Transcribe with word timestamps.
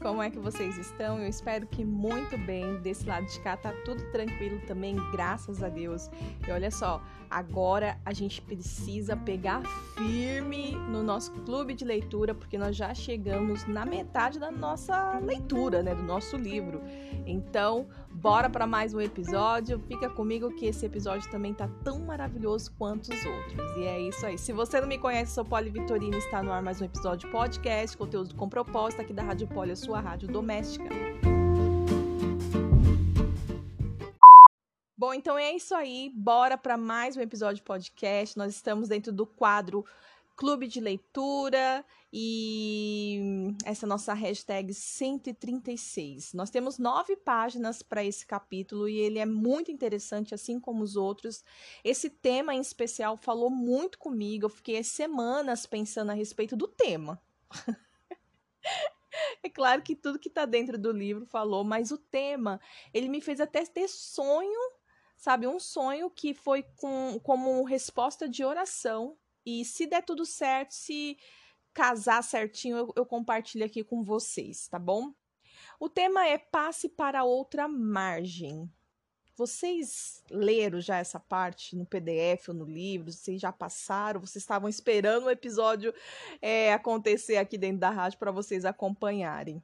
como 0.00 0.22
é 0.22 0.30
que 0.30 0.38
vocês 0.38 0.78
estão? 0.78 1.18
Eu 1.18 1.28
espero 1.28 1.66
que 1.66 1.84
muito 1.84 2.36
bem. 2.38 2.78
Desse 2.80 3.06
lado 3.06 3.26
de 3.26 3.38
cá 3.40 3.56
tá 3.56 3.72
tudo 3.84 4.02
tranquilo 4.10 4.60
também, 4.66 4.96
graças 5.12 5.62
a 5.62 5.68
Deus. 5.68 6.10
E 6.46 6.50
olha 6.50 6.70
só, 6.70 7.02
agora 7.28 7.98
a 8.04 8.12
gente 8.12 8.40
precisa 8.40 9.14
pegar 9.14 9.62
firme 9.96 10.72
no 10.88 11.02
nosso 11.02 11.32
clube 11.44 11.74
de 11.74 11.84
leitura, 11.84 12.34
porque 12.34 12.56
nós 12.56 12.74
já 12.74 12.94
chegamos 12.94 13.66
na 13.66 13.84
metade 13.84 14.38
da 14.38 14.50
nossa 14.50 15.18
leitura, 15.18 15.82
né, 15.82 15.94
do 15.94 16.02
nosso 16.02 16.36
livro. 16.36 16.80
Então, 17.26 17.86
bora 18.10 18.50
para 18.50 18.66
mais 18.66 18.92
um 18.92 19.00
episódio. 19.00 19.80
Fica 19.86 20.10
comigo 20.10 20.54
que 20.54 20.66
esse 20.66 20.84
episódio 20.84 21.30
também 21.30 21.54
tá 21.54 21.68
tão 21.84 22.00
maravilhoso 22.00 22.72
quanto 22.76 23.12
os 23.12 23.24
outros. 23.24 23.76
E 23.76 23.82
é 23.84 24.00
isso 24.00 24.26
aí. 24.26 24.36
Se 24.36 24.52
você 24.52 24.80
não 24.80 24.88
me 24.88 24.98
conhece, 24.98 25.32
sou 25.32 25.44
Poli 25.44 25.70
Vitorina, 25.70 26.16
está 26.16 26.42
no 26.42 26.52
ar 26.52 26.62
mais 26.62 26.80
um 26.80 26.84
episódio 26.84 27.30
podcast, 27.30 27.96
conteúdo 27.96 28.34
com 28.34 28.48
propósito 28.48 29.02
aqui 29.02 29.12
da 29.12 29.22
Rádio 29.22 29.48
Poli, 29.48 29.72
a 29.72 29.76
sua 29.76 30.00
rádio 30.00 30.28
doméstica. 30.28 30.88
Bom, 34.98 35.14
então 35.14 35.38
é 35.38 35.54
isso 35.54 35.74
aí. 35.74 36.12
Bora 36.14 36.58
para 36.58 36.76
mais 36.76 37.16
um 37.16 37.20
episódio 37.20 37.64
podcast. 37.64 38.36
Nós 38.36 38.54
estamos 38.54 38.88
dentro 38.88 39.10
do 39.12 39.24
quadro 39.26 39.84
Clube 40.36 40.66
de 40.66 40.80
Leitura 40.80 41.84
e 42.12 43.54
essa 43.64 43.86
nossa 43.86 44.12
hashtag 44.12 44.74
136. 44.74 46.32
Nós 46.32 46.50
temos 46.50 46.78
nove 46.78 47.16
páginas 47.16 47.82
para 47.82 48.04
esse 48.04 48.26
capítulo 48.26 48.88
e 48.88 48.98
ele 48.98 49.18
é 49.18 49.26
muito 49.26 49.70
interessante, 49.70 50.34
assim 50.34 50.58
como 50.58 50.82
os 50.82 50.96
outros. 50.96 51.44
Esse 51.84 52.10
tema 52.10 52.54
em 52.54 52.60
especial 52.60 53.16
falou 53.16 53.48
muito 53.48 53.98
comigo. 53.98 54.46
Eu 54.46 54.50
fiquei 54.50 54.82
semanas 54.82 55.66
pensando 55.66 56.10
a 56.10 56.14
respeito 56.14 56.56
do 56.56 56.66
tema. 56.66 57.20
É 59.42 59.48
claro 59.48 59.82
que 59.82 59.96
tudo 59.96 60.18
que 60.18 60.28
está 60.28 60.46
dentro 60.46 60.78
do 60.78 60.92
livro 60.92 61.26
falou, 61.26 61.64
mas 61.64 61.90
o 61.90 61.98
tema, 61.98 62.60
ele 62.92 63.08
me 63.08 63.20
fez 63.20 63.40
até 63.40 63.64
ter 63.64 63.88
sonho, 63.88 64.72
sabe? 65.16 65.46
Um 65.46 65.58
sonho 65.58 66.08
que 66.10 66.32
foi 66.32 66.62
com, 66.76 67.18
como 67.22 67.64
resposta 67.64 68.28
de 68.28 68.44
oração 68.44 69.16
e 69.44 69.64
se 69.64 69.86
der 69.86 70.02
tudo 70.02 70.24
certo, 70.24 70.72
se 70.72 71.18
casar 71.72 72.22
certinho, 72.22 72.76
eu, 72.76 72.92
eu 72.96 73.06
compartilho 73.06 73.64
aqui 73.64 73.82
com 73.82 74.02
vocês, 74.02 74.68
tá 74.68 74.78
bom? 74.78 75.12
O 75.78 75.88
tema 75.88 76.26
é 76.26 76.36
passe 76.36 76.88
para 76.88 77.24
outra 77.24 77.66
margem. 77.66 78.70
Vocês 79.36 80.22
leram 80.30 80.80
já 80.80 80.98
essa 80.98 81.18
parte 81.18 81.74
no 81.74 81.86
PDF 81.86 82.48
ou 82.48 82.54
no 82.54 82.66
livro? 82.66 83.10
Vocês 83.10 83.40
já 83.40 83.50
passaram? 83.50 84.20
Vocês 84.20 84.42
estavam 84.42 84.68
esperando 84.68 85.24
o 85.24 85.30
episódio 85.30 85.94
é, 86.42 86.72
acontecer 86.74 87.38
aqui 87.38 87.56
dentro 87.56 87.78
da 87.78 87.88
rádio 87.88 88.18
para 88.18 88.30
vocês 88.30 88.66
acompanharem. 88.66 89.62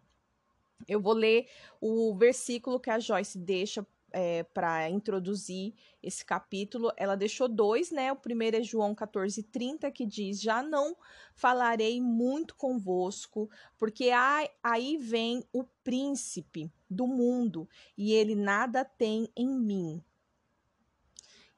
Eu 0.89 1.01
vou 1.01 1.13
ler 1.13 1.49
o 1.81 2.15
versículo 2.15 2.81
que 2.81 2.89
a 2.89 2.99
Joyce 2.99 3.39
deixa 3.39 3.87
é, 4.19 4.45
para 4.45 4.89
introduzir 4.89 5.75
esse 6.03 6.25
capítulo, 6.25 6.91
ela 6.97 7.15
deixou 7.15 7.47
dois, 7.47 7.91
né? 7.91 8.11
O 8.11 8.17
primeiro 8.17 8.57
é 8.57 8.63
João 8.63 8.95
14,30, 8.95 9.93
que 9.93 10.07
diz: 10.07 10.41
Já 10.41 10.63
não 10.63 10.97
falarei 11.35 12.01
muito 12.01 12.57
convosco, 12.57 13.51
porque 13.77 14.11
aí 14.63 14.97
vem 14.97 15.45
o 15.53 15.65
príncipe 15.85 16.73
do 16.89 17.07
mundo, 17.07 17.69
e 17.95 18.15
ele 18.15 18.35
nada 18.35 18.87
tem 18.87 19.31
em 19.37 19.49
mim. 19.49 20.03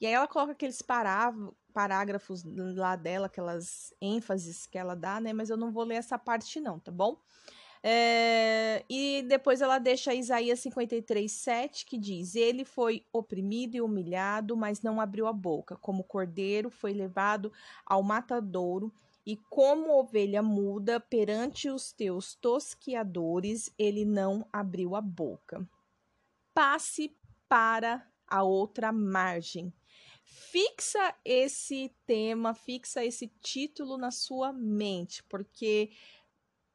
E 0.00 0.06
aí 0.06 0.12
ela 0.12 0.26
coloca 0.26 0.50
aqueles 0.50 0.82
parágrafos 0.82 2.42
lá 2.44 2.96
dela, 2.96 3.26
aquelas 3.26 3.94
ênfases 4.00 4.66
que 4.66 4.76
ela 4.76 4.96
dá, 4.96 5.20
né? 5.20 5.32
Mas 5.32 5.48
eu 5.48 5.56
não 5.56 5.70
vou 5.70 5.84
ler 5.84 5.96
essa 5.96 6.18
parte, 6.18 6.60
não, 6.60 6.80
tá 6.80 6.90
bom? 6.90 7.20
É, 7.82 8.84
e 8.88 9.22
depois 9.28 9.60
ela 9.60 9.78
deixa 9.78 10.14
Isaías 10.14 10.60
53, 10.60 11.30
7, 11.30 11.86
que 11.86 11.96
diz: 11.96 12.34
Ele 12.34 12.64
foi 12.64 13.04
oprimido 13.12 13.76
e 13.76 13.80
humilhado, 13.80 14.56
mas 14.56 14.82
não 14.82 15.00
abriu 15.00 15.26
a 15.26 15.32
boca. 15.32 15.76
Como 15.76 16.04
cordeiro 16.04 16.70
foi 16.70 16.92
levado 16.92 17.52
ao 17.86 18.02
matadouro, 18.02 18.92
e 19.24 19.36
como 19.50 19.98
ovelha 19.98 20.42
muda 20.42 20.98
perante 20.98 21.68
os 21.68 21.92
teus 21.92 22.34
tosquiadores, 22.34 23.70
ele 23.78 24.04
não 24.04 24.46
abriu 24.52 24.96
a 24.96 25.00
boca. 25.00 25.68
Passe 26.54 27.14
para 27.48 28.06
a 28.26 28.42
outra 28.42 28.90
margem. 28.90 29.72
Fixa 30.24 31.14
esse 31.24 31.94
tema, 32.06 32.54
fixa 32.54 33.04
esse 33.04 33.28
título 33.40 33.96
na 33.98 34.10
sua 34.10 34.52
mente, 34.52 35.22
porque 35.24 35.90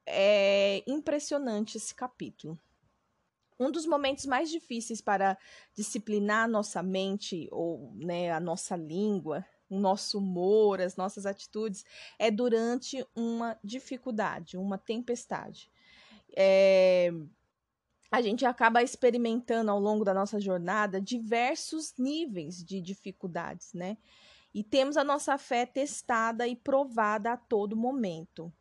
é 0.05 0.83
impressionante 0.87 1.77
esse 1.77 1.93
capítulo. 1.93 2.59
Um 3.59 3.71
dos 3.71 3.85
momentos 3.85 4.25
mais 4.25 4.49
difíceis 4.49 4.99
para 4.99 5.37
disciplinar 5.75 6.45
a 6.45 6.47
nossa 6.47 6.81
mente 6.81 7.47
ou 7.51 7.91
né, 7.95 8.31
a 8.31 8.39
nossa 8.39 8.75
língua, 8.75 9.45
o 9.69 9.79
nosso 9.79 10.17
humor, 10.17 10.81
as 10.81 10.95
nossas 10.95 11.25
atitudes, 11.25 11.85
é 12.19 12.29
durante 12.29 13.05
uma 13.15 13.57
dificuldade, 13.63 14.57
uma 14.57 14.77
tempestade. 14.77 15.71
É, 16.35 17.11
a 18.11 18.21
gente 18.21 18.45
acaba 18.45 18.83
experimentando 18.83 19.71
ao 19.71 19.79
longo 19.79 20.03
da 20.03 20.13
nossa 20.13 20.39
jornada 20.39 21.01
diversos 21.01 21.95
níveis 21.97 22.63
de 22.63 22.81
dificuldades, 22.81 23.73
né? 23.73 23.97
E 24.53 24.63
temos 24.63 24.97
a 24.97 25.03
nossa 25.03 25.35
fé 25.37 25.65
testada 25.65 26.47
e 26.47 26.55
provada 26.55 27.31
a 27.31 27.37
todo 27.37 27.75
momento. 27.75 28.53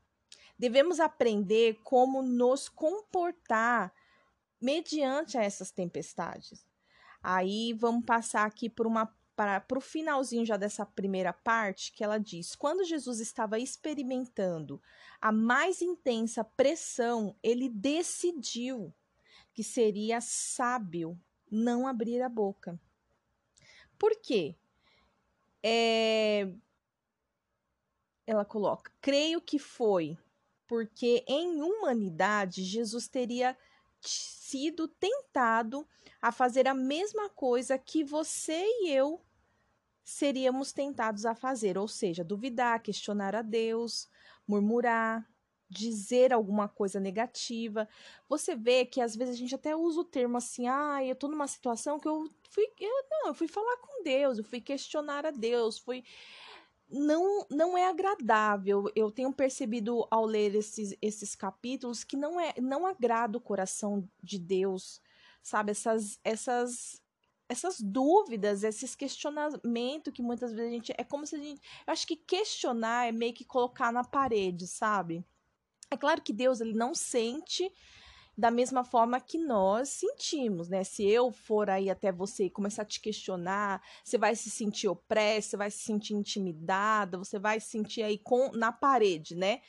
Devemos 0.59 1.01
aprender 1.01 1.81
como 1.83 2.23
nos 2.23 2.69
comportar 2.69 3.93
mediante 4.61 5.37
essas 5.37 5.71
tempestades. 5.71 6.67
Aí 7.23 7.73
vamos 7.73 8.05
passar 8.05 8.47
aqui 8.47 8.69
por 8.69 8.87
uma 8.87 9.07
para 9.35 9.79
o 9.79 9.81
finalzinho 9.81 10.45
já 10.45 10.57
dessa 10.57 10.85
primeira 10.85 11.33
parte, 11.33 11.93
que 11.93 12.05
ela 12.05 12.19
diz: 12.19 12.55
quando 12.55 12.85
Jesus 12.85 13.19
estava 13.19 13.59
experimentando 13.59 14.81
a 15.21 15.33
mais 15.33 15.81
intensa 15.81 16.45
pressão, 16.45 17.35
ele 17.43 17.69
decidiu 17.69 18.95
que 19.55 19.65
seria 19.65 20.21
sábio 20.21 21.19
não 21.51 21.87
abrir 21.87 22.23
a 22.23 22.29
boca. 22.29 22.79
Por 23.99 24.15
quê? 24.17 24.55
É... 25.63 26.53
Ela 28.27 28.45
coloca: 28.45 28.93
creio 29.01 29.41
que 29.41 29.59
foi 29.59 30.19
porque 30.73 31.23
em 31.29 31.61
humanidade 31.61 32.65
Jesus 32.65 33.07
teria 33.07 33.55
sido 34.01 34.89
tentado 34.89 35.87
a 36.19 36.33
fazer 36.33 36.67
a 36.67 36.73
mesma 36.73 37.29
coisa 37.29 37.77
que 37.77 38.03
você 38.03 38.65
e 38.81 38.91
eu 38.91 39.21
seríamos 40.03 40.73
tentados 40.73 41.27
a 41.27 41.35
fazer, 41.35 41.77
ou 41.77 41.87
seja, 41.87 42.25
duvidar, 42.25 42.81
questionar 42.81 43.37
a 43.37 43.43
Deus, 43.43 44.09
murmurar, 44.49 45.29
dizer 45.69 46.33
alguma 46.33 46.71
coisa 46.71 46.99
negativa. 46.99 47.87
Você 48.27 48.57
vê 48.57 48.87
que 48.87 49.03
às 49.03 49.15
vezes 49.15 49.35
a 49.35 49.39
gente 49.39 49.55
até 49.55 49.77
usa 49.77 50.01
o 50.01 50.05
termo 50.05 50.39
assim: 50.39 50.69
"Ah, 50.69 51.05
eu 51.05 51.15
tô 51.15 51.29
numa 51.29 51.47
situação 51.49 52.01
que 52.01 52.09
eu 52.09 52.31
fui, 52.49 52.65
eu 52.81 53.05
não, 53.11 53.27
eu 53.27 53.35
fui 53.35 53.47
falar 53.47 53.77
com 53.77 54.03
Deus, 54.03 54.39
eu 54.39 54.45
fui 54.45 54.63
questionar 54.63 55.27
a 55.27 55.31
Deus, 55.31 55.79
fui 55.79 56.03
não, 56.93 57.47
não 57.51 57.77
é 57.77 57.89
agradável. 57.89 58.85
Eu 58.95 59.11
tenho 59.11 59.33
percebido 59.33 60.07
ao 60.11 60.25
ler 60.27 60.55
esses, 60.55 60.95
esses 61.01 61.35
capítulos 61.35 62.05
que 62.05 62.17
não 62.17 62.39
é 62.39 62.55
não 62.61 62.87
agrada 62.87 63.39
o 63.39 63.41
coração 63.41 64.09
de 64.23 64.39
Deus, 64.39 65.01
sabe? 65.43 65.71
Essas 65.73 66.19
essas 66.23 67.01
essas 67.49 67.81
dúvidas, 67.81 68.65
esses 68.65 68.95
questionamentos 68.95 70.13
que 70.13 70.23
muitas 70.23 70.53
vezes 70.53 70.69
a 70.69 70.71
gente 70.71 70.95
é 70.97 71.05
como 71.05 71.27
se 71.27 71.37
a 71.37 71.39
gente, 71.39 71.61
eu 71.87 71.93
acho 71.93 72.07
que 72.07 72.17
questionar 72.17 73.09
é 73.09 73.13
meio 73.13 73.35
que 73.35 73.45
colocar 73.45 73.93
na 73.93 74.03
parede, 74.03 74.67
sabe? 74.67 75.23
É 75.91 75.97
claro 75.97 76.23
que 76.23 76.33
Deus 76.33 76.61
ele 76.61 76.73
não 76.73 76.95
sente 76.95 77.71
da 78.37 78.51
mesma 78.51 78.83
forma 78.83 79.21
que 79.21 79.39
nós 79.39 79.91
sentimos, 79.91 80.69
né? 80.69 80.85
Se 80.85 81.05
eu 81.05 81.31
for 81.31 81.69
aí 81.69 81.91
até 81.91 82.11
você 82.11 82.45
e 82.45 82.51
começar 82.51 82.83
a 82.83 82.87
te 82.87 83.01
questionar, 83.01 83.83
você 84.03 84.17
vai 84.17 84.35
se 84.35 84.51
sentir 84.51 84.89
opressa, 84.89 85.51
você 85.51 85.57
vai 85.57 85.71
se 85.71 85.79
sentir 85.79 86.15
intimidada, 86.15 87.19
você 87.19 87.39
vai 87.39 87.61
se 87.61 87.69
sentir 87.69 88.03
aí 88.03 88.19
com 88.19 88.51
na 88.53 88.73
parede, 88.73 89.37
né? 89.37 89.61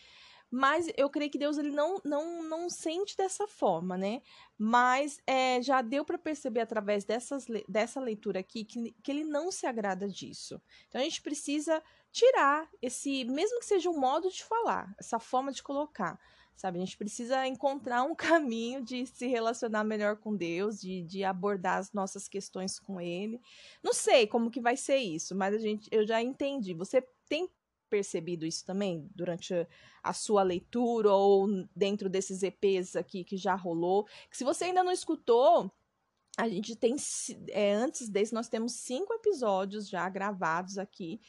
Mas 0.50 0.88
eu 0.96 1.10
creio 1.10 1.32
que 1.32 1.38
Deus 1.40 1.58
ele 1.58 1.72
não 1.72 2.00
não, 2.06 2.44
não 2.44 2.70
sente 2.70 3.18
dessa 3.18 3.48
forma, 3.48 3.98
né? 3.98 4.22
Mas 4.58 5.20
é, 5.26 5.62
já 5.62 5.82
deu 5.82 6.06
para 6.06 6.18
perceber 6.18 6.62
através 6.62 7.04
dessas, 7.04 7.46
dessa 7.68 8.00
leitura 8.00 8.40
aqui 8.40 8.64
que, 8.64 8.92
que 9.04 9.12
ele 9.12 9.24
não 9.24 9.52
se 9.52 9.66
agrada 9.66 10.08
disso. 10.08 10.62
Então 10.88 11.02
a 11.02 11.04
gente 11.04 11.22
precisa 11.22 11.84
tirar 12.12 12.70
esse, 12.82 13.26
mesmo 13.26 13.60
que 13.60 13.66
seja 13.66 13.90
um 13.90 14.00
modo 14.00 14.30
de 14.30 14.44
falar, 14.44 14.94
essa 15.00 15.20
forma 15.20 15.52
de 15.52 15.64
colocar 15.64 16.20
sabe? 16.56 16.78
A 16.78 16.82
gente 16.82 16.98
precisa 16.98 17.48
encontrar 17.48 18.04
um 18.04 18.16
caminho 18.16 18.84
de 18.84 19.06
se 19.06 19.28
relacionar 19.28 19.84
melhor 19.84 20.18
com 20.18 20.36
Deus, 20.36 20.80
de, 20.80 21.04
de 21.04 21.24
abordar 21.24 21.78
as 21.78 21.92
nossas 21.92 22.28
questões 22.28 22.80
com 22.80 23.00
Ele. 23.00 23.42
Não 23.84 23.94
sei 23.94 24.28
como 24.28 24.52
que 24.52 24.62
vai 24.62 24.78
ser 24.78 24.98
isso, 24.98 25.36
mas 25.36 25.54
a 25.56 25.60
gente, 25.60 25.88
eu 25.92 26.06
já 26.06 26.22
entendi. 26.22 26.74
Você 26.74 27.02
tem 27.28 27.50
percebido 27.90 28.46
isso 28.46 28.66
também 28.66 29.08
durante 29.14 29.54
a 30.02 30.14
sua 30.14 30.42
leitura 30.42 31.12
ou 31.12 31.48
dentro 31.76 32.10
desses 32.10 32.42
EPs 32.42 32.96
aqui 32.96 33.24
que 33.24 33.38
já 33.38 33.54
rolou? 33.56 34.06
Que 34.30 34.38
se 34.38 34.44
você 34.44 34.66
ainda 34.66 34.84
não 34.84 34.92
escutou, 34.92 35.72
a 36.36 36.50
gente 36.50 36.76
tem, 36.76 36.96
é, 37.50 37.74
antes 37.74 38.10
desse, 38.10 38.34
nós 38.34 38.50
temos 38.50 38.74
cinco 38.74 39.14
episódios 39.14 39.88
já 39.88 40.10
gravados 40.10 40.80
aqui. 40.80 41.22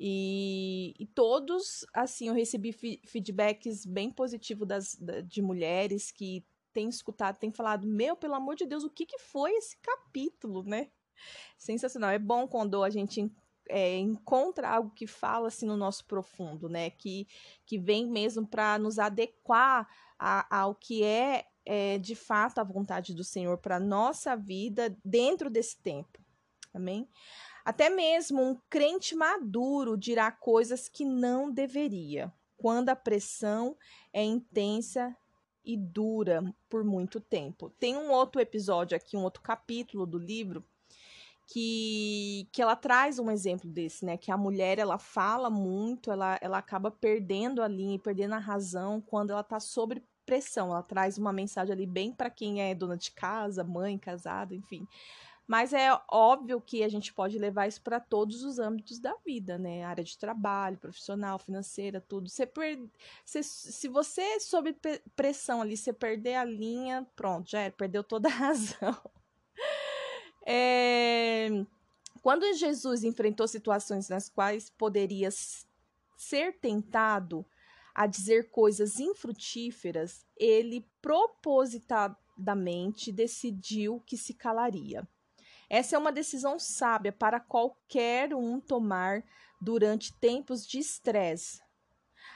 E, 0.00 0.94
e 0.98 1.06
todos, 1.06 1.84
assim, 1.92 2.28
eu 2.28 2.34
recebi 2.34 2.72
feedbacks 2.72 3.84
bem 3.84 4.10
positivos 4.10 4.66
das, 4.66 4.96
de 5.26 5.42
mulheres 5.42 6.12
que 6.12 6.46
têm 6.72 6.88
escutado, 6.88 7.38
têm 7.38 7.50
falado: 7.50 7.86
Meu, 7.86 8.16
pelo 8.16 8.34
amor 8.34 8.54
de 8.54 8.64
Deus, 8.64 8.84
o 8.84 8.90
que, 8.90 9.04
que 9.04 9.18
foi 9.18 9.52
esse 9.52 9.76
capítulo, 9.78 10.62
né? 10.62 10.88
Sensacional. 11.56 12.10
É 12.10 12.18
bom 12.18 12.46
quando 12.46 12.82
a 12.84 12.90
gente 12.90 13.28
é, 13.68 13.96
encontra 13.98 14.68
algo 14.68 14.90
que 14.90 15.06
fala 15.06 15.48
assim 15.48 15.66
no 15.66 15.76
nosso 15.76 16.04
profundo, 16.06 16.68
né? 16.68 16.90
Que, 16.90 17.26
que 17.66 17.78
vem 17.78 18.06
mesmo 18.06 18.46
para 18.46 18.78
nos 18.78 18.98
adequar 18.98 19.88
a, 20.18 20.60
ao 20.60 20.74
que 20.74 21.02
é, 21.02 21.46
é 21.66 21.98
de 21.98 22.14
fato 22.14 22.58
a 22.58 22.64
vontade 22.64 23.14
do 23.14 23.24
Senhor 23.24 23.58
para 23.58 23.80
nossa 23.80 24.36
vida 24.36 24.96
dentro 25.04 25.50
desse 25.50 25.76
tempo. 25.82 26.18
Amém? 26.72 27.08
Até 27.68 27.90
mesmo 27.90 28.42
um 28.42 28.56
crente 28.70 29.14
maduro 29.14 29.94
dirá 29.94 30.32
coisas 30.32 30.88
que 30.88 31.04
não 31.04 31.50
deveria, 31.50 32.32
quando 32.56 32.88
a 32.88 32.96
pressão 32.96 33.76
é 34.10 34.24
intensa 34.24 35.14
e 35.62 35.76
dura 35.76 36.42
por 36.66 36.82
muito 36.82 37.20
tempo. 37.20 37.68
Tem 37.78 37.94
um 37.94 38.10
outro 38.10 38.40
episódio 38.40 38.96
aqui, 38.96 39.18
um 39.18 39.22
outro 39.22 39.42
capítulo 39.42 40.06
do 40.06 40.16
livro 40.16 40.64
que, 41.46 42.48
que 42.52 42.62
ela 42.62 42.74
traz 42.74 43.18
um 43.18 43.30
exemplo 43.30 43.68
desse, 43.68 44.02
né? 44.02 44.16
Que 44.16 44.32
a 44.32 44.36
mulher 44.38 44.78
ela 44.78 44.96
fala 44.96 45.50
muito, 45.50 46.10
ela, 46.10 46.38
ela 46.40 46.56
acaba 46.56 46.90
perdendo 46.90 47.60
a 47.60 47.68
linha, 47.68 47.98
perdendo 47.98 48.32
a 48.32 48.38
razão 48.38 48.98
quando 48.98 49.28
ela 49.28 49.42
tá 49.42 49.60
sob 49.60 50.02
pressão. 50.24 50.70
Ela 50.70 50.82
traz 50.82 51.18
uma 51.18 51.34
mensagem 51.34 51.74
ali 51.74 51.84
bem 51.84 52.12
para 52.12 52.30
quem 52.30 52.62
é 52.62 52.74
dona 52.74 52.96
de 52.96 53.10
casa, 53.10 53.62
mãe, 53.62 53.98
casada, 53.98 54.54
enfim. 54.54 54.88
Mas 55.48 55.72
é 55.72 55.88
óbvio 56.10 56.60
que 56.60 56.84
a 56.84 56.88
gente 56.90 57.10
pode 57.10 57.38
levar 57.38 57.66
isso 57.66 57.80
para 57.80 57.98
todos 57.98 58.44
os 58.44 58.58
âmbitos 58.58 58.98
da 58.98 59.14
vida, 59.24 59.56
né? 59.56 59.82
Área 59.82 60.04
de 60.04 60.18
trabalho, 60.18 60.76
profissional, 60.76 61.38
financeira, 61.38 62.02
tudo. 62.02 62.28
Você 62.28 62.44
per... 62.44 62.78
você, 63.24 63.42
se 63.42 63.88
você 63.88 64.38
sob 64.40 64.76
pressão 65.16 65.62
ali, 65.62 65.74
você 65.74 65.90
perder 65.90 66.34
a 66.34 66.44
linha, 66.44 67.06
pronto, 67.16 67.50
já 67.50 67.70
perdeu 67.70 68.04
toda 68.04 68.28
a 68.28 68.32
razão. 68.52 68.94
É... 70.44 71.48
Quando 72.20 72.52
Jesus 72.52 73.02
enfrentou 73.02 73.48
situações 73.48 74.10
nas 74.10 74.28
quais 74.28 74.68
poderia 74.68 75.30
ser 76.14 76.58
tentado 76.60 77.42
a 77.94 78.06
dizer 78.06 78.50
coisas 78.50 79.00
infrutíferas, 79.00 80.26
ele 80.36 80.86
propositadamente 81.00 83.10
decidiu 83.10 84.02
que 84.04 84.18
se 84.18 84.34
calaria. 84.34 85.08
Essa 85.68 85.96
é 85.96 85.98
uma 85.98 86.12
decisão 86.12 86.58
sábia 86.58 87.12
para 87.12 87.38
qualquer 87.38 88.34
um 88.34 88.60
tomar 88.60 89.24
durante 89.60 90.14
tempos 90.14 90.66
de 90.66 90.78
estresse, 90.78 91.60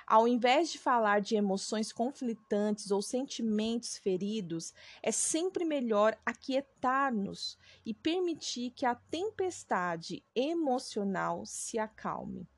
ao 0.06 0.26
invés 0.26 0.70
de 0.70 0.78
falar 0.78 1.20
de 1.20 1.36
emoções 1.36 1.92
conflitantes 1.92 2.90
ou 2.90 3.00
sentimentos 3.00 3.96
feridos, 3.96 4.74
é 5.02 5.12
sempre 5.12 5.64
melhor 5.64 6.18
aquietar-nos 6.24 7.58
e 7.84 7.94
permitir 7.94 8.70
que 8.70 8.84
a 8.84 8.94
tempestade 8.94 10.24
emocional 10.34 11.46
se 11.46 11.78
acalme. 11.78 12.48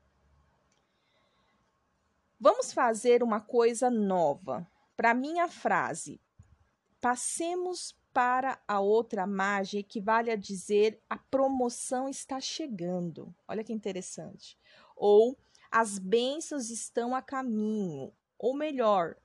Vamos 2.39 2.73
fazer 2.73 3.23
uma 3.23 3.39
coisa 3.39 3.89
nova. 3.89 4.69
Para 4.95 5.13
minha 5.13 5.47
frase, 5.47 6.21
passemos 6.99 7.95
para 8.15 8.57
a 8.65 8.79
outra 8.79 9.27
margem 9.27 9.81
equivale 9.81 10.31
a 10.31 10.37
dizer 10.37 11.03
a 11.09 11.17
promoção 11.17 12.07
está 12.07 12.39
chegando. 12.39 13.35
Olha 13.45 13.61
que 13.61 13.73
interessante. 13.73 14.57
Ou 14.95 15.37
as 15.69 15.99
bênçãos 15.99 16.69
estão 16.69 17.13
a 17.13 17.21
caminho, 17.21 18.13
ou 18.39 18.55
melhor, 18.55 19.17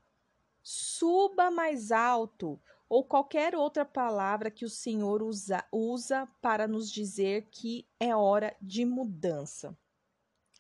suba 0.61 1.53
mais 1.53 1.93
alto, 1.93 2.61
ou 2.89 3.05
qualquer 3.05 3.55
outra 3.55 3.85
palavra 3.85 4.51
que 4.51 4.65
o 4.65 4.69
Senhor 4.69 5.23
usa, 5.23 5.65
usa 5.71 6.27
para 6.43 6.67
nos 6.67 6.91
dizer 6.91 7.47
que 7.49 7.87
é 8.01 8.17
hora 8.17 8.57
de 8.61 8.85
mudança. 8.85 9.79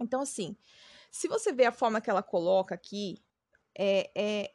Então, 0.00 0.20
assim, 0.20 0.56
se 1.10 1.26
você 1.26 1.52
vê 1.52 1.64
a 1.64 1.72
forma 1.72 2.00
que 2.00 2.08
ela 2.08 2.22
coloca 2.22 2.76
aqui, 2.76 3.20
é, 3.76 4.08
é, 4.14 4.54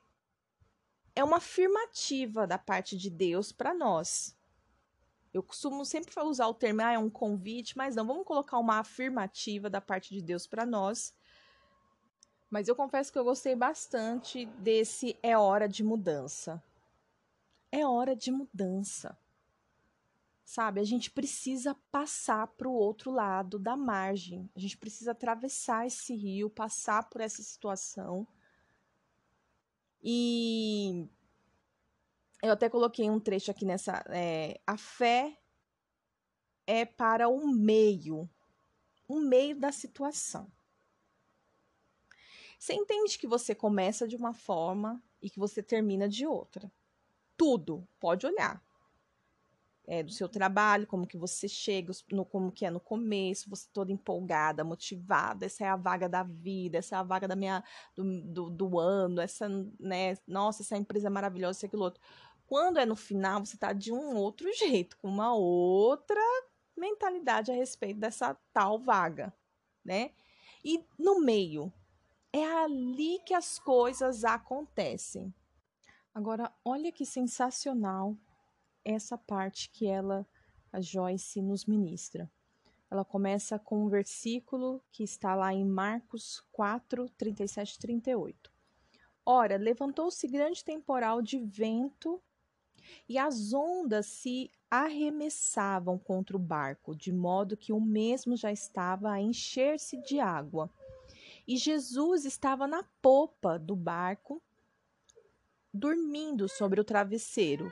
é 1.16 1.24
uma 1.24 1.38
afirmativa 1.38 2.46
da 2.46 2.58
parte 2.58 2.98
de 2.98 3.10
Deus 3.10 3.52
para 3.52 3.74
nós. 3.74 4.38
Eu 5.34 5.42
costumo 5.42 5.84
sempre 5.84 6.14
usar 6.22 6.48
o 6.48 6.54
termo, 6.54 6.82
ah, 6.82 6.94
é 6.94 7.00
um 7.00 7.10
convite, 7.10 7.78
mas 7.78 7.96
não, 7.96 8.06
vamos 8.06 8.26
colocar 8.26 8.58
uma 8.58 8.80
afirmativa 8.80 9.70
da 9.70 9.82
parte 9.82 10.14
de 10.14 10.22
Deus 10.22 10.48
para 10.48 10.66
nós, 10.66 11.14
mas 12.50 12.68
eu 12.68 12.76
confesso 12.76 13.12
que 13.12 13.20
eu 13.20 13.24
gostei 13.24 13.56
bastante 13.56 14.46
desse 14.46 15.18
é 15.22 15.38
hora 15.38 15.68
de 15.68 15.84
mudança. 15.84 16.64
É 17.72 17.86
hora 17.86 18.16
de 18.16 18.32
mudança. 18.32 19.18
Sabe, 20.44 20.80
a 20.80 20.84
gente 20.84 21.10
precisa 21.10 21.76
passar 21.92 22.48
para 22.48 22.70
o 22.70 22.74
outro 22.74 23.12
lado 23.12 23.58
da 23.58 23.76
margem. 23.76 24.50
A 24.56 24.60
gente 24.60 24.78
precisa 24.78 25.12
atravessar 25.12 25.88
esse 25.88 26.16
rio, 26.16 26.50
passar 26.50 27.10
por 27.10 27.20
essa 27.20 27.42
situação. 27.42 28.28
E 30.08 31.10
eu 32.44 32.52
até 32.52 32.70
coloquei 32.70 33.10
um 33.10 33.20
trecho 33.20 33.50
aqui 33.50 33.66
nessa. 33.66 34.04
É, 34.10 34.62
a 34.68 34.78
fé 34.78 35.36
é 36.68 36.86
para 36.86 37.28
o 37.28 37.48
meio, 37.48 38.30
o 39.08 39.20
meio 39.20 39.60
da 39.60 39.72
situação. 39.72 40.52
Você 42.60 42.74
entende 42.74 43.18
que 43.18 43.28
você 43.28 43.54
começa 43.54 44.08
de 44.08 44.16
uma 44.16 44.34
forma 44.34 45.04
e 45.22 45.30
que 45.30 45.40
você 45.40 45.62
termina 45.62 46.08
de 46.08 46.26
outra. 46.26 46.72
Tudo, 47.36 47.88
pode 48.00 48.26
olhar. 48.26 48.65
É, 49.88 50.02
do 50.02 50.12
seu 50.12 50.28
trabalho, 50.28 50.88
como 50.88 51.06
que 51.06 51.16
você 51.16 51.48
chega, 51.48 51.94
no, 52.12 52.26
como 52.26 52.52
que 52.52 52.66
é 52.66 52.72
no 52.72 52.80
começo, 52.80 53.48
você 53.48 53.68
toda 53.72 53.92
empolgada, 53.92 54.64
motivada, 54.64 55.46
essa 55.46 55.64
é 55.64 55.68
a 55.68 55.76
vaga 55.76 56.10
da 56.10 56.24
vida, 56.24 56.80
essa 56.80 56.96
é 56.96 56.98
a 56.98 57.04
vaga 57.04 57.28
da 57.28 57.36
minha, 57.36 57.64
do, 57.96 58.22
do, 58.24 58.50
do 58.50 58.80
ano, 58.80 59.22
essa, 59.22 59.48
né, 59.80 60.18
nossa, 60.28 60.64
essa 60.64 60.76
empresa 60.76 61.06
é 61.06 61.10
maravilhosa, 61.12 61.60
isso, 61.60 61.66
aquilo 61.68 61.84
outro. 61.84 62.02
Quando 62.48 62.80
é 62.80 62.86
no 62.86 62.96
final, 62.96 63.46
você 63.46 63.58
tá 63.58 63.74
de 63.74 63.92
um 63.92 64.16
outro 64.16 64.52
jeito, 64.58 64.98
com 64.98 65.08
uma 65.08 65.36
outra 65.36 66.20
mentalidade 66.76 67.52
a 67.52 67.56
respeito 67.56 68.00
dessa 68.00 68.36
tal 68.54 68.80
vaga, 68.80 69.34
né? 69.84 70.12
E 70.64 70.84
no 70.98 71.22
meio, 71.22 71.72
é 72.34 72.44
ali 72.44 73.20
que 73.26 73.34
as 73.34 73.58
coisas 73.60 74.26
acontecem. 74.26 75.34
Agora, 76.14 76.52
olha 76.64 76.92
que 76.92 77.06
sensacional 77.06 78.18
essa 78.86 79.18
parte 79.18 79.70
que 79.70 79.88
ela, 79.88 80.26
a 80.72 80.80
Joyce, 80.80 81.42
nos 81.42 81.66
ministra. 81.66 82.32
Ela 82.90 83.04
começa 83.04 83.60
com 83.60 83.84
um 83.84 83.90
versículo 83.90 84.82
que 84.92 85.04
está 85.04 85.36
lá 85.36 85.54
em 85.54 85.66
Marcos 85.66 86.46
4, 86.52 87.10
37 87.18 87.74
e 87.74 87.80
38. 87.80 88.52
Ora, 89.26 89.58
levantou-se 89.58 90.28
grande 90.28 90.64
temporal 90.64 91.22
de 91.22 91.40
vento 91.40 92.22
e 93.10 93.18
as 93.18 93.52
ondas 93.52 94.06
se 94.06 94.52
arremessavam 94.70 95.98
contra 95.98 96.38
o 96.38 96.40
barco, 96.40 96.96
de 96.96 97.12
modo 97.12 97.58
que 97.58 97.74
o 97.74 97.82
mesmo 97.82 98.38
já 98.38 98.52
estava 98.52 99.10
a 99.10 99.20
encher-se 99.20 100.00
de 100.04 100.20
água 100.20 100.72
e 101.48 101.58
Jesus 101.58 102.26
estava 102.26 102.68
na 102.68 102.84
popa 103.02 103.60
do 103.60 103.76
barco, 103.76 104.42
dormindo 105.74 106.48
sobre 106.50 106.82
o 106.82 106.84
travesseiro. 106.84 107.72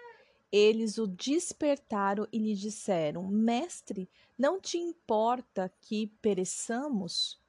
Eles 0.56 1.00
o 1.00 1.08
despertaram 1.08 2.28
e 2.32 2.38
lhe 2.38 2.54
disseram: 2.54 3.28
Mestre, 3.28 4.08
não 4.38 4.62
te 4.62 4.78
importa 4.78 5.74
que 5.82 6.06
pereçamos? 6.22 7.42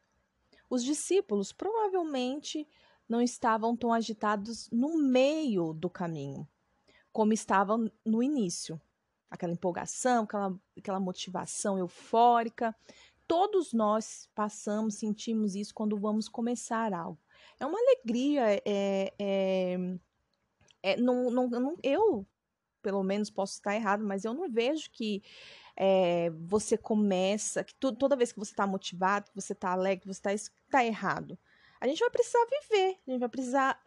Os 0.71 0.83
discípulos 0.83 1.53
provavelmente 1.53 2.67
não 3.07 3.21
estavam 3.21 3.77
tão 3.77 3.93
agitados 3.93 4.71
no 4.73 4.97
meio 4.97 5.75
do 5.75 5.91
caminho, 5.91 6.49
como 7.13 7.35
estavam 7.35 7.93
no 8.03 8.23
início. 8.23 8.81
Aquela 9.31 9.53
empolgação, 9.53 10.25
aquela, 10.25 10.59
aquela 10.75 11.01
motivação 11.01 11.77
eufórica 11.77 12.75
todos 13.27 13.73
nós 13.73 14.29
passamos, 14.35 14.95
sentimos 14.95 15.55
isso 15.55 15.75
quando 15.75 15.99
vamos 15.99 16.29
começar 16.29 16.93
algo. 16.93 17.19
É 17.59 17.67
uma 17.67 17.79
alegria, 17.79 18.63
é, 18.65 19.13
é, 19.19 19.77
é 20.83 20.97
não, 20.97 21.31
não, 21.31 21.49
não, 21.49 21.77
eu, 21.83 22.27
pelo 22.85 23.03
menos, 23.03 23.31
posso 23.31 23.55
estar 23.55 23.75
errado, 23.75 24.05
mas 24.05 24.27
eu 24.27 24.35
não 24.35 24.49
vejo 24.51 24.91
que 24.93 25.23
é, 25.75 26.29
você 26.31 26.77
começa, 26.77 27.65
que 27.65 27.75
tu, 27.75 27.97
toda 27.97 28.15
vez 28.15 28.31
que 28.31 28.39
você 28.39 28.53
está 28.53 28.67
motivado, 28.67 29.31
que 29.31 29.35
você 29.35 29.55
está 29.55 29.71
alegre, 29.71 30.03
que 30.03 30.07
você 30.15 30.35
está 30.35 30.53
tá 30.71 30.85
errado. 30.85 31.39
a 31.81 31.89
gente 31.89 32.01
vai 32.01 32.11
precisar 32.11 32.45
viver, 32.45 32.99
a 33.09 33.11
gente 33.11 33.21
vai 33.21 33.29
precisar 33.31 33.81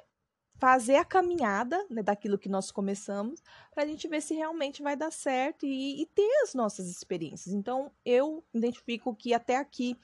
fazer 0.55 0.95
a 0.95 1.05
caminhada 1.05 1.85
né, 1.87 2.01
daquilo 2.01 2.39
que 2.39 2.49
nós 2.49 2.71
começamos 2.71 3.43
para 3.71 3.83
a 3.83 3.85
gente 3.85 4.07
ver 4.07 4.19
se 4.21 4.33
realmente 4.33 4.81
vai 4.81 4.95
dar 4.95 5.11
certo 5.11 5.67
e, 5.67 6.01
e, 6.01 6.05
ter 6.07 6.41
as 6.41 6.55
nossas 6.55 6.89
experiências. 6.89 7.53
Então, 7.53 7.91
eu 8.03 8.43
identifico 8.51 9.15
que 9.15 9.35
até 9.35 9.57
aqui 9.57 9.95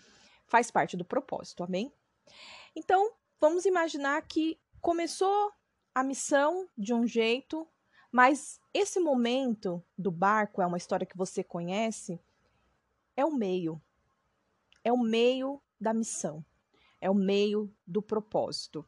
faz 0.45 0.69
parte 0.69 0.95
do 0.95 1.03
propósito, 1.03 1.63
amém? 1.63 1.91
Então, 2.75 3.11
vamos 3.41 3.65
imaginar 3.65 4.21
que 4.27 4.59
começou 4.79 5.51
a 5.95 6.03
missão 6.03 6.69
de 6.77 6.93
um 6.93 7.07
jeito, 7.07 7.67
mas 8.13 8.61
esse 8.71 8.99
momento 8.99 9.83
do 9.97 10.11
barco 10.11 10.61
é 10.61 10.67
uma 10.67 10.77
história 10.77 11.05
que 11.05 11.17
você 11.17 11.43
conhece, 11.43 12.19
é 13.17 13.25
o 13.25 13.31
meio. 13.31 13.81
É 14.83 14.93
o 14.93 14.99
meio 14.99 15.59
da 15.81 15.95
missão. 15.95 16.45
É 17.01 17.09
o 17.09 17.15
meio 17.15 17.73
do 17.87 18.03
propósito. 18.03 18.85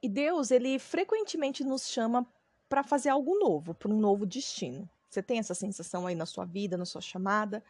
E 0.00 0.08
Deus, 0.08 0.52
ele 0.52 0.78
frequentemente 0.78 1.64
nos 1.64 1.88
chama 1.88 2.24
para 2.68 2.84
fazer 2.84 3.08
algo 3.08 3.36
novo, 3.40 3.74
para 3.74 3.90
um 3.90 3.98
novo 3.98 4.24
destino. 4.24 4.88
Você 5.08 5.20
tem 5.20 5.40
essa 5.40 5.52
sensação 5.52 6.06
aí 6.06 6.14
na 6.14 6.24
sua 6.24 6.44
vida, 6.44 6.76
na 6.76 6.84
sua 6.84 7.00
chamada? 7.00 7.64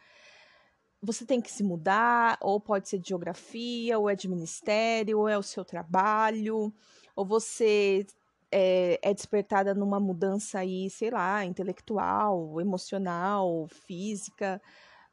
Você 1.01 1.25
tem 1.25 1.41
que 1.41 1.51
se 1.51 1.63
mudar, 1.63 2.37
ou 2.39 2.61
pode 2.61 2.87
ser 2.87 2.99
de 2.99 3.09
geografia, 3.09 3.97
ou 3.97 4.07
é 4.07 4.15
de 4.15 4.27
ministério, 4.27 5.17
ou 5.17 5.27
é 5.27 5.35
o 5.35 5.41
seu 5.41 5.65
trabalho, 5.65 6.71
ou 7.15 7.25
você 7.25 8.05
é, 8.51 8.99
é 9.01 9.13
despertada 9.13 9.73
numa 9.73 9.99
mudança 9.99 10.59
aí, 10.59 10.89
sei 10.89 11.09
lá, 11.09 11.45
intelectual, 11.45 12.59
emocional, 12.59 13.67
física. 13.67 14.61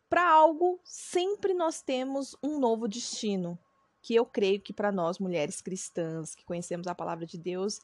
Para 0.08 0.28
algo, 0.28 0.80
sempre 0.84 1.54
nós 1.54 1.80
temos 1.80 2.36
um 2.42 2.58
novo 2.58 2.88
destino 2.88 3.58
que 4.00 4.14
eu 4.14 4.24
creio 4.24 4.60
que 4.60 4.72
para 4.72 4.90
nós 4.90 5.18
mulheres 5.18 5.60
cristãs 5.60 6.34
que 6.34 6.44
conhecemos 6.44 6.86
a 6.86 6.94
palavra 6.94 7.26
de 7.26 7.36
Deus 7.36 7.80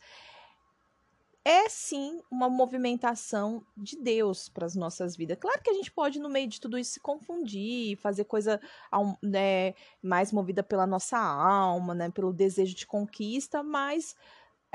é 1.45 1.69
sim 1.69 2.23
uma 2.31 2.49
movimentação 2.49 3.63
de 3.77 3.99
Deus 3.99 4.49
para 4.49 4.65
as 4.65 4.75
nossas 4.75 5.15
vidas. 5.15 5.37
Claro 5.39 5.63
que 5.63 5.69
a 5.69 5.75
gente 5.75 5.93
pode, 5.93 6.19
no 6.19 6.31
meio 6.31 6.49
de 6.49 6.59
tudo 6.59 6.79
isso, 6.79 6.93
se 6.93 7.01
confundir, 7.01 7.99
fazer 7.99 8.25
coisa 8.25 8.59
né, 9.23 9.75
mais 10.03 10.33
movida 10.33 10.63
pela 10.63 10.87
nossa 10.87 11.19
alma, 11.19 11.95
né, 11.95 12.11
pelo 12.11 12.33
desejo 12.33 12.75
de 12.75 12.87
conquista, 12.87 13.63
mas 13.63 14.17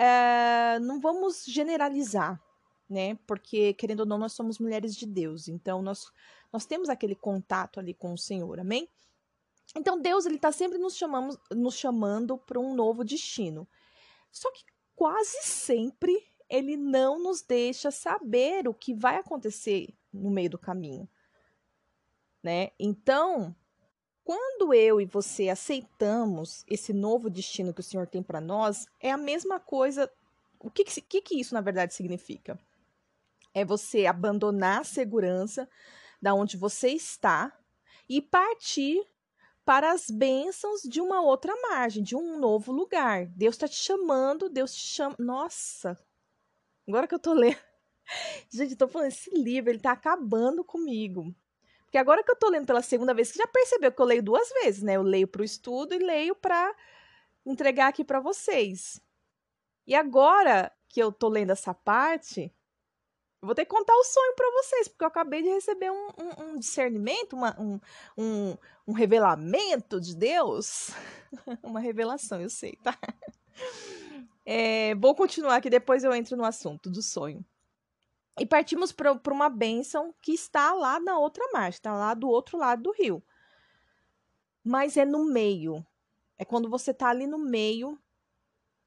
é, 0.02 0.80
não 0.80 0.98
vamos 1.02 1.44
generalizar, 1.46 2.42
né? 2.90 3.16
Porque, 3.28 3.74
querendo 3.74 4.00
ou 4.00 4.06
não, 4.06 4.18
nós 4.18 4.32
somos 4.32 4.58
mulheres 4.58 4.96
de 4.96 5.06
Deus, 5.06 5.50
então 5.50 5.82
nós, 5.82 6.10
nós 6.54 6.66
temos 6.66 6.88
aquele 6.88 7.16
contato 7.16 7.82
ali 7.82 7.94
com 7.94 8.14
o 8.14 8.18
Senhor, 8.18 8.62
amém? 8.62 8.88
Então 9.76 10.02
Deus 10.02 10.26
ele 10.26 10.38
está 10.38 10.54
sempre 10.54 10.78
nos, 10.78 10.96
chamamos, 10.96 11.38
nos 11.52 11.76
chamando 11.76 12.38
para 12.38 12.58
um 12.58 12.74
novo 12.74 13.04
destino. 13.04 13.68
Só 14.32 14.50
que 14.54 14.64
quase 14.96 15.44
sempre 15.44 16.26
ele 16.50 16.78
não 16.78 17.22
nos 17.22 17.42
deixa 17.42 17.92
saber 17.92 18.70
o 18.70 18.74
que 18.74 18.94
vai 18.94 19.18
acontecer 19.18 19.94
no 20.14 20.32
meio 20.32 20.50
do 20.50 20.58
caminho, 20.58 21.10
né? 22.42 22.72
Então, 22.80 23.54
quando 24.30 24.76
eu 24.76 25.02
e 25.02 25.06
você 25.06 25.50
aceitamos 25.50 26.64
esse 26.68 26.94
novo 26.94 27.32
destino 27.32 27.74
que 27.74 27.80
o 27.80 27.84
Senhor 27.84 28.06
tem 28.06 28.22
para 28.22 28.40
nós, 28.40 28.86
é 29.00 29.10
a 29.10 29.18
mesma 29.18 29.60
coisa. 29.60 30.08
O 30.60 30.70
que, 30.70 30.84
que, 30.84 31.20
que 31.20 31.40
isso 31.40 31.56
na 31.56 31.62
verdade 31.62 31.96
significa? 31.96 32.60
É 33.56 33.66
você 33.66 34.06
abandonar 34.06 34.82
a 34.82 34.84
segurança 34.84 35.68
da 36.22 36.36
onde 36.36 36.58
você 36.58 36.90
está 36.90 37.52
e 38.08 38.22
partir 38.22 39.04
para 39.66 39.92
as 39.92 40.12
bênçãos 40.12 40.84
de 40.84 41.02
uma 41.02 41.22
outra 41.22 41.60
margem, 41.64 42.04
de 42.04 42.16
um 42.16 42.38
novo 42.38 42.72
lugar. 42.72 43.26
Deus 43.30 43.56
está 43.56 43.68
te 43.68 43.78
chamando, 43.78 44.48
Deus 44.48 44.76
te 44.76 44.90
chama. 44.90 45.16
Nossa, 45.18 45.98
agora 46.88 47.08
que 47.08 47.16
eu 47.16 47.20
tô 47.20 47.34
lendo. 47.34 47.58
Gente, 48.48 48.76
tô 48.76 48.88
falando, 48.88 49.08
esse 49.08 49.32
livro, 49.32 49.72
ele 49.72 49.80
tá 49.80 49.94
acabando 49.94 50.64
comigo. 50.64 51.34
Porque 51.90 51.98
agora 51.98 52.24
que 52.24 52.30
eu 52.30 52.36
tô 52.36 52.50
lendo 52.50 52.68
pela 52.68 52.84
segunda 52.84 53.16
vez, 53.16 53.30
você 53.30 53.40
já 53.40 53.48
percebeu 53.48 53.92
que 53.92 54.00
eu 54.00 54.06
leio 54.06 54.22
duas 54.22 54.48
vezes, 54.62 54.84
né? 54.84 54.94
Eu 54.94 55.02
leio 55.02 55.28
para 55.28 55.42
o 55.42 55.46
estudo 55.46 55.96
e 55.96 55.98
leio 55.98 56.36
para 56.36 56.76
entregar 57.44 57.88
aqui 57.88 58.04
para 58.04 58.20
vocês. 58.20 59.02
E 59.88 59.96
agora 59.96 60.72
que 60.88 61.02
eu 61.02 61.12
tô 61.12 61.28
lendo 61.28 61.52
essa 61.52 61.74
parte, 61.74 62.54
eu 63.42 63.48
vou 63.48 63.56
ter 63.56 63.66
que 63.66 63.72
contar 63.72 63.96
o 63.96 64.04
sonho 64.04 64.36
para 64.36 64.52
vocês, 64.52 64.88
porque 64.88 65.04
eu 65.04 65.08
acabei 65.08 65.42
de 65.42 65.50
receber 65.50 65.90
um, 65.90 66.10
um, 66.10 66.44
um 66.44 66.60
discernimento, 66.60 67.34
uma, 67.34 67.60
um, 67.60 68.56
um, 68.88 68.94
revelamento 68.94 70.00
de 70.00 70.16
Deus. 70.16 70.92
uma 71.64 71.80
revelação, 71.80 72.40
eu 72.40 72.52
sei, 72.52 72.78
tá? 72.84 72.96
É, 74.52 74.96
vou 74.96 75.14
continuar 75.14 75.62
que 75.62 75.70
depois 75.70 76.04
eu 76.04 76.12
entro 76.12 76.36
no 76.36 76.44
assunto 76.44 76.90
do 76.90 77.04
sonho. 77.04 77.46
E 78.40 78.46
partimos 78.46 78.92
para 78.92 79.14
uma 79.32 79.50
bênção 79.50 80.14
que 80.22 80.32
está 80.32 80.74
lá 80.74 81.00
na 81.00 81.20
outra 81.20 81.46
margem, 81.52 81.78
está 81.78 81.94
lá 81.94 82.14
do 82.14 82.30
outro 82.30 82.58
lado 82.58 82.84
do 82.84 82.92
rio. 82.92 83.22
Mas 84.64 84.98
é 84.98 85.06
no 85.06 85.26
meio. 85.26 85.86
É 86.38 86.46
quando 86.46 86.70
você 86.70 86.92
está 86.92 87.10
ali 87.10 87.28
no 87.28 87.38
meio 87.38 88.00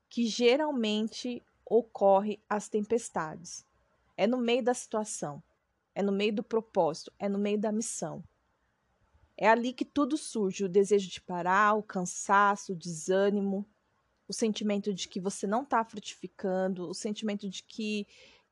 que 0.08 0.26
geralmente 0.26 1.42
ocorre 1.64 2.42
as 2.48 2.68
tempestades. 2.68 3.66
É 4.16 4.26
no 4.26 4.38
meio 4.38 4.62
da 4.62 4.74
situação, 4.74 5.42
é 5.94 6.02
no 6.02 6.12
meio 6.12 6.34
do 6.34 6.42
propósito, 6.42 7.12
é 7.18 7.28
no 7.28 7.38
meio 7.38 7.58
da 7.58 7.72
missão. 7.72 8.22
É 9.36 9.48
ali 9.48 9.72
que 9.72 9.84
tudo 9.84 10.16
surge: 10.16 10.64
o 10.64 10.68
desejo 10.68 11.10
de 11.10 11.20
parar, 11.20 11.74
o 11.74 11.82
cansaço, 11.82 12.72
o 12.72 12.76
desânimo, 12.76 13.66
o 14.28 14.32
sentimento 14.32 14.92
de 14.92 15.08
que 15.08 15.18
você 15.18 15.46
não 15.46 15.62
está 15.62 15.84
frutificando, 15.84 16.88
o 16.88 16.94
sentimento 16.94 17.48
de 17.48 17.62
que. 17.62 18.06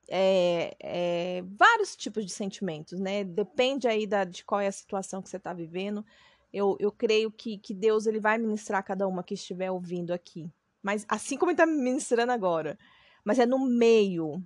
É, 0.08 0.76
é, 0.80 1.42
vários 1.46 1.94
tipos 1.94 2.24
de 2.26 2.32
sentimentos, 2.32 2.98
né? 2.98 3.22
Depende 3.22 3.86
aí 3.86 4.06
da, 4.06 4.24
de 4.24 4.44
qual 4.44 4.60
é 4.60 4.66
a 4.66 4.72
situação 4.72 5.22
que 5.22 5.28
você 5.28 5.36
está 5.36 5.52
vivendo. 5.52 6.04
Eu, 6.52 6.76
eu 6.80 6.90
creio 6.90 7.30
que, 7.30 7.58
que 7.58 7.72
Deus 7.72 8.06
ele 8.06 8.18
vai 8.18 8.36
ministrar 8.38 8.84
cada 8.84 9.06
uma 9.06 9.22
que 9.22 9.34
estiver 9.34 9.70
ouvindo 9.70 10.12
aqui. 10.12 10.50
Mas 10.82 11.06
assim 11.08 11.36
como 11.36 11.50
ele 11.50 11.54
está 11.54 11.66
ministrando 11.66 12.32
agora. 12.32 12.78
Mas 13.24 13.38
é 13.38 13.46
no 13.46 13.58
meio, 13.58 14.42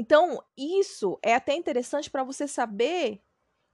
então, 0.00 0.40
isso 0.56 1.18
é 1.20 1.34
até 1.34 1.56
interessante 1.56 2.08
para 2.08 2.22
você 2.22 2.46
saber 2.46 3.20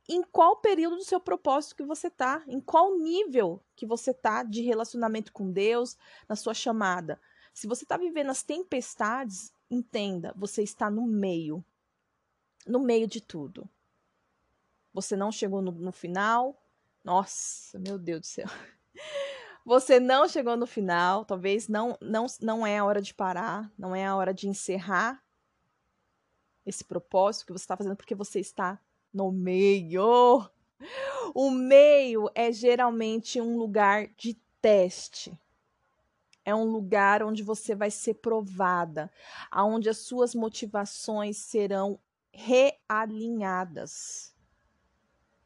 em 0.08 0.22
qual 0.22 0.56
período 0.56 0.96
do 0.96 1.04
seu 1.04 1.20
propósito 1.20 1.76
que 1.76 1.84
você 1.84 2.08
tá, 2.08 2.42
em 2.46 2.60
qual 2.60 2.96
nível 2.96 3.62
que 3.76 3.84
você 3.84 4.14
tá 4.14 4.42
de 4.42 4.62
relacionamento 4.62 5.30
com 5.30 5.52
Deus, 5.52 5.98
na 6.26 6.34
sua 6.34 6.54
chamada. 6.54 7.20
Se 7.52 7.66
você 7.66 7.84
está 7.84 7.98
vivendo 7.98 8.30
as 8.30 8.42
tempestades, 8.42 9.52
entenda, 9.74 10.32
você 10.36 10.62
está 10.62 10.90
no 10.90 11.06
meio. 11.06 11.64
No 12.66 12.80
meio 12.80 13.06
de 13.06 13.20
tudo. 13.20 13.68
Você 14.92 15.16
não 15.16 15.30
chegou 15.30 15.60
no, 15.60 15.72
no 15.72 15.92
final. 15.92 16.56
Nossa, 17.02 17.78
meu 17.78 17.98
Deus 17.98 18.20
do 18.20 18.26
céu. 18.26 18.46
Você 19.66 19.98
não 19.98 20.28
chegou 20.28 20.58
no 20.58 20.66
final, 20.66 21.24
talvez 21.24 21.68
não, 21.68 21.96
não, 21.98 22.26
não 22.42 22.66
é 22.66 22.76
a 22.76 22.84
hora 22.84 23.00
de 23.00 23.14
parar, 23.14 23.72
não 23.78 23.96
é 23.96 24.04
a 24.04 24.14
hora 24.14 24.34
de 24.34 24.46
encerrar 24.46 25.24
esse 26.66 26.84
propósito 26.84 27.46
que 27.46 27.52
você 27.52 27.64
está 27.64 27.74
fazendo 27.74 27.96
porque 27.96 28.14
você 28.14 28.40
está 28.40 28.78
no 29.12 29.32
meio. 29.32 30.48
O 31.34 31.50
meio 31.50 32.30
é 32.34 32.52
geralmente 32.52 33.40
um 33.40 33.56
lugar 33.56 34.08
de 34.16 34.34
teste. 34.60 35.32
É 36.44 36.54
um 36.54 36.64
lugar 36.64 37.22
onde 37.22 37.42
você 37.42 37.74
vai 37.74 37.90
ser 37.90 38.14
provada, 38.14 39.10
aonde 39.50 39.88
as 39.88 39.98
suas 39.98 40.34
motivações 40.34 41.38
serão 41.38 41.98
realinhadas. 42.32 44.34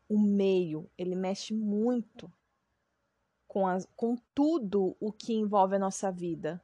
O 0.08 0.18
meio, 0.18 0.90
ele 0.96 1.14
mexe 1.14 1.54
muito 1.54 2.32
com, 3.46 3.62
com 3.94 4.16
tudo 4.34 4.96
o 4.98 5.12
que 5.12 5.32
envolve 5.32 5.76
a 5.76 5.78
nossa 5.78 6.10
vida, 6.10 6.62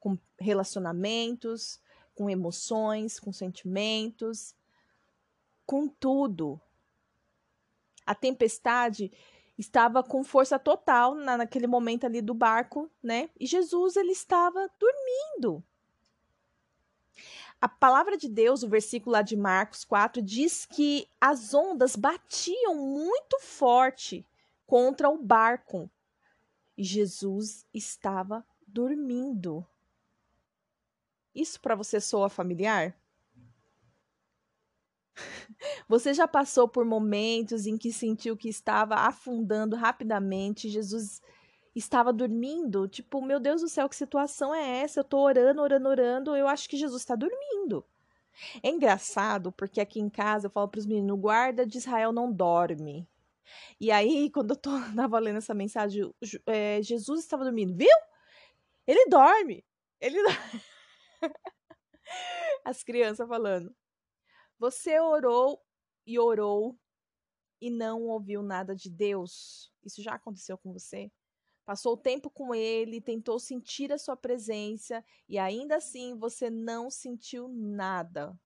com 0.00 0.18
relacionamentos, 0.38 1.80
com 2.14 2.28
emoções, 2.28 3.18
com 3.18 3.32
sentimentos, 3.32 4.54
com 5.64 5.88
tudo. 5.88 6.60
A 8.04 8.14
tempestade 8.14 9.12
estava 9.58 10.02
com 10.02 10.24
força 10.24 10.58
total 10.58 11.14
na, 11.14 11.36
naquele 11.36 11.66
momento 11.66 12.04
ali 12.04 12.20
do 12.20 12.34
barco, 12.34 12.90
né? 13.02 13.30
E 13.38 13.46
Jesus 13.46 13.96
ele 13.96 14.12
estava 14.12 14.70
dormindo. 14.78 15.62
A 17.60 17.68
palavra 17.68 18.16
de 18.16 18.28
Deus, 18.28 18.62
o 18.62 18.68
versículo 18.68 19.12
lá 19.12 19.22
de 19.22 19.36
Marcos 19.36 19.84
4, 19.84 20.20
diz 20.20 20.66
que 20.66 21.08
as 21.20 21.54
ondas 21.54 21.94
batiam 21.94 22.74
muito 22.74 23.38
forte 23.40 24.26
contra 24.66 25.08
o 25.08 25.16
barco. 25.16 25.88
E 26.76 26.82
Jesus 26.82 27.64
estava 27.72 28.44
dormindo. 28.66 29.64
Isso 31.34 31.60
para 31.60 31.74
você 31.74 32.00
soa 32.00 32.28
familiar? 32.28 32.96
Você 35.88 36.14
já 36.14 36.26
passou 36.26 36.68
por 36.68 36.84
momentos 36.84 37.66
em 37.66 37.76
que 37.76 37.92
sentiu 37.92 38.36
que 38.36 38.48
estava 38.48 38.94
afundando 38.96 39.76
rapidamente, 39.76 40.68
Jesus 40.68 41.20
estava 41.74 42.12
dormindo, 42.12 42.88
tipo, 42.88 43.22
meu 43.22 43.40
Deus 43.40 43.62
do 43.62 43.68
céu, 43.68 43.88
que 43.88 43.96
situação 43.96 44.54
é 44.54 44.82
essa? 44.82 45.00
Eu 45.00 45.04
tô 45.04 45.18
orando, 45.18 45.62
orando, 45.62 45.88
orando, 45.88 46.36
eu 46.36 46.46
acho 46.48 46.68
que 46.68 46.76
Jesus 46.76 47.02
está 47.02 47.14
dormindo. 47.14 47.84
É 48.62 48.70
engraçado, 48.70 49.52
porque 49.52 49.80
aqui 49.80 50.00
em 50.00 50.08
casa 50.08 50.46
eu 50.46 50.50
falo 50.50 50.68
para 50.68 50.78
os 50.78 50.86
meninos, 50.86 51.18
guarda 51.18 51.66
de 51.66 51.78
Israel 51.78 52.12
não 52.12 52.32
dorme. 52.32 53.08
E 53.80 53.90
aí, 53.90 54.30
quando 54.30 54.52
eu 54.52 54.56
tô, 54.56 54.70
tava 54.96 55.18
lendo 55.18 55.38
essa 55.38 55.54
mensagem, 55.54 56.12
é, 56.46 56.82
Jesus 56.82 57.20
estava 57.20 57.44
dormindo, 57.44 57.74
viu? 57.74 57.88
Ele 58.86 59.06
dorme. 59.08 59.64
Ele 60.00 60.18
As 62.64 62.82
crianças 62.82 63.28
falando. 63.28 63.74
Você 64.62 65.00
orou 65.00 65.60
e 66.06 66.20
orou 66.20 66.78
e 67.60 67.68
não 67.68 68.04
ouviu 68.04 68.44
nada 68.44 68.76
de 68.76 68.88
Deus. 68.88 69.72
Isso 69.82 70.00
já 70.00 70.14
aconteceu 70.14 70.56
com 70.56 70.72
você? 70.72 71.10
Passou 71.64 71.94
o 71.94 71.96
tempo 71.96 72.30
com 72.30 72.54
ele, 72.54 73.00
tentou 73.00 73.40
sentir 73.40 73.92
a 73.92 73.98
sua 73.98 74.16
presença 74.16 75.04
e 75.28 75.36
ainda 75.36 75.78
assim 75.78 76.16
você 76.16 76.48
não 76.48 76.90
sentiu 76.90 77.48
nada. 77.48 78.38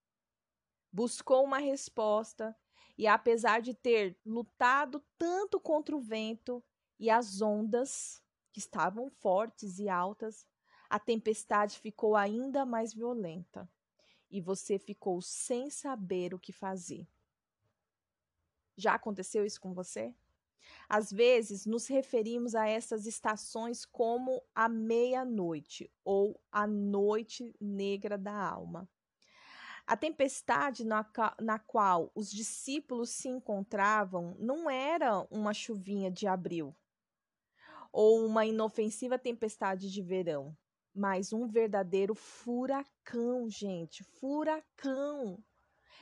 Buscou 0.91 1.45
uma 1.45 1.59
resposta 1.59 2.57
e, 2.97 3.07
apesar 3.07 3.61
de 3.61 3.75
ter 3.75 4.19
lutado 4.25 5.05
tanto 5.19 5.61
contra 5.61 5.95
o 5.95 6.01
vento 6.01 6.65
e 6.99 7.11
as 7.11 7.43
ondas, 7.43 8.23
que 8.55 8.59
estavam 8.59 9.11
fortes 9.11 9.79
e 9.79 9.87
altas, 9.87 10.47
a 10.89 10.99
tempestade 10.99 11.79
ficou 11.79 12.17
ainda 12.17 12.65
mais 12.65 12.95
violenta 12.95 13.71
e 14.31 14.41
você 14.41 14.79
ficou 14.79 15.21
sem 15.21 15.71
saber 15.71 16.35
o 16.35 16.39
que 16.39 16.53
fazer. 16.53 17.07
Já 18.77 18.95
aconteceu 18.95 19.45
isso 19.45 19.61
com 19.61 19.73
você? 19.73 20.15
Às 20.89 21.11
vezes, 21.11 21.67
nos 21.67 21.87
referimos 21.87 22.55
a 22.55 22.67
essas 22.67 23.07
estações 23.07 23.85
como 23.85 24.43
a 24.55 24.69
meia-noite 24.69 25.91
ou 26.05 26.41
a 26.51 26.67
noite 26.67 27.55
negra 27.61 28.19
da 28.19 28.35
alma. 28.35 28.89
A 29.87 29.97
tempestade 29.97 30.85
na, 30.85 31.09
na, 31.41 31.59
qual 31.61 32.11
os 32.15 32.31
discípulos 32.31 33.11
se 33.11 33.29
encontravam 33.29 34.37
não 34.39 34.69
era 34.69 35.25
uma 35.31 35.55
chuvinha 35.55 36.11
de 36.11 36.27
abril 36.27 36.75
ou 37.93 38.27
uma 38.27 38.45
inofensiva 38.45 39.19
tempestade 39.19 39.91
de 39.91 40.03
verão, 40.03 40.57
mas 40.97 41.33
um 41.33 41.47
verdadeiro 41.47 42.15
furacão, 42.15 43.49
gente, 43.51 44.03
furacão. 44.03 45.39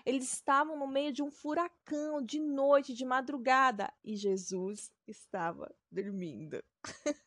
Eles 0.06 0.32
estavam 0.32 0.78
no 0.78 0.86
meio 0.86 1.12
de 1.12 1.22
um 1.22 1.30
furacão 1.30 2.22
de 2.22 2.38
noite, 2.38 2.94
de 2.94 3.04
madrugada, 3.04 3.92
e 4.04 4.14
Jesus 4.14 4.92
estava 5.06 5.74
dormindo. 5.90 6.62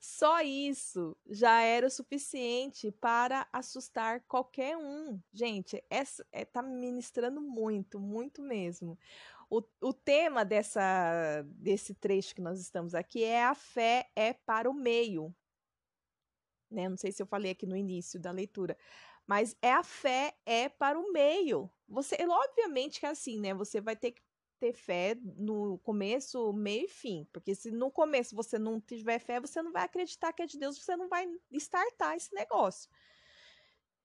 Só 0.00 0.40
isso 0.40 1.16
já 1.26 1.60
era 1.60 1.86
o 1.86 1.90
suficiente 1.90 2.90
para 2.90 3.46
assustar 3.52 4.20
qualquer 4.26 4.76
um. 4.76 5.20
Gente, 5.32 5.82
essa 5.90 6.26
é, 6.32 6.44
tá 6.44 6.62
ministrando 6.62 7.40
muito, 7.40 7.98
muito 8.00 8.40
mesmo. 8.40 8.98
O, 9.50 9.62
o 9.80 9.92
tema 9.92 10.44
dessa, 10.44 11.42
desse 11.46 11.94
trecho 11.94 12.34
que 12.34 12.40
nós 12.40 12.60
estamos 12.60 12.94
aqui 12.94 13.24
é 13.24 13.44
a 13.44 13.54
fé 13.54 14.10
é 14.14 14.32
para 14.32 14.70
o 14.70 14.74
meio. 14.74 15.34
Né? 16.70 16.88
Não 16.88 16.96
sei 16.96 17.12
se 17.12 17.22
eu 17.22 17.26
falei 17.26 17.52
aqui 17.52 17.66
no 17.66 17.76
início 17.76 18.20
da 18.20 18.30
leitura, 18.30 18.76
mas 19.26 19.56
é 19.62 19.72
a 19.72 19.82
fé 19.82 20.34
é 20.46 20.68
para 20.68 20.98
o 20.98 21.12
meio. 21.12 21.70
Você, 21.88 22.16
obviamente 22.28 23.00
que 23.00 23.06
é 23.06 23.10
assim, 23.10 23.40
né? 23.40 23.54
Você 23.54 23.80
vai 23.80 23.96
ter 23.96 24.12
que 24.12 24.22
ter 24.60 24.72
fé 24.72 25.14
no 25.36 25.78
começo, 25.78 26.52
meio 26.52 26.86
e 26.86 26.88
fim, 26.88 27.26
porque 27.32 27.54
se 27.54 27.70
no 27.70 27.90
começo 27.92 28.34
você 28.34 28.58
não 28.58 28.80
tiver 28.80 29.18
fé, 29.20 29.40
você 29.40 29.62
não 29.62 29.70
vai 29.72 29.84
acreditar 29.84 30.32
que 30.32 30.42
é 30.42 30.46
de 30.46 30.58
Deus, 30.58 30.78
você 30.78 30.96
não 30.96 31.08
vai 31.08 31.26
startar 31.52 32.16
esse 32.16 32.34
negócio. 32.34 32.90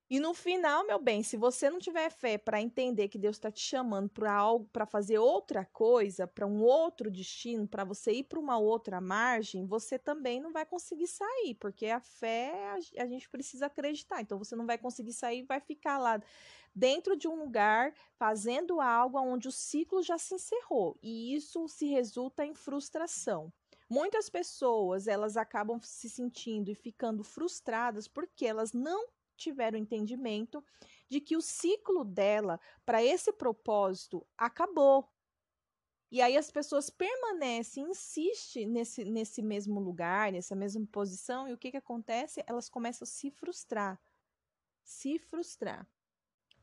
E 0.10 0.20
no 0.20 0.34
final, 0.34 0.86
meu 0.86 1.00
bem, 1.00 1.24
se 1.24 1.38
você 1.38 1.70
não 1.70 1.80
tiver 1.80 2.12
fé 2.12 2.38
para 2.38 2.62
entender 2.62 3.08
que 3.08 3.18
Deus 3.18 3.38
está 3.38 3.50
te 3.50 3.62
chamando 3.62 4.10
para 4.10 4.32
algo, 4.32 4.70
para 4.72 4.86
fazer 4.86 5.18
outra 5.18 5.66
coisa, 5.66 6.28
para 6.28 6.46
um 6.46 6.62
outro 6.62 7.10
destino, 7.10 7.68
para 7.68 7.84
você 7.84 8.12
ir 8.12 8.24
para 8.24 8.40
uma 8.40 8.58
outra 8.58 9.00
margem, 9.00 9.66
você 9.66 9.98
também 9.98 10.40
não 10.40 10.52
vai 10.52 10.66
conseguir 10.66 11.08
sair, 11.08 11.56
porque 11.56 11.88
a 11.88 12.02
fé 12.02 12.76
a, 12.98 13.08
gente 13.08 13.30
precisa 13.30 13.68
acreditar. 13.68 14.22
Então 14.22 14.38
você 14.38 14.56
não 14.56 14.66
vai 14.66 14.78
conseguir 14.78 15.14
sair, 15.14 15.44
vai 15.44 15.60
ficar 15.60 15.98
lá 15.98 16.22
dentro 16.76 17.16
de 17.16 17.28
um 17.28 17.36
lugar 17.36 17.94
fazendo 18.18 18.82
algo 18.82 19.20
onde 19.20 19.48
o 19.48 19.52
ciclo 19.52 20.04
já 20.04 20.18
se 20.18 20.36
encerrou. 20.36 20.98
E 21.02 21.34
isso 21.34 21.68
se 21.68 21.88
resulta 21.88 22.46
em 22.46 22.54
frustração. 22.54 23.52
Muitas 23.90 24.30
pessoas, 24.30 25.08
elas 25.08 25.38
acabam 25.38 25.80
se 25.82 26.10
sentindo 26.10 26.70
e 26.70 26.76
ficando 26.76 27.24
frustradas 27.24 28.08
porque 28.08 28.46
elas 28.46 28.74
não 28.74 29.08
tiveram 29.44 29.78
entendimento 29.78 30.64
de 31.10 31.20
que 31.22 31.36
o 31.38 31.42
ciclo 31.42 32.04
dela 32.04 32.60
para 32.86 33.04
esse 33.04 33.32
propósito 33.32 34.26
acabou. 34.38 35.08
E 36.12 36.22
aí 36.22 36.38
as 36.38 36.52
pessoas 36.52 36.90
permanecem, 36.90 37.90
insistem 37.90 38.68
nesse, 38.68 39.04
nesse 39.04 39.42
mesmo 39.42 39.80
lugar, 39.80 40.32
nessa 40.32 40.56
mesma 40.56 40.86
posição, 40.92 41.48
e 41.48 41.54
o 41.54 41.58
que, 41.58 41.72
que 41.72 41.78
acontece? 41.78 42.44
Elas 42.46 42.70
começam 42.70 43.04
a 43.04 43.08
se 43.08 43.32
frustrar. 43.32 44.00
Se 44.84 45.18
frustrar. 45.18 45.88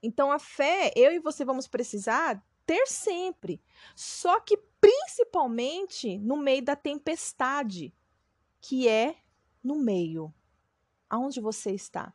Então 0.03 0.31
a 0.31 0.39
fé, 0.39 0.93
eu 0.95 1.13
e 1.13 1.19
você 1.19 1.45
vamos 1.45 1.67
precisar 1.67 2.41
ter 2.65 2.87
sempre. 2.87 3.61
Só 3.97 4.39
que 4.39 4.57
principalmente 4.81 6.17
no 6.19 6.37
meio 6.37 6.65
da 6.65 6.77
tempestade, 6.77 7.93
que 8.61 8.89
é 8.89 9.17
no 9.63 9.77
meio. 9.77 10.33
Aonde 11.09 11.41
você 11.41 11.73
está? 11.73 12.15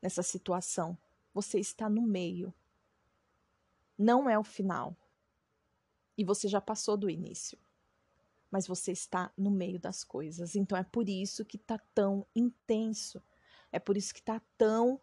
Nessa 0.00 0.22
situação. 0.22 0.96
Você 1.34 1.58
está 1.58 1.88
no 1.88 2.02
meio. 2.02 2.52
Não 3.96 4.28
é 4.28 4.38
o 4.38 4.44
final. 4.44 4.96
E 6.16 6.24
você 6.24 6.48
já 6.48 6.60
passou 6.60 6.96
do 6.96 7.10
início. 7.10 7.58
Mas 8.50 8.66
você 8.66 8.92
está 8.92 9.30
no 9.36 9.50
meio 9.50 9.78
das 9.78 10.02
coisas. 10.02 10.56
Então 10.56 10.78
é 10.78 10.84
por 10.84 11.08
isso 11.08 11.44
que 11.44 11.56
está 11.56 11.78
tão 11.94 12.26
intenso. 12.34 13.22
É 13.70 13.78
por 13.78 13.96
isso 13.96 14.14
que 14.14 14.20
está 14.20 14.40
tão 14.56 15.00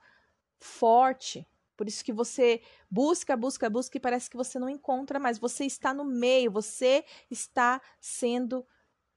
forte. 0.60 1.48
Por 1.78 1.88
isso 1.88 2.04
que 2.04 2.14
você 2.14 2.62
busca, 2.90 3.36
busca, 3.38 3.70
busca 3.70 3.98
e 3.98 4.02
parece 4.02 4.30
que 4.30 4.38
você 4.38 4.58
não 4.58 4.70
encontra 4.70 5.20
mais. 5.20 5.38
Você 5.38 5.66
está 5.66 5.94
no 5.94 6.06
meio, 6.06 6.52
você 6.52 7.06
está 7.30 7.82
sendo. 8.00 8.66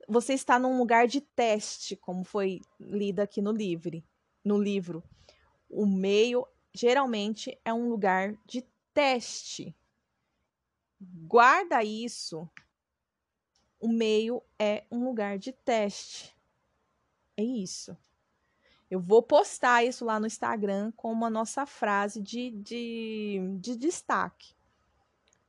Você 0.08 0.34
está 0.34 0.58
num 0.58 0.78
lugar 0.78 1.06
de 1.06 1.20
teste, 1.20 1.96
como 1.96 2.24
foi 2.24 2.60
lida 2.78 3.22
aqui 3.22 3.40
no 3.40 3.52
livro. 3.52 4.02
No 4.44 4.58
livro 4.58 5.02
o 5.68 5.86
meio 5.86 6.46
geralmente 6.74 7.58
é 7.64 7.72
um 7.72 7.88
lugar 7.88 8.34
de 8.46 8.64
teste. 8.94 9.76
Guarda 11.00 11.82
isso. 11.84 12.48
O 13.80 13.88
meio 13.88 14.42
é 14.58 14.84
um 14.90 15.04
lugar 15.04 15.38
de 15.38 15.52
teste. 15.52 16.36
É 17.36 17.42
isso. 17.42 17.96
Eu 18.90 19.00
vou 19.00 19.22
postar 19.22 19.84
isso 19.84 20.04
lá 20.04 20.18
no 20.18 20.26
Instagram 20.26 20.92
como 20.96 21.24
a 21.24 21.30
nossa 21.30 21.66
frase 21.66 22.22
de, 22.22 22.50
de, 22.50 23.38
de 23.60 23.76
destaque. 23.76 24.56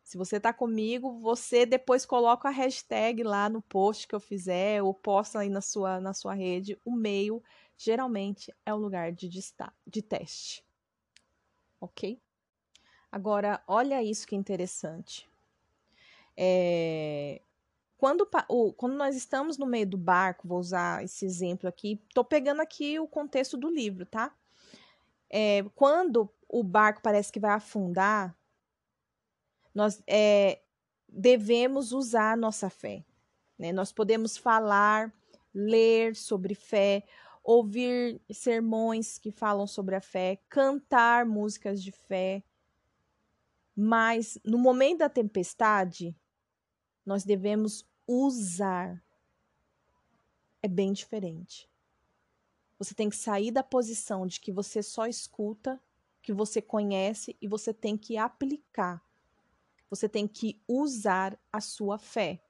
Se 0.04 0.18
você 0.18 0.38
está 0.38 0.52
comigo, 0.52 1.20
você 1.20 1.66
depois 1.66 2.06
coloca 2.06 2.50
a 2.50 2.52
hashtag 2.52 3.24
lá 3.24 3.48
no 3.48 3.62
post 3.62 4.08
que 4.08 4.16
eu 4.16 4.20
fizer, 4.20 4.82
ou 4.82 4.94
posta 4.94 5.40
aí 5.40 5.50
na 5.50 5.62
sua, 5.62 6.00
na 6.00 6.14
sua 6.14 6.34
rede. 6.34 6.80
O 6.84 6.92
meio 6.92 7.42
geralmente 7.80 8.54
é 8.66 8.74
o 8.74 8.78
lugar 8.78 9.14
de, 9.14 9.30
de 9.88 10.02
teste. 10.02 10.66
Ok? 11.80 12.22
Agora, 13.10 13.64
olha 13.66 14.04
isso 14.04 14.28
que 14.28 14.36
interessante. 14.36 15.28
É, 16.36 17.42
quando, 17.98 18.28
o, 18.50 18.74
quando 18.74 18.96
nós 18.96 19.16
estamos 19.16 19.58
no 19.58 19.66
meio 19.66 19.88
do 19.88 19.98
barco, 19.98 20.48
vou 20.48 20.60
usar 20.60 21.04
esse 21.06 21.26
exemplo 21.26 21.70
aqui, 21.70 22.02
estou 22.10 22.24
pegando 22.24 22.62
aqui 22.62 23.00
o 23.00 23.08
contexto 23.08 23.56
do 23.56 23.70
livro, 23.70 24.06
tá? 24.06 24.36
É, 25.30 25.64
quando 25.74 26.30
o 26.50 26.62
barco 26.62 27.02
parece 27.02 27.32
que 27.32 27.40
vai 27.40 27.52
afundar, 27.52 28.36
nós 29.74 30.04
é, 30.06 30.62
devemos 31.08 31.94
usar 31.94 32.34
a 32.34 32.38
nossa 32.38 32.70
fé. 32.70 33.06
Né? 33.58 33.72
Nós 33.72 33.94
podemos 33.94 34.36
falar, 34.36 35.14
ler 35.54 36.16
sobre 36.16 36.54
fé, 36.56 37.06
ouvir 37.50 38.22
sermões 38.32 39.18
que 39.18 39.32
falam 39.32 39.66
sobre 39.66 39.96
a 39.96 40.02
fé, 40.02 40.40
cantar 40.48 41.26
músicas 41.26 41.82
de 41.82 41.92
fé. 41.92 42.44
Mas 43.76 44.38
no 44.46 44.60
momento 44.60 45.00
da 45.00 45.10
tempestade, 45.10 46.16
nós 47.04 47.24
devemos 47.24 47.90
usar. 48.06 49.04
É 50.62 50.68
bem 50.68 50.94
diferente. 50.94 51.68
Você 52.78 52.94
tem 52.94 53.10
que 53.10 53.16
sair 53.16 53.50
da 53.50 53.64
posição 53.64 54.28
de 54.28 54.40
que 54.40 54.52
você 54.52 54.84
só 54.84 55.08
escuta, 55.08 55.82
que 56.22 56.32
você 56.32 56.62
conhece 56.62 57.36
e 57.42 57.48
você 57.48 57.74
tem 57.74 57.98
que 57.98 58.16
aplicar. 58.16 59.04
Você 59.90 60.08
tem 60.08 60.28
que 60.28 60.62
usar 60.68 61.36
a 61.52 61.60
sua 61.60 61.98
fé. 61.98 62.44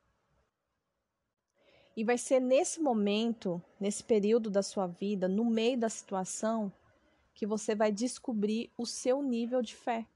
E 2.00 2.04
vai 2.06 2.18
ser 2.18 2.40
nesse 2.40 2.80
momento, 2.80 3.62
nesse 3.78 4.02
período 4.02 4.50
da 4.50 4.64
sua 4.64 4.88
vida, 4.88 5.28
no 5.28 5.44
meio 5.44 5.78
da 5.78 5.90
situação, 5.90 6.72
que 7.34 7.46
você 7.46 7.76
vai 7.76 7.92
descobrir 7.92 8.72
o 8.78 8.86
seu 8.86 9.22
nível 9.22 9.62
de 9.62 9.76
fé. 9.76 10.08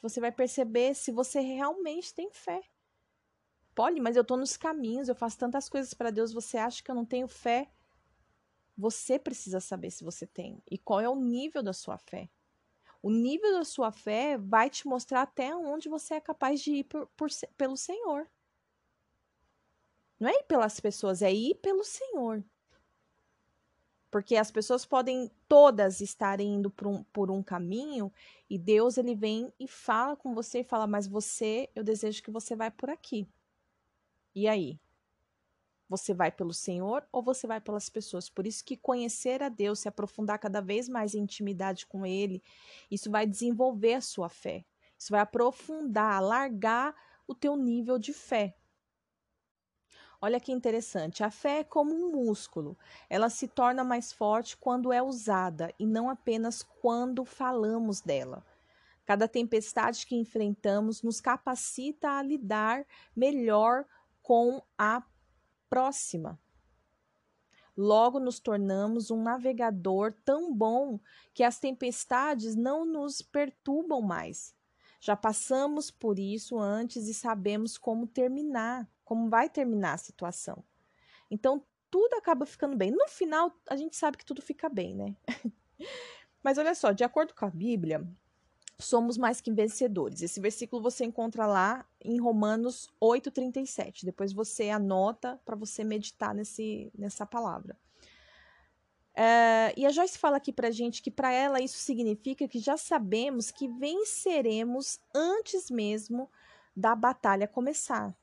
Você 0.00 0.18
vai 0.18 0.32
perceber 0.32 0.94
se 0.94 1.12
você 1.12 1.40
realmente 1.40 2.14
tem 2.14 2.30
fé. 2.30 2.62
Pode, 3.74 4.00
mas 4.00 4.16
eu 4.16 4.22
estou 4.22 4.38
nos 4.38 4.56
caminhos, 4.56 5.10
eu 5.10 5.14
faço 5.14 5.36
tantas 5.36 5.68
coisas 5.68 5.92
para 5.92 6.10
Deus, 6.10 6.32
você 6.32 6.56
acha 6.56 6.82
que 6.82 6.90
eu 6.90 6.94
não 6.94 7.04
tenho 7.04 7.28
fé? 7.28 7.70
Você 8.78 9.18
precisa 9.18 9.60
saber 9.60 9.90
se 9.90 10.02
você 10.02 10.26
tem 10.26 10.62
e 10.70 10.78
qual 10.78 11.00
é 11.00 11.08
o 11.10 11.16
nível 11.16 11.62
da 11.62 11.74
sua 11.74 11.98
fé. 11.98 12.30
O 13.02 13.10
nível 13.10 13.52
da 13.52 13.64
sua 13.66 13.92
fé 13.92 14.38
vai 14.38 14.70
te 14.70 14.88
mostrar 14.88 15.20
até 15.20 15.54
onde 15.54 15.90
você 15.90 16.14
é 16.14 16.20
capaz 16.22 16.62
de 16.62 16.76
ir 16.76 16.84
por, 16.84 17.06
por, 17.08 17.28
pelo 17.58 17.76
Senhor. 17.76 18.26
Não 20.20 20.28
é 20.28 20.34
ir 20.34 20.44
pelas 20.44 20.78
pessoas, 20.78 21.22
é 21.22 21.32
ir 21.32 21.54
pelo 21.56 21.82
Senhor. 21.82 22.44
Porque 24.10 24.36
as 24.36 24.50
pessoas 24.50 24.84
podem 24.84 25.30
todas 25.48 26.00
estarem 26.00 26.56
indo 26.56 26.70
por 26.70 26.86
um, 26.86 27.02
por 27.04 27.30
um 27.30 27.42
caminho 27.42 28.12
e 28.48 28.58
Deus 28.58 28.98
ele 28.98 29.14
vem 29.14 29.52
e 29.58 29.66
fala 29.66 30.16
com 30.16 30.34
você 30.34 30.60
e 30.60 30.64
fala: 30.64 30.86
Mas 30.86 31.06
você, 31.06 31.70
eu 31.74 31.82
desejo 31.82 32.22
que 32.22 32.30
você 32.30 32.54
vá 32.54 32.70
por 32.70 32.90
aqui. 32.90 33.26
E 34.34 34.46
aí? 34.46 34.78
Você 35.88 36.12
vai 36.12 36.30
pelo 36.30 36.52
Senhor 36.52 37.04
ou 37.10 37.22
você 37.22 37.46
vai 37.46 37.60
pelas 37.60 37.88
pessoas? 37.88 38.28
Por 38.28 38.46
isso 38.46 38.64
que 38.64 38.76
conhecer 38.76 39.42
a 39.42 39.48
Deus, 39.48 39.80
se 39.80 39.88
aprofundar 39.88 40.38
cada 40.38 40.60
vez 40.60 40.88
mais 40.88 41.14
em 41.14 41.20
intimidade 41.20 41.86
com 41.86 42.06
Ele, 42.06 42.42
isso 42.90 43.10
vai 43.10 43.26
desenvolver 43.26 43.94
a 43.94 44.00
sua 44.00 44.28
fé. 44.28 44.64
Isso 44.96 45.10
vai 45.10 45.20
aprofundar, 45.20 46.14
alargar 46.14 46.94
o 47.26 47.34
teu 47.34 47.56
nível 47.56 47.98
de 47.98 48.12
fé. 48.12 48.54
Olha 50.22 50.38
que 50.38 50.52
interessante, 50.52 51.24
a 51.24 51.30
fé 51.30 51.60
é 51.60 51.64
como 51.64 51.94
um 51.94 52.12
músculo. 52.12 52.76
Ela 53.08 53.30
se 53.30 53.48
torna 53.48 53.82
mais 53.82 54.12
forte 54.12 54.54
quando 54.54 54.92
é 54.92 55.02
usada 55.02 55.72
e 55.78 55.86
não 55.86 56.10
apenas 56.10 56.62
quando 56.62 57.24
falamos 57.24 58.02
dela. 58.02 58.44
Cada 59.06 59.26
tempestade 59.26 60.06
que 60.06 60.14
enfrentamos 60.14 61.02
nos 61.02 61.22
capacita 61.22 62.10
a 62.10 62.22
lidar 62.22 62.84
melhor 63.16 63.86
com 64.22 64.62
a 64.76 65.02
próxima. 65.70 66.38
Logo 67.74 68.20
nos 68.20 68.38
tornamos 68.38 69.10
um 69.10 69.22
navegador 69.22 70.12
tão 70.22 70.54
bom 70.54 71.00
que 71.32 71.42
as 71.42 71.58
tempestades 71.58 72.54
não 72.54 72.84
nos 72.84 73.22
perturbam 73.22 74.02
mais. 74.02 74.54
Já 75.00 75.16
passamos 75.16 75.90
por 75.90 76.18
isso 76.18 76.58
antes 76.58 77.08
e 77.08 77.14
sabemos 77.14 77.78
como 77.78 78.06
terminar, 78.06 78.86
como 79.10 79.28
vai 79.28 79.50
terminar 79.50 79.94
a 79.94 79.98
situação. 79.98 80.62
Então, 81.28 81.66
tudo 81.90 82.14
acaba 82.14 82.46
ficando 82.46 82.76
bem. 82.76 82.92
No 82.92 83.08
final, 83.08 83.52
a 83.68 83.74
gente 83.74 83.96
sabe 83.96 84.16
que 84.16 84.24
tudo 84.24 84.40
fica 84.40 84.68
bem, 84.68 84.94
né? 84.94 85.16
Mas 86.44 86.58
olha 86.58 86.76
só, 86.76 86.92
de 86.92 87.02
acordo 87.02 87.34
com 87.34 87.44
a 87.44 87.50
Bíblia, 87.50 88.08
somos 88.78 89.18
mais 89.18 89.40
que 89.40 89.50
vencedores. 89.50 90.22
Esse 90.22 90.38
versículo 90.38 90.80
você 90.80 91.04
encontra 91.04 91.44
lá 91.44 91.84
em 92.00 92.20
Romanos 92.20 92.88
8:37. 93.00 94.04
Depois 94.04 94.32
você 94.32 94.70
anota 94.70 95.40
para 95.44 95.56
você 95.56 95.82
meditar 95.82 96.32
nesse, 96.32 96.92
nessa 96.96 97.26
palavra. 97.26 97.76
É, 99.12 99.74
e 99.76 99.84
a 99.84 99.90
Joyce 99.90 100.16
fala 100.16 100.36
aqui 100.36 100.52
para 100.52 100.70
gente 100.70 101.02
que 101.02 101.10
para 101.10 101.32
ela 101.32 101.60
isso 101.60 101.78
significa 101.78 102.46
que 102.46 102.60
já 102.60 102.76
sabemos 102.76 103.50
que 103.50 103.66
venceremos 103.66 105.00
antes 105.12 105.68
mesmo 105.68 106.30
da 106.76 106.94
batalha 106.94 107.48
começar. 107.48 108.16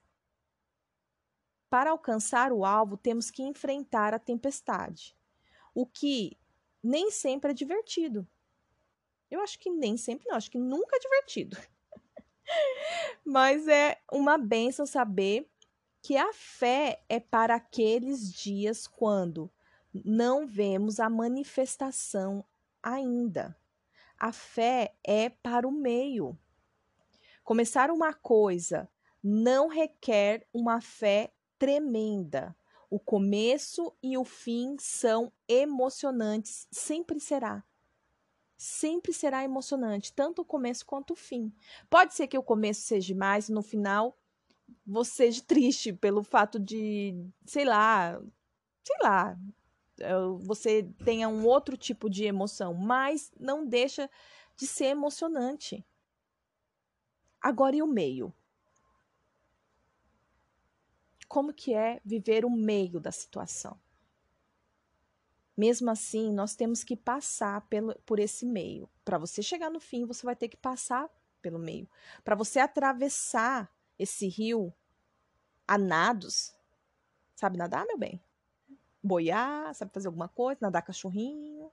Para 1.69 1.91
alcançar 1.91 2.51
o 2.51 2.63
alvo, 2.63 2.95
temos 2.95 3.29
que 3.29 3.43
enfrentar 3.43 4.13
a 4.13 4.19
tempestade, 4.19 5.15
o 5.73 5.85
que 5.85 6.37
nem 6.81 7.11
sempre 7.11 7.51
é 7.51 7.53
divertido. 7.53 8.27
Eu 9.29 9.41
acho 9.41 9.59
que 9.59 9.69
nem 9.69 9.97
sempre, 9.97 10.27
não, 10.27 10.37
acho 10.37 10.49
que 10.49 10.57
nunca 10.57 10.95
é 10.95 10.99
divertido. 10.99 11.57
Mas 13.25 13.67
é 13.67 13.99
uma 14.11 14.37
benção 14.37 14.85
saber 14.85 15.49
que 16.01 16.15
a 16.15 16.31
fé 16.31 17.03
é 17.09 17.19
para 17.19 17.55
aqueles 17.55 18.31
dias 18.31 18.87
quando 18.87 19.51
não 19.93 20.47
vemos 20.47 20.99
a 20.99 21.09
manifestação 21.09 22.45
ainda. 22.81 23.57
A 24.17 24.31
fé 24.31 24.95
é 25.03 25.29
para 25.29 25.67
o 25.67 25.71
meio. 25.71 26.37
Começar 27.43 27.91
uma 27.91 28.13
coisa 28.13 28.89
não 29.21 29.67
requer 29.67 30.47
uma 30.53 30.79
fé 30.79 31.33
tremenda. 31.57 32.55
O 32.89 32.99
começo 32.99 33.93
e 34.01 34.17
o 34.17 34.23
fim 34.23 34.77
são 34.79 35.31
emocionantes, 35.47 36.67
sempre 36.71 37.19
será 37.19 37.63
sempre 38.57 39.13
será 39.13 39.43
emocionante, 39.43 40.11
tanto 40.11 40.41
o 40.41 40.45
começo 40.45 40.85
quanto 40.85 41.11
o 41.11 41.15
fim. 41.15 41.53
Pode 41.89 42.15
ser 42.15 42.27
que 42.27 42.37
o 42.37 42.43
começo 42.43 42.81
seja 42.81 43.15
mais, 43.15 43.47
no 43.49 43.61
final 43.61 44.17
você 44.85 45.11
seja 45.11 45.43
triste 45.45 45.93
pelo 45.93 46.23
fato 46.23 46.59
de, 46.59 47.15
sei 47.45 47.63
lá, 47.63 48.19
sei 48.83 48.95
lá, 49.01 49.37
é, 49.99 50.13
você 50.39 50.83
tenha 51.05 51.29
um 51.29 51.45
outro 51.45 51.77
tipo 51.77 52.09
de 52.09 52.25
emoção, 52.25 52.73
mas 52.73 53.31
não 53.39 53.65
deixa 53.65 54.09
de 54.55 54.65
ser 54.65 54.85
emocionante. 54.85 55.85
Agora 57.39 57.75
e 57.75 57.83
o 57.83 57.87
meio? 57.87 58.33
Como 61.27 61.53
que 61.53 61.73
é 61.73 62.01
viver 62.05 62.45
o 62.45 62.49
meio 62.49 62.99
da 62.99 63.11
situação? 63.11 63.79
Mesmo 65.57 65.89
assim, 65.89 66.31
nós 66.31 66.55
temos 66.55 66.83
que 66.83 66.95
passar 66.95 67.61
pelo, 67.61 67.95
por 68.05 68.19
esse 68.19 68.45
meio. 68.45 68.87
Para 69.03 69.17
você 69.17 69.41
chegar 69.41 69.71
no 69.71 69.79
fim, 69.79 70.05
você 70.05 70.23
vai 70.23 70.35
ter 70.35 70.47
que 70.47 70.57
passar 70.57 71.09
pelo 71.41 71.57
meio. 71.57 71.89
Para 72.23 72.35
você 72.35 72.59
atravessar 72.59 73.71
esse 73.97 74.27
rio 74.27 74.71
a 75.67 75.77
nados, 75.77 76.55
sabe 77.35 77.57
nadar, 77.57 77.85
meu 77.87 77.97
bem? 77.97 78.21
Boiar, 79.03 79.73
sabe 79.73 79.91
fazer 79.91 80.07
alguma 80.07 80.29
coisa, 80.29 80.59
nadar 80.61 80.83
cachorrinho, 80.83 81.71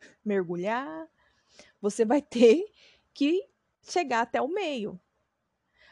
mergulhar. 0.24 1.08
Você 1.80 2.04
vai 2.04 2.20
ter 2.20 2.64
que 3.14 3.48
chegar 3.82 4.22
até 4.22 4.42
o 4.42 4.48
meio. 4.48 5.00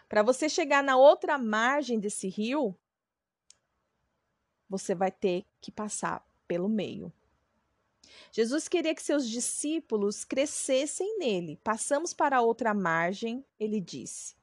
Para 0.09 0.23
você 0.23 0.49
chegar 0.49 0.83
na 0.83 0.97
outra 0.97 1.38
margem 1.38 2.01
desse 2.01 2.29
rio, 2.29 2.77
você 4.69 4.95
vai 4.95 5.11
ter 5.11 5.45
que 5.61 5.71
passar 5.71 6.25
pelo 6.47 6.69
meio. 6.69 7.13
Jesus 8.33 8.69
queria 8.69 8.95
que 8.95 9.03
seus 9.03 9.29
discípulos 9.29 10.25
crescessem 10.25 11.19
nele. 11.19 11.59
Passamos 11.63 12.13
para 12.13 12.41
outra 12.41 12.75
margem, 12.75 13.45
ele 13.59 13.81
disse. 13.81 14.37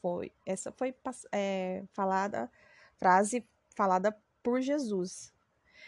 Foi 0.00 0.32
essa 0.44 0.72
foi 0.72 0.94
é, 1.30 1.84
falada 1.92 2.50
frase 2.96 3.44
falada 3.74 4.16
por 4.42 4.60
Jesus. 4.60 5.32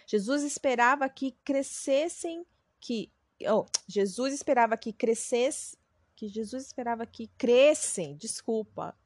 Jesus 0.07 0.43
esperava 0.43 1.09
que 1.09 1.33
crescessem, 1.45 2.45
que 2.81 3.11
oh, 3.49 3.67
Jesus 3.89 4.35
esperava 4.35 4.77
que 4.77 4.93
crescesse, 4.93 5.77
que 6.15 6.29
Jesus 6.29 6.67
esperava 6.67 7.07
que 7.07 7.27
crescem, 7.39 8.17
desculpa, 8.17 8.97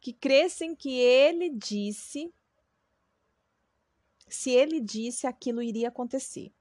que 0.00 0.12
crescem 0.12 0.74
que 0.74 0.98
ele 0.98 1.50
disse, 1.50 2.32
se 4.28 4.50
ele 4.50 4.80
disse 4.80 5.26
aquilo 5.26 5.62
iria 5.62 5.88
acontecer. 5.88 6.52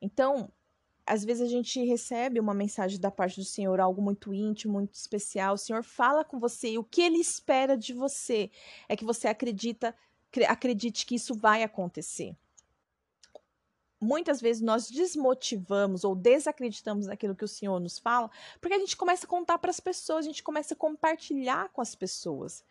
Então, 0.00 0.52
às 1.06 1.24
vezes 1.24 1.42
a 1.42 1.48
gente 1.48 1.82
recebe 1.84 2.40
uma 2.40 2.52
mensagem 2.52 2.98
da 2.98 3.10
parte 3.10 3.40
do 3.40 3.44
Senhor, 3.44 3.80
algo 3.80 4.02
muito 4.02 4.34
íntimo, 4.34 4.74
muito 4.74 4.94
especial. 4.94 5.54
O 5.54 5.58
Senhor 5.58 5.84
fala 5.84 6.24
com 6.24 6.38
você 6.38 6.70
e 6.70 6.78
o 6.78 6.84
que 6.84 7.00
ele 7.00 7.18
espera 7.18 7.76
de 7.76 7.92
você 7.92 8.50
é 8.88 8.96
que 8.96 9.04
você 9.04 9.28
acredita, 9.28 9.94
acredite 10.48 11.06
que 11.06 11.14
isso 11.14 11.34
vai 11.34 11.62
acontecer. 11.62 12.36
Muitas 14.00 14.40
vezes 14.40 14.60
nós 14.60 14.90
desmotivamos 14.90 16.04
ou 16.04 16.14
desacreditamos 16.14 17.06
naquilo 17.06 17.34
que 17.34 17.44
o 17.44 17.48
Senhor 17.48 17.80
nos 17.80 17.98
fala, 17.98 18.30
porque 18.60 18.74
a 18.74 18.78
gente 18.78 18.96
começa 18.96 19.26
a 19.26 19.28
contar 19.28 19.58
para 19.58 19.70
as 19.70 19.80
pessoas, 19.80 20.24
a 20.26 20.28
gente 20.28 20.42
começa 20.42 20.74
a 20.74 20.76
compartilhar 20.76 21.70
com 21.70 21.80
as 21.80 21.94
pessoas. 21.94 22.62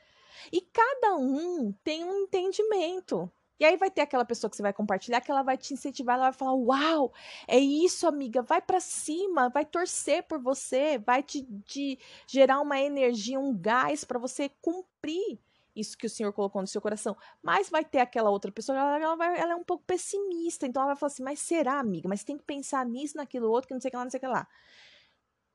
E 0.51 0.61
cada 0.61 1.15
um 1.15 1.71
tem 1.83 2.03
um 2.03 2.23
entendimento. 2.23 3.31
E 3.59 3.63
aí 3.63 3.77
vai 3.77 3.89
ter 3.89 4.01
aquela 4.01 4.25
pessoa 4.25 4.49
que 4.49 4.55
você 4.57 4.61
vai 4.61 4.73
compartilhar 4.73 5.21
que 5.21 5.31
ela 5.31 5.41
vai 5.41 5.57
te 5.57 5.73
incentivar, 5.73 6.15
ela 6.15 6.25
vai 6.25 6.33
falar: 6.33 6.53
"Uau, 6.53 7.13
é 7.47 7.57
isso, 7.57 8.05
amiga, 8.07 8.41
vai 8.41 8.61
para 8.61 8.79
cima, 8.79 9.49
vai 9.49 9.65
torcer 9.65 10.23
por 10.23 10.39
você, 10.39 10.97
vai 10.97 11.23
te, 11.23 11.43
te 11.63 11.97
gerar 12.27 12.59
uma 12.59 12.79
energia, 12.79 13.39
um 13.39 13.57
gás 13.57 14.03
para 14.03 14.19
você 14.19 14.49
cumprir 14.61 15.39
isso 15.75 15.97
que 15.97 16.07
o 16.07 16.09
Senhor 16.09 16.31
colocou 16.33 16.61
no 16.61 16.67
seu 16.67 16.81
coração. 16.81 17.17
Mas 17.41 17.69
vai 17.69 17.83
ter 17.83 17.99
aquela 17.99 18.29
outra 18.29 18.51
pessoa, 18.51 18.77
ela, 18.77 18.99
ela, 18.99 19.15
vai, 19.15 19.39
ela 19.39 19.53
é 19.53 19.55
um 19.55 19.63
pouco 19.63 19.83
pessimista, 19.85 20.65
então 20.67 20.81
ela 20.81 20.91
vai 20.93 20.99
falar 20.99 21.11
assim: 21.11 21.23
"Mas 21.23 21.39
será, 21.39 21.79
amiga? 21.79 22.09
Mas 22.09 22.23
tem 22.23 22.37
que 22.37 22.43
pensar 22.43 22.85
nisso, 22.85 23.17
naquilo 23.17 23.49
outro, 23.49 23.67
que 23.69 23.73
não 23.73 23.81
sei 23.81 23.89
o 23.89 23.91
que 23.91 23.97
lá, 23.97 24.03
não 24.03 24.11
sei 24.11 24.17
o 24.17 24.21
que 24.21 24.27
lá". 24.27 24.47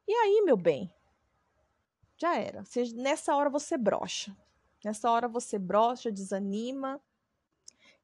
E 0.09 0.13
aí, 0.13 0.43
meu 0.45 0.57
bem, 0.57 0.93
já 2.17 2.37
era. 2.37 2.65
Você, 2.65 2.85
nessa 2.95 3.35
hora 3.35 3.49
você 3.49 3.77
brocha. 3.79 4.37
Nessa 4.85 5.11
hora 5.11 5.29
você 5.29 5.59
brocha, 5.59 6.11
desanima. 6.11 7.01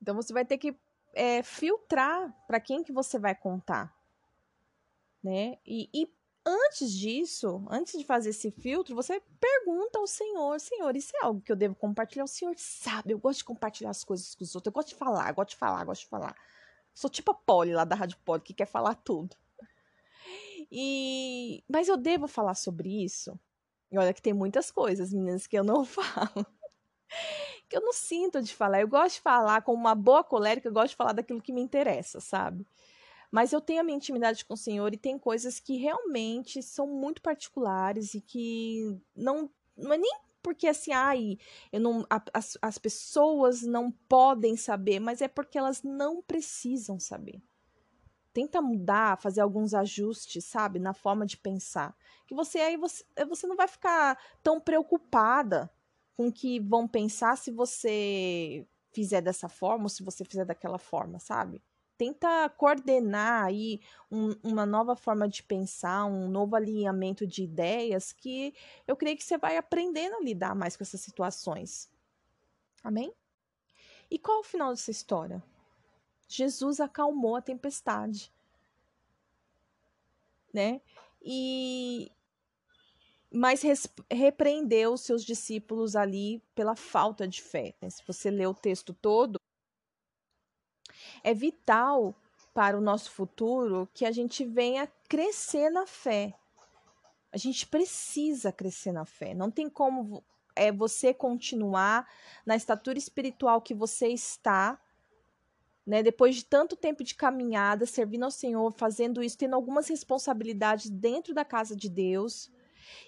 Então 0.00 0.14
você 0.14 0.32
vai 0.32 0.44
ter 0.44 0.58
que 0.58 0.76
é, 1.14 1.42
filtrar 1.42 2.32
para 2.46 2.60
quem 2.60 2.82
que 2.82 2.92
você 2.92 3.18
vai 3.18 3.34
contar, 3.34 3.94
né? 5.22 5.58
E, 5.64 5.88
e 5.92 6.12
antes 6.44 6.92
disso, 6.92 7.66
antes 7.70 7.98
de 7.98 8.04
fazer 8.04 8.30
esse 8.30 8.50
filtro, 8.50 8.94
você 8.94 9.20
pergunta 9.40 9.98
ao 9.98 10.06
Senhor: 10.06 10.60
Senhor, 10.60 10.94
isso 10.94 11.12
é 11.16 11.24
algo 11.24 11.40
que 11.40 11.50
eu 11.50 11.56
devo 11.56 11.74
compartilhar? 11.74 12.24
O 12.24 12.28
Senhor 12.28 12.54
sabe, 12.58 13.12
eu 13.12 13.18
gosto 13.18 13.38
de 13.38 13.44
compartilhar 13.44 13.90
as 13.90 14.04
coisas 14.04 14.34
com 14.34 14.44
os 14.44 14.54
outros, 14.54 14.70
eu 14.70 14.74
gosto 14.74 14.88
de 14.88 14.94
falar, 14.94 15.32
gosto 15.32 15.50
de 15.50 15.56
falar, 15.56 15.84
gosto 15.84 16.02
de 16.02 16.08
falar. 16.08 16.36
Sou 16.94 17.10
tipo 17.10 17.30
a 17.30 17.34
Polly 17.34 17.72
lá 17.72 17.84
da 17.84 17.96
Rádio 17.96 18.18
Poli, 18.24 18.40
que 18.40 18.54
quer 18.54 18.66
falar 18.66 18.94
tudo. 18.94 19.36
E... 20.70 21.62
Mas 21.68 21.88
eu 21.88 21.96
devo 21.96 22.26
falar 22.26 22.54
sobre 22.54 23.04
isso? 23.04 23.38
E 23.90 23.98
olha 23.98 24.14
que 24.14 24.22
tem 24.22 24.32
muitas 24.32 24.70
coisas, 24.70 25.12
meninas, 25.12 25.46
que 25.46 25.58
eu 25.58 25.64
não 25.64 25.84
falo. 25.86 26.46
Que 27.68 27.76
eu 27.76 27.80
não 27.80 27.92
sinto 27.92 28.40
de 28.42 28.54
falar. 28.54 28.80
Eu 28.80 28.88
gosto 28.88 29.16
de 29.16 29.20
falar 29.20 29.62
como 29.62 29.78
uma 29.78 29.94
boa 29.94 30.22
colérica, 30.22 30.68
eu 30.68 30.72
gosto 30.72 30.90
de 30.90 30.96
falar 30.96 31.12
daquilo 31.12 31.42
que 31.42 31.52
me 31.52 31.60
interessa, 31.60 32.20
sabe? 32.20 32.66
Mas 33.30 33.52
eu 33.52 33.60
tenho 33.60 33.80
a 33.80 33.82
minha 33.82 33.96
intimidade 33.96 34.44
com 34.44 34.54
o 34.54 34.56
Senhor 34.56 34.92
e 34.94 34.96
tem 34.96 35.18
coisas 35.18 35.58
que 35.58 35.76
realmente 35.76 36.62
são 36.62 36.86
muito 36.86 37.20
particulares 37.20 38.14
e 38.14 38.20
que 38.20 38.98
não, 39.14 39.50
não 39.76 39.92
é 39.92 39.98
nem 39.98 40.26
porque 40.42 40.68
assim, 40.68 40.92
ai, 40.92 41.38
eu 41.72 41.80
não, 41.80 42.06
as, 42.32 42.56
as 42.62 42.78
pessoas 42.78 43.62
não 43.62 43.90
podem 43.90 44.56
saber, 44.56 45.00
mas 45.00 45.20
é 45.20 45.26
porque 45.26 45.58
elas 45.58 45.82
não 45.82 46.22
precisam 46.22 47.00
saber. 47.00 47.42
Tenta 48.32 48.62
mudar, 48.62 49.20
fazer 49.20 49.40
alguns 49.40 49.74
ajustes, 49.74 50.44
sabe, 50.44 50.78
na 50.78 50.94
forma 50.94 51.26
de 51.26 51.36
pensar. 51.36 51.96
Que 52.28 52.34
você 52.34 52.60
aí 52.60 52.76
você, 52.76 53.04
você 53.28 53.44
não 53.44 53.56
vai 53.56 53.66
ficar 53.66 54.16
tão 54.40 54.60
preocupada 54.60 55.68
com 56.16 56.32
que 56.32 56.58
vão 56.60 56.88
pensar 56.88 57.36
se 57.36 57.50
você 57.50 58.66
fizer 58.92 59.20
dessa 59.20 59.48
forma 59.48 59.84
ou 59.84 59.88
se 59.88 60.02
você 60.02 60.24
fizer 60.24 60.44
daquela 60.44 60.78
forma, 60.78 61.18
sabe? 61.18 61.62
tenta 61.96 62.48
coordenar 62.50 63.44
aí 63.44 63.80
um, 64.10 64.34
uma 64.42 64.66
nova 64.66 64.94
forma 64.94 65.28
de 65.28 65.42
pensar, 65.42 66.04
um 66.04 66.28
novo 66.28 66.54
alinhamento 66.54 67.26
de 67.26 67.42
ideias 67.42 68.12
que 68.12 68.54
eu 68.86 68.96
creio 68.96 69.16
que 69.16 69.24
você 69.24 69.38
vai 69.38 69.56
aprendendo 69.56 70.16
a 70.16 70.20
lidar 70.20 70.54
mais 70.54 70.76
com 70.76 70.84
essas 70.84 71.00
situações. 71.00 71.90
Amém? 72.82 73.12
E 74.10 74.18
qual 74.18 74.38
é 74.38 74.40
o 74.40 74.44
final 74.44 74.70
dessa 74.70 74.90
história? 74.90 75.42
Jesus 76.28 76.80
acalmou 76.80 77.36
a 77.36 77.42
tempestade, 77.42 78.32
né? 80.52 80.80
E 81.22 82.10
mas 83.36 83.62
repreendeu 84.10 84.96
seus 84.96 85.22
discípulos 85.22 85.94
ali 85.94 86.42
pela 86.54 86.74
falta 86.74 87.28
de 87.28 87.42
fé. 87.42 87.74
Né? 87.82 87.90
Se 87.90 88.02
você 88.06 88.30
ler 88.30 88.46
o 88.46 88.54
texto 88.54 88.94
todo, 88.94 89.38
é 91.22 91.34
vital 91.34 92.14
para 92.54 92.78
o 92.78 92.80
nosso 92.80 93.10
futuro 93.10 93.88
que 93.92 94.06
a 94.06 94.10
gente 94.10 94.42
venha 94.44 94.90
crescer 95.08 95.68
na 95.68 95.86
fé. 95.86 96.32
A 97.30 97.36
gente 97.36 97.66
precisa 97.66 98.50
crescer 98.50 98.92
na 98.92 99.04
fé. 99.04 99.34
Não 99.34 99.50
tem 99.50 99.68
como 99.68 100.24
é 100.54 100.72
você 100.72 101.12
continuar 101.12 102.08
na 102.46 102.56
estatura 102.56 102.96
espiritual 102.96 103.60
que 103.60 103.74
você 103.74 104.08
está, 104.08 104.80
né? 105.86 106.02
Depois 106.02 106.36
de 106.36 106.46
tanto 106.46 106.74
tempo 106.74 107.04
de 107.04 107.14
caminhada, 107.14 107.84
servindo 107.84 108.24
ao 108.24 108.30
Senhor, 108.30 108.72
fazendo 108.72 109.22
isso, 109.22 109.36
tendo 109.36 109.54
algumas 109.54 109.88
responsabilidades 109.88 110.88
dentro 110.88 111.34
da 111.34 111.44
casa 111.44 111.76
de 111.76 111.90
Deus, 111.90 112.50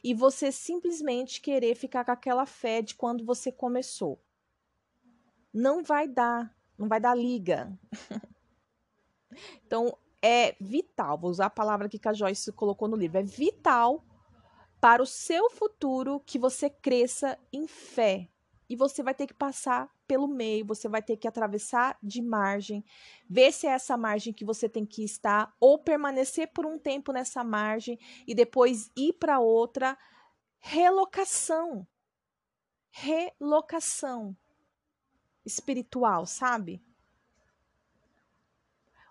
e 0.02 0.14
você 0.14 0.52
simplesmente 0.52 1.40
querer 1.40 1.74
ficar 1.74 2.04
com 2.04 2.12
aquela 2.12 2.46
fé 2.46 2.82
de 2.82 2.94
quando 2.94 3.24
você 3.24 3.52
começou. 3.52 4.20
Não 5.52 5.82
vai 5.82 6.06
dar 6.06 6.56
não 6.78 6.88
vai 6.88 7.00
dar 7.00 7.14
liga. 7.14 7.76
então, 9.66 9.98
é 10.22 10.54
vital, 10.60 11.18
vou 11.18 11.30
usar 11.30 11.46
a 11.46 11.50
palavra 11.50 11.88
que 11.88 11.98
a 12.04 12.12
Joyce 12.12 12.52
colocou 12.52 12.86
no 12.86 12.96
livro, 12.96 13.18
é 13.18 13.22
vital 13.22 14.04
para 14.80 15.02
o 15.02 15.06
seu 15.06 15.50
futuro 15.50 16.20
que 16.20 16.38
você 16.38 16.70
cresça 16.70 17.36
em 17.52 17.66
fé. 17.66 18.28
E 18.68 18.76
você 18.76 19.02
vai 19.02 19.14
ter 19.14 19.26
que 19.26 19.34
passar 19.34 19.90
pelo 20.06 20.28
meio, 20.28 20.66
você 20.66 20.88
vai 20.88 21.02
ter 21.02 21.16
que 21.16 21.26
atravessar 21.26 21.98
de 22.02 22.20
margem, 22.20 22.84
ver 23.28 23.52
se 23.52 23.66
é 23.66 23.70
essa 23.70 23.96
margem 23.96 24.32
que 24.32 24.44
você 24.44 24.68
tem 24.68 24.84
que 24.84 25.02
estar, 25.02 25.54
ou 25.58 25.78
permanecer 25.78 26.52
por 26.52 26.66
um 26.66 26.78
tempo 26.78 27.12
nessa 27.12 27.42
margem 27.42 27.98
e 28.26 28.34
depois 28.34 28.90
ir 28.96 29.14
para 29.14 29.40
outra. 29.40 29.96
Relocação. 30.58 31.86
Relocação 32.90 34.36
espiritual, 35.48 36.26
sabe? 36.26 36.82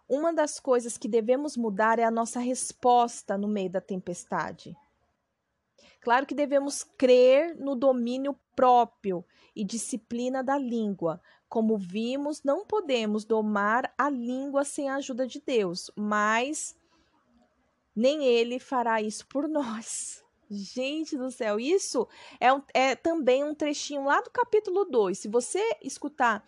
Uma 0.08 0.32
das 0.34 0.60
coisas 0.60 0.98
que 0.98 1.08
devemos 1.08 1.58
mudar 1.58 2.00
é 2.00 2.04
a 2.04 2.12
nossa 2.12 2.40
resposta 2.40 3.38
no 3.38 3.48
meio 3.48 3.70
da 3.70 3.82
tempestade. 3.82 4.76
Claro 6.00 6.26
que 6.26 6.34
devemos 6.34 6.84
crer 6.84 7.58
no 7.58 7.76
domínio 7.76 8.38
próprio 8.58 9.24
e 9.56 9.64
disciplina 9.64 10.44
da 10.44 10.58
língua. 10.58 11.22
Como 11.48 11.78
vimos, 11.78 12.42
não 12.44 12.66
podemos 12.66 13.24
domar 13.24 13.94
a 13.96 14.10
língua 14.10 14.66
sem 14.66 14.90
a 14.90 14.96
ajuda 14.96 15.28
de 15.28 15.40
Deus, 15.40 15.92
mas 15.96 16.76
nem 17.96 18.26
Ele 18.26 18.58
fará 18.58 19.00
isso 19.00 19.28
por 19.28 19.48
nós. 19.48 20.24
Gente 20.50 21.16
do 21.18 21.30
céu, 21.30 21.60
isso 21.60 22.08
é, 22.40 22.52
um, 22.52 22.62
é 22.74 22.96
também 22.96 23.44
um 23.44 23.54
trechinho 23.54 24.06
lá 24.06 24.22
do 24.22 24.32
capítulo 24.32 24.86
2. 24.86 25.20
Se 25.20 25.28
você 25.28 25.62
escutar 25.84 26.44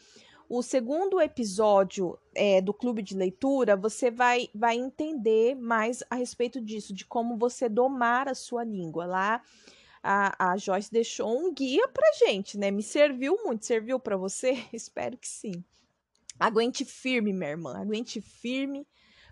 o 0.47 0.63
segundo 0.63 1.21
episódio 1.21 2.17
é, 2.33 2.59
do 2.59 2.73
clube 2.73 3.03
de 3.03 3.15
leitura, 3.15 3.75
você 3.75 4.09
vai, 4.09 4.49
vai 4.55 4.77
entender 4.77 5.53
mais 5.55 6.01
a 6.09 6.15
respeito 6.15 6.59
disso, 6.59 6.93
de 6.93 7.05
como 7.05 7.37
você 7.37 7.69
domar 7.69 8.27
a 8.27 8.33
sua 8.33 8.63
língua. 8.63 9.05
Lá 9.05 9.43
a, 10.03 10.51
a 10.51 10.57
Joyce 10.57 10.91
deixou 10.91 11.37
um 11.37 11.53
guia 11.53 11.87
pra 11.87 12.11
gente, 12.25 12.57
né? 12.57 12.71
Me 12.71 12.83
serviu 12.83 13.37
muito. 13.43 13.65
Serviu 13.65 13.99
para 13.99 14.17
você? 14.17 14.65
Espero 14.73 15.17
que 15.17 15.27
sim. 15.27 15.63
Aguente 16.39 16.85
firme, 16.85 17.33
minha 17.33 17.49
irmã. 17.49 17.77
Aguente 17.77 18.21
firme, 18.21 18.87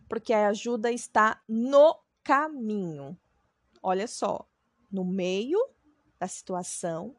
porque 0.10 0.34
a 0.34 0.50
ajuda 0.50 0.92
está 0.92 1.42
no 1.48 1.98
caminho. 2.24 3.18
Olha 3.82 4.08
só, 4.08 4.46
no 4.92 5.06
meio 5.06 5.60
da 6.20 6.28
situação. 6.28 7.16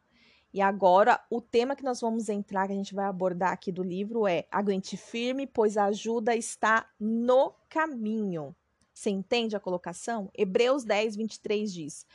E 0.52 0.60
agora, 0.60 1.20
o 1.30 1.40
tema 1.40 1.76
que 1.76 1.84
nós 1.84 2.00
vamos 2.00 2.28
entrar, 2.28 2.66
que 2.66 2.72
a 2.72 2.76
gente 2.76 2.94
vai 2.94 3.06
abordar 3.06 3.52
aqui 3.52 3.70
do 3.70 3.82
livro 3.82 4.26
é 4.26 4.46
Aguente 4.50 4.96
firme, 4.96 5.46
pois 5.46 5.76
a 5.76 5.84
ajuda 5.86 6.34
está 6.34 6.90
no 6.98 7.54
caminho. 7.68 8.54
Você 8.98 9.10
entende 9.10 9.54
a 9.54 9.60
colocação? 9.60 10.28
Hebreus 10.34 10.82
10, 10.82 11.14
23 11.14 11.72
diz: 11.72 12.06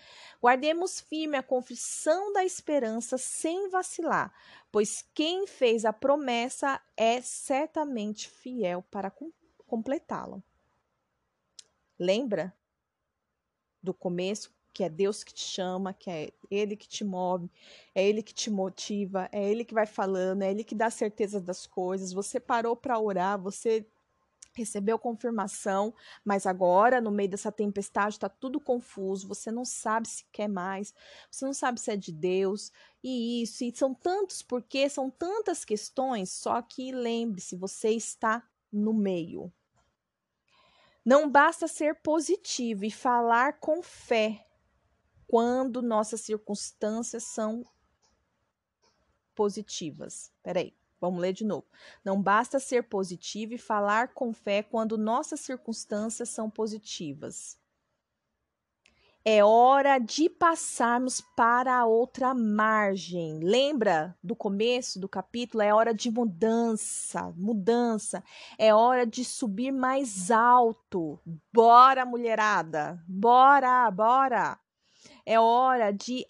Guardemos 0.41 0.99
firme 0.99 1.37
a 1.37 1.41
confissão 1.41 2.33
da 2.33 2.43
esperança 2.43 3.17
sem 3.17 3.69
vacilar, 3.69 4.33
pois 4.69 5.01
quem 5.13 5.47
fez 5.47 5.85
a 5.85 5.93
promessa 5.93 6.81
é 6.97 7.21
certamente 7.21 8.29
fiel 8.29 8.83
para 8.91 9.09
completá-la. 9.65 10.43
Lembra 11.97 12.53
do 13.81 13.93
começo? 13.93 14.51
que 14.73 14.83
é 14.83 14.89
Deus 14.89 15.23
que 15.23 15.31
te 15.31 15.43
chama, 15.43 15.93
que 15.93 16.09
é 16.09 16.33
Ele 16.49 16.75
que 16.75 16.87
te 16.87 17.03
move, 17.03 17.47
é 17.93 18.03
Ele 18.03 18.23
que 18.23 18.33
te 18.33 18.49
motiva, 18.49 19.29
é 19.31 19.47
Ele 19.47 19.63
que 19.63 19.73
vai 19.73 19.85
falando, 19.85 20.41
é 20.41 20.49
Ele 20.49 20.63
que 20.63 20.73
dá 20.73 20.89
certeza 20.89 21.39
das 21.39 21.67
coisas. 21.67 22.11
Você 22.11 22.39
parou 22.39 22.75
para 22.75 22.99
orar, 22.99 23.39
você 23.39 23.85
recebeu 24.55 24.99
confirmação, 24.99 25.93
mas 26.23 26.45
agora, 26.45 27.01
no 27.01 27.11
meio 27.11 27.29
dessa 27.29 27.51
tempestade, 27.51 28.15
está 28.15 28.29
tudo 28.29 28.59
confuso, 28.59 29.27
você 29.27 29.51
não 29.51 29.65
sabe 29.65 30.07
se 30.07 30.25
quer 30.31 30.47
mais, 30.47 30.93
você 31.29 31.45
não 31.45 31.53
sabe 31.53 31.79
se 31.79 31.91
é 31.91 31.95
de 31.95 32.11
Deus, 32.11 32.71
e 33.03 33.43
isso, 33.43 33.63
e 33.63 33.75
são 33.75 33.93
tantos 33.93 34.41
porquê, 34.41 34.89
são 34.89 35.09
tantas 35.09 35.65
questões, 35.65 36.31
só 36.31 36.61
que 36.61 36.91
lembre-se, 36.91 37.55
você 37.55 37.89
está 37.89 38.43
no 38.71 38.93
meio. 38.93 39.51
Não 41.05 41.29
basta 41.29 41.67
ser 41.67 41.95
positivo 42.01 42.85
e 42.85 42.91
falar 42.91 43.59
com 43.59 43.83
fé 43.83 44.47
quando 45.27 45.81
nossas 45.81 46.21
circunstâncias 46.21 47.23
são 47.23 47.65
positivas. 49.35 50.31
Peraí, 50.41 50.73
vamos 51.03 51.19
ler 51.19 51.33
de 51.33 51.43
novo. 51.43 51.65
Não 52.03 52.21
basta 52.21 52.59
ser 52.59 52.83
positivo 52.83 53.53
e 53.53 53.57
falar 53.57 54.13
com 54.13 54.31
fé 54.31 54.63
quando 54.63 54.97
nossas 54.97 55.41
circunstâncias 55.41 56.29
são 56.29 56.49
positivas. 56.49 57.57
É 59.25 59.43
hora 59.43 59.99
de 59.99 60.29
passarmos 60.29 61.19
para 61.35 61.77
a 61.77 61.85
outra 61.85 62.33
margem. 62.33 63.39
Lembra 63.39 64.17
do 64.23 64.33
começo 64.33 64.97
do 64.97 65.09
capítulo? 65.09 65.61
É 65.61 65.73
hora 65.73 65.93
de 65.93 66.09
mudança, 66.09 67.33
mudança. 67.35 68.23
É 68.57 68.73
hora 68.73 69.05
de 69.05 69.25
subir 69.25 69.71
mais 69.71 70.31
alto. 70.31 71.19
Bora, 71.53 72.05
mulherada. 72.05 73.01
Bora, 73.07 73.91
bora. 73.91 74.57
É 75.25 75.37
hora 75.37 75.91
de 75.91 76.25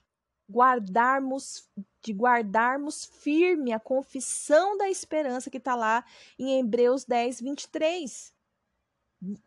guardarmos 0.49 1.67
de 2.03 2.11
guardarmos 2.11 3.05
firme 3.05 3.71
a 3.71 3.79
confissão 3.79 4.77
da 4.77 4.89
esperança 4.89 5.49
que 5.49 5.57
está 5.57 5.75
lá 5.75 6.05
em 6.37 6.59
Hebreus 6.59 7.05
10, 7.05 7.41
23. 7.41 8.33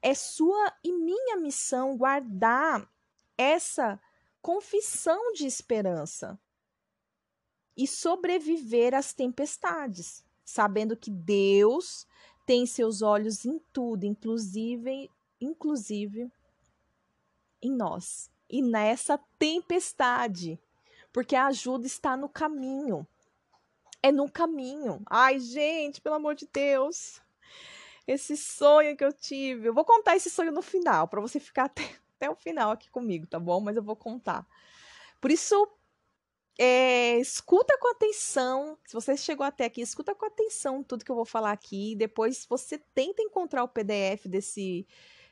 É 0.01 0.15
sua 0.15 0.73
e 0.83 0.93
minha 0.93 1.37
missão 1.37 1.97
guardar 1.97 2.91
essa 3.37 4.01
confissão 4.41 5.33
de 5.35 5.47
esperança 5.47 6.39
e 7.77 7.87
sobreviver 7.87 8.95
às 8.95 9.13
tempestades, 9.13 10.25
sabendo 10.43 10.97
que 10.97 11.11
Deus 11.11 12.07
tem 12.47 12.65
seus 12.65 13.03
olhos 13.03 13.45
em 13.45 13.59
tudo, 13.73 14.05
inclusive, 14.05 15.11
inclusive 15.41 16.33
em 17.61 17.71
nós 17.71 18.31
e 18.49 18.63
nessa 18.63 19.19
tempestade, 19.39 20.59
porque 21.17 21.35
a 21.35 21.47
ajuda 21.47 21.87
está 21.87 22.15
no 22.15 22.29
caminho. 22.29 23.09
É 24.03 24.13
no 24.13 24.31
caminho. 24.31 25.01
Ai, 25.09 25.41
gente, 25.41 25.99
pelo 25.99 26.17
amor 26.17 26.35
de 26.35 26.47
Deus. 26.47 27.23
Esse 28.07 28.37
sonho 28.37 28.95
que 28.95 29.03
eu 29.03 29.11
tive. 29.15 29.69
Eu 29.69 29.73
vou 29.73 29.83
contar 29.83 30.15
esse 30.15 30.29
sonho 30.29 30.53
no 30.53 30.61
final, 30.61 31.09
para 31.09 31.23
você 31.23 31.41
ficar 31.41 31.65
até, 31.73 31.85
até 32.17 32.29
o 32.29 32.35
final 32.35 32.71
aqui 32.71 32.91
comigo, 32.91 33.27
tá 33.27 33.41
bom? 33.41 33.61
Mas 33.61 33.79
eu 33.79 33.83
vou 33.83 33.97
contar. 33.97 34.47
Por 35.19 35.31
isso, 35.31 35.67
é, 36.59 37.19
escuta 37.19 37.79
com 37.79 37.89
atenção. 37.93 38.77
Se 38.85 38.93
você 38.93 39.17
chegou 39.17 39.47
até 39.47 39.65
aqui, 39.65 39.81
escuta 39.81 40.15
com 40.15 40.27
atenção 40.27 40.83
tudo 40.83 41.03
que 41.03 41.11
eu 41.11 41.17
vou 41.17 41.25
falar 41.25 41.53
aqui. 41.53 41.97
Depois 41.97 42.45
você 42.47 42.77
tenta 42.95 43.23
encontrar 43.23 43.65
o 43.65 43.69
PDF 43.69 44.27
desse, 44.27 44.87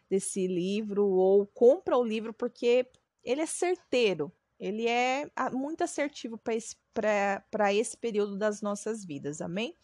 desse 0.08 0.46
livro 0.46 1.06
ou 1.06 1.46
compra 1.46 1.98
o 1.98 2.02
livro, 2.02 2.32
porque 2.32 2.90
ele 3.22 3.42
é 3.42 3.46
certeiro. 3.46 4.32
Ele 4.58 4.86
é 4.86 5.28
muito 5.52 5.82
assertivo 5.82 6.38
para 6.38 6.54
esse, 6.54 6.76
esse 7.72 7.96
período 7.96 8.36
das 8.38 8.62
nossas 8.62 9.04
vidas, 9.04 9.40
amém? 9.40 9.76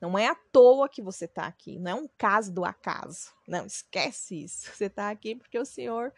Não 0.00 0.18
é 0.18 0.26
à 0.26 0.34
toa 0.34 0.88
que 0.88 1.00
você 1.00 1.24
está 1.24 1.46
aqui, 1.46 1.78
não 1.78 1.90
é 1.90 1.94
um 1.94 2.08
caso 2.18 2.52
do 2.52 2.64
acaso. 2.64 3.32
Não, 3.46 3.64
esquece 3.64 4.44
isso. 4.44 4.70
Você 4.74 4.86
está 4.86 5.08
aqui 5.08 5.34
porque 5.34 5.58
o 5.58 5.64
Senhor 5.64 6.12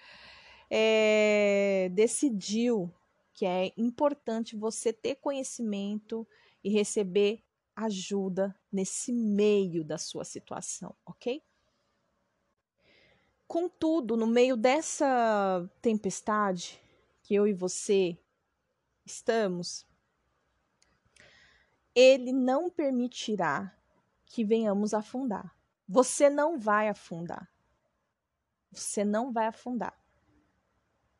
é, 0.71 1.89
decidiu 1.93 2.93
que 3.33 3.45
é 3.45 3.73
importante 3.77 4.57
você 4.57 4.93
ter 4.93 5.17
conhecimento 5.17 6.27
e 6.65 6.71
receber 6.71 7.45
ajuda 7.77 8.59
nesse 8.73 9.13
meio 9.13 9.85
da 9.85 9.99
sua 9.99 10.25
situação, 10.25 10.97
ok? 11.05 11.43
Contudo, 13.47 14.17
no 14.17 14.27
meio 14.27 14.57
dessa 14.57 15.71
tempestade 15.83 16.81
que 17.27 17.35
eu 17.35 17.45
e 17.45 17.53
você 17.53 18.17
estamos, 19.05 19.85
ele 21.93 22.33
não 22.33 22.71
permitirá 22.71 23.77
que 24.27 24.45
venhamos 24.45 24.95
afundar. 24.95 25.53
Você 25.89 26.31
não 26.31 26.57
vai 26.57 26.89
afundar. 26.89 27.53
Você 28.71 29.05
não 29.05 29.33
vai 29.33 29.49
afundar. 29.49 30.01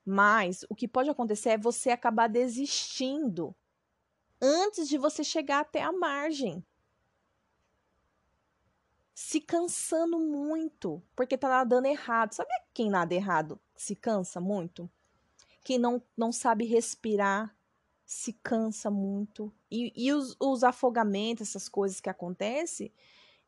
Mas 0.05 0.65
o 0.69 0.77
que 0.77 0.87
pode 0.87 1.11
acontecer 1.11 1.51
é 1.51 1.59
você 1.59 1.91
acabar 1.91 2.29
desistindo 2.29 3.53
antes 4.41 4.89
de 4.89 4.97
você 4.97 5.25
chegar 5.25 5.59
até 5.59 5.83
a 5.83 5.91
margem. 5.91 6.65
Se 9.13 9.41
cansando 9.41 10.21
muito, 10.21 11.03
porque 11.17 11.37
tá 11.37 11.49
nadando 11.49 11.89
errado. 11.89 12.33
Sabe 12.33 12.51
quem 12.73 12.89
nada 12.91 13.13
errado 13.13 13.61
se 13.75 13.97
cansa 13.97 14.41
muito? 14.41 14.89
Quem 15.67 15.79
não, 15.79 16.01
não 16.17 16.31
sabe 16.31 16.65
respirar 16.65 17.53
se 18.05 18.33
cansa 18.35 18.89
muito. 18.89 19.53
E, 19.69 19.93
e 19.97 20.13
os, 20.13 20.37
os 20.41 20.63
afogamentos, 20.63 21.49
essas 21.49 21.69
coisas 21.69 22.01
que 22.01 22.09
acontecem 22.09 22.93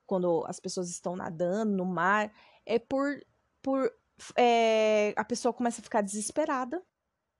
quando 0.04 0.44
as 0.48 0.58
pessoas 0.58 0.90
estão 0.90 1.14
nadando 1.14 1.76
no 1.76 1.84
mar, 1.84 2.32
é 2.66 2.76
por, 2.76 3.24
por 3.62 3.88
é, 4.36 5.14
a 5.16 5.22
pessoa 5.22 5.52
começa 5.52 5.80
a 5.80 5.84
ficar 5.84 6.00
desesperada, 6.00 6.82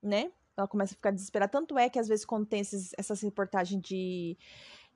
né? 0.01 0.31
Ela 0.57 0.69
começa 0.69 0.95
a 0.95 0.97
ficar 0.97 1.11
desesperada. 1.11 1.51
Tanto 1.51 1.77
é 1.77 1.91
que, 1.91 1.99
às 1.99 2.07
vezes, 2.07 2.25
quando 2.25 2.47
tem 2.47 2.61
esses, 2.61 2.93
essas 2.97 3.21
reportagens 3.21 3.83
de, 3.83 4.39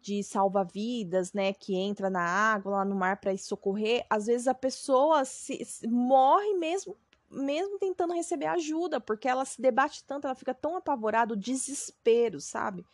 de 0.01 0.23
salva-vidas, 0.23 1.33
né, 1.33 1.53
que 1.53 1.75
entra 1.75 2.09
na 2.09 2.23
água, 2.23 2.71
lá 2.71 2.85
no 2.85 2.95
mar 2.95 3.17
para 3.21 3.37
socorrer, 3.37 4.07
às 4.09 4.27
vezes 4.27 4.47
a 4.47 4.55
pessoa 4.55 5.25
se, 5.25 5.65
se, 5.65 5.89
morre 5.89 6.55
mesmo 6.55 6.97
mesmo 7.33 7.79
tentando 7.79 8.13
receber 8.13 8.47
ajuda, 8.47 9.01
porque 9.01 9.29
ela 9.29 9.45
se 9.45 9.61
debate 9.61 10.05
tanto, 10.05 10.27
ela 10.27 10.35
fica 10.35 10.55
tão 10.55 10.77
apavorada, 10.77 11.35
o 11.35 11.37
desespero, 11.37 12.41
sabe? 12.41 12.85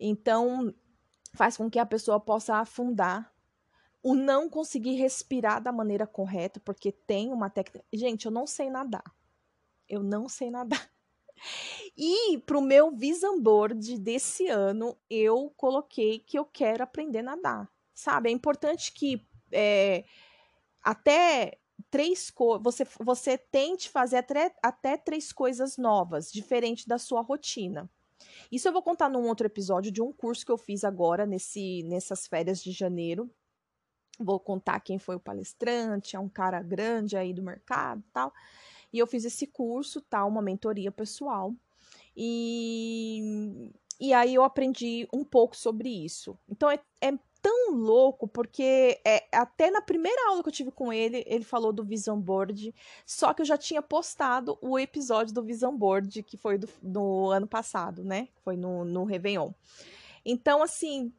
Então, 0.00 0.74
faz 1.34 1.56
com 1.56 1.70
que 1.70 1.78
a 1.78 1.86
pessoa 1.86 2.18
possa 2.18 2.56
afundar 2.56 3.32
o 4.02 4.14
não 4.14 4.48
conseguir 4.48 4.94
respirar 4.94 5.62
da 5.62 5.72
maneira 5.72 6.06
correta, 6.06 6.60
porque 6.60 6.92
tem 6.92 7.32
uma 7.32 7.50
técnica. 7.50 7.84
Gente, 7.92 8.26
eu 8.26 8.32
não 8.32 8.46
sei 8.46 8.70
nadar. 8.70 9.04
Eu 9.88 10.02
não 10.02 10.28
sei 10.28 10.50
nadar. 10.50 10.88
E 11.96 12.38
pro 12.38 12.60
meu 12.60 12.90
vision 12.90 13.40
board 13.40 13.96
desse 13.98 14.48
ano, 14.48 14.96
eu 15.08 15.52
coloquei 15.56 16.18
que 16.18 16.36
eu 16.36 16.44
quero 16.44 16.82
aprender 16.82 17.20
a 17.20 17.22
nadar. 17.22 17.72
Sabe? 17.94 18.28
É 18.28 18.32
importante 18.32 18.92
que 18.92 19.24
é, 19.52 20.04
até 20.82 21.58
três 21.90 22.30
coisas. 22.30 22.62
Você, 22.62 22.86
você 23.00 23.38
tente 23.38 23.88
fazer 23.88 24.18
até, 24.18 24.54
até 24.62 24.96
três 24.96 25.32
coisas 25.32 25.76
novas, 25.76 26.30
diferente 26.32 26.86
da 26.86 26.98
sua 26.98 27.20
rotina. 27.20 27.90
Isso 28.50 28.68
eu 28.68 28.72
vou 28.72 28.82
contar 28.82 29.08
num 29.08 29.26
outro 29.26 29.46
episódio 29.46 29.92
de 29.92 30.02
um 30.02 30.12
curso 30.12 30.44
que 30.44 30.52
eu 30.52 30.58
fiz 30.58 30.84
agora, 30.84 31.24
nesse, 31.26 31.82
nessas 31.84 32.26
férias 32.26 32.62
de 32.62 32.72
janeiro, 32.72 33.30
Vou 34.18 34.40
contar 34.40 34.80
quem 34.80 34.98
foi 34.98 35.14
o 35.14 35.20
palestrante, 35.20 36.16
é 36.16 36.18
um 36.18 36.28
cara 36.28 36.60
grande 36.60 37.16
aí 37.16 37.32
do 37.32 37.42
mercado 37.42 38.02
tal. 38.12 38.32
E 38.92 38.98
eu 38.98 39.06
fiz 39.06 39.24
esse 39.24 39.46
curso, 39.46 40.00
tal, 40.00 40.28
uma 40.28 40.42
mentoria 40.42 40.90
pessoal. 40.90 41.54
E, 42.16 43.70
e 44.00 44.12
aí 44.12 44.34
eu 44.34 44.42
aprendi 44.42 45.06
um 45.12 45.24
pouco 45.24 45.56
sobre 45.56 45.88
isso. 45.88 46.36
Então 46.48 46.68
é, 46.68 46.80
é 47.00 47.12
tão 47.40 47.72
louco, 47.72 48.26
porque 48.26 49.00
é, 49.04 49.26
até 49.32 49.70
na 49.70 49.80
primeira 49.80 50.28
aula 50.28 50.42
que 50.42 50.48
eu 50.48 50.52
tive 50.52 50.70
com 50.70 50.92
ele, 50.92 51.24
ele 51.26 51.44
falou 51.44 51.72
do 51.72 51.84
Vision 51.84 52.18
Board, 52.18 52.74
só 53.06 53.32
que 53.32 53.42
eu 53.42 53.46
já 53.46 53.56
tinha 53.56 53.82
postado 53.82 54.58
o 54.60 54.78
episódio 54.78 55.34
do 55.34 55.42
Vision 55.42 55.76
Board, 55.76 56.22
que 56.22 56.36
foi 56.36 56.58
do, 56.58 56.68
do 56.82 57.30
ano 57.30 57.46
passado, 57.46 58.04
né? 58.04 58.28
Foi 58.44 58.56
no, 58.56 58.84
no 58.84 59.04
Réveillon. 59.04 59.52
Então, 60.24 60.62
assim, 60.62 61.12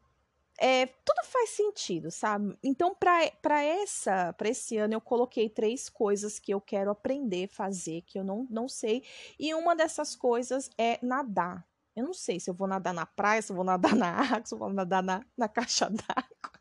é, 0.59 0.87
tudo 0.87 1.25
faz 1.25 1.51
sentido, 1.51 2.11
sabe? 2.11 2.57
Então, 2.61 2.93
para 2.93 3.63
essa, 3.63 4.33
para 4.33 4.49
esse 4.49 4.77
ano, 4.77 4.93
eu 4.93 5.01
coloquei 5.01 5.49
três 5.49 5.87
coisas 5.87 6.37
que 6.37 6.53
eu 6.53 6.59
quero 6.59 6.91
aprender 6.91 7.45
a 7.45 7.55
fazer, 7.55 8.01
que 8.01 8.19
eu 8.19 8.23
não, 8.23 8.45
não 8.49 8.67
sei. 8.67 9.03
E 9.39 9.53
uma 9.53 9.75
dessas 9.75 10.15
coisas 10.15 10.69
é 10.77 10.99
nadar. 11.01 11.65
Eu 11.95 12.05
não 12.05 12.13
sei 12.13 12.39
se 12.39 12.49
eu 12.49 12.53
vou 12.53 12.67
nadar 12.67 12.93
na 12.93 13.05
praia, 13.05 13.41
se 13.41 13.51
eu 13.51 13.55
vou 13.55 13.65
nadar 13.65 13.95
na 13.95 14.09
água, 14.09 14.45
se 14.45 14.53
eu 14.53 14.57
vou 14.57 14.71
nadar 14.71 15.03
na, 15.03 15.25
na 15.37 15.47
caixa 15.47 15.89
d'água. 15.89 16.59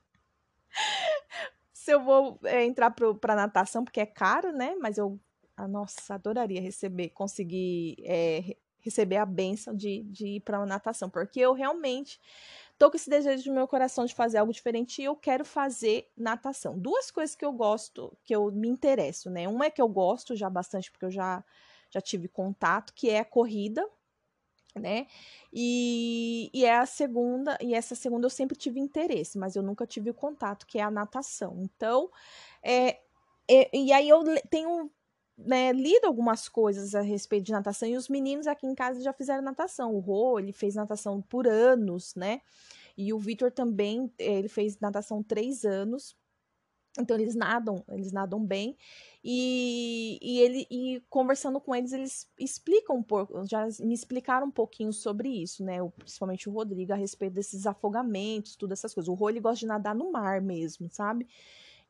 se 1.73 1.93
eu 1.93 2.03
vou 2.03 2.39
é, 2.45 2.65
entrar 2.65 2.91
para 2.91 3.37
natação, 3.37 3.85
porque 3.85 4.01
é 4.01 4.07
caro, 4.07 4.53
né? 4.53 4.75
Mas 4.81 4.99
eu, 4.99 5.19
ah, 5.57 5.69
nossa, 5.69 6.15
adoraria 6.15 6.61
receber, 6.61 7.11
conseguir 7.11 7.97
é, 8.05 8.57
receber 8.81 9.17
a 9.17 9.27
benção 9.27 9.75
de, 9.75 10.03
de 10.05 10.27
ir 10.37 10.41
para 10.41 10.65
natação, 10.65 11.11
porque 11.11 11.41
eu 11.41 11.53
realmente 11.53 12.21
tô 12.79 12.91
com 12.91 12.97
esse 12.97 13.11
desejo 13.11 13.51
no 13.51 13.57
meu 13.57 13.67
coração 13.67 14.05
de 14.05 14.15
fazer 14.15 14.39
algo 14.39 14.53
diferente 14.53 15.03
e 15.03 15.05
eu 15.05 15.17
quero 15.17 15.45
fazer 15.45 16.11
natação. 16.17 16.79
Duas 16.79 17.11
coisas 17.11 17.35
que 17.35 17.45
eu 17.45 17.53
gosto, 17.53 18.17
que 18.25 18.35
eu 18.35 18.51
me 18.51 18.69
interesso, 18.69 19.31
né? 19.31 19.49
Uma 19.49 19.67
é 19.67 19.71
que 19.71 19.83
eu 19.83 19.89
gosto 19.89 20.37
já 20.37 20.49
bastante, 20.49 20.91
porque 20.91 21.05
eu 21.05 21.11
já, 21.11 21.45
já 21.91 22.01
tive 22.01 22.29
contato, 22.29 22.93
que 22.95 23.11
é 23.11 23.19
a 23.19 23.25
corrida, 23.25 23.87
né? 24.79 25.07
E, 25.53 26.51
e 26.53 26.65
é 26.65 26.77
a 26.77 26.87
segunda, 26.87 27.57
e 27.61 27.75
essa 27.75 27.95
segunda 27.95 28.27
eu 28.27 28.31
sempre 28.31 28.57
tive 28.57 28.81
interesse, 28.81 29.39
mas 29.39 29.57
eu 29.57 29.63
nunca 29.63 29.87
tive 29.87 30.13
contato, 30.13 30.67
que 30.67 30.79
é 30.79 30.83
a 30.83 30.91
natação. 30.91 31.59
Então, 31.63 32.11
é, 32.63 32.99
é 33.49 33.77
e 33.77 33.93
aí 33.93 34.09
eu 34.09 34.23
tenho 34.51 34.91
né, 35.39 35.73
lido 35.73 36.07
algumas 36.07 36.49
coisas 36.49 36.95
a 36.95 37.01
respeito 37.01 37.47
de 37.47 37.53
natação 37.53 37.89
e 37.89 37.97
os 37.97 38.09
meninos 38.09 38.47
aqui 38.47 38.67
em 38.67 38.75
casa 38.75 39.01
já 39.01 39.13
fizeram 39.13 39.43
natação. 39.43 39.95
O 39.95 40.01
Rô, 40.01 40.39
ele 40.39 40.53
fez 40.53 40.75
natação 40.75 41.23
por 41.23 41.47
anos, 41.47 42.15
né? 42.17 42.41
E 42.97 43.13
o 43.13 43.19
Vitor 43.19 43.53
também, 43.53 44.13
ele 44.19 44.49
fez 44.49 44.79
natação 44.81 45.23
três 45.23 45.65
anos. 45.65 46.17
Então 47.01 47.17
eles 47.19 47.35
nadam, 47.35 47.85
eles 47.89 48.13
nadam 48.13 48.45
bem. 48.45 48.77
E, 49.23 50.19
e 50.23 50.41
ele 50.41 50.67
e 50.71 51.03
conversando 51.09 51.61
com 51.61 51.75
eles, 51.75 51.93
eles 51.93 52.31
explicam 52.39 52.97
um 52.97 53.03
pouco, 53.03 53.45
já 53.47 53.67
me 53.81 53.95
explicaram 53.95 54.47
um 54.47 54.51
pouquinho 54.51 54.93
sobre 54.93 55.29
isso, 55.29 55.65
né? 55.65 55.83
O, 55.83 55.91
principalmente 55.91 56.49
o 56.49 56.53
Rodrigo 56.53 56.93
a 56.93 56.97
respeito 56.97 57.35
desses 57.35 57.67
afogamentos, 57.67 58.57
tudo 58.57 58.73
essas 58.73 58.95
coisas. 58.95 59.09
O 59.09 59.15
Rô 59.15 59.29
ele 59.29 59.41
gosta 59.41 59.61
de 59.61 59.67
nadar 59.67 59.95
no 59.95 60.11
mar 60.11 60.41
mesmo, 60.41 60.89
sabe? 60.91 61.27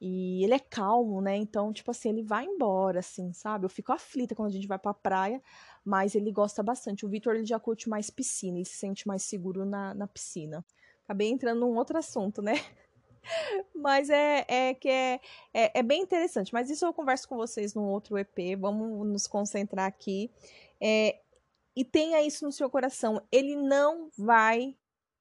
E 0.00 0.44
ele 0.44 0.54
é 0.54 0.58
calmo, 0.58 1.20
né? 1.20 1.36
Então, 1.36 1.72
tipo 1.72 1.90
assim, 1.90 2.10
ele 2.10 2.22
vai 2.22 2.44
embora, 2.44 3.00
assim, 3.00 3.32
sabe? 3.32 3.64
Eu 3.66 3.68
fico 3.68 3.92
aflita 3.92 4.34
quando 4.34 4.48
a 4.48 4.52
gente 4.52 4.66
vai 4.68 4.78
pra 4.78 4.94
praia, 4.94 5.42
mas 5.84 6.14
ele 6.14 6.30
gosta 6.30 6.62
bastante. 6.62 7.04
O 7.04 7.08
Vitor, 7.08 7.34
ele 7.34 7.44
já 7.44 7.58
curte 7.58 7.88
mais 7.88 8.08
piscina, 8.08 8.58
ele 8.58 8.64
se 8.64 8.76
sente 8.76 9.08
mais 9.08 9.24
seguro 9.24 9.64
na, 9.64 9.94
na 9.94 10.06
piscina. 10.06 10.64
Acabei 11.04 11.28
entrando 11.30 11.60
num 11.60 11.76
outro 11.76 11.98
assunto, 11.98 12.40
né? 12.40 12.52
Mas 13.74 14.10
é, 14.10 14.44
é 14.48 14.74
que 14.74 14.88
é, 14.88 15.20
é, 15.52 15.78
é, 15.78 15.82
bem 15.82 16.02
interessante. 16.02 16.52
Mas 16.52 16.70
isso 16.70 16.84
eu 16.84 16.92
converso 16.92 17.28
com 17.28 17.36
vocês 17.36 17.74
num 17.74 17.84
outro 17.84 18.18
EP. 18.18 18.56
Vamos 18.58 19.06
nos 19.06 19.26
concentrar 19.26 19.86
aqui. 19.86 20.30
É, 20.80 21.20
e 21.76 21.84
tenha 21.84 22.22
isso 22.22 22.44
no 22.44 22.52
seu 22.52 22.68
coração. 22.68 23.22
Ele 23.30 23.56
não 23.56 24.10
vai 24.16 24.76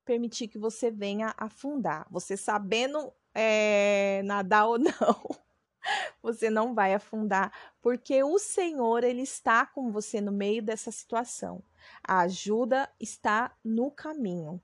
permitir 0.06 0.48
que 0.48 0.58
você 0.58 0.90
venha 0.90 1.34
afundar. 1.38 2.08
Você 2.10 2.38
sabendo 2.38 3.14
é, 3.34 4.22
nadar 4.24 4.68
ou 4.68 4.80
não, 4.80 4.92
você 6.24 6.50
não 6.50 6.74
vai 6.74 6.96
afundar, 6.96 7.54
porque 7.82 8.24
o 8.24 8.40
Senhor 8.40 9.04
ele 9.04 9.22
está 9.22 9.66
com 9.66 9.92
você 9.92 10.20
no 10.20 10.32
meio 10.32 10.64
dessa 10.64 10.92
situação. 10.92 11.62
A 12.04 12.22
ajuda 12.22 12.90
está 13.00 13.56
no 13.64 13.92
caminho. 13.92 14.60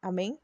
Amém? 0.00 0.38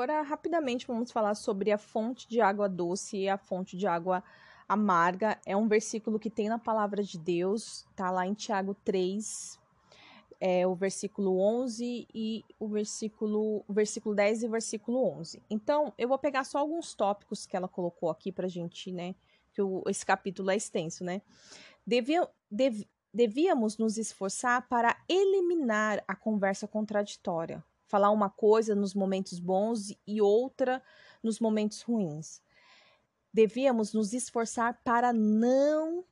Agora, 0.00 0.22
rapidamente, 0.22 0.86
vamos 0.86 1.12
falar 1.12 1.34
sobre 1.34 1.70
a 1.70 1.76
fonte 1.76 2.26
de 2.26 2.40
água 2.40 2.66
doce 2.66 3.18
e 3.18 3.28
a 3.28 3.36
fonte 3.36 3.76
de 3.76 3.86
água 3.86 4.24
amarga. 4.66 5.38
É 5.44 5.54
um 5.54 5.68
versículo 5.68 6.18
que 6.18 6.30
tem 6.30 6.48
na 6.48 6.58
palavra 6.58 7.02
de 7.02 7.18
Deus, 7.18 7.86
tá 7.94 8.10
lá 8.10 8.26
em 8.26 8.32
Tiago 8.32 8.74
3, 8.82 9.60
é, 10.40 10.66
o 10.66 10.74
versículo 10.74 11.38
11 11.38 12.08
e 12.14 12.42
o 12.58 12.66
versículo, 12.66 13.62
versículo 13.68 14.14
10 14.14 14.44
e 14.44 14.46
o 14.46 14.50
versículo 14.50 15.06
11. 15.18 15.42
Então, 15.50 15.92
eu 15.98 16.08
vou 16.08 16.18
pegar 16.18 16.44
só 16.44 16.56
alguns 16.56 16.94
tópicos 16.94 17.44
que 17.44 17.54
ela 17.54 17.68
colocou 17.68 18.08
aqui 18.08 18.32
pra 18.32 18.48
gente, 18.48 18.90
né? 18.90 19.14
Que 19.52 19.60
o, 19.60 19.82
esse 19.86 20.06
capítulo 20.06 20.50
é 20.50 20.56
extenso, 20.56 21.04
né? 21.04 21.20
Devia, 21.86 22.26
dev, 22.50 22.84
devíamos 23.12 23.76
nos 23.76 23.98
esforçar 23.98 24.66
para 24.66 24.96
eliminar 25.06 26.02
a 26.08 26.16
conversa 26.16 26.66
contraditória. 26.66 27.62
Falar 27.90 28.10
uma 28.12 28.30
coisa 28.30 28.72
nos 28.72 28.94
momentos 28.94 29.40
bons 29.40 29.92
e 30.06 30.22
outra 30.22 30.80
nos 31.20 31.40
momentos 31.40 31.82
ruins. 31.82 32.40
Devíamos 33.34 33.92
nos 33.92 34.12
esforçar 34.12 34.80
para 34.84 35.12
não 35.12 36.04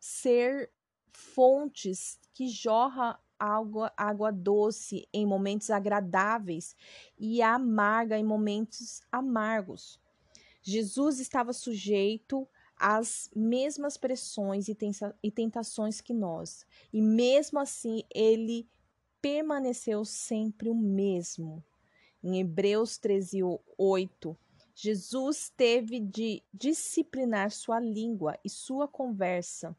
ser 0.00 0.72
fontes 1.12 2.18
que 2.32 2.48
jorra 2.48 3.20
água, 3.38 3.92
água 3.98 4.32
doce 4.32 5.06
em 5.12 5.26
momentos 5.26 5.68
agradáveis 5.68 6.74
e 7.18 7.42
amarga 7.42 8.18
em 8.18 8.24
momentos 8.24 9.02
amargos. 9.12 10.00
Jesus 10.62 11.20
estava 11.20 11.52
sujeito 11.52 12.48
às 12.78 13.30
mesmas 13.36 13.98
pressões 13.98 14.68
e 14.68 15.30
tentações 15.30 16.00
que 16.00 16.14
nós, 16.14 16.64
e 16.90 17.02
mesmo 17.02 17.58
assim 17.58 18.04
ele 18.14 18.66
permaneceu 19.20 20.04
sempre 20.04 20.68
o 20.68 20.74
mesmo. 20.74 21.64
Em 22.22 22.40
Hebreus 22.40 22.98
13, 22.98 23.40
8, 23.78 24.36
Jesus 24.74 25.50
teve 25.56 26.00
de 26.00 26.42
disciplinar 26.52 27.50
sua 27.50 27.80
língua 27.80 28.38
e 28.44 28.50
sua 28.50 28.86
conversa 28.86 29.76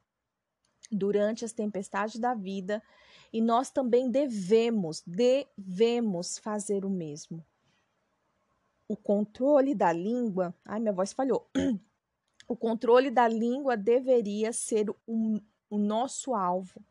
durante 0.91 1.43
as 1.45 1.51
tempestades 1.51 2.19
da 2.19 2.33
vida 2.33 2.81
e 3.31 3.41
nós 3.41 3.69
também 3.69 4.09
devemos, 4.09 5.03
devemos 5.05 6.37
fazer 6.37 6.85
o 6.85 6.89
mesmo. 6.89 7.45
O 8.87 8.95
controle 8.95 9.75
da 9.75 9.91
língua, 9.91 10.55
ai, 10.65 10.79
minha 10.79 10.93
voz 10.93 11.13
falhou. 11.13 11.49
O 12.49 12.55
controle 12.55 13.11
da 13.11 13.27
língua 13.27 13.75
deveria 13.75 14.53
ser 14.53 14.89
o, 14.89 15.41
o 15.69 15.77
nosso 15.77 16.33
alvo. 16.33 16.81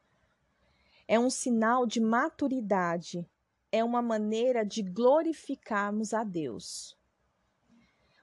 É 1.09 1.19
um 1.19 1.31
sinal 1.31 1.87
de 1.87 2.01
maturidade, 2.01 3.25
é 3.71 3.85
uma 3.85 4.03
maneira 4.03 4.65
de 4.65 4.83
glorificarmos 4.83 6.13
a 6.13 6.25
Deus. 6.25 6.97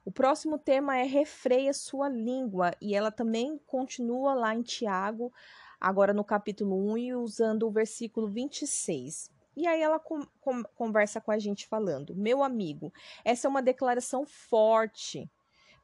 O 0.05 0.11
próximo 0.11 0.57
tema 0.57 0.97
é 0.97 1.03
refreia 1.03 1.73
sua 1.73 2.09
língua 2.09 2.73
e 2.81 2.93
ela 2.93 3.09
também 3.09 3.57
continua 3.65 4.33
lá 4.33 4.53
em 4.53 4.61
Tiago, 4.61 5.31
agora 5.79 6.13
no 6.13 6.25
capítulo 6.25 6.75
1 6.91 6.97
e 6.97 7.15
usando 7.15 7.67
o 7.67 7.71
versículo 7.71 8.27
26. 8.27 9.31
E 9.55 9.65
aí 9.65 9.81
ela 9.81 9.99
com, 9.99 10.25
com, 10.41 10.61
conversa 10.75 11.21
com 11.21 11.31
a 11.31 11.39
gente 11.39 11.67
falando: 11.67 12.13
Meu 12.15 12.43
amigo, 12.43 12.91
essa 13.23 13.47
é 13.47 13.49
uma 13.49 13.61
declaração 13.61 14.25
forte. 14.25 15.31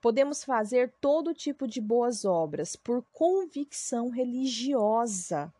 Podemos 0.02 0.44
fazer 0.44 0.94
todo 1.00 1.34
tipo 1.34 1.66
de 1.68 1.80
boas 1.80 2.26
obras 2.26 2.76
por 2.76 3.06
convicção 3.14 4.10
religiosa, 4.10 5.54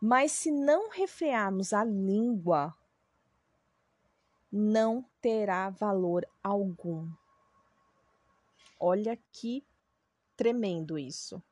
mas 0.00 0.32
se 0.32 0.50
não 0.50 0.90
refrearmos 0.90 1.72
a 1.72 1.84
língua, 1.84 2.74
não 4.50 5.04
terá 5.20 5.68
valor 5.70 6.26
algum. 6.42 7.08
Olha 8.80 9.18
que 9.32 9.64
tremendo 10.36 10.98
isso. 10.98 11.42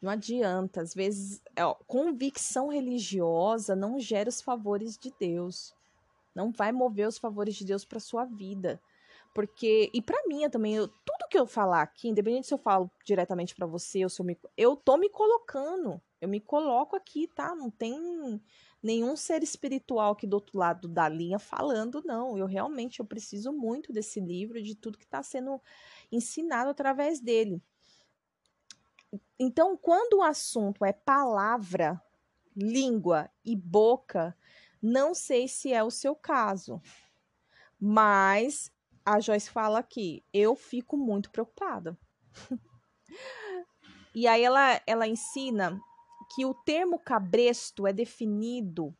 Não 0.00 0.10
adianta, 0.10 0.82
às 0.82 0.92
vezes, 0.92 1.40
ó, 1.58 1.74
convicção 1.86 2.68
religiosa 2.68 3.74
não 3.74 3.98
gera 3.98 4.28
os 4.28 4.40
favores 4.40 4.98
de 4.98 5.12
Deus. 5.18 5.74
Não 6.34 6.50
vai 6.50 6.72
mover 6.72 7.08
os 7.08 7.16
favores 7.16 7.54
de 7.54 7.64
Deus 7.64 7.84
para 7.84 8.00
sua 8.00 8.24
vida. 8.24 8.80
Porque, 9.34 9.90
e 9.94 10.02
para 10.02 10.22
mim 10.26 10.48
também, 10.50 10.74
eu, 10.74 10.88
tudo 11.24 11.28
que 11.28 11.38
eu 11.38 11.46
falar 11.46 11.82
aqui, 11.82 12.08
independente 12.08 12.46
se 12.46 12.54
eu 12.54 12.58
falo 12.58 12.90
diretamente 13.04 13.54
para 13.54 13.66
você 13.66 14.04
ou 14.04 14.10
se 14.10 14.20
eu 14.20 14.26
me. 14.26 14.38
Eu 14.56 14.76
tô 14.76 14.96
me 14.96 15.08
colocando. 15.08 16.00
Eu 16.20 16.28
me 16.28 16.40
coloco 16.40 16.96
aqui, 16.96 17.28
tá? 17.28 17.54
Não 17.54 17.70
tem 17.70 18.42
nenhum 18.82 19.16
ser 19.16 19.42
espiritual 19.42 20.12
aqui 20.12 20.26
do 20.26 20.34
outro 20.34 20.58
lado 20.58 20.88
da 20.88 21.08
linha 21.08 21.38
falando, 21.38 22.02
não. 22.04 22.38
Eu 22.38 22.46
realmente 22.46 23.00
eu 23.00 23.06
preciso 23.06 23.52
muito 23.52 23.92
desse 23.92 24.20
livro, 24.20 24.62
de 24.62 24.74
tudo 24.74 24.98
que 24.98 25.04
está 25.04 25.22
sendo 25.22 25.60
ensinado 26.10 26.70
através 26.70 27.20
dele. 27.20 27.62
Então, 29.38 29.76
quando 29.76 30.18
o 30.18 30.22
assunto 30.22 30.84
é 30.84 30.92
palavra, 30.92 32.00
língua 32.56 33.30
e 33.44 33.54
boca, 33.54 34.36
não 34.80 35.14
sei 35.14 35.46
se 35.46 35.72
é 35.72 35.82
o 35.84 35.90
seu 35.90 36.14
caso, 36.14 36.80
mas 37.78 38.72
a 39.04 39.20
Joyce 39.20 39.50
fala 39.50 39.78
aqui, 39.78 40.24
eu 40.32 40.56
fico 40.56 40.96
muito 40.96 41.30
preocupada. 41.30 41.98
e 44.14 44.26
aí 44.26 44.42
ela, 44.42 44.80
ela 44.86 45.06
ensina 45.06 45.80
que 46.34 46.44
o 46.46 46.54
termo 46.54 46.98
cabresto 46.98 47.86
é 47.86 47.92
definido 47.92 48.96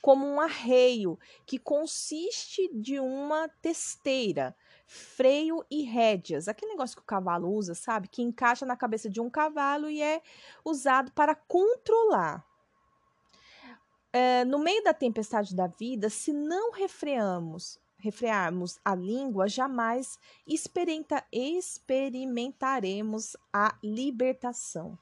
como 0.00 0.26
um 0.26 0.40
arreio 0.40 1.16
que 1.46 1.58
consiste 1.58 2.68
de 2.74 2.98
uma 2.98 3.48
testeira 3.60 4.54
freio 4.84 5.64
e 5.70 5.84
rédeas, 5.84 6.48
aquele 6.48 6.72
negócio 6.72 6.96
que 6.96 7.02
o 7.02 7.06
cavalo 7.06 7.50
usa, 7.50 7.74
sabe? 7.74 8.08
Que 8.08 8.20
encaixa 8.20 8.66
na 8.66 8.76
cabeça 8.76 9.08
de 9.08 9.20
um 9.20 9.30
cavalo 9.30 9.88
e 9.88 10.02
é 10.02 10.20
usado 10.64 11.12
para 11.12 11.34
controlar. 11.34 12.44
É, 14.12 14.44
no 14.44 14.58
meio 14.58 14.82
da 14.82 14.92
tempestade 14.92 15.54
da 15.56 15.68
vida, 15.68 16.10
se 16.10 16.32
não 16.32 16.72
refreamos, 16.72 17.80
refrearmos 18.02 18.80
a 18.84 18.96
língua, 18.96 19.48
jamais 19.48 20.18
experimenta, 20.44 21.24
experimentaremos 21.30 23.36
a 23.52 23.78
libertação. 23.82 24.98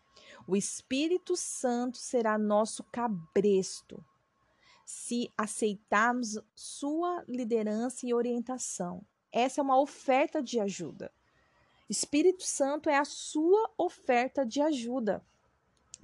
O 0.47 0.55
Espírito 0.55 1.35
Santo 1.35 1.97
será 1.97 2.37
nosso 2.37 2.85
cabresto 2.85 4.05
se 4.85 5.33
aceitarmos 5.37 6.39
sua 6.55 7.25
liderança 7.27 8.07
e 8.07 8.13
orientação. 8.13 9.03
Essa 9.33 9.61
é 9.61 9.63
uma 9.63 9.81
oferta 9.81 10.43
de 10.43 10.61
ajuda. 10.61 11.11
Espírito 11.89 12.43
Santo 12.43 12.91
é 12.91 12.99
a 12.99 13.05
sua 13.05 13.73
oferta 13.79 14.45
de 14.45 14.61
ajuda 14.61 15.25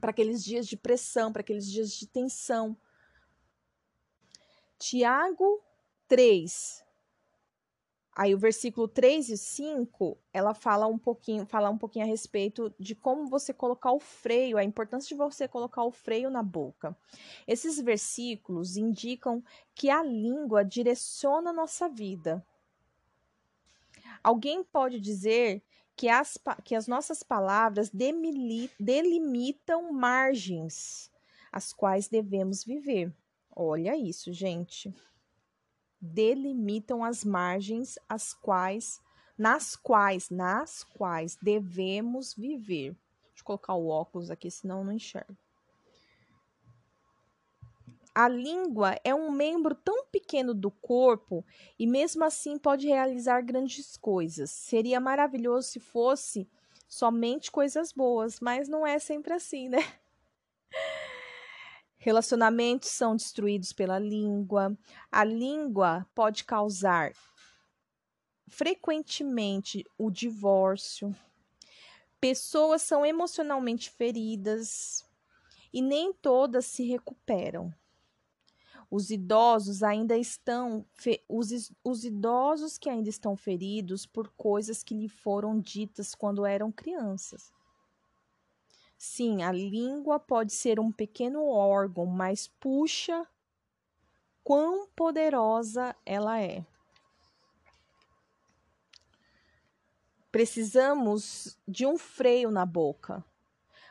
para 0.01 0.11
aqueles 0.11 0.43
dias 0.43 0.67
de 0.67 0.77
pressão, 0.77 1.33
para 1.33 1.41
aqueles 1.41 1.71
dias 1.71 1.93
de 1.93 2.07
tensão. 2.07 2.77
Tiago 4.79 5.63
3. 6.09 6.86
Aí 8.19 8.35
o 8.35 8.39
versículo 8.39 8.89
3 8.89 9.29
e 9.29 9.37
5, 9.37 10.17
ela 10.33 10.55
fala 10.55 10.87
um 10.87 10.97
pouquinho, 10.97 11.45
fala 11.45 11.69
um 11.69 11.77
pouquinho 11.77 12.07
a 12.07 12.09
respeito 12.09 12.75
de 12.81 12.95
como 12.95 13.27
você 13.27 13.53
colocar 13.53 13.93
o 13.93 14.01
freio, 14.01 14.57
a 14.57 14.65
importância 14.65 15.09
de 15.09 15.15
você 15.15 15.47
colocar 15.47 15.85
o 15.85 15.93
freio 15.93 16.31
na 16.31 16.43
boca. 16.43 16.97
Esses 17.47 17.79
versículos 17.79 18.79
indicam 18.79 19.45
que 19.75 19.91
a 19.91 20.03
língua 20.03 20.65
direciona 20.65 21.51
a 21.51 21.53
nossa 21.53 21.91
vida. 21.91 22.43
Alguém 24.25 24.65
pode 24.65 24.99
dizer 24.99 25.63
que 25.95 26.09
as, 26.09 26.39
que 26.65 26.75
as 26.75 26.87
nossas 26.87 27.23
palavras 27.23 27.91
delimitam 28.81 29.93
margens 29.93 31.11
as 31.53 31.71
quais 31.71 32.09
devemos 32.09 32.65
viver. 32.65 33.13
Olha 33.55 33.95
isso, 33.95 34.33
gente. 34.33 34.95
Delimitam 36.07 37.05
as 37.05 37.25
margens 37.25 37.99
as 38.09 38.33
quais 38.33 39.01
nas 39.37 39.77
quais, 39.77 40.31
nas 40.31 40.83
quais 40.83 41.37
devemos 41.41 42.35
viver. 42.35 42.97
Deixa 43.29 43.43
eu 43.43 43.45
colocar 43.45 43.75
o 43.75 43.89
óculos 43.89 44.31
aqui, 44.31 44.51
senão 44.51 44.79
eu 44.79 44.85
não 44.85 44.93
enxergo. 44.93 45.37
A 48.15 48.29
língua 48.29 48.99
é 49.05 49.15
um 49.15 49.31
membro 49.31 49.75
tão 49.75 50.07
pequeno 50.07 50.55
do 50.55 50.71
corpo 50.71 51.45
e, 51.79 51.87
mesmo 51.87 52.25
assim, 52.25 52.57
pode 52.57 52.87
realizar 52.87 53.43
grandes 53.43 53.95
coisas. 53.99 54.51
Seria 54.51 54.99
maravilhoso 54.99 55.69
se 55.69 55.81
fosse 55.81 56.49
somente 56.89 57.51
coisas 57.51 57.93
boas, 57.93 58.41
mas 58.41 58.69
não 58.69 58.87
é 58.87 58.99
sempre 58.99 59.35
assim, 59.35 59.69
né? 59.69 59.81
Relacionamentos 62.07 62.91
são 62.91 63.17
destruídos 63.17 63.73
pela 63.73 63.99
língua. 63.99 64.79
A 65.11 65.25
língua 65.25 66.07
pode 66.15 66.45
causar 66.45 67.13
frequentemente 68.47 69.85
o 69.99 70.09
divórcio. 70.09 71.13
Pessoas 72.21 72.83
são 72.83 73.05
emocionalmente 73.05 73.91
feridas 73.91 75.05
e 75.73 75.83
nem 75.83 76.13
todas 76.13 76.67
se 76.67 76.85
recuperam. 76.85 77.75
Os 78.89 79.11
idosos 79.11 79.83
ainda 79.83 80.17
estão 80.17 80.87
os, 81.29 81.73
os 81.83 82.05
idosos 82.05 82.79
que 82.79 82.89
ainda 82.89 83.09
estão 83.09 83.37
feridos 83.37 84.07
por 84.07 84.29
coisas 84.37 84.85
que 84.85 84.95
lhe 84.95 85.09
foram 85.09 85.59
ditas 85.59 86.15
quando 86.15 86.47
eram 86.47 86.71
crianças. 86.71 87.51
Sim, 89.07 89.45
a 89.45 89.53
língua 89.53 90.19
pode 90.19 90.53
ser 90.53 90.79
um 90.81 90.91
pequeno 90.91 91.47
órgão, 91.47 92.05
mas 92.05 92.49
puxa 92.49 93.27
quão 94.43 94.89
poderosa 94.89 95.97
ela 96.05 96.43
é. 96.43 96.67
Precisamos 100.31 101.57
de 101.67 101.87
um 101.87 101.97
freio 101.97 102.51
na 102.51 102.67
boca, 102.67 103.25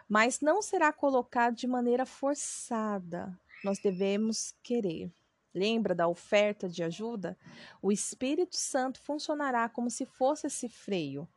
mas 0.07 0.41
não 0.41 0.61
será 0.61 0.91
colocado 0.91 1.55
de 1.55 1.66
maneira 1.66 2.05
forçada, 2.05 3.36
nós 3.63 3.80
devemos 3.80 4.53
querer. 4.61 5.11
Lembra 5.53 5.95
da 5.95 6.07
oferta 6.07 6.68
de 6.68 6.84
ajuda? 6.84 7.38
O 7.82 7.91
Espírito 7.91 8.57
Santo 8.57 8.99
funcionará 9.01 9.70
como 9.70 9.89
se 9.89 10.05
fosse 10.05 10.47
esse 10.47 10.68
freio 10.68 11.28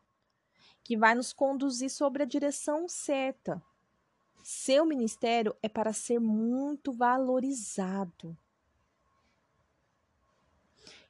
que 0.88 0.96
vai 0.96 1.14
nos 1.14 1.34
conduzir 1.34 1.90
sobre 1.90 2.22
a 2.22 2.26
direção 2.26 2.88
certa. 2.88 3.62
Seu 4.42 4.86
ministério 4.86 5.54
é 5.62 5.68
para 5.68 5.92
ser 5.92 6.18
muito 6.18 6.90
valorizado. 6.94 8.34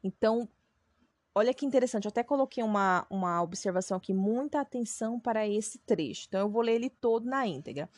Então, 0.02 0.48
olha 1.32 1.54
que 1.54 1.64
interessante, 1.64 2.06
eu 2.06 2.08
até 2.08 2.24
coloquei 2.24 2.64
uma, 2.64 3.06
uma 3.08 3.40
observação 3.40 3.96
aqui, 3.96 4.12
muita 4.12 4.60
atenção 4.60 5.20
para 5.20 5.46
esse 5.46 5.78
trecho. 5.78 6.26
Então, 6.26 6.40
eu 6.40 6.48
vou 6.48 6.60
ler 6.60 6.74
ele 6.74 6.90
todo 6.90 7.26
na 7.26 7.46
íntegra. 7.46 7.88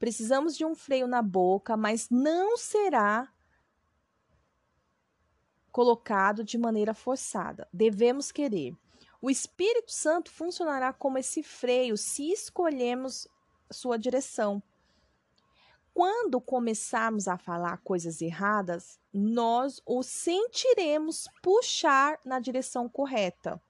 Precisamos 0.00 0.56
de 0.56 0.64
um 0.64 0.74
freio 0.74 1.06
na 1.06 1.22
boca, 1.22 1.76
mas 1.76 2.10
não 2.10 2.56
será 2.56 3.32
colocado 5.70 6.42
de 6.42 6.58
maneira 6.58 6.92
forçada. 6.92 7.68
Devemos 7.72 8.32
querer. 8.32 8.76
O 9.20 9.30
Espírito 9.30 9.92
Santo 9.92 10.30
funcionará 10.30 10.92
como 10.92 11.18
esse 11.18 11.42
freio 11.42 11.96
se 11.96 12.30
escolhermos 12.32 13.28
sua 13.70 13.98
direção. 13.98 14.62
Quando 15.92 16.40
começarmos 16.40 17.28
a 17.28 17.36
falar 17.36 17.78
coisas 17.78 18.22
erradas, 18.22 18.98
nós 19.12 19.82
o 19.84 20.02
sentiremos 20.02 21.28
puxar 21.42 22.18
na 22.24 22.38
direção 22.38 22.88
correta. 22.88 23.60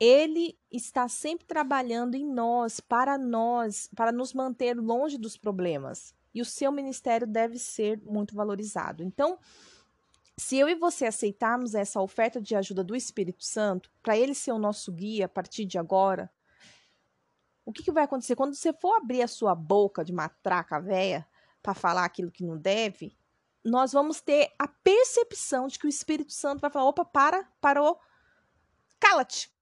Ele 0.00 0.56
está 0.70 1.08
sempre 1.08 1.44
trabalhando 1.44 2.14
em 2.14 2.24
nós, 2.24 2.78
para 2.78 3.18
nós, 3.18 3.90
para 3.94 4.12
nos 4.12 4.32
manter 4.32 4.74
longe 4.78 5.18
dos 5.18 5.36
problemas. 5.36 6.14
E 6.32 6.40
o 6.40 6.44
seu 6.44 6.70
ministério 6.70 7.26
deve 7.26 7.58
ser 7.58 8.00
muito 8.04 8.34
valorizado. 8.34 9.02
Então, 9.02 9.38
se 10.38 10.56
eu 10.58 10.68
e 10.68 10.74
você 10.74 11.06
aceitarmos 11.06 11.74
essa 11.74 12.00
oferta 12.00 12.40
de 12.40 12.54
ajuda 12.54 12.82
do 12.84 12.96
Espírito 12.96 13.44
Santo, 13.44 13.90
para 14.02 14.16
ele 14.16 14.34
ser 14.34 14.52
o 14.52 14.58
nosso 14.58 14.92
guia 14.92 15.26
a 15.26 15.28
partir 15.28 15.64
de 15.64 15.78
agora, 15.78 16.30
o 17.64 17.72
que, 17.72 17.82
que 17.82 17.92
vai 17.92 18.04
acontecer? 18.04 18.36
Quando 18.36 18.54
você 18.54 18.72
for 18.72 18.94
abrir 18.94 19.22
a 19.22 19.28
sua 19.28 19.54
boca 19.54 20.04
de 20.04 20.12
matraca 20.12 20.80
véia 20.80 21.26
para 21.62 21.74
falar 21.74 22.04
aquilo 22.04 22.30
que 22.30 22.44
não 22.44 22.56
deve, 22.56 23.14
nós 23.64 23.92
vamos 23.92 24.20
ter 24.20 24.54
a 24.58 24.66
percepção 24.66 25.66
de 25.66 25.78
que 25.78 25.86
o 25.86 25.88
Espírito 25.88 26.32
Santo 26.32 26.60
vai 26.60 26.70
falar: 26.70 26.86
opa, 26.86 27.04
para, 27.04 27.46
parou, 27.60 28.00
cala-te, 28.98 29.52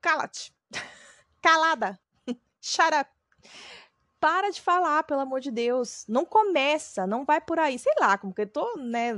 Cala-te. 0.00 0.54
Calada. 1.42 1.98
Up. 2.28 3.10
Para 4.20 4.50
de 4.50 4.60
falar, 4.60 5.04
pelo 5.04 5.20
amor 5.20 5.40
de 5.40 5.50
Deus. 5.50 6.04
Não 6.08 6.24
começa, 6.24 7.06
não 7.06 7.24
vai 7.24 7.40
por 7.40 7.58
aí. 7.58 7.78
Sei 7.78 7.92
lá, 8.00 8.18
como 8.18 8.34
que 8.34 8.42
eu 8.42 8.46
tô, 8.46 8.76
né? 8.76 9.12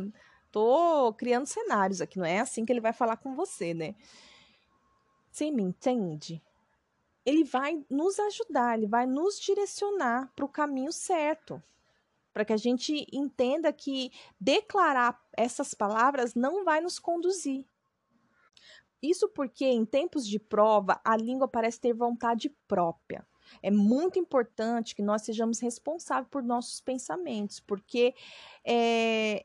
Tô 0.51 1.13
criando 1.15 1.47
cenários 1.47 2.01
aqui, 2.01 2.19
não 2.19 2.27
é 2.27 2.41
assim 2.41 2.65
que 2.65 2.73
ele 2.73 2.81
vai 2.81 2.93
falar 2.93 3.17
com 3.17 3.35
você, 3.35 3.73
né? 3.73 3.95
Você 5.31 5.51
me 5.51 5.63
entende? 5.63 6.43
Ele 7.25 7.45
vai 7.45 7.85
nos 7.89 8.19
ajudar, 8.19 8.77
ele 8.77 8.87
vai 8.87 9.07
nos 9.07 9.39
direcionar 9.39 10.33
para 10.35 10.45
o 10.45 10.49
caminho 10.49 10.93
certo. 10.93 11.63
Para 12.33 12.45
que 12.45 12.53
a 12.53 12.57
gente 12.57 13.07
entenda 13.13 13.73
que 13.73 14.11
declarar 14.41 15.21
essas 15.37 15.75
palavras 15.75 16.35
não 16.35 16.65
vai 16.65 16.81
nos 16.81 16.99
conduzir, 16.99 17.67
isso 19.03 19.29
porque 19.29 19.65
em 19.65 19.85
tempos 19.85 20.27
de 20.27 20.39
prova 20.39 21.01
a 21.05 21.17
língua 21.17 21.49
parece 21.49 21.81
ter 21.81 21.93
vontade 21.93 22.51
própria. 22.69 23.27
É 23.63 23.71
muito 23.71 24.19
importante 24.19 24.95
que 24.95 25.03
nós 25.03 25.23
sejamos 25.23 25.59
responsáveis 25.59 26.29
por 26.31 26.43
nossos 26.43 26.81
pensamentos, 26.81 27.59
porque 27.59 28.15
é, 28.65 29.45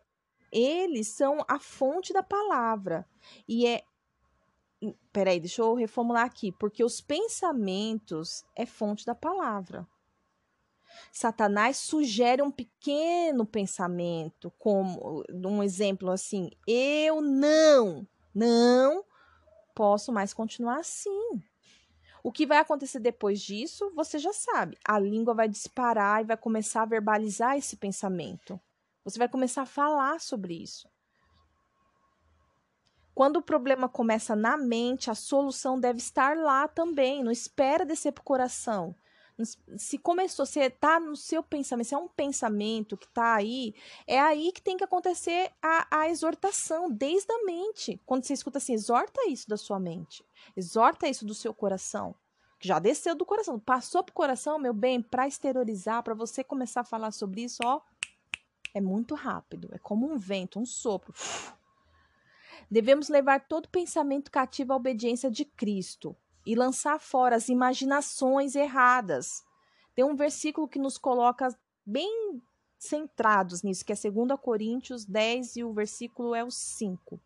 eles 0.55 1.09
são 1.09 1.43
a 1.47 1.59
fonte 1.59 2.13
da 2.13 2.23
palavra. 2.23 3.05
E 3.47 3.67
é. 3.67 3.83
Peraí, 5.11 5.39
deixa 5.39 5.61
eu 5.61 5.73
reformular 5.73 6.25
aqui. 6.25 6.51
Porque 6.53 6.83
os 6.83 7.01
pensamentos 7.01 8.45
é 8.55 8.65
fonte 8.65 9.05
da 9.05 9.13
palavra. 9.13 9.87
Satanás 11.11 11.77
sugere 11.77 12.41
um 12.41 12.51
pequeno 12.51 13.45
pensamento, 13.45 14.51
como 14.57 15.23
um 15.29 15.61
exemplo 15.61 16.09
assim: 16.09 16.49
eu 16.65 17.21
não, 17.21 18.07
não 18.33 19.03
posso 19.73 20.11
mais 20.13 20.33
continuar 20.33 20.79
assim. 20.79 21.43
O 22.23 22.31
que 22.31 22.45
vai 22.45 22.57
acontecer 22.57 22.99
depois 22.99 23.41
disso, 23.41 23.91
você 23.93 24.17
já 24.17 24.33
sabe. 24.33 24.77
A 24.83 24.97
língua 24.97 25.33
vai 25.33 25.47
disparar 25.47 26.21
e 26.21 26.25
vai 26.25 26.37
começar 26.37 26.81
a 26.81 26.87
verbalizar 26.87 27.57
esse 27.57 27.75
pensamento. 27.75 28.59
Você 29.05 29.17
vai 29.17 29.29
começar 29.29 29.61
a 29.61 29.67
falar 29.67 30.19
sobre 30.19 30.61
isso. 30.61 30.89
Quando 33.13 33.37
o 33.37 33.41
problema 33.41 33.87
começa 33.87 34.35
na 34.35 34.57
mente, 34.57 35.09
a 35.09 35.15
solução 35.15 35.79
deve 35.79 35.99
estar 35.99 36.35
lá 36.35 36.67
também. 36.67 37.23
Não 37.23 37.31
espera 37.31 37.85
descer 37.85 38.11
para 38.11 38.21
o 38.21 38.25
coração 38.25 38.93
se 39.77 39.97
começou, 39.97 40.45
se 40.45 40.69
tá 40.69 40.99
no 40.99 41.15
seu 41.15 41.43
pensamento, 41.43 41.87
se 41.87 41.95
é 41.95 41.97
um 41.97 42.07
pensamento 42.07 42.95
que 42.95 43.07
tá 43.07 43.35
aí, 43.35 43.73
é 44.07 44.19
aí 44.19 44.51
que 44.51 44.61
tem 44.61 44.77
que 44.77 44.83
acontecer 44.83 45.51
a, 45.61 45.87
a 45.99 46.09
exortação, 46.09 46.89
desde 46.89 47.31
a 47.33 47.43
mente. 47.43 48.01
Quando 48.05 48.23
você 48.23 48.33
escuta 48.33 48.59
assim, 48.59 48.73
exorta 48.73 49.27
isso 49.27 49.49
da 49.49 49.57
sua 49.57 49.79
mente, 49.79 50.23
exorta 50.55 51.07
isso 51.07 51.25
do 51.25 51.33
seu 51.33 51.53
coração. 51.53 52.15
Já 52.61 52.79
desceu 52.79 53.13
do 53.13 53.25
coração, 53.25 53.59
passou 53.59 54.03
pro 54.03 54.15
coração, 54.15 54.57
meu 54.57 54.73
bem, 54.73 55.01
para 55.01 55.27
exteriorizar, 55.27 56.01
para 56.01 56.13
você 56.13 56.43
começar 56.43 56.81
a 56.81 56.85
falar 56.85 57.11
sobre 57.11 57.43
isso, 57.43 57.61
ó, 57.63 57.81
é 58.75 58.81
muito 58.81 59.15
rápido, 59.15 59.69
é 59.71 59.79
como 59.79 60.05
um 60.05 60.17
vento, 60.17 60.59
um 60.59 60.65
sopro. 60.65 61.13
Devemos 62.69 63.07
levar 63.07 63.47
todo 63.47 63.69
pensamento 63.69 64.29
cativo 64.29 64.73
à 64.73 64.75
obediência 64.75 65.31
de 65.31 65.45
Cristo 65.45 66.13
e 66.45 66.55
lançar 66.55 66.99
fora 66.99 67.37
as 67.37 67.47
imaginações 67.47 68.53
erradas. 68.53 69.45
Tem 69.95 70.03
um 70.03 70.15
versículo 70.15 70.67
que 70.67 70.77
nos 70.77 70.97
coloca 70.97 71.47
bem 71.85 72.41
centrados 72.77 73.63
nisso, 73.63 73.85
que 73.85 73.93
é 73.93 73.95
2 73.95 74.37
Coríntios 74.41 75.05
10 75.05 75.55
e 75.55 75.63
o 75.63 75.71
versículo 75.71 76.35
é 76.35 76.43
o 76.43 76.51
5. 76.51 77.17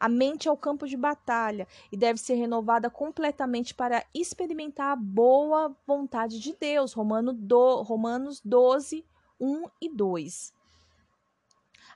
A 0.00 0.08
mente 0.08 0.48
é 0.48 0.50
o 0.50 0.56
campo 0.56 0.86
de 0.86 0.96
batalha 0.96 1.68
e 1.92 1.96
deve 1.96 2.18
ser 2.18 2.34
renovada 2.36 2.88
completamente 2.88 3.74
para 3.74 4.02
experimentar 4.14 4.92
a 4.92 4.96
boa 4.96 5.76
vontade 5.86 6.40
de 6.40 6.54
Deus. 6.54 6.94
Romano 6.94 7.34
do, 7.34 7.82
Romanos 7.82 8.40
12, 8.42 9.04
1 9.38 9.64
e 9.82 9.88
2. 9.94 10.55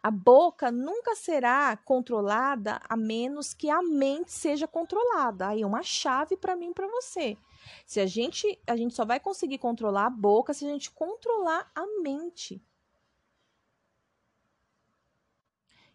A 0.02 0.10
boca 0.10 0.72
nunca 0.72 1.14
será 1.14 1.76
controlada 1.76 2.80
a 2.88 2.96
menos 2.96 3.52
que 3.52 3.68
a 3.68 3.82
mente 3.82 4.32
seja 4.32 4.66
controlada. 4.66 5.48
Aí 5.48 5.60
é 5.60 5.66
uma 5.66 5.82
chave 5.82 6.36
para 6.36 6.56
mim 6.56 6.72
para 6.72 6.88
você. 6.88 7.36
Se 7.84 8.00
a 8.00 8.06
gente 8.06 8.58
a 8.66 8.76
gente 8.76 8.94
só 8.94 9.04
vai 9.04 9.20
conseguir 9.20 9.58
controlar 9.58 10.06
a 10.06 10.10
boca 10.10 10.54
se 10.54 10.64
a 10.64 10.68
gente 10.68 10.90
controlar 10.90 11.70
a 11.74 11.84
mente. 12.02 12.62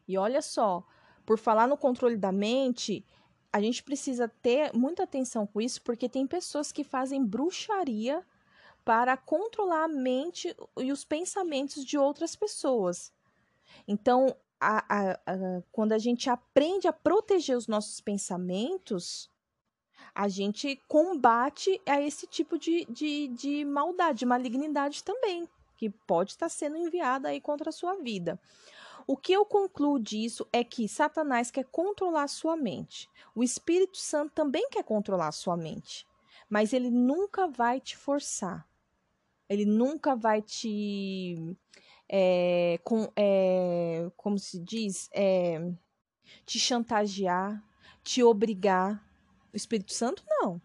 E 0.08 0.18
olha 0.18 0.42
só, 0.42 0.86
por 1.26 1.40
falar 1.40 1.68
no 1.68 1.76
controle 1.76 2.16
da 2.16 2.32
mente, 2.32 3.04
a 3.52 3.60
gente 3.60 3.84
precisa 3.84 4.28
ter 4.28 4.72
muita 4.72 5.04
atenção 5.04 5.48
com 5.48 5.60
isso, 5.60 5.82
porque 5.82 6.08
tem 6.08 6.28
pessoas 6.28 6.72
que 6.72 6.84
fazem 6.84 7.26
bruxaria 7.26 8.24
para 8.84 9.18
controlar 9.18 9.86
a 9.86 9.88
mente 9.88 10.56
e 10.78 10.92
os 10.92 11.04
pensamentos 11.04 11.84
de 11.84 11.98
outras 11.98 12.36
pessoas. 12.36 13.12
Então, 13.88 14.36
a, 14.60 14.84
a, 14.90 15.12
a, 15.12 15.62
quando 15.72 15.92
a 15.92 15.98
gente 15.98 16.30
aprende 16.30 16.88
a 16.88 16.94
proteger 16.94 17.58
os 17.58 17.68
nossos 17.68 18.00
pensamentos, 18.00 19.30
a 20.14 20.28
gente 20.28 20.82
combate 20.88 21.82
a 21.86 22.02
esse 22.02 22.26
tipo 22.28 22.58
de, 22.58 22.86
de, 22.86 23.28
de 23.30 23.66
maldade, 23.66 24.20
de 24.20 24.26
malignidade 24.26 25.04
também, 25.04 25.48
que 25.78 25.90
pode 25.90 26.32
estar 26.32 26.50
sendo 26.50 26.78
enviada 26.78 27.30
aí 27.30 27.42
contra 27.42 27.70
a 27.70 27.74
sua 27.74 27.96
vida. 27.96 28.40
O 29.08 29.16
que 29.16 29.34
eu 29.34 29.46
concluo 29.46 30.00
disso 30.00 30.48
é 30.52 30.64
que 30.64 30.88
Satanás 30.88 31.52
quer 31.52 31.66
controlar 31.66 32.24
a 32.24 32.28
sua 32.28 32.58
mente. 32.58 33.08
O 33.36 33.44
Espírito 33.44 33.98
Santo 33.98 34.32
também 34.34 34.68
quer 34.70 34.84
controlar 34.84 35.28
a 35.28 35.34
sua 35.34 35.56
mente. 35.56 36.08
Mas 36.50 36.74
ele 36.74 36.90
nunca 36.90 37.48
vai 37.48 37.80
te 37.80 37.96
forçar. 37.96 38.68
Ele 39.48 39.66
nunca 39.66 40.16
vai 40.16 40.42
te. 40.42 41.56
É, 42.08 42.80
com, 42.84 43.12
é, 43.16 44.10
como 44.16 44.38
se 44.38 44.60
diz? 44.60 45.10
É, 45.14 45.60
te 46.46 46.60
chantagear, 46.60 47.64
te 48.04 48.24
obrigar. 48.24 49.04
O 49.54 49.58
Espírito 49.58 49.94
Santo, 49.94 50.24
não. 50.28 50.62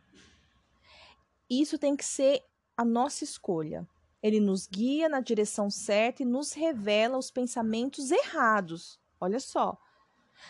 Isso 1.49 1.79
tem 1.79 1.97
que 1.97 2.05
ser 2.05 2.43
a 2.77 2.85
nossa 2.85 3.25
escolha. 3.25 3.87
Ele 4.23 4.41
nos 4.41 4.67
guia 4.67 5.09
na 5.09 5.21
direção 5.21 5.71
certa 5.71 6.23
e 6.23 6.27
nos 6.27 6.53
revela 6.53 7.17
os 7.17 7.31
pensamentos 7.31 8.11
errados. 8.11 8.99
Olha 9.21 9.41
só. 9.41 9.79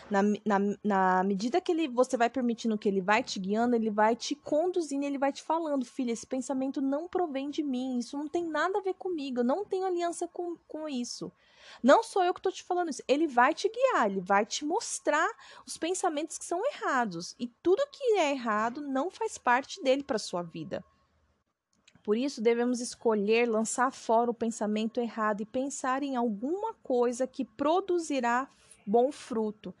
Na, 0.09 0.21
na, 0.45 0.59
na 0.83 1.23
medida 1.23 1.61
que 1.61 1.71
ele, 1.71 1.87
você 1.87 2.17
vai 2.17 2.29
permitindo 2.29 2.77
que 2.77 2.87
ele 2.87 3.01
vai 3.01 3.23
te 3.23 3.39
guiando, 3.39 3.75
ele 3.75 3.89
vai 3.89 4.15
te 4.15 4.35
conduzindo, 4.35 5.05
ele 5.05 5.17
vai 5.17 5.31
te 5.31 5.41
falando, 5.41 5.85
filha, 5.85 6.11
esse 6.11 6.27
pensamento 6.27 6.81
não 6.81 7.07
provém 7.07 7.49
de 7.49 7.63
mim, 7.63 7.97
isso 7.97 8.17
não 8.17 8.27
tem 8.27 8.45
nada 8.45 8.79
a 8.79 8.81
ver 8.81 8.95
comigo, 8.95 9.39
eu 9.39 9.43
não 9.43 9.63
tenho 9.63 9.85
aliança 9.85 10.27
com, 10.27 10.55
com 10.67 10.87
isso. 10.87 11.31
Não 11.81 12.03
sou 12.03 12.23
eu 12.23 12.33
que 12.33 12.39
estou 12.39 12.51
te 12.51 12.63
falando 12.63 12.89
isso. 12.89 13.03
Ele 13.07 13.27
vai 13.27 13.53
te 13.53 13.69
guiar, 13.69 14.09
ele 14.09 14.19
vai 14.19 14.45
te 14.45 14.65
mostrar 14.65 15.29
os 15.65 15.77
pensamentos 15.77 16.37
que 16.37 16.45
são 16.45 16.61
errados. 16.73 17.35
E 17.39 17.47
tudo 17.47 17.87
que 17.91 18.17
é 18.17 18.31
errado 18.31 18.81
não 18.81 19.09
faz 19.09 19.37
parte 19.37 19.81
dele 19.81 20.03
para 20.03 20.19
sua 20.19 20.41
vida. 20.41 20.83
Por 22.03 22.17
isso, 22.17 22.41
devemos 22.41 22.79
escolher 22.79 23.47
lançar 23.47 23.91
fora 23.91 24.31
o 24.31 24.33
pensamento 24.33 24.99
errado 24.99 25.41
e 25.41 25.45
pensar 25.45 26.01
em 26.01 26.15
alguma 26.15 26.73
coisa 26.73 27.27
que 27.27 27.45
produzirá 27.45 28.49
bom 28.85 29.11
fruto, 29.11 29.73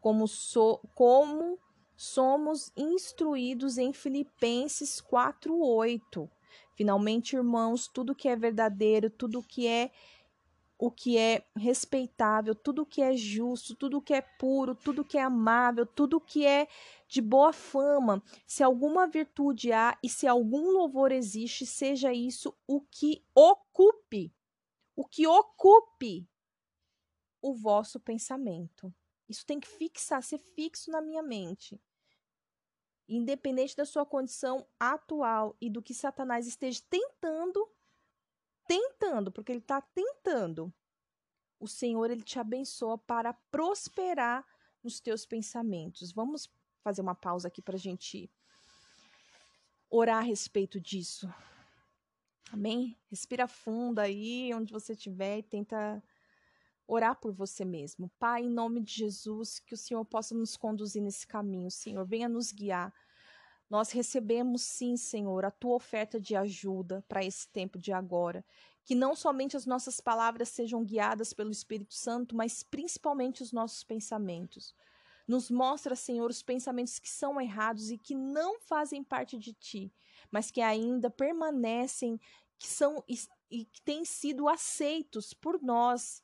como, 0.00 0.26
so, 0.28 0.80
como 0.94 1.58
somos 1.96 2.70
instruídos 2.76 3.78
em 3.78 3.92
Filipenses 3.92 5.00
4:8. 5.00 6.28
Finalmente, 6.74 7.36
irmãos, 7.36 7.88
tudo 7.88 8.14
que 8.14 8.28
é 8.28 8.36
verdadeiro, 8.36 9.08
tudo 9.08 9.42
que 9.42 9.66
é 9.66 9.90
o 10.78 10.90
que 10.90 11.16
é 11.16 11.42
respeitável, 11.56 12.54
tudo 12.54 12.84
que 12.84 13.00
é 13.00 13.16
justo, 13.16 13.74
tudo 13.74 14.02
que 14.02 14.12
é 14.12 14.20
puro, 14.20 14.74
tudo 14.74 15.04
que 15.04 15.16
é 15.16 15.22
amável, 15.22 15.86
tudo 15.86 16.20
que 16.20 16.44
é 16.44 16.68
de 17.08 17.22
boa 17.22 17.52
fama, 17.52 18.22
se 18.46 18.62
alguma 18.62 19.06
virtude 19.06 19.72
há 19.72 19.96
e 20.02 20.08
se 20.08 20.26
algum 20.26 20.70
louvor 20.70 21.12
existe, 21.12 21.64
seja 21.64 22.12
isso 22.12 22.54
o 22.66 22.82
que 22.82 23.24
ocupe, 23.34 24.34
o 24.94 25.06
que 25.06 25.26
ocupe 25.26 26.28
o 27.40 27.54
vosso 27.54 28.00
pensamento. 28.00 28.94
Isso 29.28 29.44
tem 29.44 29.58
que 29.58 29.68
fixar, 29.68 30.22
ser 30.22 30.38
fixo 30.38 30.90
na 30.90 31.00
minha 31.00 31.22
mente. 31.22 31.80
Independente 33.08 33.76
da 33.76 33.84
sua 33.84 34.04
condição 34.04 34.66
atual 34.78 35.56
e 35.60 35.70
do 35.70 35.82
que 35.82 35.94
Satanás 35.94 36.46
esteja 36.46 36.82
tentando 36.88 37.68
tentando, 38.66 39.30
porque 39.32 39.52
ele 39.52 39.60
está 39.60 39.80
tentando. 39.80 40.72
O 41.58 41.66
Senhor 41.66 42.10
ele 42.10 42.22
te 42.22 42.38
abençoa 42.38 42.98
para 42.98 43.32
prosperar 43.32 44.44
nos 44.82 45.00
teus 45.00 45.24
pensamentos. 45.24 46.12
Vamos 46.12 46.50
fazer 46.82 47.00
uma 47.00 47.14
pausa 47.14 47.48
aqui 47.48 47.62
para 47.62 47.76
a 47.76 47.78
gente 47.78 48.30
orar 49.88 50.18
a 50.18 50.26
respeito 50.26 50.80
disso. 50.80 51.32
Amém? 52.52 52.96
Respira 53.10 53.48
fundo 53.48 53.98
aí, 53.98 54.52
onde 54.54 54.72
você 54.72 54.92
estiver, 54.92 55.38
e 55.38 55.42
tenta 55.42 56.02
orar 56.86 57.16
por 57.16 57.32
você 57.32 57.64
mesmo. 57.64 58.10
Pai, 58.18 58.42
em 58.42 58.50
nome 58.50 58.80
de 58.80 58.92
Jesus, 58.92 59.58
que 59.58 59.74
o 59.74 59.76
Senhor 59.76 60.04
possa 60.04 60.34
nos 60.34 60.56
conduzir 60.56 61.02
nesse 61.02 61.26
caminho, 61.26 61.70
Senhor. 61.70 62.06
Venha 62.06 62.28
nos 62.28 62.52
guiar. 62.52 62.92
Nós 63.68 63.90
recebemos 63.90 64.62
sim, 64.62 64.96
Senhor, 64.96 65.44
a 65.44 65.50
tua 65.50 65.74
oferta 65.74 66.20
de 66.20 66.36
ajuda 66.36 67.04
para 67.08 67.24
esse 67.24 67.48
tempo 67.48 67.78
de 67.78 67.92
agora. 67.92 68.44
Que 68.84 68.94
não 68.94 69.16
somente 69.16 69.56
as 69.56 69.66
nossas 69.66 70.00
palavras 70.00 70.48
sejam 70.48 70.84
guiadas 70.84 71.32
pelo 71.32 71.50
Espírito 71.50 71.94
Santo, 71.94 72.36
mas 72.36 72.62
principalmente 72.62 73.42
os 73.42 73.52
nossos 73.52 73.82
pensamentos. 73.82 74.72
Nos 75.26 75.50
mostra, 75.50 75.96
Senhor, 75.96 76.30
os 76.30 76.42
pensamentos 76.42 77.00
que 77.00 77.08
são 77.08 77.40
errados 77.40 77.90
e 77.90 77.98
que 77.98 78.14
não 78.14 78.60
fazem 78.60 79.02
parte 79.02 79.36
de 79.36 79.52
ti, 79.52 79.92
mas 80.30 80.52
que 80.52 80.60
ainda 80.60 81.10
permanecem, 81.10 82.20
que 82.56 82.68
são 82.68 83.02
e 83.50 83.64
que 83.64 83.82
têm 83.82 84.04
sido 84.04 84.48
aceitos 84.48 85.34
por 85.34 85.60
nós 85.60 86.22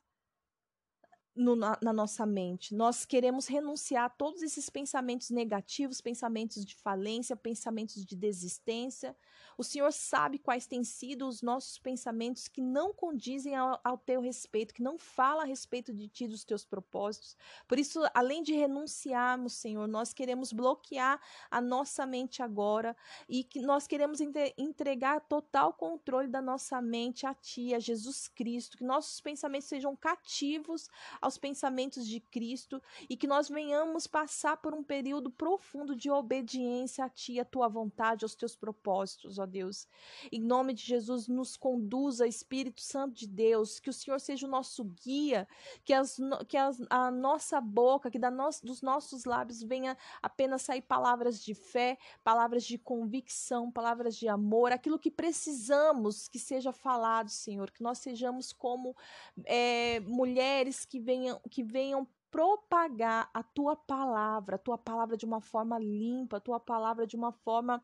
no, 1.34 1.56
na, 1.56 1.78
na, 1.82 1.92
nossa 1.92 2.26
mente. 2.26 2.74
Nós 2.74 3.04
queremos 3.04 3.46
renunciar 3.46 4.04
a 4.04 4.08
todos 4.10 4.42
esses 4.42 4.68
pensamentos 4.68 5.30
negativos, 5.30 6.00
pensamentos 6.00 6.64
de 6.64 6.74
falência, 6.76 7.34
pensamentos 7.34 8.04
de 8.04 8.14
desistência. 8.14 9.16
O 9.56 9.64
Senhor 9.64 9.92
sabe 9.92 10.38
quais 10.38 10.66
têm 10.66 10.84
sido 10.84 11.26
os 11.26 11.42
nossos 11.42 11.78
pensamentos 11.78 12.48
que 12.48 12.60
não 12.60 12.92
condizem 12.92 13.54
ao, 13.54 13.80
ao 13.82 13.98
teu 13.98 14.20
respeito, 14.20 14.74
que 14.74 14.82
não 14.82 14.98
falam 14.98 15.42
a 15.42 15.46
respeito 15.46 15.92
de 15.92 16.08
ti, 16.08 16.26
dos 16.26 16.44
teus 16.44 16.64
propósitos. 16.64 17.36
Por 17.66 17.78
isso, 17.78 18.00
além 18.14 18.42
de 18.42 18.52
renunciarmos, 18.54 19.54
Senhor, 19.54 19.86
nós 19.86 20.12
queremos 20.12 20.52
bloquear 20.52 21.20
a 21.50 21.60
nossa 21.60 22.04
mente 22.06 22.42
agora 22.42 22.96
e 23.28 23.44
que 23.44 23.60
nós 23.60 23.86
queremos 23.86 24.20
entregar 24.56 25.20
total 25.20 25.72
controle 25.72 26.28
da 26.28 26.42
nossa 26.42 26.80
mente 26.80 27.26
a 27.26 27.34
Ti, 27.34 27.74
a 27.74 27.78
Jesus 27.78 28.28
Cristo, 28.28 28.76
que 28.76 28.84
nossos 28.84 29.20
pensamentos 29.20 29.68
sejam 29.68 29.94
cativos 29.96 30.88
aos 31.22 31.38
pensamentos 31.38 32.06
de 32.06 32.18
Cristo 32.20 32.82
e 33.08 33.16
que 33.16 33.28
nós 33.28 33.48
venhamos 33.48 34.06
passar 34.08 34.56
por 34.56 34.74
um 34.74 34.82
período 34.82 35.30
profundo 35.30 35.94
de 35.94 36.10
obediência 36.10 37.04
a 37.04 37.08
Ti, 37.08 37.38
a 37.38 37.44
Tua 37.44 37.68
vontade, 37.68 38.24
aos 38.24 38.34
Teus 38.34 38.56
propósitos, 38.56 39.38
ó 39.38 39.46
Deus. 39.46 39.86
Em 40.30 40.40
nome 40.40 40.74
de 40.74 40.82
Jesus, 40.82 41.28
nos 41.28 41.56
conduza, 41.56 42.26
Espírito 42.26 42.80
Santo 42.80 43.14
de 43.14 43.28
Deus, 43.28 43.78
que 43.78 43.88
o 43.88 43.92
Senhor 43.92 44.18
seja 44.18 44.46
o 44.46 44.50
nosso 44.50 44.84
guia, 44.84 45.46
que, 45.84 45.94
as, 45.94 46.18
que 46.48 46.56
as, 46.56 46.82
a 46.90 47.10
nossa 47.10 47.60
boca, 47.60 48.10
que 48.10 48.18
da 48.18 48.30
no, 48.30 48.50
dos 48.62 48.82
nossos 48.82 49.24
lábios 49.24 49.62
venha 49.62 49.96
apenas 50.20 50.62
sair 50.62 50.82
palavras 50.82 51.42
de 51.42 51.54
fé, 51.54 51.96
palavras 52.24 52.64
de 52.64 52.76
convicção, 52.76 53.70
palavras 53.70 54.16
de 54.16 54.26
amor, 54.26 54.72
aquilo 54.72 54.98
que 54.98 55.10
precisamos 55.10 56.26
que 56.26 56.38
seja 56.38 56.72
falado, 56.72 57.30
Senhor, 57.30 57.70
que 57.70 57.82
nós 57.82 57.98
sejamos 57.98 58.52
como 58.52 58.96
é, 59.44 60.00
mulheres 60.00 60.84
que 60.84 60.98
venham 60.98 61.11
venham, 61.12 61.40
que 61.50 61.62
venham 61.62 62.06
propagar 62.30 63.28
a 63.34 63.42
tua 63.42 63.76
palavra, 63.76 64.56
a 64.56 64.58
tua 64.58 64.78
palavra 64.78 65.16
de 65.16 65.26
uma 65.26 65.40
forma 65.40 65.78
limpa, 65.78 66.38
a 66.38 66.40
tua 66.40 66.58
palavra 66.58 67.06
de 67.06 67.14
uma 67.14 67.30
forma 67.30 67.82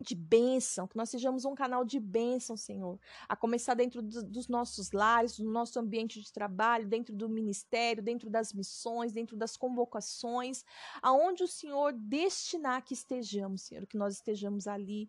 de 0.00 0.14
bênção, 0.16 0.88
que 0.88 0.96
nós 0.96 1.08
sejamos 1.08 1.44
um 1.44 1.54
canal 1.54 1.84
de 1.84 2.00
bênção, 2.00 2.56
Senhor, 2.56 2.98
a 3.28 3.36
começar 3.36 3.74
dentro 3.74 4.02
do, 4.02 4.22
dos 4.24 4.48
nossos 4.48 4.90
lares, 4.90 5.38
do 5.38 5.48
nosso 5.48 5.78
ambiente 5.78 6.20
de 6.20 6.32
trabalho, 6.32 6.88
dentro 6.88 7.14
do 7.14 7.28
ministério, 7.28 8.02
dentro 8.02 8.28
das 8.28 8.52
missões, 8.52 9.12
dentro 9.12 9.36
das 9.36 9.56
convocações, 9.56 10.64
aonde 11.00 11.44
o 11.44 11.48
Senhor 11.48 11.92
destinar 11.92 12.82
que 12.82 12.94
estejamos, 12.94 13.62
Senhor, 13.62 13.86
que 13.86 13.96
nós 13.96 14.14
estejamos 14.14 14.66
ali 14.66 15.08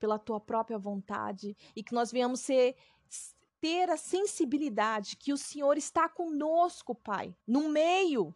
pela 0.00 0.18
tua 0.18 0.40
própria 0.40 0.78
vontade 0.78 1.54
e 1.76 1.82
que 1.82 1.92
nós 1.92 2.10
venhamos 2.10 2.40
ser 2.40 2.74
ter 3.62 3.88
a 3.88 3.96
sensibilidade 3.96 5.16
que 5.16 5.32
o 5.32 5.36
Senhor 5.38 5.78
está 5.78 6.08
conosco, 6.08 6.96
Pai, 6.96 7.32
no 7.46 7.68
meio. 7.68 8.34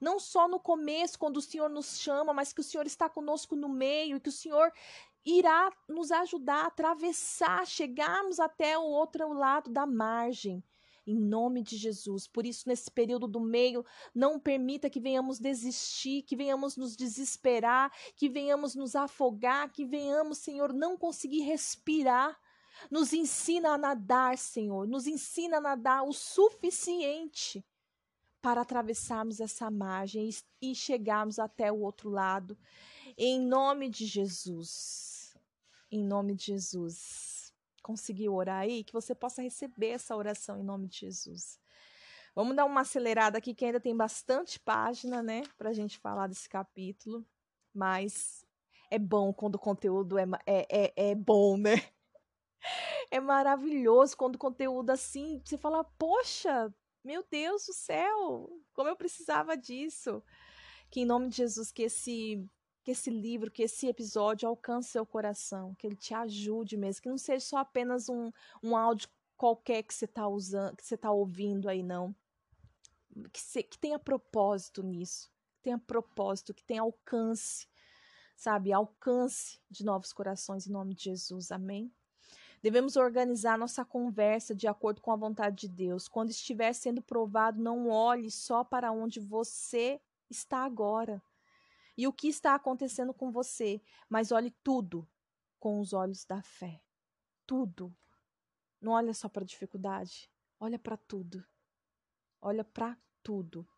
Não 0.00 0.20
só 0.20 0.46
no 0.46 0.60
começo, 0.60 1.18
quando 1.18 1.38
o 1.38 1.42
Senhor 1.42 1.68
nos 1.68 1.98
chama, 1.98 2.32
mas 2.32 2.52
que 2.52 2.60
o 2.60 2.64
Senhor 2.64 2.86
está 2.86 3.08
conosco 3.08 3.56
no 3.56 3.68
meio 3.68 4.16
e 4.16 4.20
que 4.20 4.28
o 4.28 4.32
Senhor 4.32 4.72
irá 5.26 5.72
nos 5.88 6.12
ajudar 6.12 6.62
a 6.62 6.66
atravessar, 6.68 7.66
chegarmos 7.66 8.38
até 8.38 8.78
o 8.78 8.84
outro 8.84 9.32
lado 9.32 9.70
da 9.70 9.84
margem. 9.84 10.62
Em 11.04 11.18
nome 11.18 11.62
de 11.62 11.76
Jesus. 11.76 12.28
Por 12.28 12.46
isso, 12.46 12.68
nesse 12.68 12.92
período 12.92 13.26
do 13.26 13.40
meio, 13.40 13.84
não 14.14 14.38
permita 14.38 14.88
que 14.88 15.00
venhamos 15.00 15.40
desistir, 15.40 16.22
que 16.22 16.36
venhamos 16.36 16.76
nos 16.76 16.94
desesperar, 16.94 17.90
que 18.14 18.28
venhamos 18.28 18.76
nos 18.76 18.94
afogar, 18.94 19.72
que 19.72 19.84
venhamos, 19.84 20.38
Senhor, 20.38 20.72
não 20.72 20.96
conseguir 20.96 21.40
respirar 21.40 22.38
nos 22.90 23.12
ensina 23.12 23.70
a 23.70 23.78
nadar, 23.78 24.38
Senhor. 24.38 24.86
Nos 24.86 25.06
ensina 25.06 25.56
a 25.58 25.60
nadar 25.60 26.02
o 26.02 26.12
suficiente 26.12 27.64
para 28.40 28.60
atravessarmos 28.60 29.40
essa 29.40 29.70
margem 29.70 30.30
e 30.60 30.74
chegarmos 30.74 31.38
até 31.38 31.70
o 31.70 31.80
outro 31.80 32.08
lado. 32.08 32.56
Em 33.16 33.40
nome 33.40 33.88
de 33.88 34.06
Jesus. 34.06 35.34
Em 35.90 36.02
nome 36.04 36.34
de 36.34 36.46
Jesus. 36.46 37.52
Conseguiu 37.82 38.34
orar 38.34 38.60
aí? 38.60 38.84
Que 38.84 38.92
você 38.92 39.14
possa 39.14 39.42
receber 39.42 39.90
essa 39.90 40.16
oração 40.16 40.58
em 40.58 40.62
nome 40.62 40.86
de 40.86 41.00
Jesus. 41.00 41.58
Vamos 42.34 42.54
dar 42.54 42.64
uma 42.64 42.82
acelerada 42.82 43.38
aqui, 43.38 43.54
que 43.54 43.64
ainda 43.64 43.80
tem 43.80 43.96
bastante 43.96 44.58
página, 44.60 45.22
né, 45.22 45.42
para 45.58 45.70
a 45.70 45.72
gente 45.72 45.98
falar 45.98 46.28
desse 46.28 46.48
capítulo. 46.48 47.26
Mas 47.74 48.44
é 48.90 48.98
bom 48.98 49.32
quando 49.32 49.56
o 49.56 49.58
conteúdo 49.58 50.16
é, 50.18 50.26
é, 50.46 50.66
é, 50.70 51.10
é 51.10 51.14
bom, 51.14 51.56
né? 51.56 51.74
É 53.10 53.18
maravilhoso 53.18 54.16
quando 54.16 54.36
o 54.36 54.38
conteúdo 54.38 54.90
assim, 54.90 55.40
você 55.44 55.58
fala, 55.58 55.82
poxa, 55.82 56.72
meu 57.02 57.24
Deus 57.30 57.66
do 57.66 57.72
céu, 57.72 58.50
como 58.72 58.88
eu 58.88 58.96
precisava 58.96 59.56
disso. 59.56 60.22
Que 60.90 61.00
em 61.00 61.06
nome 61.06 61.28
de 61.28 61.36
Jesus, 61.36 61.72
que 61.72 61.82
esse 61.82 62.48
que 62.82 62.92
esse 62.92 63.10
livro, 63.10 63.50
que 63.50 63.62
esse 63.62 63.86
episódio 63.88 64.48
alcance 64.48 64.90
seu 64.90 65.04
coração, 65.04 65.74
que 65.74 65.86
ele 65.86 65.96
te 65.96 66.14
ajude 66.14 66.76
mesmo, 66.76 67.02
que 67.02 67.08
não 67.10 67.18
seja 67.18 67.44
só 67.44 67.58
apenas 67.58 68.08
um, 68.08 68.32
um 68.62 68.74
áudio 68.74 69.08
qualquer 69.36 69.82
que 69.82 69.94
você 69.94 70.06
está 70.06 70.26
usando, 70.26 70.76
que 70.76 70.84
você 70.84 70.94
está 70.94 71.10
ouvindo 71.10 71.68
aí, 71.68 71.82
não. 71.82 72.14
Que, 73.32 73.40
se, 73.40 73.62
que 73.62 73.78
tenha 73.78 73.98
propósito 73.98 74.82
nisso, 74.82 75.30
que 75.56 75.62
tenha 75.62 75.78
propósito, 75.78 76.54
que 76.54 76.64
tenha 76.64 76.82
alcance, 76.82 77.66
sabe? 78.34 78.72
Alcance 78.72 79.60
de 79.70 79.84
novos 79.84 80.12
corações 80.12 80.66
em 80.66 80.72
nome 80.72 80.94
de 80.94 81.04
Jesus. 81.04 81.50
Amém? 81.50 81.92
Devemos 82.62 82.96
organizar 82.96 83.56
nossa 83.56 83.84
conversa 83.84 84.54
de 84.54 84.66
acordo 84.66 85.00
com 85.00 85.10
a 85.10 85.16
vontade 85.16 85.66
de 85.66 85.68
Deus. 85.68 86.08
Quando 86.08 86.30
estiver 86.30 86.72
sendo 86.74 87.00
provado, 87.00 87.62
não 87.62 87.88
olhe 87.88 88.30
só 88.30 88.62
para 88.62 88.92
onde 88.92 89.18
você 89.18 90.00
está 90.28 90.64
agora 90.64 91.22
e 91.96 92.06
o 92.06 92.12
que 92.12 92.28
está 92.28 92.54
acontecendo 92.54 93.12
com 93.12 93.30
você, 93.30 93.80
mas 94.08 94.32
olhe 94.32 94.50
tudo 94.62 95.08
com 95.58 95.80
os 95.80 95.92
olhos 95.92 96.24
da 96.24 96.42
fé. 96.42 96.82
Tudo. 97.46 97.94
Não 98.80 98.92
olha 98.92 99.12
só 99.12 99.28
para 99.28 99.42
a 99.42 99.46
dificuldade, 99.46 100.30
olha 100.58 100.78
para 100.78 100.96
tudo. 100.96 101.44
Olha 102.40 102.64
para 102.64 102.96
tudo. 103.22 103.68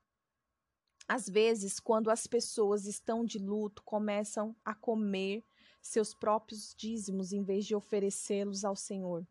Às 1.09 1.28
vezes, 1.28 1.80
quando 1.80 2.11
as 2.11 2.26
pessoas 2.26 2.87
estão 2.87 3.24
de 3.24 3.39
luto, 3.39 3.83
começam 3.83 4.55
a 4.64 4.74
comer 4.74 5.45
seus 5.83 6.14
próprios 6.14 6.74
dízimos 6.74 7.33
em 7.33 7.43
vez 7.43 7.66
de 7.66 7.74
oferecê-los 7.74 8.64
ao 8.64 8.76
Senhor, 8.76 9.26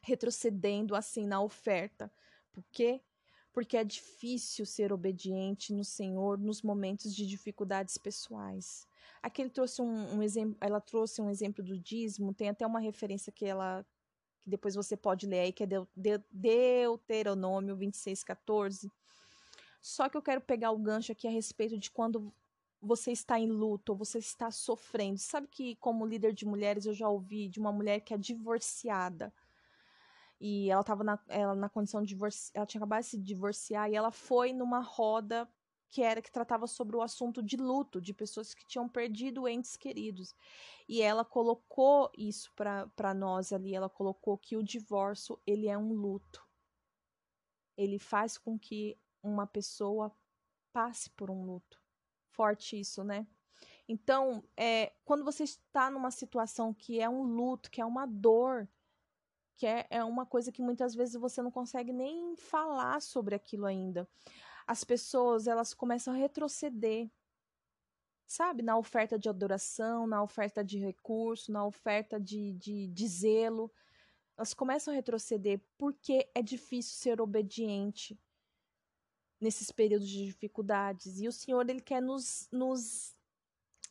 retrocedendo 0.00 0.96
assim 0.96 1.26
na 1.26 1.40
oferta. 1.42 2.10
Por 2.52 2.64
quê? 2.72 3.02
Porque 3.52 3.76
é 3.76 3.84
difícil 3.84 4.64
ser 4.64 4.92
obediente 4.92 5.72
no 5.72 5.84
Senhor 5.84 6.38
nos 6.38 6.62
momentos 6.62 7.14
de 7.14 7.26
dificuldades 7.26 7.98
pessoais. 7.98 8.88
Aqui 9.22 9.42
ele 9.42 9.50
trouxe 9.50 9.82
um, 9.82 10.16
um 10.16 10.22
exemplo, 10.22 10.56
ela 10.60 10.80
trouxe 10.80 11.20
um 11.20 11.30
exemplo 11.30 11.62
do 11.62 11.78
dízimo, 11.78 12.34
tem 12.34 12.48
até 12.48 12.66
uma 12.66 12.80
referência 12.80 13.30
que 13.30 13.44
ela 13.44 13.84
que 14.40 14.50
depois 14.50 14.76
você 14.76 14.96
pode 14.96 15.26
ler 15.26 15.40
aí, 15.40 15.52
que 15.52 15.64
é 15.64 15.66
Deuteronômio 16.30 17.74
26, 17.74 18.22
14. 18.22 18.92
Só 19.82 20.08
que 20.08 20.16
eu 20.16 20.22
quero 20.22 20.40
pegar 20.40 20.70
o 20.70 20.78
gancho 20.78 21.10
aqui 21.10 21.26
a 21.26 21.30
respeito 21.30 21.76
de 21.76 21.90
quando 21.90 22.32
você 22.86 23.10
está 23.12 23.38
em 23.38 23.48
luto 23.48 23.94
você 23.94 24.18
está 24.18 24.50
sofrendo. 24.50 25.18
Sabe 25.18 25.48
que, 25.48 25.76
como 25.76 26.06
líder 26.06 26.32
de 26.32 26.46
mulheres, 26.46 26.86
eu 26.86 26.94
já 26.94 27.08
ouvi 27.08 27.48
de 27.48 27.58
uma 27.58 27.72
mulher 27.72 28.00
que 28.00 28.14
é 28.14 28.18
divorciada. 28.18 29.34
E 30.40 30.70
ela 30.70 30.82
estava 30.82 31.02
na, 31.02 31.18
ela, 31.28 31.54
na 31.54 31.68
condição 31.68 32.02
de 32.02 32.08
divorciar, 32.08 32.52
ela 32.54 32.66
tinha 32.66 32.78
acabado 32.78 33.02
de 33.02 33.08
se 33.08 33.18
divorciar 33.18 33.90
e 33.90 33.94
ela 33.94 34.10
foi 34.10 34.52
numa 34.52 34.80
roda 34.80 35.48
que 35.88 36.02
era 36.02 36.20
que 36.20 36.30
tratava 36.30 36.66
sobre 36.66 36.96
o 36.96 37.00
assunto 37.00 37.42
de 37.42 37.56
luto, 37.56 38.00
de 38.00 38.12
pessoas 38.12 38.52
que 38.52 38.66
tinham 38.66 38.88
perdido 38.88 39.48
entes 39.48 39.76
queridos. 39.76 40.34
E 40.88 41.00
ela 41.00 41.24
colocou 41.24 42.10
isso 42.16 42.52
para 42.54 43.14
nós 43.14 43.52
ali, 43.52 43.74
ela 43.74 43.88
colocou 43.88 44.36
que 44.36 44.56
o 44.56 44.62
divórcio, 44.62 45.40
ele 45.46 45.68
é 45.68 45.78
um 45.78 45.92
luto. 45.92 46.44
Ele 47.76 47.98
faz 47.98 48.36
com 48.36 48.58
que 48.58 48.98
uma 49.22 49.46
pessoa 49.46 50.14
passe 50.72 51.08
por 51.10 51.30
um 51.30 51.44
luto 51.44 51.85
forte 52.36 52.78
isso, 52.78 53.02
né? 53.02 53.26
Então, 53.88 54.44
é, 54.56 54.92
quando 55.04 55.24
você 55.24 55.44
está 55.44 55.90
numa 55.90 56.10
situação 56.10 56.74
que 56.74 57.00
é 57.00 57.08
um 57.08 57.22
luto, 57.22 57.70
que 57.70 57.80
é 57.80 57.84
uma 57.84 58.04
dor, 58.06 58.68
que 59.56 59.66
é, 59.66 59.86
é 59.88 60.04
uma 60.04 60.26
coisa 60.26 60.52
que 60.52 60.60
muitas 60.60 60.94
vezes 60.94 61.14
você 61.14 61.40
não 61.40 61.50
consegue 61.50 61.92
nem 61.92 62.36
falar 62.36 63.00
sobre 63.00 63.34
aquilo 63.34 63.64
ainda, 63.64 64.08
as 64.66 64.84
pessoas 64.84 65.46
elas 65.46 65.72
começam 65.72 66.12
a 66.12 66.16
retroceder, 66.16 67.08
sabe? 68.26 68.62
Na 68.62 68.76
oferta 68.76 69.18
de 69.18 69.28
adoração, 69.28 70.06
na 70.06 70.22
oferta 70.22 70.64
de 70.64 70.78
recurso, 70.78 71.52
na 71.52 71.64
oferta 71.64 72.18
de, 72.20 72.52
de, 72.54 72.88
de 72.88 73.08
zelo. 73.08 73.72
Elas 74.36 74.52
começam 74.52 74.92
a 74.92 74.96
retroceder 74.96 75.60
porque 75.78 76.28
é 76.34 76.42
difícil 76.42 76.96
ser 76.96 77.20
obediente 77.20 78.18
nesses 79.40 79.70
períodos 79.70 80.08
de 80.08 80.24
dificuldades. 80.26 81.20
E 81.20 81.28
o 81.28 81.32
Senhor, 81.32 81.68
ele 81.68 81.80
quer 81.80 82.00
nos, 82.00 82.48
nos, 82.50 83.14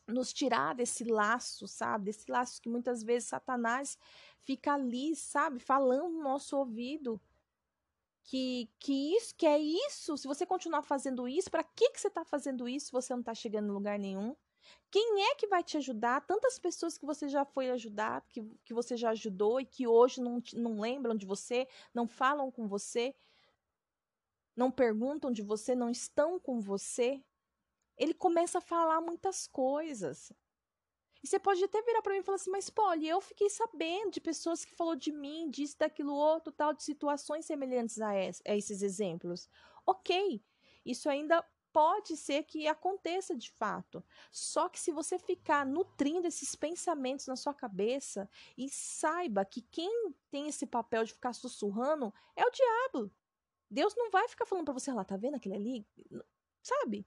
nos 0.06 0.32
tirar 0.32 0.74
desse 0.74 1.04
laço, 1.04 1.66
sabe? 1.66 2.06
Desse 2.06 2.30
laço 2.30 2.60
que 2.60 2.68
muitas 2.68 3.02
vezes 3.02 3.28
Satanás 3.28 3.98
fica 4.42 4.74
ali, 4.74 5.14
sabe? 5.14 5.58
Falando 5.58 6.08
no 6.08 6.22
nosso 6.22 6.56
ouvido. 6.56 7.20
Que, 8.24 8.68
que 8.80 9.14
isso, 9.16 9.34
que 9.36 9.46
é 9.46 9.56
isso, 9.56 10.16
se 10.16 10.26
você 10.26 10.44
continuar 10.44 10.82
fazendo 10.82 11.28
isso, 11.28 11.48
para 11.48 11.62
que, 11.62 11.90
que 11.90 12.00
você 12.00 12.08
está 12.08 12.24
fazendo 12.24 12.68
isso 12.68 12.86
se 12.86 12.92
você 12.92 13.12
não 13.12 13.20
está 13.20 13.32
chegando 13.32 13.68
em 13.68 13.72
lugar 13.72 14.00
nenhum? 14.00 14.34
Quem 14.90 15.22
é 15.30 15.36
que 15.36 15.46
vai 15.46 15.62
te 15.62 15.76
ajudar? 15.76 16.26
Tantas 16.26 16.58
pessoas 16.58 16.98
que 16.98 17.06
você 17.06 17.28
já 17.28 17.44
foi 17.44 17.70
ajudar, 17.70 18.24
que, 18.28 18.42
que 18.64 18.74
você 18.74 18.96
já 18.96 19.10
ajudou 19.10 19.60
e 19.60 19.64
que 19.64 19.86
hoje 19.86 20.20
não, 20.20 20.42
não 20.54 20.80
lembram 20.80 21.14
de 21.14 21.24
você, 21.24 21.68
não 21.94 22.08
falam 22.08 22.50
com 22.50 22.66
você 22.66 23.14
não 24.56 24.70
perguntam 24.70 25.30
de 25.30 25.42
você, 25.42 25.74
não 25.74 25.90
estão 25.90 26.40
com 26.40 26.60
você, 26.60 27.22
ele 27.96 28.14
começa 28.14 28.58
a 28.58 28.62
falar 28.62 29.00
muitas 29.00 29.46
coisas. 29.46 30.32
E 31.22 31.26
você 31.26 31.38
pode 31.38 31.62
até 31.64 31.82
virar 31.82 32.02
para 32.02 32.12
mim 32.12 32.20
e 32.20 32.22
falar 32.22 32.36
assim, 32.36 32.50
mas 32.50 32.70
Polly, 32.70 33.08
eu 33.08 33.20
fiquei 33.20 33.50
sabendo 33.50 34.12
de 34.12 34.20
pessoas 34.20 34.64
que 34.64 34.74
falou 34.74 34.94
de 34.94 35.10
mim, 35.12 35.50
disse 35.50 35.76
daquilo 35.76 36.14
outro, 36.14 36.52
tal, 36.52 36.72
de 36.72 36.82
situações 36.82 37.46
semelhantes 37.46 38.00
a, 38.00 38.10
a 38.10 38.56
esses 38.56 38.82
exemplos. 38.82 39.48
Ok, 39.84 40.42
isso 40.84 41.08
ainda 41.08 41.44
pode 41.72 42.16
ser 42.16 42.44
que 42.44 42.66
aconteça 42.66 43.34
de 43.36 43.50
fato. 43.50 44.02
Só 44.30 44.68
que 44.68 44.80
se 44.80 44.90
você 44.90 45.18
ficar 45.18 45.66
nutrindo 45.66 46.26
esses 46.26 46.54
pensamentos 46.54 47.26
na 47.26 47.36
sua 47.36 47.52
cabeça 47.52 48.30
e 48.56 48.68
saiba 48.68 49.44
que 49.44 49.60
quem 49.60 50.14
tem 50.30 50.48
esse 50.48 50.66
papel 50.66 51.04
de 51.04 51.12
ficar 51.12 51.34
sussurrando 51.34 52.14
é 52.34 52.46
o 52.46 52.50
diabo. 52.50 53.10
Deus 53.70 53.94
não 53.96 54.10
vai 54.10 54.28
ficar 54.28 54.46
falando 54.46 54.66
para 54.66 54.74
você 54.74 54.92
lá, 54.92 55.04
tá 55.04 55.16
vendo 55.16 55.36
aquele 55.36 55.54
ali? 55.54 55.86
Sabe? 56.62 57.06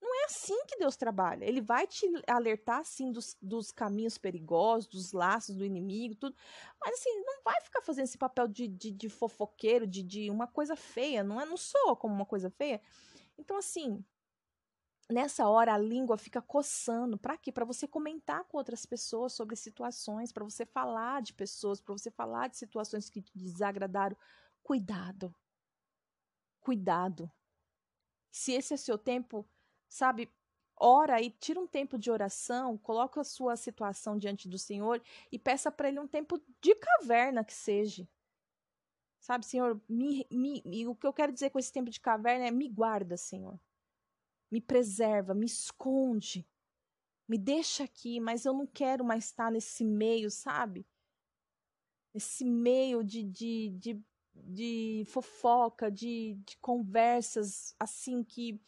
Não 0.00 0.14
é 0.22 0.24
assim 0.26 0.58
que 0.66 0.78
Deus 0.78 0.96
trabalha. 0.96 1.44
Ele 1.44 1.60
vai 1.60 1.86
te 1.86 2.06
alertar, 2.28 2.84
sim, 2.84 3.10
dos, 3.10 3.36
dos 3.40 3.72
caminhos 3.72 4.18
perigosos, 4.18 4.86
dos 4.86 5.12
laços 5.12 5.56
do 5.56 5.64
inimigo, 5.64 6.14
tudo. 6.14 6.36
Mas, 6.80 6.94
assim, 6.94 7.10
não 7.24 7.42
vai 7.42 7.60
ficar 7.62 7.80
fazendo 7.80 8.04
esse 8.04 8.18
papel 8.18 8.46
de, 8.46 8.68
de, 8.68 8.90
de 8.90 9.08
fofoqueiro, 9.08 9.86
de, 9.86 10.02
de 10.02 10.30
uma 10.30 10.46
coisa 10.46 10.76
feia. 10.76 11.24
Não 11.24 11.40
é? 11.40 11.46
Não 11.46 11.56
soa 11.56 11.96
como 11.96 12.14
uma 12.14 12.26
coisa 12.26 12.50
feia. 12.50 12.80
Então, 13.38 13.56
assim, 13.56 14.04
nessa 15.10 15.48
hora 15.48 15.74
a 15.74 15.78
língua 15.78 16.18
fica 16.18 16.42
coçando. 16.42 17.18
Para 17.18 17.36
quê? 17.38 17.50
Para 17.50 17.64
você 17.64 17.88
comentar 17.88 18.44
com 18.44 18.58
outras 18.58 18.84
pessoas 18.84 19.32
sobre 19.32 19.56
situações, 19.56 20.30
para 20.30 20.44
você 20.44 20.66
falar 20.66 21.22
de 21.22 21.32
pessoas, 21.32 21.80
para 21.80 21.96
você 21.96 22.10
falar 22.10 22.48
de 22.48 22.58
situações 22.58 23.08
que 23.08 23.22
te 23.22 23.36
desagradaram. 23.36 24.16
Cuidado 24.62 25.34
cuidado. 26.66 27.30
Se 28.28 28.50
esse 28.50 28.74
é 28.74 28.76
seu 28.76 28.98
tempo, 28.98 29.48
sabe, 29.88 30.28
ora 30.76 31.22
e 31.22 31.30
tira 31.30 31.60
um 31.60 31.66
tempo 31.66 31.96
de 31.96 32.10
oração, 32.10 32.76
coloca 32.76 33.20
a 33.20 33.24
sua 33.24 33.54
situação 33.54 34.18
diante 34.18 34.48
do 34.48 34.58
Senhor 34.58 35.00
e 35.30 35.38
peça 35.38 35.70
para 35.70 35.86
Ele 35.86 36.00
um 36.00 36.08
tempo 36.08 36.42
de 36.60 36.74
caverna 36.74 37.44
que 37.44 37.54
seja. 37.54 38.08
Sabe, 39.20 39.46
Senhor, 39.46 39.80
me, 39.88 40.26
me, 40.28 40.88
o 40.88 40.96
que 40.96 41.06
eu 41.06 41.12
quero 41.12 41.32
dizer 41.32 41.50
com 41.50 41.58
esse 41.60 41.72
tempo 41.72 41.88
de 41.88 42.00
caverna 42.00 42.46
é 42.46 42.50
me 42.50 42.68
guarda, 42.68 43.16
Senhor. 43.16 43.60
Me 44.50 44.60
preserva, 44.60 45.34
me 45.34 45.46
esconde. 45.46 46.44
Me 47.28 47.38
deixa 47.38 47.84
aqui, 47.84 48.18
mas 48.18 48.44
eu 48.44 48.52
não 48.52 48.66
quero 48.66 49.04
mais 49.04 49.26
estar 49.26 49.52
nesse 49.52 49.84
meio, 49.84 50.32
sabe? 50.32 50.84
Nesse 52.12 52.44
meio 52.44 53.04
de, 53.04 53.22
de, 53.22 53.70
de 53.78 54.04
de 54.44 55.04
fofoca, 55.08 55.90
de, 55.90 56.34
de 56.46 56.56
conversas 56.58 57.74
assim 57.78 58.22
que 58.22 58.60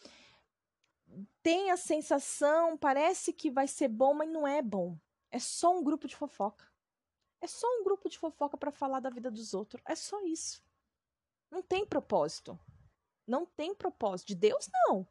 tem 1.42 1.70
a 1.70 1.76
sensação, 1.76 2.76
parece 2.76 3.32
que 3.32 3.50
vai 3.50 3.66
ser 3.66 3.88
bom, 3.88 4.14
mas 4.14 4.28
não 4.30 4.46
é 4.46 4.60
bom. 4.60 4.98
É 5.30 5.38
só 5.38 5.76
um 5.76 5.82
grupo 5.82 6.06
de 6.06 6.16
fofoca. 6.16 6.66
É 7.40 7.46
só 7.46 7.66
um 7.78 7.84
grupo 7.84 8.08
de 8.08 8.18
fofoca 8.18 8.56
para 8.56 8.70
falar 8.70 9.00
da 9.00 9.10
vida 9.10 9.30
dos 9.30 9.54
outros. 9.54 9.82
É 9.86 9.94
só 9.94 10.20
isso. 10.24 10.62
Não 11.50 11.62
tem 11.62 11.86
propósito. 11.86 12.58
Não 13.26 13.46
tem 13.46 13.74
propósito. 13.74 14.28
De 14.28 14.34
Deus, 14.34 14.68
não. 14.72 15.06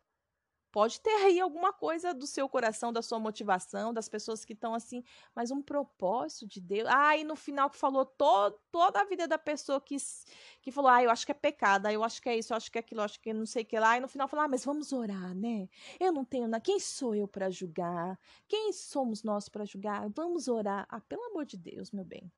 Pode 0.77 1.01
ter 1.01 1.09
aí 1.09 1.39
alguma 1.39 1.73
coisa 1.73 2.13
do 2.13 2.27
seu 2.27 2.47
coração, 2.47 2.93
da 2.93 3.01
sua 3.01 3.17
motivação, 3.17 3.91
das 3.91 4.07
pessoas 4.07 4.45
que 4.45 4.53
estão 4.53 4.75
assim, 4.75 5.03
mas 5.33 5.49
um 5.49 5.59
propósito 5.59 6.45
de 6.45 6.61
Deus. 6.61 6.87
Ah, 6.87 7.17
e 7.17 7.23
no 7.23 7.35
final 7.35 7.67
que 7.67 7.75
falou 7.75 8.05
to 8.05 8.51
toda 8.71 9.01
a 9.01 9.03
vida 9.03 9.27
da 9.27 9.39
pessoa 9.39 9.81
que, 9.81 9.97
que 10.61 10.69
falou, 10.69 10.91
ah, 10.91 11.01
eu 11.01 11.09
acho 11.09 11.25
que 11.25 11.31
é 11.31 11.33
pecado, 11.33 11.87
eu 11.89 12.03
acho 12.03 12.21
que 12.21 12.29
é 12.29 12.37
isso, 12.37 12.53
eu 12.53 12.57
acho 12.57 12.71
que 12.71 12.77
é 12.77 12.81
aquilo, 12.81 13.01
eu 13.01 13.05
acho 13.05 13.19
que 13.19 13.33
não 13.33 13.47
sei 13.47 13.63
o 13.63 13.65
que 13.65 13.79
lá. 13.79 13.97
E 13.97 13.99
no 13.99 14.07
final 14.07 14.27
falou, 14.27 14.45
ah, 14.45 14.47
mas 14.47 14.63
vamos 14.63 14.93
orar, 14.93 15.33
né? 15.33 15.67
Eu 15.99 16.11
não 16.11 16.23
tenho 16.23 16.47
nada. 16.47 16.61
Quem 16.61 16.79
sou 16.79 17.15
eu 17.15 17.27
para 17.27 17.49
julgar? 17.49 18.15
Quem 18.47 18.71
somos 18.71 19.23
nós 19.23 19.49
para 19.49 19.65
julgar? 19.65 20.07
Vamos 20.09 20.47
orar. 20.47 20.85
Ah, 20.91 21.01
pelo 21.01 21.23
amor 21.23 21.43
de 21.43 21.57
Deus, 21.57 21.89
meu 21.89 22.05
bem. 22.05 22.31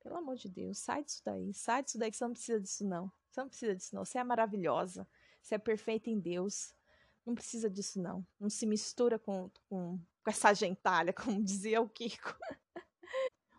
Pelo 0.00 0.18
amor 0.18 0.36
de 0.36 0.50
Deus, 0.50 0.76
sai 0.76 1.02
disso 1.02 1.22
daí. 1.24 1.54
Sai 1.54 1.82
disso 1.82 1.96
daí 1.96 2.10
que 2.10 2.18
você 2.18 2.24
não 2.24 2.32
precisa 2.32 2.60
disso, 2.60 2.84
não. 2.84 3.10
Você 3.30 3.40
não 3.40 3.48
precisa 3.48 3.74
disso, 3.74 3.94
não. 3.94 4.04
Você 4.04 4.18
é 4.18 4.24
maravilhosa. 4.24 5.08
Você 5.40 5.54
é 5.54 5.58
perfeita 5.58 6.10
em 6.10 6.20
Deus. 6.20 6.76
Não 7.28 7.34
precisa 7.34 7.68
disso, 7.68 8.00
não. 8.00 8.26
Não 8.40 8.48
se 8.48 8.64
mistura 8.64 9.18
com, 9.18 9.50
com, 9.68 9.98
com 10.24 10.30
essa 10.30 10.54
gentalha, 10.54 11.12
como 11.12 11.44
dizia 11.44 11.78
o 11.78 11.86
Kiko. 11.86 12.34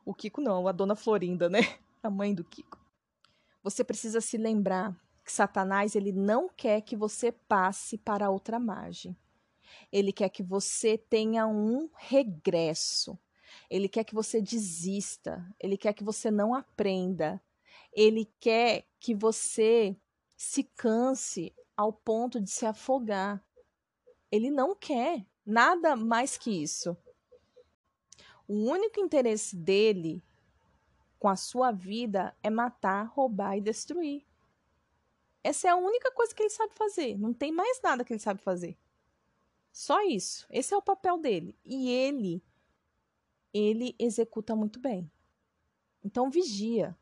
o 0.04 0.12
Kiko 0.12 0.42
não, 0.42 0.68
a 0.68 0.72
dona 0.72 0.96
Florinda, 0.96 1.48
né? 1.48 1.60
A 2.02 2.10
mãe 2.10 2.34
do 2.34 2.44
Kiko. 2.44 2.80
Você 3.62 3.84
precisa 3.84 4.22
se 4.22 4.38
lembrar 4.38 5.00
que 5.24 5.32
Satanás 5.32 5.96
ele 5.96 6.12
não 6.12 6.50
quer 6.50 6.82
que 6.82 6.96
você 6.96 7.32
passe 7.32 7.96
para 7.96 8.32
outra 8.32 8.60
margem. 8.60 9.16
Ele 9.92 10.12
quer 10.12 10.30
que 10.30 10.42
você 10.42 10.98
tenha 10.98 11.46
um 11.46 11.88
regresso. 11.96 13.20
Ele 13.70 13.88
quer 13.88 14.04
que 14.04 14.16
você 14.16 14.42
desista. 14.42 15.46
Ele 15.60 15.78
quer 15.78 15.94
que 15.94 16.04
você 16.04 16.32
não 16.32 16.56
aprenda. 16.56 17.40
Ele 17.94 18.26
quer 18.40 18.88
que 19.00 19.14
você 19.14 19.96
se 20.36 20.64
canse 20.64 21.54
ao 21.78 21.94
ponto 21.94 22.42
de 22.42 22.50
se 22.50 22.66
afogar. 22.66 23.44
Ele 24.32 24.50
não 24.50 24.76
quer 24.76 25.26
nada 25.46 25.96
mais 25.96 26.38
que 26.38 26.52
isso. 26.52 26.96
O 28.48 28.54
único 28.54 29.00
interesse 29.00 29.56
dele 29.56 30.24
com 31.20 31.28
a 31.28 31.36
sua 31.36 31.72
vida 31.72 32.36
é 32.42 32.50
matar, 32.50 33.04
roubar 33.04 33.58
e 33.58 33.62
destruir. 33.62 34.26
Essa 35.44 35.68
é 35.68 35.72
a 35.72 35.76
única 35.76 36.12
coisa 36.12 36.34
que 36.34 36.44
ele 36.44 36.50
sabe 36.50 36.74
fazer. 36.74 37.18
Não 37.18 37.34
tem 37.34 37.52
mais 37.52 37.82
nada 37.82 38.04
que 38.04 38.14
ele 38.14 38.20
sabe 38.20 38.42
fazer. 38.42 38.78
Só 39.72 40.02
isso. 40.02 40.46
Esse 40.50 40.74
é 40.74 40.78
o 40.78 40.82
papel 40.82 41.18
dele. 41.18 41.58
E 41.64 41.90
ele, 41.90 42.44
ele 43.54 43.96
executa 44.00 44.56
muito 44.56 44.80
bem. 44.80 45.10
Então 46.04 46.30
vigia. 46.30 46.98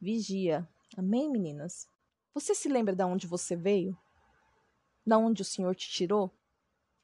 Vigia. 0.00 0.68
Amém, 0.96 1.30
meninas? 1.30 1.88
Você 2.34 2.54
se 2.54 2.68
lembra 2.68 2.94
de 2.94 3.04
onde 3.04 3.26
você 3.26 3.56
veio? 3.56 3.96
Da 5.08 5.18
onde 5.18 5.42
o 5.42 5.44
Senhor 5.44 5.74
te 5.74 5.88
tirou? 5.88 6.30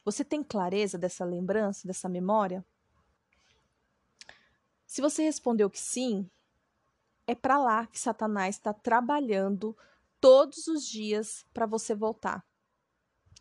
Você 0.05 0.25
tem 0.25 0.43
clareza 0.43 0.99
dessa 0.99 1.25
lembrança, 1.25 1.89
dessa 1.89 2.09
memória? 2.09 2.65
Se 4.87 5.01
você 5.01 5.23
respondeu 5.23 5.71
que 5.71 5.81
sim, 5.81 6.31
é 7.27 7.35
para 7.35 7.59
lá 7.59 7.87
que 7.87 7.99
Satanás 7.99 8.57
está 8.57 8.73
trabalhando 8.73 9.77
todos 10.21 10.69
os 10.69 10.85
dias 10.87 11.47
para 11.55 11.67
você 11.67 11.95
voltar. 11.95 12.45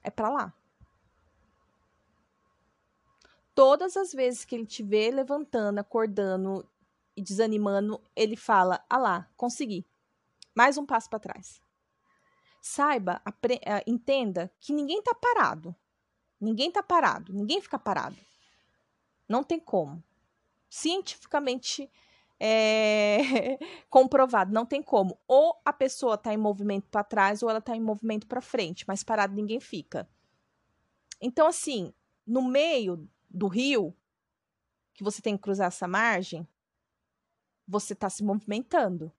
É 0.01 0.09
para 0.09 0.29
lá. 0.29 0.53
Todas 3.53 3.95
as 3.97 4.11
vezes 4.13 4.45
que 4.45 4.55
ele 4.55 4.65
te 4.65 4.81
vê 4.81 5.11
levantando, 5.11 5.79
acordando 5.79 6.67
e 7.15 7.21
desanimando, 7.21 8.01
ele 8.15 8.35
fala: 8.35 8.83
"Ah 8.89 8.97
lá, 8.97 9.29
consegui. 9.37 9.85
Mais 10.55 10.77
um 10.77 10.85
passo 10.85 11.09
para 11.09 11.19
trás." 11.19 11.61
Saiba, 12.63 13.21
eh, 13.49 13.83
entenda 13.85 14.49
que 14.61 14.71
ninguém 14.71 14.99
está 14.99 15.13
parado. 15.13 15.75
Ninguém 16.39 16.69
está 16.69 16.81
parado, 16.81 17.33
ninguém 17.33 17.61
fica 17.61 17.77
parado. 17.77 18.15
Não 19.27 19.43
tem 19.43 19.59
como. 19.59 20.01
Cientificamente 20.69 21.91
é, 22.39 23.17
comprovado, 23.89 24.53
não 24.53 24.65
tem 24.65 24.81
como. 24.81 25.19
Ou 25.27 25.59
a 25.65 25.73
pessoa 25.73 26.15
está 26.15 26.33
em 26.33 26.37
movimento 26.37 26.87
para 26.89 27.03
trás 27.03 27.43
ou 27.43 27.49
ela 27.49 27.59
está 27.59 27.75
em 27.75 27.81
movimento 27.81 28.27
para 28.27 28.39
frente, 28.39 28.85
mas 28.87 29.03
parado 29.03 29.35
ninguém 29.35 29.59
fica. 29.59 30.09
Então, 31.19 31.47
assim, 31.47 31.93
no 32.25 32.41
meio 32.41 33.09
do 33.29 33.47
rio, 33.47 33.93
que 34.93 35.03
você 35.03 35.21
tem 35.21 35.35
que 35.35 35.43
cruzar 35.43 35.67
essa 35.67 35.87
margem, 35.87 36.47
você 37.67 37.91
está 37.91 38.09
se 38.09 38.23
movimentando. 38.23 39.11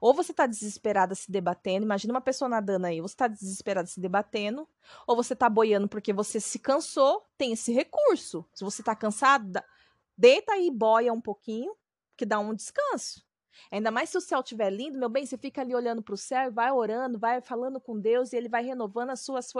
Ou 0.00 0.14
você 0.14 0.32
está 0.32 0.46
desesperada 0.46 1.14
se 1.14 1.30
debatendo, 1.30 1.84
imagina 1.84 2.12
uma 2.12 2.20
pessoa 2.20 2.48
nadando 2.48 2.86
aí, 2.86 3.00
você 3.00 3.14
está 3.14 3.26
desesperada 3.26 3.86
se 3.86 4.00
debatendo, 4.00 4.68
ou 5.06 5.16
você 5.16 5.32
está 5.32 5.48
boiando 5.48 5.88
porque 5.88 6.12
você 6.12 6.40
se 6.40 6.58
cansou, 6.58 7.26
tem 7.36 7.52
esse 7.52 7.72
recurso. 7.72 8.44
Se 8.54 8.64
você 8.64 8.82
está 8.82 8.94
cansada, 8.94 9.64
deita 10.16 10.52
aí 10.52 10.66
e 10.66 10.70
boia 10.70 11.12
um 11.12 11.20
pouquinho, 11.20 11.74
que 12.16 12.26
dá 12.26 12.38
um 12.38 12.54
descanso. 12.54 13.26
Ainda 13.70 13.90
mais 13.90 14.08
se 14.10 14.16
o 14.16 14.20
céu 14.20 14.40
estiver 14.40 14.70
lindo, 14.70 14.98
meu 14.98 15.08
bem, 15.08 15.26
você 15.26 15.36
fica 15.36 15.60
ali 15.60 15.74
olhando 15.74 16.02
para 16.02 16.14
o 16.14 16.16
céu 16.16 16.50
vai 16.50 16.70
orando, 16.70 17.18
vai 17.18 17.40
falando 17.40 17.80
com 17.80 17.98
Deus 17.98 18.32
e 18.32 18.36
ele 18.36 18.48
vai 18.48 18.62
renovando 18.62 19.10
as 19.10 19.20
suas 19.20 19.52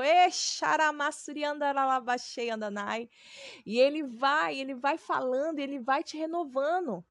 E 3.66 3.78
ele 3.78 4.02
vai, 4.02 4.58
ele 4.58 4.74
vai 4.74 4.96
falando, 4.96 5.58
ele 5.58 5.78
vai 5.78 6.02
te 6.02 6.16
renovando. 6.16 7.04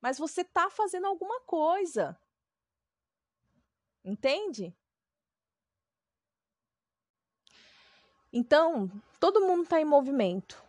Mas 0.00 0.18
você 0.18 0.40
está 0.42 0.70
fazendo 0.70 1.06
alguma 1.06 1.40
coisa. 1.40 2.18
Entende? 4.04 4.74
Então, 8.32 8.90
todo 9.18 9.46
mundo 9.46 9.64
está 9.64 9.80
em 9.80 9.84
movimento. 9.84 10.62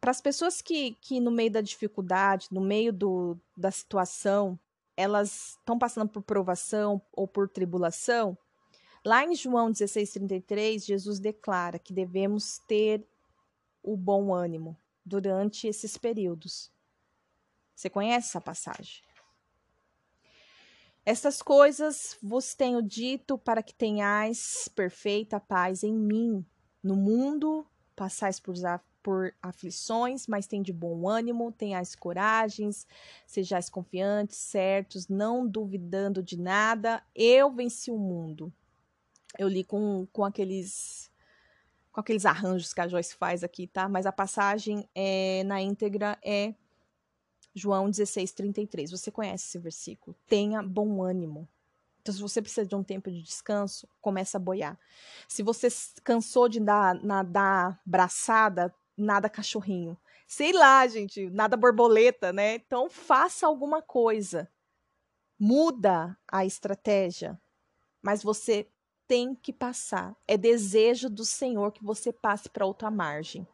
Para 0.00 0.10
as 0.10 0.20
pessoas 0.20 0.60
que, 0.60 0.96
que, 1.00 1.20
no 1.20 1.30
meio 1.30 1.50
da 1.50 1.60
dificuldade, 1.60 2.48
no 2.50 2.60
meio 2.60 2.92
do, 2.92 3.38
da 3.56 3.70
situação, 3.70 4.58
elas 4.96 5.56
estão 5.58 5.78
passando 5.78 6.08
por 6.08 6.22
provação 6.22 7.00
ou 7.12 7.26
por 7.26 7.48
tribulação, 7.48 8.36
lá 9.04 9.24
em 9.24 9.34
João 9.34 9.70
16,33, 9.70 10.84
Jesus 10.84 11.20
declara 11.20 11.78
que 11.78 11.92
devemos 11.92 12.58
ter 12.66 13.06
o 13.82 13.96
bom 13.96 14.34
ânimo 14.34 14.76
durante 15.04 15.66
esses 15.66 15.96
períodos. 15.96 16.72
Você 17.74 17.90
conhece 17.90 18.28
essa 18.28 18.40
passagem? 18.40 19.02
Estas 21.04 21.42
coisas 21.42 22.16
vos 22.22 22.54
tenho 22.54 22.80
dito 22.80 23.36
para 23.36 23.62
que 23.62 23.74
tenhais 23.74 24.68
perfeita 24.74 25.40
paz 25.40 25.82
em 25.82 25.92
mim. 25.92 26.46
No 26.82 26.94
mundo 26.94 27.66
passais 27.96 28.38
por, 28.38 28.54
por 29.02 29.34
aflições, 29.42 30.28
mas 30.28 30.46
tem 30.46 30.62
de 30.62 30.72
bom 30.72 31.08
ânimo, 31.08 31.50
tenhais 31.50 31.96
coragens, 31.96 32.86
sejais 33.26 33.68
confiantes, 33.68 34.38
certos, 34.38 35.08
não 35.08 35.46
duvidando 35.46 36.22
de 36.22 36.38
nada. 36.38 37.02
Eu 37.14 37.50
venci 37.50 37.90
o 37.90 37.98
mundo. 37.98 38.52
Eu 39.36 39.48
li 39.48 39.64
com, 39.64 40.06
com 40.12 40.24
aqueles 40.24 41.10
com 41.90 42.00
aqueles 42.00 42.24
arranjos 42.24 42.72
que 42.72 42.80
a 42.80 42.88
Joyce 42.88 43.14
faz 43.14 43.44
aqui, 43.44 43.66
tá? 43.66 43.86
Mas 43.86 44.06
a 44.06 44.12
passagem 44.12 44.88
é, 44.94 45.44
na 45.44 45.60
íntegra 45.60 46.18
é 46.24 46.54
João 47.54 47.90
16, 47.90 48.32
33. 48.32 48.90
Você 48.90 49.10
conhece 49.10 49.46
esse 49.46 49.58
versículo? 49.58 50.16
Tenha 50.26 50.62
bom 50.62 51.02
ânimo. 51.02 51.48
Então, 52.00 52.14
se 52.14 52.20
você 52.20 52.42
precisa 52.42 52.66
de 52.66 52.74
um 52.74 52.82
tempo 52.82 53.10
de 53.10 53.22
descanso, 53.22 53.86
começa 54.00 54.36
a 54.36 54.40
boiar. 54.40 54.78
Se 55.28 55.42
você 55.42 55.68
cansou 56.02 56.48
de 56.48 56.58
dar, 56.58 56.94
nadar 57.02 57.80
braçada, 57.86 58.74
nada 58.96 59.28
cachorrinho. 59.28 59.96
Sei 60.26 60.52
lá, 60.52 60.86
gente, 60.88 61.30
nada 61.30 61.56
borboleta, 61.56 62.32
né? 62.32 62.56
Então, 62.56 62.90
faça 62.90 63.46
alguma 63.46 63.80
coisa. 63.80 64.50
Muda 65.38 66.18
a 66.26 66.44
estratégia. 66.44 67.40
Mas 68.00 68.22
você 68.22 68.66
tem 69.06 69.34
que 69.34 69.52
passar. 69.52 70.16
É 70.26 70.36
desejo 70.36 71.08
do 71.08 71.24
Senhor 71.24 71.70
que 71.70 71.84
você 71.84 72.12
passe 72.12 72.48
para 72.48 72.66
outra 72.66 72.90
margem 72.90 73.46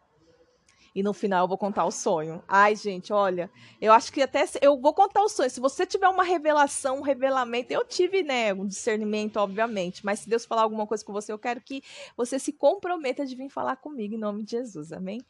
e 0.94 1.02
no 1.02 1.12
final 1.12 1.44
eu 1.44 1.48
vou 1.48 1.58
contar 1.58 1.84
o 1.84 1.90
sonho. 1.90 2.42
Ai, 2.48 2.74
gente, 2.74 3.12
olha, 3.12 3.50
eu 3.80 3.92
acho 3.92 4.12
que 4.12 4.22
até 4.22 4.44
eu 4.60 4.80
vou 4.80 4.94
contar 4.94 5.22
o 5.22 5.28
sonho. 5.28 5.50
Se 5.50 5.60
você 5.60 5.86
tiver 5.86 6.08
uma 6.08 6.24
revelação, 6.24 6.98
um 6.98 7.02
revelamento, 7.02 7.72
eu 7.72 7.84
tive, 7.84 8.22
né, 8.22 8.52
um 8.52 8.66
discernimento, 8.66 9.36
obviamente, 9.36 10.04
mas 10.04 10.20
se 10.20 10.28
Deus 10.28 10.44
falar 10.44 10.62
alguma 10.62 10.86
coisa 10.86 11.04
com 11.04 11.12
você, 11.12 11.32
eu 11.32 11.38
quero 11.38 11.60
que 11.60 11.82
você 12.16 12.38
se 12.38 12.52
comprometa 12.52 13.24
de 13.26 13.36
vir 13.36 13.48
falar 13.48 13.76
comigo 13.76 14.14
em 14.14 14.18
nome 14.18 14.42
de 14.42 14.52
Jesus, 14.52 14.92
amém? 14.92 15.20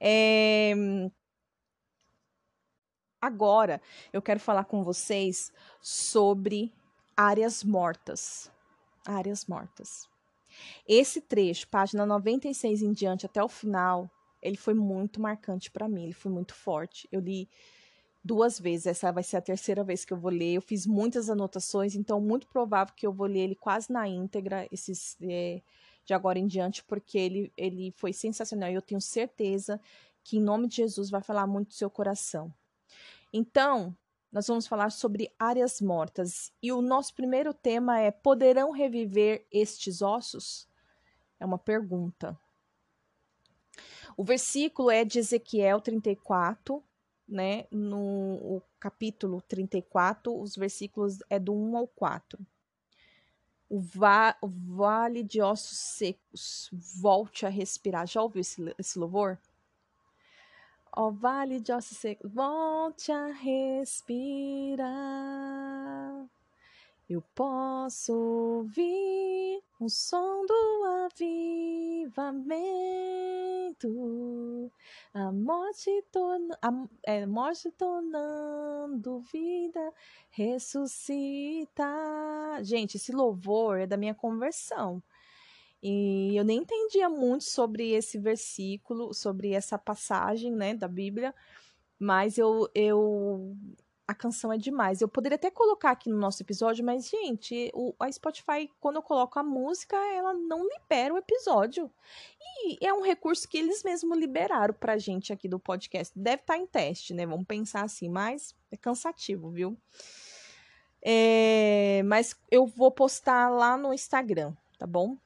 É... 0.00 0.72
Agora, 3.20 3.80
eu 4.12 4.22
quero 4.22 4.38
falar 4.38 4.64
com 4.64 4.84
vocês 4.84 5.52
sobre 5.80 6.72
áreas 7.16 7.64
mortas. 7.64 8.50
Áreas 9.04 9.46
mortas. 9.46 10.08
Esse 10.86 11.20
trecho, 11.20 11.68
página 11.68 12.06
96 12.06 12.82
em 12.82 12.92
diante 12.92 13.26
até 13.26 13.42
o 13.42 13.48
final, 13.48 14.10
ele 14.42 14.56
foi 14.56 14.74
muito 14.74 15.20
marcante 15.20 15.70
para 15.70 15.88
mim, 15.88 16.04
ele 16.04 16.12
foi 16.12 16.30
muito 16.30 16.54
forte. 16.54 17.08
Eu 17.10 17.20
li 17.20 17.48
duas 18.26 18.58
vezes. 18.58 18.86
Essa 18.86 19.12
vai 19.12 19.22
ser 19.22 19.36
a 19.36 19.40
terceira 19.40 19.84
vez 19.84 20.04
que 20.04 20.12
eu 20.12 20.16
vou 20.16 20.30
ler. 20.30 20.54
Eu 20.54 20.60
fiz 20.60 20.86
muitas 20.86 21.30
anotações, 21.30 21.94
então 21.94 22.20
muito 22.20 22.46
provável 22.48 22.94
que 22.94 23.06
eu 23.06 23.12
vou 23.12 23.26
ler 23.26 23.40
ele 23.40 23.54
quase 23.54 23.90
na 23.92 24.08
íntegra 24.08 24.66
esses 24.72 25.16
é, 25.22 25.62
de 26.04 26.12
agora 26.12 26.38
em 26.38 26.46
diante, 26.46 26.84
porque 26.84 27.16
ele, 27.16 27.52
ele 27.56 27.92
foi 27.92 28.12
sensacional 28.12 28.70
e 28.70 28.74
eu 28.74 28.82
tenho 28.82 29.00
certeza 29.00 29.80
que 30.24 30.38
em 30.38 30.40
nome 30.40 30.66
de 30.66 30.76
Jesus 30.76 31.08
vai 31.08 31.22
falar 31.22 31.46
muito 31.46 31.68
do 31.68 31.74
seu 31.74 31.88
coração. 31.88 32.52
Então, 33.32 33.96
nós 34.32 34.46
vamos 34.48 34.66
falar 34.66 34.90
sobre 34.90 35.32
áreas 35.38 35.80
mortas 35.80 36.52
e 36.62 36.72
o 36.72 36.82
nosso 36.82 37.14
primeiro 37.14 37.54
tema 37.54 38.00
é: 38.00 38.10
poderão 38.10 38.72
reviver 38.72 39.46
estes 39.52 40.02
ossos? 40.02 40.68
É 41.38 41.46
uma 41.46 41.58
pergunta. 41.58 42.38
O 44.16 44.24
versículo 44.24 44.90
é 44.90 45.04
de 45.04 45.18
Ezequiel 45.18 45.80
34, 45.80 46.82
né? 47.28 47.66
No 47.70 48.62
capítulo 48.80 49.42
34, 49.42 50.34
os 50.34 50.56
versículos 50.56 51.18
é 51.28 51.38
do 51.38 51.52
1 51.52 51.76
ao 51.76 51.86
4. 51.86 52.38
O, 53.68 53.78
va 53.80 54.34
o 54.40 54.48
vale 54.48 55.22
de 55.22 55.42
ossos 55.42 55.76
secos, 55.76 56.70
volte 56.72 57.44
a 57.44 57.48
respirar. 57.50 58.06
Já 58.06 58.22
ouviu 58.22 58.40
esse, 58.40 58.74
esse 58.78 58.98
louvor? 58.98 59.38
Ó 60.92 61.10
vale 61.10 61.60
de 61.60 61.72
ossos 61.72 61.98
secos, 61.98 62.32
volte 62.32 63.12
a 63.12 63.26
respirar. 63.26 64.86
Eu 67.08 67.22
posso 67.36 68.12
ouvir 68.12 69.62
o 69.78 69.88
som 69.88 70.44
do 70.44 70.84
avivamento, 71.06 72.32
a 75.14 75.30
morte, 75.30 75.88
torna, 76.10 76.58
a, 76.60 76.70
é, 77.04 77.24
morte 77.24 77.70
tornando 77.70 79.20
vida, 79.20 79.92
ressuscita. 80.30 81.84
Gente, 82.62 82.96
esse 82.96 83.12
louvor 83.12 83.78
é 83.78 83.86
da 83.86 83.96
minha 83.96 84.14
conversão. 84.14 85.00
E 85.80 86.34
eu 86.34 86.42
nem 86.42 86.58
entendia 86.58 87.08
muito 87.08 87.44
sobre 87.44 87.92
esse 87.92 88.18
versículo, 88.18 89.14
sobre 89.14 89.52
essa 89.52 89.78
passagem, 89.78 90.50
né, 90.50 90.74
da 90.74 90.88
Bíblia, 90.88 91.32
mas 92.00 92.36
eu, 92.36 92.68
eu 92.74 93.56
a 94.08 94.14
canção 94.14 94.52
é 94.52 94.58
demais. 94.58 95.00
Eu 95.00 95.08
poderia 95.08 95.34
até 95.34 95.50
colocar 95.50 95.90
aqui 95.90 96.08
no 96.08 96.16
nosso 96.16 96.42
episódio, 96.42 96.84
mas, 96.84 97.08
gente, 97.08 97.70
o, 97.74 97.92
a 97.98 98.10
Spotify, 98.10 98.70
quando 98.80 98.96
eu 98.96 99.02
coloco 99.02 99.38
a 99.38 99.42
música, 99.42 99.96
ela 100.14 100.32
não 100.32 100.62
libera 100.68 101.12
o 101.12 101.18
episódio. 101.18 101.90
E 102.40 102.86
é 102.86 102.92
um 102.92 103.02
recurso 103.02 103.48
que 103.48 103.58
eles 103.58 103.82
mesmos 103.82 104.16
liberaram 104.16 104.74
pra 104.74 104.96
gente 104.96 105.32
aqui 105.32 105.48
do 105.48 105.58
podcast. 105.58 106.16
Deve 106.16 106.42
estar 106.42 106.54
tá 106.54 106.58
em 106.58 106.66
teste, 106.66 107.12
né? 107.12 107.26
Vamos 107.26 107.46
pensar 107.46 107.82
assim, 107.82 108.08
mas 108.08 108.54
é 108.70 108.76
cansativo, 108.76 109.50
viu? 109.50 109.76
É, 111.02 112.02
mas 112.04 112.36
eu 112.50 112.66
vou 112.66 112.90
postar 112.90 113.48
lá 113.48 113.76
no 113.76 113.92
Instagram, 113.92 114.54
tá 114.78 114.86
bom? 114.86 115.16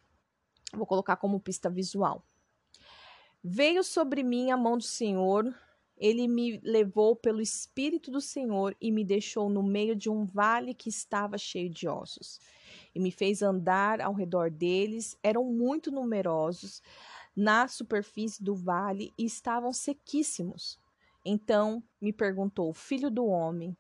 Vou 0.72 0.86
colocar 0.86 1.16
como 1.16 1.40
pista 1.40 1.68
visual. 1.68 2.22
Veio 3.42 3.82
sobre 3.84 4.22
mim 4.22 4.50
a 4.50 4.56
mão 4.56 4.78
do 4.78 4.84
Senhor 4.84 5.54
ele 6.00 6.26
me 6.26 6.58
levou 6.64 7.14
pelo 7.14 7.42
Espírito 7.42 8.10
do 8.10 8.22
Senhor 8.22 8.74
e 8.80 8.90
me 8.90 9.04
deixou 9.04 9.50
no 9.50 9.62
meio 9.62 9.94
de 9.94 10.08
um 10.08 10.24
vale 10.24 10.72
que 10.72 10.88
estava 10.88 11.36
cheio 11.36 11.68
de 11.68 11.86
ossos. 11.86 12.40
E 12.94 12.98
me 12.98 13.10
fez 13.10 13.42
andar 13.42 14.00
ao 14.00 14.14
redor 14.14 14.50
deles. 14.50 15.14
Eram 15.22 15.44
muito 15.44 15.90
numerosos 15.90 16.82
na 17.36 17.68
superfície 17.68 18.42
do 18.42 18.54
vale 18.54 19.12
e 19.18 19.26
estavam 19.26 19.74
sequíssimos. 19.74 20.78
Então 21.22 21.82
me 22.00 22.14
perguntou: 22.14 22.72
Filho 22.72 23.10
do 23.10 23.26
homem, 23.26 23.76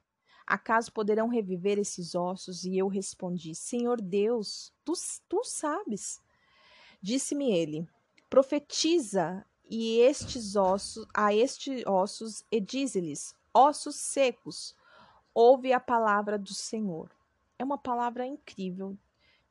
acaso 0.46 0.92
poderão 0.92 1.26
reviver 1.26 1.78
esses 1.78 2.14
ossos? 2.14 2.64
E 2.64 2.76
eu 2.76 2.86
respondi: 2.86 3.54
Senhor 3.54 3.98
Deus, 3.98 4.74
tu, 4.84 4.92
tu 5.26 5.42
sabes. 5.42 6.20
Disse-me 7.00 7.50
ele: 7.50 7.88
Profetiza 8.28 9.42
e 9.70 10.00
estes 10.00 10.56
ossos, 10.56 11.06
a 11.14 11.32
estes 11.32 11.86
ossos, 11.86 12.44
e 12.50 12.60
diz-lhes: 12.60 13.32
ossos 13.54 13.94
secos, 13.94 14.74
ouve 15.32 15.72
a 15.72 15.78
palavra 15.78 16.36
do 16.36 16.52
Senhor. 16.52 17.08
É 17.56 17.62
uma 17.62 17.78
palavra 17.78 18.26
incrível 18.26 18.98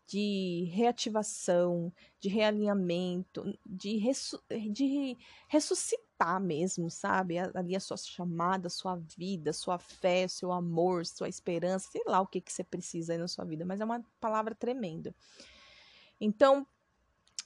de 0.06 0.68
reativação, 0.74 1.94
de 2.20 2.28
realinhamento, 2.28 3.58
de, 3.66 3.98
ressu 3.98 4.44
de 4.72 5.16
ressuscitar 5.48 6.42
mesmo, 6.42 6.90
sabe? 6.90 7.38
Ali 7.38 7.76
a 7.76 7.80
sua 7.80 7.96
chamada, 7.96 8.68
sua 8.70 8.96
vida, 8.96 9.54
sua 9.54 9.78
fé, 9.78 10.28
seu 10.28 10.52
amor, 10.52 11.06
sua 11.06 11.30
esperança, 11.30 11.92
sei 11.92 12.02
lá 12.06 12.20
o 12.20 12.28
que, 12.28 12.42
que 12.42 12.52
você 12.52 12.64
precisa 12.64 13.14
aí 13.14 13.20
na 13.20 13.28
sua 13.28 13.46
vida, 13.46 13.64
mas 13.64 13.80
é 13.80 13.86
uma 13.86 14.04
palavra 14.20 14.54
tremenda. 14.54 15.16
Então, 16.20 16.68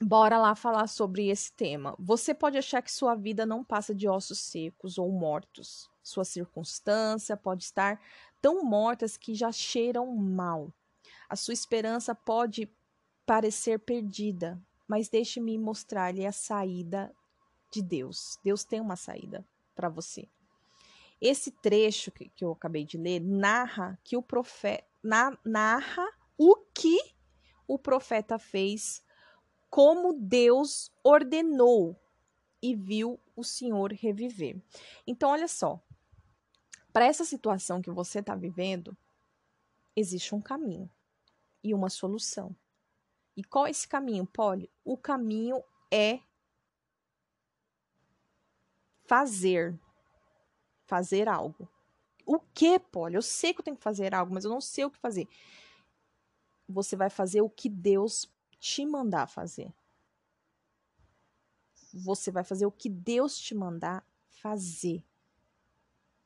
Bora 0.01 0.37
lá 0.37 0.55
falar 0.55 0.87
sobre 0.87 1.29
esse 1.29 1.51
tema. 1.53 1.95
Você 1.99 2.33
pode 2.33 2.57
achar 2.57 2.81
que 2.81 2.91
sua 2.91 3.15
vida 3.15 3.45
não 3.45 3.63
passa 3.63 3.93
de 3.93 4.07
ossos 4.07 4.39
secos 4.39 4.97
ou 4.97 5.11
mortos. 5.11 5.89
Sua 6.01 6.25
circunstância 6.25 7.37
pode 7.37 7.63
estar 7.63 8.01
tão 8.41 8.63
mortas 8.63 9.15
que 9.15 9.33
já 9.33 9.51
cheiram 9.51 10.07
mal. 10.15 10.73
A 11.29 11.35
sua 11.35 11.53
esperança 11.53 12.13
pode 12.13 12.69
parecer 13.25 13.79
perdida, 13.79 14.61
mas 14.87 15.07
deixe-me 15.07 15.57
mostrar-lhe 15.57 16.25
a 16.25 16.31
saída 16.31 17.13
de 17.71 17.81
Deus. 17.81 18.37
Deus 18.43 18.63
tem 18.63 18.81
uma 18.81 18.95
saída 18.95 19.45
para 19.73 19.89
você. 19.89 20.27
Esse 21.21 21.51
trecho 21.51 22.11
que, 22.11 22.27
que, 22.29 22.43
eu 22.43 22.51
acabei 22.51 22.83
de 22.83 22.97
ler 22.97 23.21
narra 23.21 23.97
que 24.03 24.17
o 24.17 24.21
profeta 24.21 24.85
na, 25.01 25.37
narra 25.45 26.05
o 26.37 26.57
que 26.73 26.99
o 27.65 27.79
profeta 27.79 28.37
fez 28.37 29.01
como 29.73 30.13
Deus 30.13 30.91
ordenou 31.03 31.99
e 32.61 32.75
viu 32.75 33.19
o 33.35 33.43
Senhor 33.43 33.91
reviver. 33.91 34.61
Então, 35.07 35.31
olha 35.31 35.47
só, 35.47 35.81
para 36.93 37.05
essa 37.05 37.25
situação 37.25 37.81
que 37.81 37.89
você 37.89 38.19
está 38.19 38.35
vivendo, 38.35 38.95
existe 39.95 40.35
um 40.35 40.39
caminho 40.39 40.87
e 41.63 41.73
uma 41.73 41.89
solução. 41.89 42.55
E 43.35 43.43
qual 43.43 43.65
é 43.65 43.71
esse 43.71 43.87
caminho, 43.87 44.27
Polly? 44.27 44.69
O 44.85 44.95
caminho 44.95 45.63
é 45.91 46.19
fazer. 49.07 49.75
Fazer 50.85 51.27
algo. 51.27 51.67
O 52.27 52.39
que, 52.39 52.77
Polly? 52.77 53.15
Eu 53.15 53.23
sei 53.23 53.55
que 53.55 53.61
eu 53.61 53.65
tenho 53.65 53.77
que 53.77 53.83
fazer 53.83 54.13
algo, 54.13 54.31
mas 54.31 54.45
eu 54.45 54.51
não 54.51 54.61
sei 54.61 54.85
o 54.85 54.91
que 54.91 54.99
fazer. 54.99 55.27
Você 56.69 56.95
vai 56.95 57.09
fazer 57.09 57.41
o 57.41 57.49
que 57.49 57.67
Deus 57.67 58.31
te 58.63 58.85
mandar 58.85 59.27
fazer. 59.27 59.73
Você 61.93 62.31
vai 62.31 62.45
fazer 62.45 62.65
o 62.65 62.71
que 62.71 62.87
Deus 62.87 63.37
te 63.37 63.53
mandar 63.53 64.07
fazer. 64.29 65.05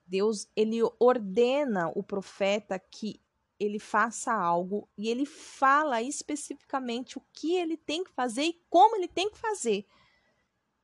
Deus, 0.05 0.47
ele 0.55 0.77
ordena 0.99 1.91
o 1.95 2.03
profeta 2.03 2.77
que 2.77 3.19
ele 3.59 3.79
faça 3.79 4.31
algo 4.31 4.87
e 4.95 5.09
ele 5.09 5.25
fala 5.25 5.99
especificamente 5.99 7.17
o 7.17 7.23
que 7.33 7.55
ele 7.55 7.75
tem 7.75 8.03
que 8.03 8.11
fazer 8.11 8.43
e 8.43 8.63
como 8.69 8.95
ele 8.95 9.07
tem 9.07 9.31
que 9.31 9.37
fazer. 9.39 9.87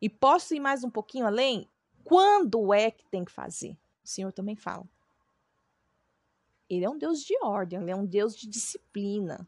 E 0.02 0.10
posso 0.10 0.56
ir 0.56 0.60
mais 0.60 0.84
um 0.84 0.90
pouquinho 0.90 1.28
além? 1.28 1.70
Quando 2.04 2.74
é 2.74 2.90
que 2.90 3.06
tem 3.06 3.24
que 3.24 3.32
fazer? 3.32 3.78
O 4.04 4.08
Senhor 4.08 4.32
também 4.32 4.56
fala. 4.56 4.90
Ele 6.68 6.84
é 6.84 6.90
um 6.90 6.98
Deus 6.98 7.24
de 7.24 7.38
ordem, 7.44 7.80
ele 7.80 7.92
é 7.92 7.96
um 7.96 8.08
Deus 8.08 8.36
de 8.36 8.48
disciplina. 8.48 9.48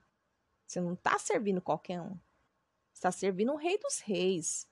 Você 0.65 0.81
não 0.81 0.93
está 0.93 1.17
servindo 1.19 1.61
qualquer 1.61 2.01
um. 2.01 2.17
Está 2.93 3.11
servindo 3.11 3.53
o 3.53 3.57
Rei 3.57 3.77
dos 3.77 3.99
Reis. 3.99 4.67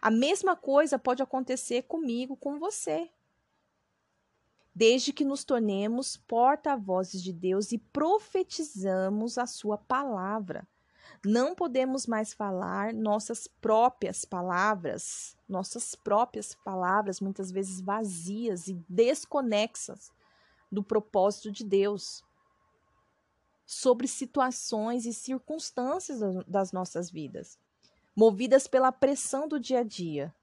A 0.00 0.10
mesma 0.10 0.56
coisa 0.56 0.98
pode 0.98 1.22
acontecer 1.22 1.82
comigo, 1.82 2.36
com 2.36 2.58
você. 2.58 3.10
Desde 4.74 5.12
que 5.12 5.24
nos 5.24 5.44
tornemos 5.44 6.16
porta-vozes 6.16 7.22
de 7.22 7.32
Deus 7.32 7.72
e 7.72 7.78
profetizamos 7.78 9.38
a 9.38 9.46
sua 9.46 9.78
palavra. 9.78 10.66
Não 11.24 11.54
podemos 11.54 12.06
mais 12.06 12.34
falar 12.34 12.92
nossas 12.92 13.46
próprias 13.46 14.24
palavras, 14.24 15.36
nossas 15.48 15.94
próprias 15.94 16.54
palavras, 16.54 17.20
muitas 17.20 17.50
vezes 17.50 17.80
vazias 17.80 18.66
e 18.68 18.74
desconexas 18.88 20.10
do 20.70 20.82
propósito 20.82 21.52
de 21.52 21.64
Deus 21.64 22.22
sobre 23.66 24.06
situações 24.06 25.06
e 25.06 25.12
circunstâncias 25.12 26.20
das 26.46 26.72
nossas 26.72 27.10
vidas, 27.10 27.58
movidas 28.14 28.66
pela 28.66 28.92
pressão 28.92 29.48
do 29.48 29.58
dia 29.58 29.80
a 29.80 29.82
dia. 29.82 30.34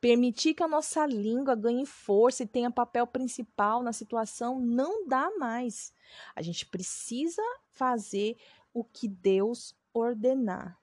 Permitir 0.00 0.54
que 0.54 0.62
a 0.62 0.68
nossa 0.68 1.04
língua 1.04 1.54
ganhe 1.54 1.84
força 1.84 2.42
e 2.42 2.46
tenha 2.46 2.70
papel 2.70 3.06
principal 3.06 3.82
na 3.82 3.92
situação 3.92 4.58
não 4.58 5.06
dá 5.06 5.30
mais. 5.38 5.92
A 6.34 6.40
gente 6.40 6.64
precisa 6.64 7.42
fazer 7.70 8.38
o 8.72 8.82
que 8.82 9.06
Deus 9.06 9.76
ordenar. 9.92 10.80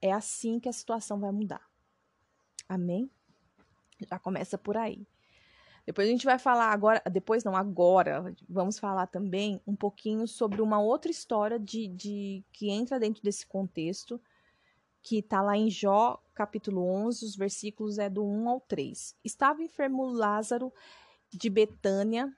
É 0.00 0.12
assim 0.12 0.58
que 0.58 0.68
a 0.68 0.72
situação 0.72 1.20
vai 1.20 1.30
mudar. 1.32 1.68
Amém? 2.66 3.10
Já 4.08 4.18
começa 4.18 4.56
por 4.56 4.76
aí. 4.76 5.06
Depois 5.88 6.06
a 6.06 6.10
gente 6.10 6.26
vai 6.26 6.38
falar 6.38 6.66
agora, 6.66 7.02
depois 7.10 7.42
não, 7.42 7.56
agora, 7.56 8.36
vamos 8.46 8.78
falar 8.78 9.06
também 9.06 9.58
um 9.66 9.74
pouquinho 9.74 10.28
sobre 10.28 10.60
uma 10.60 10.78
outra 10.78 11.10
história 11.10 11.58
de, 11.58 11.88
de 11.88 12.44
que 12.52 12.68
entra 12.68 13.00
dentro 13.00 13.22
desse 13.22 13.46
contexto, 13.46 14.20
que 15.02 15.20
está 15.20 15.40
lá 15.40 15.56
em 15.56 15.70
Jó, 15.70 16.22
capítulo 16.34 16.84
11, 16.84 17.24
os 17.24 17.34
versículos 17.34 17.98
é 17.98 18.10
do 18.10 18.22
1 18.22 18.50
ao 18.50 18.60
3. 18.60 19.16
Estava 19.24 19.62
enfermo 19.62 20.04
Lázaro 20.04 20.70
de 21.30 21.48
Betânia, 21.48 22.30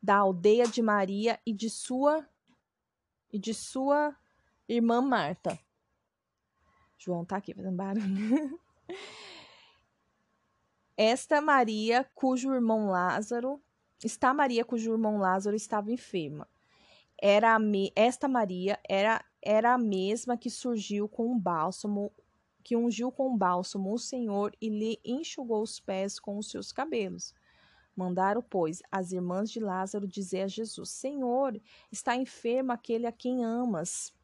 da 0.00 0.18
aldeia 0.18 0.64
de 0.64 0.80
Maria 0.80 1.40
e 1.44 1.52
de 1.52 1.68
sua 1.68 2.24
e 3.32 3.40
de 3.40 3.54
sua 3.54 4.14
irmã 4.68 5.00
Marta. 5.02 5.58
João 6.96 7.24
tá 7.24 7.38
aqui 7.38 7.52
fazendo 7.54 7.74
barulho. 7.74 8.60
Esta 11.04 11.40
Maria, 11.40 12.08
cujo 12.14 12.54
irmão 12.54 12.86
Lázaro, 12.86 13.60
está 14.04 14.32
Maria, 14.32 14.64
cujo 14.64 14.92
irmão 14.92 15.18
Lázaro 15.18 15.56
estava 15.56 15.90
enferma. 15.90 16.48
Era 17.20 17.58
me, 17.58 17.92
esta 17.96 18.28
Maria 18.28 18.78
era 18.88 19.20
era 19.42 19.74
a 19.74 19.78
mesma 19.78 20.36
que 20.36 20.48
surgiu 20.48 21.08
com 21.08 21.32
um 21.32 21.36
bálsamo, 21.36 22.12
que 22.62 22.76
ungiu 22.76 23.10
com 23.10 23.30
um 23.30 23.36
bálsamo 23.36 23.92
o 23.92 23.98
Senhor 23.98 24.56
e 24.60 24.68
lhe 24.68 25.00
enxugou 25.04 25.60
os 25.60 25.80
pés 25.80 26.20
com 26.20 26.38
os 26.38 26.48
seus 26.48 26.70
cabelos. 26.70 27.34
Mandaram, 27.96 28.40
pois, 28.40 28.80
as 28.88 29.10
irmãs 29.10 29.50
de 29.50 29.58
Lázaro 29.58 30.06
dizer 30.06 30.42
a 30.42 30.46
Jesus: 30.46 30.90
Senhor, 30.90 31.60
está 31.90 32.14
enfermo 32.14 32.70
aquele 32.70 33.08
a 33.08 33.12
quem 33.12 33.44
amas. 33.44 34.14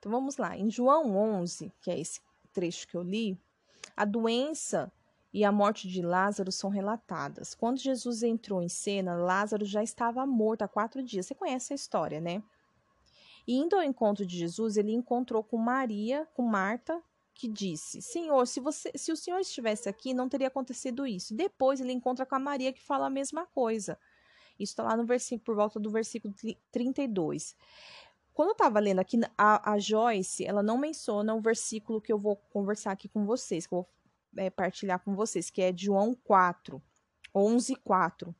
Então 0.00 0.10
vamos 0.10 0.36
lá, 0.36 0.58
em 0.58 0.68
João 0.68 1.16
11, 1.16 1.72
que 1.80 1.92
é 1.92 2.00
esse 2.00 2.20
trecho 2.52 2.88
que 2.88 2.96
eu 2.96 3.04
li, 3.04 3.40
a 3.96 4.04
doença 4.04 4.92
e 5.32 5.44
a 5.44 5.52
morte 5.52 5.88
de 5.88 6.00
Lázaro 6.00 6.50
são 6.50 6.70
relatadas. 6.70 7.54
Quando 7.54 7.78
Jesus 7.78 8.22
entrou 8.22 8.62
em 8.62 8.68
cena, 8.68 9.14
Lázaro 9.14 9.64
já 9.64 9.82
estava 9.82 10.24
morto 10.26 10.62
há 10.62 10.68
quatro 10.68 11.02
dias. 11.02 11.26
Você 11.26 11.34
conhece 11.34 11.72
a 11.72 11.76
história, 11.76 12.20
né? 12.20 12.42
E 13.46 13.56
indo 13.56 13.76
ao 13.76 13.82
encontro 13.82 14.26
de 14.26 14.36
Jesus, 14.36 14.76
ele 14.76 14.92
encontrou 14.92 15.42
com 15.42 15.56
Maria, 15.56 16.28
com 16.34 16.42
Marta, 16.42 17.02
que 17.34 17.48
disse: 17.48 18.02
Senhor, 18.02 18.46
se, 18.46 18.60
você, 18.60 18.90
se 18.94 19.12
o 19.12 19.16
Senhor 19.16 19.38
estivesse 19.38 19.88
aqui, 19.88 20.12
não 20.12 20.28
teria 20.28 20.48
acontecido 20.48 21.06
isso. 21.06 21.34
Depois 21.34 21.80
ele 21.80 21.92
encontra 21.92 22.26
com 22.26 22.34
a 22.34 22.38
Maria, 22.38 22.72
que 22.72 22.82
fala 22.82 23.06
a 23.06 23.10
mesma 23.10 23.46
coisa. 23.46 23.98
Isso 24.58 24.72
está 24.72 24.82
lá 24.82 24.96
no 24.96 25.04
versículo, 25.04 25.44
por 25.44 25.54
volta 25.54 25.78
do 25.78 25.90
versículo 25.90 26.34
32. 26.72 27.56
Quando 28.34 28.48
eu 28.48 28.52
estava 28.52 28.80
lendo 28.80 28.98
aqui, 28.98 29.18
a, 29.36 29.72
a 29.72 29.78
Joyce, 29.78 30.44
ela 30.44 30.62
não 30.62 30.78
menciona 30.78 31.34
o 31.34 31.40
versículo 31.40 32.00
que 32.00 32.12
eu 32.12 32.18
vou 32.18 32.36
conversar 32.36 32.92
aqui 32.92 33.08
com 33.08 33.24
vocês, 33.24 33.66
que 33.66 33.74
eu 33.74 33.78
vou 33.78 33.88
é, 34.36 34.50
partilhar 34.50 34.98
com 35.00 35.14
vocês, 35.14 35.50
que 35.50 35.62
é 35.62 35.72
João 35.76 36.14
4, 36.14 36.82
11, 37.34 37.74
4. 37.76 38.34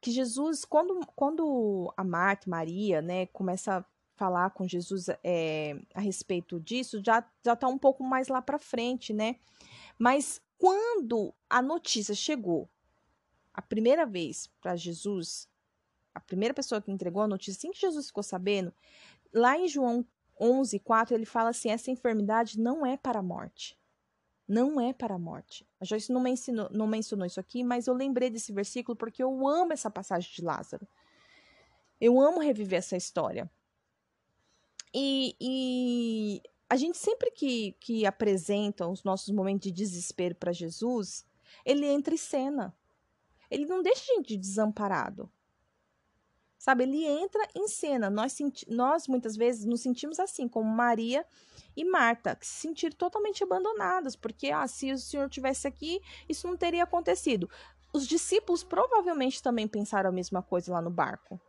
Que 0.00 0.10
Jesus, 0.10 0.64
quando, 0.64 1.00
quando 1.14 1.92
a 1.96 2.02
Marta 2.02 2.50
Maria, 2.50 3.00
né, 3.00 3.26
começa 3.26 3.78
a 3.78 3.84
falar 4.16 4.50
com 4.50 4.68
Jesus 4.68 5.06
é, 5.24 5.80
a 5.94 6.00
respeito 6.00 6.60
disso, 6.60 7.00
já, 7.04 7.26
já 7.44 7.56
tá 7.56 7.68
um 7.68 7.78
pouco 7.78 8.04
mais 8.04 8.28
lá 8.28 8.42
para 8.42 8.58
frente, 8.58 9.12
né? 9.12 9.36
Mas 9.98 10.42
quando 10.58 11.32
a 11.48 11.62
notícia 11.62 12.14
chegou 12.14 12.68
a 13.54 13.62
primeira 13.62 14.04
vez 14.04 14.48
para 14.60 14.76
Jesus, 14.76 15.48
a 16.14 16.20
primeira 16.20 16.52
pessoa 16.52 16.82
que 16.82 16.90
entregou 16.90 17.22
a 17.22 17.28
notícia, 17.28 17.58
assim 17.58 17.70
que 17.70 17.80
Jesus 17.80 18.08
ficou 18.08 18.22
sabendo, 18.22 18.74
lá 19.32 19.58
em 19.58 19.68
João 19.68 20.04
11, 20.38 20.78
4, 20.80 21.14
ele 21.14 21.24
fala 21.24 21.50
assim: 21.50 21.70
essa 21.70 21.90
enfermidade 21.90 22.60
não 22.60 22.84
é 22.84 22.98
para 22.98 23.20
a 23.20 23.22
morte 23.22 23.79
não 24.50 24.80
é 24.80 24.92
para 24.92 25.14
a 25.14 25.18
morte. 25.18 25.64
A 25.78 25.84
Joyce 25.84 26.10
não 26.12 26.20
mencionou, 26.20 26.68
não 26.72 26.84
mencionou 26.84 27.24
isso 27.24 27.38
aqui, 27.38 27.62
mas 27.62 27.86
eu 27.86 27.94
lembrei 27.94 28.28
desse 28.28 28.52
versículo 28.52 28.96
porque 28.96 29.22
eu 29.22 29.46
amo 29.46 29.72
essa 29.72 29.88
passagem 29.88 30.28
de 30.34 30.42
Lázaro. 30.42 30.88
Eu 32.00 32.20
amo 32.20 32.40
reviver 32.40 32.80
essa 32.80 32.96
história. 32.96 33.48
E, 34.92 35.36
e 35.40 36.42
a 36.68 36.74
gente 36.74 36.98
sempre 36.98 37.30
que, 37.30 37.76
que 37.78 38.04
apresenta 38.04 38.88
os 38.88 39.04
nossos 39.04 39.32
momentos 39.32 39.62
de 39.62 39.70
desespero 39.70 40.34
para 40.34 40.50
Jesus, 40.50 41.24
ele 41.64 41.86
entra 41.86 42.12
em 42.12 42.18
cena. 42.18 42.76
Ele 43.48 43.66
não 43.66 43.80
deixa 43.80 44.02
a 44.02 44.16
gente 44.16 44.36
desamparado. 44.36 45.30
Sabe, 46.58 46.82
ele 46.82 47.04
entra 47.04 47.46
em 47.54 47.68
cena. 47.68 48.10
Nós, 48.10 48.36
nós 48.66 49.06
muitas 49.06 49.36
vezes 49.36 49.64
nos 49.64 49.80
sentimos 49.80 50.18
assim, 50.18 50.48
como 50.48 50.68
Maria 50.68 51.24
e 51.76 51.84
Marta, 51.84 52.36
que 52.36 52.46
se 52.46 52.60
sentiram 52.60 52.96
totalmente 52.96 53.42
abandonadas, 53.42 54.16
porque 54.16 54.50
ah, 54.50 54.66
se 54.66 54.92
o 54.92 54.98
Senhor 54.98 55.28
tivesse 55.28 55.66
aqui, 55.66 56.00
isso 56.28 56.46
não 56.46 56.56
teria 56.56 56.84
acontecido. 56.84 57.48
Os 57.92 58.06
discípulos 58.06 58.62
provavelmente 58.62 59.42
também 59.42 59.66
pensaram 59.66 60.10
a 60.10 60.12
mesma 60.12 60.42
coisa 60.42 60.72
lá 60.72 60.80
no 60.80 60.90
barco. 60.90 61.40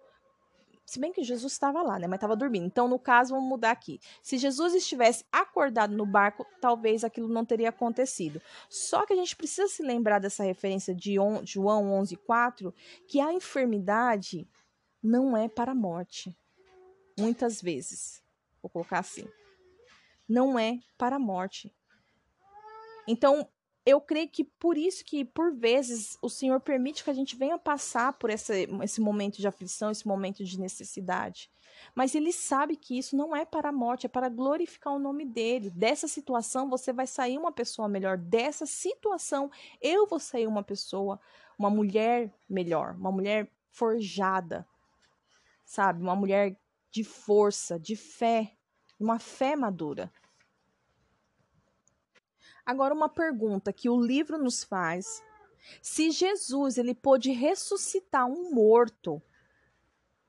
Se 0.85 0.99
bem 0.99 1.13
que 1.13 1.23
Jesus 1.23 1.53
estava 1.53 1.81
lá, 1.81 1.97
né? 1.97 2.07
Mas 2.07 2.17
estava 2.17 2.35
dormindo. 2.35 2.65
Então, 2.65 2.87
no 2.87 2.99
caso, 2.99 3.33
vamos 3.33 3.47
mudar 3.47 3.71
aqui. 3.71 3.99
Se 4.21 4.37
Jesus 4.37 4.73
estivesse 4.73 5.23
acordado 5.31 5.95
no 5.95 6.05
barco, 6.05 6.45
talvez 6.59 7.03
aquilo 7.03 7.29
não 7.29 7.45
teria 7.45 7.69
acontecido. 7.69 8.41
Só 8.69 9.05
que 9.05 9.13
a 9.13 9.15
gente 9.15 9.35
precisa 9.35 9.67
se 9.69 9.83
lembrar 9.83 10.19
dessa 10.19 10.43
referência 10.43 10.93
de 10.93 11.15
João 11.45 11.91
11,4, 12.03 12.73
que 13.07 13.21
a 13.21 13.31
enfermidade 13.31 14.45
não 15.01 15.37
é 15.37 15.47
para 15.47 15.71
a 15.71 15.75
morte. 15.75 16.35
Muitas 17.17 17.61
vezes. 17.61 18.21
Vou 18.61 18.69
colocar 18.69 18.99
assim 18.99 19.25
não 20.31 20.57
é 20.57 20.79
para 20.97 21.17
a 21.17 21.19
morte. 21.19 21.73
Então, 23.07 23.47
eu 23.85 23.99
creio 23.99 24.29
que 24.29 24.43
por 24.43 24.77
isso 24.77 25.03
que, 25.03 25.25
por 25.25 25.53
vezes, 25.53 26.17
o 26.21 26.29
Senhor 26.29 26.59
permite 26.61 27.03
que 27.03 27.09
a 27.09 27.13
gente 27.13 27.35
venha 27.35 27.57
passar 27.57 28.13
por 28.13 28.29
essa, 28.29 28.55
esse 28.83 29.01
momento 29.01 29.37
de 29.39 29.47
aflição, 29.47 29.91
esse 29.91 30.07
momento 30.07 30.43
de 30.43 30.59
necessidade. 30.59 31.49
Mas 31.93 32.15
Ele 32.15 32.31
sabe 32.31 32.75
que 32.75 32.97
isso 32.97 33.15
não 33.17 33.35
é 33.35 33.43
para 33.43 33.69
a 33.69 33.73
morte, 33.73 34.05
é 34.05 34.09
para 34.09 34.29
glorificar 34.29 34.93
o 34.93 34.99
nome 34.99 35.25
dEle. 35.25 35.69
Dessa 35.71 36.07
situação, 36.07 36.69
você 36.69 36.93
vai 36.93 37.07
sair 37.07 37.37
uma 37.37 37.51
pessoa 37.51 37.89
melhor. 37.89 38.17
Dessa 38.17 38.65
situação, 38.65 39.51
eu 39.81 40.07
vou 40.07 40.19
sair 40.19 40.47
uma 40.47 40.63
pessoa, 40.63 41.19
uma 41.57 41.69
mulher 41.69 42.31
melhor, 42.47 42.95
uma 42.95 43.11
mulher 43.11 43.51
forjada, 43.71 44.65
sabe? 45.65 46.01
Uma 46.01 46.15
mulher 46.15 46.55
de 46.91 47.03
força, 47.03 47.79
de 47.79 47.95
fé, 47.95 48.53
uma 48.99 49.17
fé 49.17 49.55
madura. 49.55 50.11
Agora 52.65 52.93
uma 52.93 53.09
pergunta 53.09 53.73
que 53.73 53.89
o 53.89 53.99
livro 53.99 54.37
nos 54.37 54.63
faz: 54.63 55.23
se 55.81 56.11
Jesus 56.11 56.77
ele 56.77 56.93
pôde 56.93 57.31
ressuscitar 57.31 58.27
um 58.27 58.53
morto, 58.53 59.21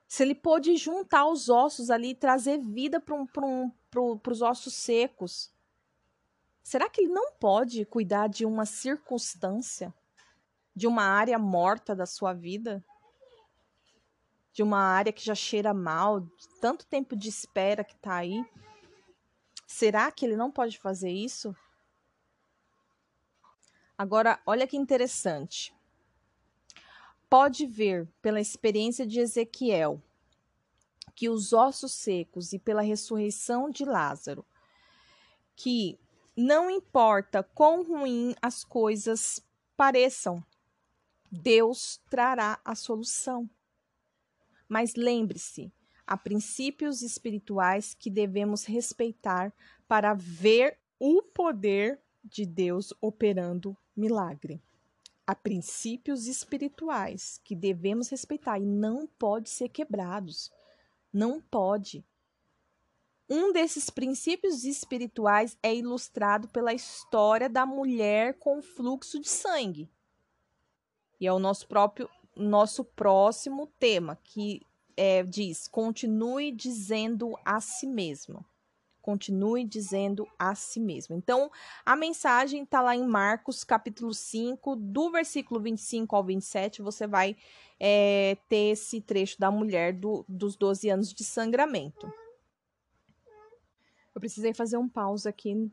se 0.07 0.23
ele 0.23 0.35
pôde 0.35 0.77
juntar 0.77 1.27
os 1.27 1.49
ossos 1.49 1.91
ali 1.91 2.11
e 2.11 2.15
trazer 2.15 2.59
vida 2.59 3.01
para 3.01 3.15
um, 3.15 3.27
um, 3.47 4.21
os 4.29 4.43
ossos 4.43 4.75
secos, 4.75 5.51
será 6.63 6.89
que 6.89 7.03
ele 7.03 7.13
não 7.13 7.33
pode 7.33 7.85
cuidar 7.87 8.29
de 8.29 8.45
uma 8.45 8.67
circunstância, 8.67 9.93
de 10.75 10.87
uma 10.87 11.03
área 11.03 11.39
morta 11.39 11.95
da 11.95 12.07
sua 12.07 12.33
vida? 12.33 12.85
De 14.53 14.63
uma 14.63 14.81
área 14.81 15.13
que 15.13 15.25
já 15.25 15.35
cheira 15.35 15.73
mal, 15.73 16.21
de 16.21 16.49
tanto 16.61 16.85
tempo 16.85 17.17
de 17.17 17.31
espera 17.31 17.83
que 17.83 17.95
está 17.95 18.17
aí? 18.17 18.45
Será 19.67 20.13
que 20.13 20.27
ele 20.27 20.37
não 20.37 20.51
pode 20.51 20.79
fazer 20.79 21.11
isso? 21.11 21.57
Agora, 24.03 24.41
olha 24.45 24.67
que 24.67 24.77
interessante. 24.77 25.73
Pode 27.31 27.65
ver 27.67 28.09
pela 28.21 28.41
experiência 28.41 29.07
de 29.07 29.21
Ezequiel 29.21 30.03
que 31.15 31.29
os 31.29 31.53
ossos 31.53 31.93
secos 31.93 32.53
e 32.53 32.59
pela 32.59 32.83
ressurreição 32.83 33.71
de 33.71 33.85
Lázaro, 33.85 34.45
que 35.55 36.01
não 36.37 36.69
importa 36.69 37.45
quão 37.45 37.85
ruim 37.85 38.35
as 38.43 38.65
coisas 38.65 39.41
pareçam, 39.77 40.45
Deus 41.31 42.01
trará 42.11 42.59
a 42.65 42.75
solução. 42.75 43.49
Mas 44.69 44.97
lembre-se, 44.97 45.73
há 46.05 46.17
princípios 46.17 47.03
espirituais 47.03 47.95
que 47.95 48.11
devemos 48.11 48.65
respeitar 48.65 49.53
para 49.87 50.13
ver 50.13 50.77
o 50.99 51.23
poder 51.23 52.03
de 52.25 52.45
Deus 52.45 52.93
operando 53.01 53.77
milagre. 53.97 54.63
Há 55.27 55.35
princípios 55.35 56.27
espirituais 56.27 57.41
que 57.45 57.55
devemos 57.55 58.09
respeitar 58.09 58.59
e 58.59 58.67
não 58.67 59.07
pode 59.07 59.51
ser 59.51 59.69
quebrados. 59.69 60.51
Não 61.13 61.41
pode. 61.41 62.05
Um 63.29 63.53
desses 63.53 63.89
princípios 63.89 64.65
espirituais 64.65 65.57
é 65.63 65.75
ilustrado 65.75 66.49
pela 66.49 66.75
história 66.75 67.49
da 67.49 67.65
mulher 67.65 68.39
com 68.39 68.61
fluxo 68.61 69.21
de 69.21 69.29
sangue. 69.29 69.91
E 71.21 71.27
é 71.27 71.33
o 71.33 71.39
nosso 71.39 71.67
próprio 71.69 72.11
nosso 72.35 72.85
próximo 72.85 73.67
tema, 73.79 74.19
que 74.25 74.63
é, 74.97 75.23
diz: 75.23 75.69
continue 75.69 76.51
dizendo 76.51 77.37
a 77.45 77.61
si 77.61 77.87
mesmo. 77.87 78.45
Continue 79.03 79.65
dizendo 79.65 80.27
a 80.39 80.55
si 80.55 80.81
mesmo. 80.81 81.15
Então, 81.15 81.51
a 81.85 81.95
mensagem 81.95 82.63
está 82.63 82.81
lá 82.81 82.97
em 82.97 83.07
Marcos, 83.07 83.65
capítulo 83.65 84.15
5, 84.15 84.77
do 84.77 85.11
versículo 85.11 85.61
25 85.61 86.17
ao 86.17 86.25
27, 86.25 86.81
você 86.81 87.07
vai 87.07 87.37
é, 87.79 88.39
ter 88.49 88.71
esse 88.71 89.01
trecho 89.01 89.39
da 89.39 89.51
mulher 89.51 89.93
do, 89.93 90.25
dos 90.29 90.57
12 90.57 90.89
anos 90.89 91.13
de 91.13 91.25
sangramento. 91.25 92.11
Eu 94.15 94.21
precisei 94.21 94.55
fazer 94.55 94.77
um 94.77 94.89
pausa 94.89 95.31
aqui, 95.31 95.71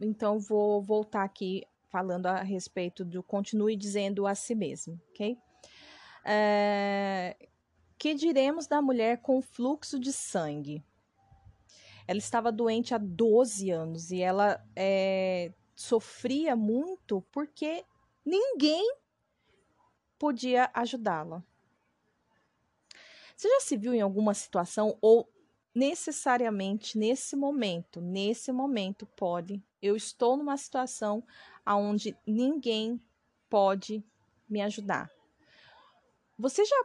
então 0.00 0.38
vou 0.38 0.80
voltar 0.80 1.24
aqui 1.24 1.66
falando 1.88 2.26
a 2.26 2.42
respeito 2.42 3.04
do 3.04 3.22
continue 3.22 3.76
dizendo 3.76 4.26
a 4.26 4.34
si 4.34 4.54
mesmo, 4.54 5.00
ok? 5.10 5.36
É, 6.24 7.36
que 7.98 8.14
diremos 8.14 8.66
da 8.66 8.82
mulher 8.82 9.18
com 9.22 9.40
fluxo 9.40 9.98
de 9.98 10.12
sangue? 10.12 10.84
Ela 12.06 12.18
estava 12.18 12.52
doente 12.52 12.94
há 12.94 12.98
12 12.98 13.70
anos 13.70 14.10
e 14.10 14.20
ela 14.20 14.62
é, 14.76 15.52
sofria 15.74 16.54
muito 16.54 17.22
porque 17.32 17.84
ninguém 18.24 18.96
podia 20.18 20.70
ajudá-la. 20.74 21.42
Você 23.36 23.48
já 23.48 23.60
se 23.60 23.76
viu 23.76 23.92
em 23.92 24.00
alguma 24.00 24.32
situação 24.32 24.96
ou 25.00 25.28
necessariamente 25.74 26.96
nesse 26.96 27.34
momento, 27.34 28.00
nesse 28.00 28.52
momento 28.52 29.06
pode, 29.06 29.60
eu 29.82 29.96
estou 29.96 30.36
numa 30.36 30.56
situação 30.56 31.24
onde 31.66 32.16
ninguém 32.26 33.02
pode 33.50 34.04
me 34.48 34.60
ajudar. 34.62 35.10
Você 36.38 36.64
já 36.64 36.84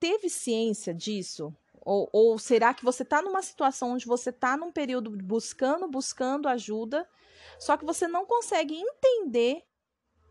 teve 0.00 0.30
ciência 0.30 0.94
disso? 0.94 1.54
Ou, 1.86 2.08
ou 2.12 2.36
será 2.36 2.74
que 2.74 2.84
você 2.84 3.04
está 3.04 3.22
numa 3.22 3.40
situação 3.40 3.92
onde 3.92 4.06
você 4.06 4.30
está 4.30 4.56
num 4.56 4.72
período 4.72 5.08
buscando, 5.08 5.86
buscando 5.86 6.48
ajuda, 6.48 7.08
só 7.60 7.76
que 7.76 7.84
você 7.84 8.08
não 8.08 8.26
consegue 8.26 8.74
entender 8.74 9.62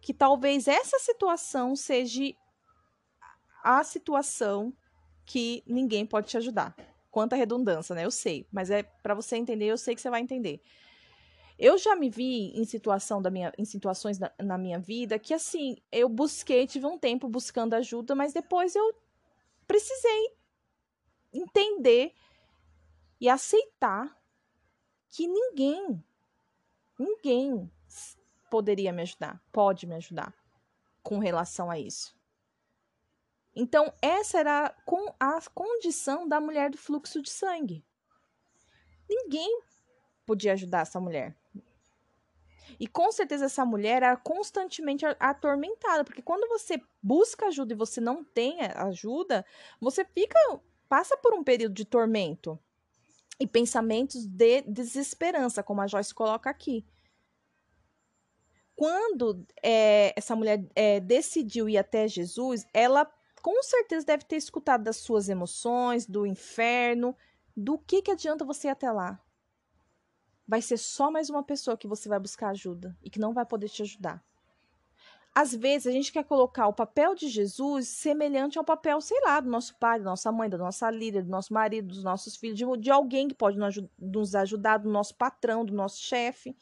que 0.01 0.13
talvez 0.13 0.67
essa 0.67 0.99
situação 0.99 1.73
seja 1.73 2.35
a 3.63 3.85
situação 3.85 4.73
que 5.25 5.63
ninguém 5.65 6.05
pode 6.05 6.27
te 6.27 6.35
ajudar. 6.35 6.75
Quanta 7.09 7.37
redundância, 7.37 7.95
né? 7.95 8.03
Eu 8.03 8.11
sei, 8.11 8.45
mas 8.51 8.69
é 8.69 8.83
para 8.83 9.15
você 9.15 9.37
entender, 9.37 9.67
eu 9.67 9.77
sei 9.77 9.95
que 9.95 10.01
você 10.01 10.09
vai 10.09 10.19
entender. 10.19 10.61
Eu 11.57 11.77
já 11.77 11.95
me 11.95 12.09
vi 12.09 12.51
em 12.53 12.65
situação 12.65 13.21
da 13.21 13.31
minha, 13.31 13.53
em 13.57 13.63
situações 13.63 14.19
na, 14.19 14.29
na 14.43 14.57
minha 14.57 14.77
vida 14.77 15.17
que 15.17 15.33
assim, 15.33 15.77
eu 15.89 16.09
busquei, 16.09 16.67
tive 16.67 16.85
um 16.85 16.97
tempo 16.97 17.29
buscando 17.29 17.75
ajuda, 17.75 18.13
mas 18.13 18.33
depois 18.33 18.75
eu 18.75 18.93
precisei 19.65 20.35
entender 21.37 22.13
e 23.19 23.29
aceitar 23.29 24.17
que 25.09 25.27
ninguém, 25.27 26.03
ninguém 26.97 27.71
poderia 28.49 28.91
me 28.91 29.01
ajudar, 29.01 29.41
pode 29.51 29.87
me 29.87 29.95
ajudar 29.95 30.33
com 31.01 31.19
relação 31.19 31.69
a 31.69 31.79
isso. 31.79 32.15
Então, 33.55 33.93
essa 34.01 34.39
era 34.39 34.75
a 35.19 35.41
condição 35.53 36.27
da 36.27 36.41
mulher 36.41 36.69
do 36.69 36.77
fluxo 36.77 37.21
de 37.21 37.29
sangue. 37.29 37.85
Ninguém 39.09 39.61
podia 40.25 40.53
ajudar 40.53 40.81
essa 40.81 40.99
mulher. 40.99 41.37
E 42.79 42.87
com 42.87 43.11
certeza 43.11 43.45
essa 43.45 43.65
mulher 43.65 43.97
era 43.97 44.17
constantemente 44.17 45.05
atormentada, 45.19 46.03
porque 46.03 46.21
quando 46.21 46.49
você 46.49 46.81
busca 47.01 47.47
ajuda 47.47 47.73
e 47.73 47.77
você 47.77 48.01
não 48.01 48.23
tem 48.23 48.59
ajuda, 48.75 49.45
você 49.79 50.03
fica 50.03 50.37
passa 50.89 51.17
por 51.17 51.33
um 51.33 51.43
período 51.43 51.73
de 51.73 51.85
tormento 51.85 52.59
e 53.39 53.45
pensamentos 53.45 54.25
de 54.25 54.61
desesperança, 54.61 55.63
como 55.63 55.81
a 55.81 55.87
Joyce 55.87 56.13
coloca 56.13 56.49
aqui. 56.49 56.85
Quando 58.75 59.45
é, 59.63 60.13
essa 60.17 60.35
mulher 60.35 60.65
é, 60.75 60.99
decidiu 60.99 61.69
ir 61.69 61.77
até 61.77 62.07
Jesus, 62.07 62.65
ela 62.73 63.05
com 63.41 63.61
certeza 63.63 64.05
deve 64.05 64.25
ter 64.25 64.37
escutado 64.37 64.83
das 64.83 64.97
suas 64.97 65.29
emoções, 65.29 66.05
do 66.05 66.25
inferno, 66.25 67.15
do 67.55 67.77
que, 67.77 68.01
que 68.01 68.11
adianta 68.11 68.43
você 68.43 68.67
ir 68.67 68.71
até 68.71 68.91
lá. 68.91 69.21
Vai 70.47 70.61
ser 70.61 70.77
só 70.77 71.09
mais 71.09 71.29
uma 71.29 71.43
pessoa 71.43 71.77
que 71.77 71.87
você 71.87 72.09
vai 72.09 72.19
buscar 72.19 72.49
ajuda 72.49 72.97
e 73.01 73.09
que 73.09 73.19
não 73.19 73.33
vai 73.33 73.45
poder 73.45 73.69
te 73.69 73.81
ajudar 73.81 74.23
às 75.35 75.53
vezes 75.53 75.85
a 75.85 75.91
gente 75.91 76.13
quer 76.13 76.23
colocar 76.23 76.65
o 76.65 76.73
papel 76.73 77.13
de 77.13 77.27
Jesus 77.27 77.89
semelhante 77.89 78.57
ao 78.57 78.63
papel, 78.63 79.01
sei 79.01 79.19
lá, 79.19 79.41
do 79.41 79.49
nosso 79.49 79.75
pai, 79.75 79.99
da 79.99 80.05
nossa 80.05 80.31
mãe, 80.31 80.49
da 80.49 80.57
nossa 80.57 80.89
líder, 80.89 81.23
do 81.23 81.29
nosso 81.29 81.53
marido, 81.53 81.89
dos 81.89 82.05
nossos 82.05 82.37
filhos, 82.37 82.57
de, 82.57 82.65
de 82.79 82.89
alguém 82.89 83.27
que 83.27 83.35
pode 83.35 83.57
nos 83.99 84.33
ajudar, 84.33 84.77
do 84.77 84.89
nosso 84.89 85.13
patrão, 85.15 85.65
do 85.65 85.73
nosso 85.73 86.01
chefe. 86.01 86.55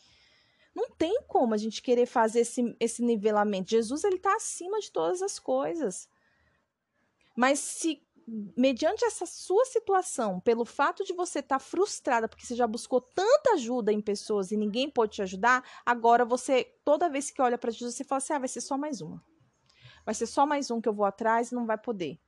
Não 0.74 0.90
tem 0.90 1.22
como 1.28 1.54
a 1.54 1.58
gente 1.58 1.84
querer 1.84 2.08
fazer 2.08 2.40
esse, 2.40 2.76
esse 2.80 3.04
nivelamento. 3.04 3.70
Jesus 3.70 4.04
ele 4.04 4.16
está 4.16 4.36
acima 4.36 4.80
de 4.80 4.92
todas 4.92 5.22
as 5.22 5.38
coisas. 5.38 6.10
Mas 7.36 7.60
se 7.60 8.02
mediante 8.28 9.04
essa 9.06 9.26
sua 9.26 9.66
situação, 9.66 10.40
pelo 10.40 10.66
fato 10.66 11.04
de 11.04 11.14
você 11.14 11.40
estar 11.40 11.60
tá 11.60 11.64
frustrada 11.64 12.28
porque 12.28 12.46
você 12.46 12.56
já 12.56 12.66
buscou 12.66 13.02
tanta 13.02 13.54
ajuda 13.54 13.92
em 13.92 14.02
pessoas 14.02 14.52
e 14.52 14.58
ninguém 14.58 14.90
pode 14.90 15.14
te 15.14 15.22
ajudar, 15.22 15.64
agora 15.86 16.24
você, 16.24 16.64
toda 16.86 17.10
vez 17.10 17.30
que 17.30 17.42
olha 17.42 17.58
para 17.58 17.72
Jesus, 17.72 17.96
você 17.96 18.04
fala 18.04 18.18
assim: 18.18 18.34
ah, 18.34 18.40
vai 18.40 18.48
ser 18.48 18.62
só 18.62 18.78
mais 18.78 19.02
uma. 19.02 19.24
Vai 20.06 20.14
ser 20.14 20.26
só 20.26 20.46
mais 20.46 20.70
um 20.70 20.82
que 20.82 20.90
eu 20.90 20.94
vou 20.94 21.06
atrás 21.06 21.52
e 21.52 21.56
não 21.56 21.66
vai 21.66 21.78
poder. 21.78 22.20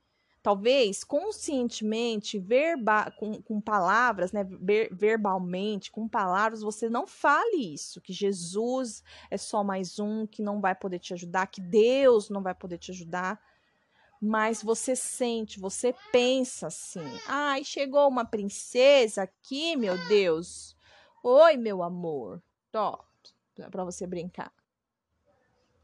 Talvez 0.41 1.03
conscientemente, 1.03 2.37
verba, 2.37 3.09
com, 3.17 3.41
com 3.41 3.59
palavras, 3.59 4.31
né, 4.31 4.43
ver, 4.43 4.93
verbalmente, 4.93 5.91
com 5.91 6.07
palavras, 6.07 6.61
você 6.61 6.87
não 6.87 7.07
fale 7.07 7.73
isso, 7.73 7.99
que 7.99 8.13
Jesus 8.13 9.03
é 9.31 9.37
só 9.37 9.63
mais 9.63 9.97
um 9.97 10.27
que 10.27 10.43
não 10.43 10.61
vai 10.61 10.75
poder 10.75 10.99
te 10.99 11.15
ajudar, 11.15 11.47
que 11.47 11.59
Deus 11.59 12.29
não 12.29 12.43
vai 12.43 12.53
poder 12.53 12.77
te 12.77 12.91
ajudar 12.91 13.41
mas 14.21 14.63
você 14.63 14.95
sente, 14.95 15.59
você 15.59 15.93
pensa 16.11 16.67
assim: 16.67 17.05
ai, 17.27 17.63
chegou 17.63 18.07
uma 18.07 18.25
princesa 18.25 19.23
aqui, 19.23 19.75
meu 19.75 19.97
Deus. 20.07 20.75
Oi, 21.23 21.57
meu 21.57 21.81
amor. 21.83 22.41
Tó, 22.71 23.05
para 23.71 23.83
você 23.83 24.05
brincar. 24.05 24.53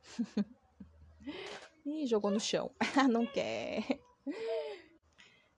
Ih, 1.85 2.05
jogou 2.05 2.31
no 2.31 2.39
chão. 2.39 2.71
não 3.09 3.25
quer. 3.25 3.99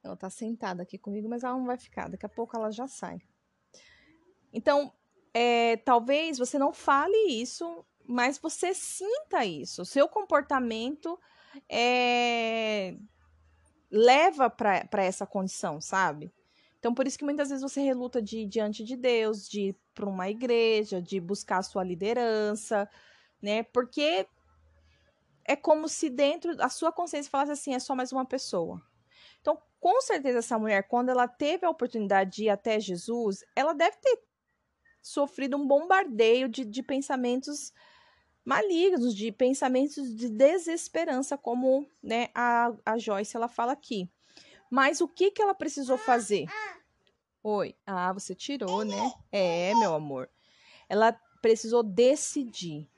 Ela 0.03 0.15
tá 0.15 0.29
sentada 0.29 0.83
aqui 0.83 0.97
comigo, 0.97 1.29
mas 1.29 1.43
ela 1.43 1.57
não 1.57 1.65
vai 1.65 1.77
ficar. 1.77 2.09
Daqui 2.09 2.25
a 2.25 2.29
pouco 2.29 2.55
ela 2.55 2.71
já 2.71 2.87
sai. 2.87 3.21
Então, 4.51 4.93
é, 5.33 5.77
talvez 5.77 6.37
você 6.37 6.59
não 6.59 6.71
fale 6.71 7.17
isso, 7.29 7.85
mas 8.05 8.37
você 8.37 8.73
sinta 8.73 9.45
isso. 9.45 9.81
O 9.81 9.85
seu 9.85 10.07
comportamento 10.07 11.19
é, 11.69 12.95
leva 13.91 14.49
para 14.49 15.03
essa 15.03 15.25
condição, 15.25 15.79
sabe? 15.79 16.33
Então, 16.79 16.93
por 16.93 17.07
isso 17.07 17.17
que 17.17 17.23
muitas 17.23 17.49
vezes 17.49 17.61
você 17.61 17.81
reluta 17.81 18.21
de 18.21 18.39
ir 18.39 18.45
diante 18.45 18.83
de 18.83 18.97
Deus, 18.97 19.47
de 19.47 19.69
ir 19.69 19.77
para 19.93 20.09
uma 20.09 20.29
igreja, 20.29 21.01
de 21.01 21.19
buscar 21.19 21.59
a 21.59 21.63
sua 21.63 21.83
liderança, 21.83 22.89
né? 23.41 23.63
Porque 23.63 24.27
é 25.45 25.55
como 25.55 25.87
se 25.87 26.09
dentro 26.09 26.55
a 26.59 26.69
sua 26.69 26.91
consciência 26.91 27.29
falasse 27.29 27.51
assim, 27.51 27.73
é 27.73 27.79
só 27.79 27.95
mais 27.95 28.11
uma 28.11 28.25
pessoa. 28.25 28.81
Então, 29.39 29.61
com 29.79 30.01
certeza 30.01 30.39
essa 30.39 30.57
mulher, 30.57 30.87
quando 30.87 31.09
ela 31.09 31.27
teve 31.27 31.65
a 31.65 31.69
oportunidade 31.69 32.37
de 32.37 32.43
ir 32.45 32.49
até 32.49 32.79
Jesus, 32.79 33.43
ela 33.55 33.73
deve 33.73 33.97
ter 33.97 34.19
sofrido 35.01 35.57
um 35.57 35.67
bombardeio 35.67 36.47
de, 36.47 36.63
de 36.63 36.81
pensamentos 36.81 37.73
malignos, 38.45 39.15
de 39.15 39.31
pensamentos 39.31 40.13
de 40.15 40.29
desesperança, 40.29 41.37
como 41.37 41.87
né, 42.01 42.29
a, 42.35 42.73
a 42.85 42.97
Joyce 42.97 43.35
ela 43.35 43.47
fala 43.47 43.71
aqui. 43.71 44.09
Mas 44.69 45.01
o 45.01 45.07
que, 45.07 45.31
que 45.31 45.41
ela 45.41 45.53
precisou 45.53 45.97
fazer? 45.97 46.47
Oi, 47.43 47.75
ah, 47.85 48.11
você 48.11 48.33
tirou, 48.33 48.83
né? 48.83 49.13
É, 49.31 49.73
meu 49.75 49.93
amor. 49.93 50.29
Ela 50.89 51.13
precisou 51.41 51.83
decidir. 51.83 52.89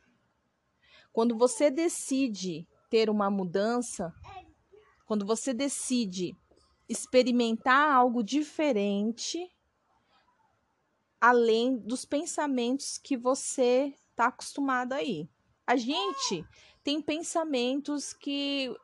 Quando 1.11 1.37
você 1.37 1.69
decide 1.69 2.67
ter 2.89 3.09
uma 3.09 3.29
mudança, 3.29 4.13
quando 5.05 5.25
você 5.25 5.53
decide 5.53 6.35
experimentar 6.87 7.91
algo 7.91 8.23
diferente, 8.23 9.51
além 11.19 11.77
dos 11.77 12.05
pensamentos 12.05 12.97
que 12.97 13.17
você 13.17 13.93
está 14.11 14.27
acostumado 14.27 14.93
aí 14.93 15.29
a 15.65 15.75
gente 15.75 16.45
tem 16.83 17.01
pensamentos 17.01 18.13
que 18.13 18.75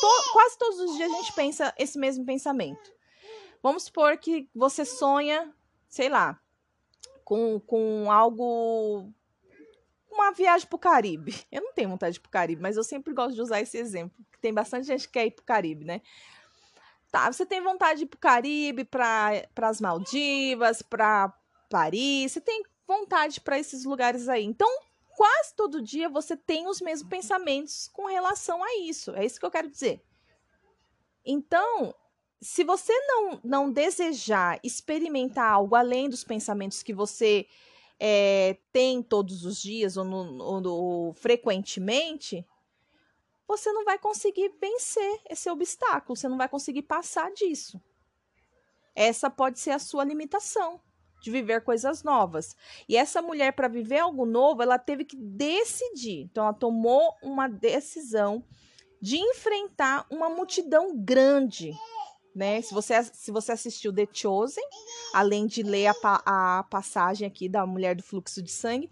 to, 0.00 0.32
quase 0.32 0.58
todos 0.58 0.80
os 0.80 0.96
dias 0.96 1.10
a 1.10 1.16
gente 1.16 1.32
pensa 1.32 1.74
esse 1.78 1.98
mesmo 1.98 2.24
pensamento. 2.24 2.92
Vamos 3.62 3.84
supor 3.84 4.16
que 4.18 4.48
você 4.54 4.84
sonha, 4.84 5.52
sei 5.88 6.08
lá, 6.08 6.40
com, 7.24 7.60
com 7.60 8.10
algo. 8.10 9.12
Uma 10.10 10.32
viagem 10.32 10.66
para 10.66 10.76
o 10.76 10.80
Caribe. 10.80 11.34
Eu 11.50 11.62
não 11.62 11.72
tenho 11.72 11.88
vontade 11.88 12.14
de 12.14 12.18
ir 12.18 12.28
Caribe, 12.28 12.60
mas 12.62 12.76
eu 12.76 12.82
sempre 12.82 13.14
gosto 13.14 13.34
de 13.34 13.42
usar 13.42 13.60
esse 13.60 13.76
exemplo. 13.78 14.16
Tem 14.40 14.52
bastante 14.52 14.86
gente 14.86 15.06
que 15.06 15.12
quer 15.12 15.26
ir 15.26 15.30
para 15.32 15.42
o 15.42 15.46
Caribe, 15.46 15.84
né? 15.84 16.00
Tá, 17.10 17.30
você 17.32 17.46
tem 17.46 17.62
vontade 17.62 18.00
de 18.00 18.04
ir 18.04 18.08
para 18.08 18.16
o 18.16 18.20
Caribe, 18.20 18.84
para 18.84 19.48
as 19.62 19.80
Maldivas, 19.80 20.82
para 20.82 21.32
Paris, 21.68 22.32
você 22.32 22.40
tem 22.40 22.62
vontade 22.86 23.40
para 23.40 23.58
esses 23.58 23.84
lugares 23.84 24.28
aí. 24.28 24.44
Então, 24.44 24.68
quase 25.18 25.52
todo 25.56 25.82
dia 25.82 26.08
você 26.08 26.36
tem 26.36 26.68
os 26.68 26.80
mesmos 26.80 27.10
pensamentos 27.10 27.88
com 27.88 28.06
relação 28.06 28.62
a 28.62 28.76
isso. 28.76 29.10
É 29.16 29.26
isso 29.26 29.40
que 29.40 29.44
eu 29.44 29.50
quero 29.50 29.68
dizer. 29.68 30.00
Então, 31.26 31.92
se 32.40 32.62
você 32.62 32.92
não, 33.00 33.40
não 33.42 33.72
desejar 33.72 34.60
experimentar 34.62 35.50
algo 35.50 35.74
além 35.74 36.08
dos 36.08 36.22
pensamentos 36.22 36.84
que 36.84 36.94
você 36.94 37.48
é, 37.98 38.58
tem 38.70 39.02
todos 39.02 39.44
os 39.44 39.60
dias 39.60 39.96
ou, 39.96 40.04
no, 40.04 40.40
ou, 40.40 40.64
ou 40.68 41.12
frequentemente, 41.14 42.46
você 43.44 43.72
não 43.72 43.84
vai 43.84 43.98
conseguir 43.98 44.54
vencer 44.60 45.20
esse 45.28 45.50
obstáculo, 45.50 46.16
você 46.16 46.28
não 46.28 46.38
vai 46.38 46.48
conseguir 46.48 46.82
passar 46.82 47.32
disso. 47.32 47.82
Essa 48.94 49.28
pode 49.28 49.58
ser 49.58 49.72
a 49.72 49.80
sua 49.80 50.04
limitação 50.04 50.80
de 51.20 51.30
viver 51.30 51.62
coisas 51.62 52.02
novas. 52.02 52.56
E 52.88 52.96
essa 52.96 53.20
mulher, 53.20 53.52
para 53.52 53.68
viver 53.68 53.98
algo 53.98 54.24
novo, 54.24 54.62
ela 54.62 54.78
teve 54.78 55.04
que 55.04 55.16
decidir. 55.16 56.22
Então, 56.22 56.44
ela 56.44 56.52
tomou 56.52 57.14
uma 57.22 57.48
decisão 57.48 58.44
de 59.00 59.16
enfrentar 59.16 60.06
uma 60.10 60.28
multidão 60.28 60.96
grande. 60.96 61.72
Né? 62.34 62.60
Se 62.62 62.72
você, 62.72 63.02
se 63.02 63.30
você 63.32 63.52
assistiu 63.52 63.92
The 63.92 64.06
Chosen, 64.12 64.64
além 65.12 65.46
de 65.46 65.62
ler 65.62 65.88
a, 65.88 66.58
a 66.58 66.62
passagem 66.64 67.26
aqui 67.26 67.48
da 67.48 67.66
mulher 67.66 67.96
do 67.96 68.02
fluxo 68.02 68.42
de 68.42 68.50
sangue, 68.50 68.90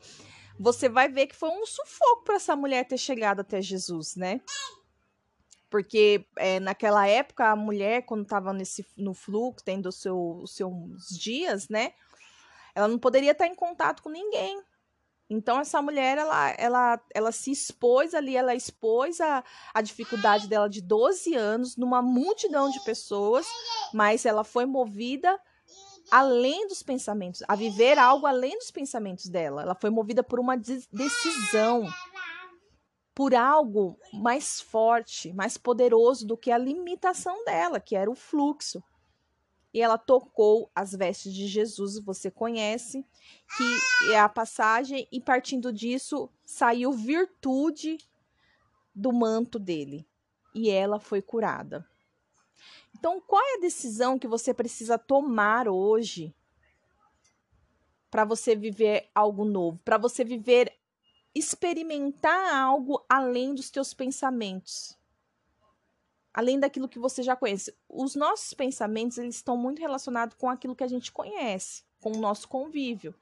você 0.59 0.89
vai 0.89 1.09
ver 1.09 1.27
que 1.27 1.36
foi 1.36 1.51
um 1.51 1.66
sufoco 1.66 2.24
para 2.24 2.36
essa 2.36 2.57
mulher 2.57 2.85
ter 2.86 2.98
chegado 2.98 3.40
até 3.40 3.61
Jesus, 3.61 4.16
né? 4.16 4.40
Porque 5.69 6.24
é, 6.36 6.59
naquela 6.61 7.07
época 7.07 7.51
a 7.51 7.57
mulher, 7.57 8.03
quando 8.03 8.23
estava 8.23 8.57
no 8.97 9.12
fluxo, 9.12 9.65
tendo 9.65 9.93
seu, 9.93 10.40
os 10.43 10.55
seus 10.55 11.09
dias, 11.11 11.69
né? 11.69 11.93
Ela 12.77 12.89
não 12.89 12.98
poderia 12.98 13.32
estar 13.32 13.47
em 13.47 13.55
contato 13.55 14.03
com 14.03 14.11
ninguém. 14.11 14.62
Então 15.28 15.59
essa 15.59 15.81
mulher, 15.82 16.19
ela, 16.19 16.51
ela, 16.59 17.01
ela 17.12 17.32
se 17.32 17.51
expôs 17.51 18.15
ali, 18.15 18.36
ela 18.36 18.55
expôs 18.55 19.20
a, 19.20 19.43
a 19.74 19.81
dificuldade 19.81 20.47
dela 20.47 20.69
de 20.69 20.81
12 20.81 21.35
anos 21.35 21.77
numa 21.77 22.01
multidão 22.01 22.70
de 22.70 22.78
pessoas, 22.85 23.47
mas 23.93 24.24
ela 24.24 24.44
foi 24.44 24.66
movida 24.66 25.40
além 26.11 26.69
dos 26.69 26.82
pensamentos, 26.82 27.43
a 27.48 27.57
viver 27.57 27.98
algo 27.98 28.27
além 28.27 28.57
dos 28.59 28.70
pensamentos 28.70 29.27
dela. 29.27 29.62
Ela 29.62 29.74
foi 29.74 29.90
movida 29.90 30.23
por 30.23 30.39
uma 30.39 30.57
decisão, 30.57 31.89
por 33.12 33.35
algo 33.35 33.98
mais 34.12 34.61
forte, 34.61 35.32
mais 35.32 35.57
poderoso 35.57 36.27
do 36.27 36.36
que 36.36 36.53
a 36.53 36.59
limitação 36.59 37.44
dela, 37.44 37.81
que 37.81 37.97
era 37.97 38.11
o 38.11 38.15
fluxo. 38.15 38.81
E 39.77 39.81
ela 39.82 39.98
tocou 39.98 40.70
as 40.74 40.93
vestes 40.93 41.35
de 41.35 41.47
Jesus, 41.47 41.98
você 41.98 42.31
conhece, 42.31 43.05
que 43.59 44.11
é 44.11 44.19
a 44.19 44.27
passagem, 44.27 45.07
e 45.12 45.20
partindo 45.20 45.70
disso 45.70 46.31
saiu 46.47 46.93
virtude 46.93 47.98
do 48.94 49.12
manto 49.12 49.59
dele. 49.59 50.09
E 50.55 50.70
ela 50.70 50.98
foi 50.98 51.20
curada. 51.20 51.86
Então, 52.98 53.20
qual 53.20 53.43
é 53.44 53.59
a 53.59 53.61
decisão 53.61 54.19
que 54.19 54.27
você 54.27 54.55
precisa 54.55 54.97
tomar 54.97 55.69
hoje 55.69 56.35
para 58.11 58.24
você 58.24 58.57
viver 58.57 59.11
algo 59.15 59.44
novo, 59.44 59.78
para 59.85 59.98
você 59.98 60.24
viver 60.24 60.74
experimentar 61.35 62.57
algo 62.57 63.05
além 63.07 63.55
dos 63.55 63.69
teus 63.69 63.93
pensamentos? 63.93 64.97
Além 66.36 66.60
daquilo 66.60 66.86
que 66.86 66.98
você 66.98 67.22
já 67.22 67.34
conhece. 67.34 67.74
Os 67.88 68.14
nossos 68.14 68.52
pensamentos, 68.52 69.16
eles 69.16 69.36
estão 69.36 69.56
muito 69.56 69.80
relacionados 69.80 70.36
com 70.36 70.50
aquilo 70.50 70.76
que 70.76 70.84
a 70.84 70.86
gente 70.86 71.10
conhece, 71.10 71.82
com 71.98 72.12
o 72.12 72.20
nosso 72.20 72.46
convívio. 72.46 73.14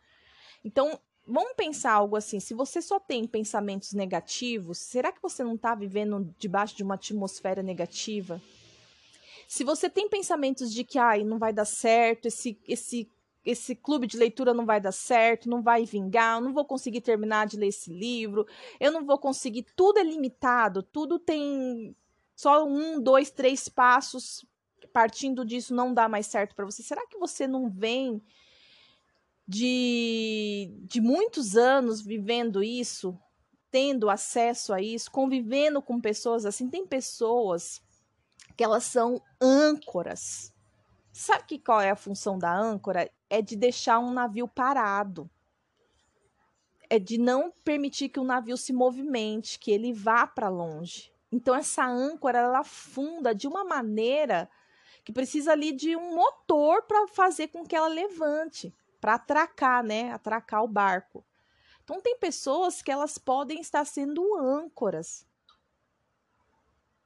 Então, 0.64 0.98
vamos 1.24 1.52
pensar 1.56 1.92
algo 1.92 2.16
assim: 2.16 2.40
se 2.40 2.52
você 2.54 2.82
só 2.82 2.98
tem 2.98 3.24
pensamentos 3.24 3.92
negativos, 3.92 4.78
será 4.78 5.12
que 5.12 5.22
você 5.22 5.44
não 5.44 5.54
está 5.54 5.76
vivendo 5.76 6.34
debaixo 6.36 6.76
de 6.76 6.82
uma 6.82 6.96
atmosfera 6.96 7.62
negativa? 7.62 8.42
Se 9.46 9.62
você 9.62 9.88
tem 9.88 10.08
pensamentos 10.08 10.74
de 10.74 10.82
que 10.82 10.98
ai, 10.98 11.22
não 11.22 11.38
vai 11.38 11.52
dar 11.52 11.66
certo, 11.66 12.26
esse, 12.26 12.58
esse, 12.66 13.08
esse 13.44 13.76
clube 13.76 14.08
de 14.08 14.16
leitura 14.16 14.52
não 14.52 14.66
vai 14.66 14.80
dar 14.80 14.90
certo, 14.90 15.48
não 15.48 15.62
vai 15.62 15.84
vingar, 15.84 16.38
eu 16.38 16.40
não 16.40 16.52
vou 16.52 16.64
conseguir 16.64 17.00
terminar 17.00 17.46
de 17.46 17.56
ler 17.56 17.68
esse 17.68 17.92
livro, 17.92 18.44
eu 18.80 18.90
não 18.90 19.04
vou 19.04 19.18
conseguir, 19.18 19.64
tudo 19.76 20.00
é 20.00 20.02
limitado, 20.02 20.82
tudo 20.82 21.20
tem 21.20 21.94
só 22.35 22.66
um, 22.66 23.01
dois, 23.01 23.31
três 23.31 23.69
passos, 23.69 24.44
partindo 24.93 25.44
disso 25.44 25.74
não 25.74 25.94
dá 25.94 26.09
mais 26.09 26.27
certo 26.27 26.55
para 26.55 26.65
você. 26.65 26.82
Será 26.82 27.06
que 27.06 27.19
você 27.19 27.47
não 27.47 27.70
vem 27.70 28.23
de, 29.47 30.73
de 30.82 31.01
muitos 31.01 31.56
anos 31.56 32.01
vivendo 32.01 32.62
isso, 32.62 33.19
tendo 33.70 34.11
acesso 34.11 34.73
a 34.73 34.81
isso, 34.81 35.11
convivendo 35.11 35.81
com 35.81 36.01
pessoas 36.01 36.44
assim? 36.44 36.69
Tem 36.69 36.86
pessoas 36.86 37.82
que 38.56 38.65
elas 38.65 38.85
são 38.85 39.20
âncoras. 39.40 40.52
Sabe 41.12 41.44
que 41.44 41.59
qual 41.59 41.81
é 41.81 41.90
a 41.90 41.97
função 41.97 42.39
da 42.39 42.52
âncora? 42.52 43.11
É 43.31 43.40
de 43.40 43.55
deixar 43.56 44.01
um 44.01 44.12
navio 44.12 44.48
parado. 44.48 45.31
É 46.90 46.98
de 46.98 47.19
não 47.19 47.52
permitir 47.65 48.09
que 48.09 48.20
o 48.20 48.24
navio 48.24 48.56
se 48.56 48.73
movimente, 48.73 49.59
que 49.59 49.70
ele 49.70 49.93
vá 49.93 50.27
para 50.27 50.48
longe. 50.48 51.13
Então 51.35 51.52
essa 51.52 51.85
âncora 51.85 52.39
ela 52.39 52.61
afunda 52.61 53.35
de 53.35 53.48
uma 53.48 53.65
maneira 53.65 54.48
que 55.05 55.12
precisa 55.12 55.51
ali 55.51 55.73
de 55.73 55.97
um 55.97 56.15
motor 56.15 56.82
para 56.82 57.09
fazer 57.09 57.48
com 57.48 57.66
que 57.66 57.74
ela 57.74 57.89
levante, 57.89 58.73
para 59.01 59.15
atracar, 59.15 59.82
né? 59.82 60.12
Atracar 60.12 60.62
o 60.62 60.69
barco. 60.69 61.27
Então 61.82 62.01
tem 62.01 62.16
pessoas 62.16 62.81
que 62.81 62.90
elas 62.90 63.19
podem 63.19 63.61
estar 63.61 63.85
sendo 63.85 64.39
âncoras 64.39 65.27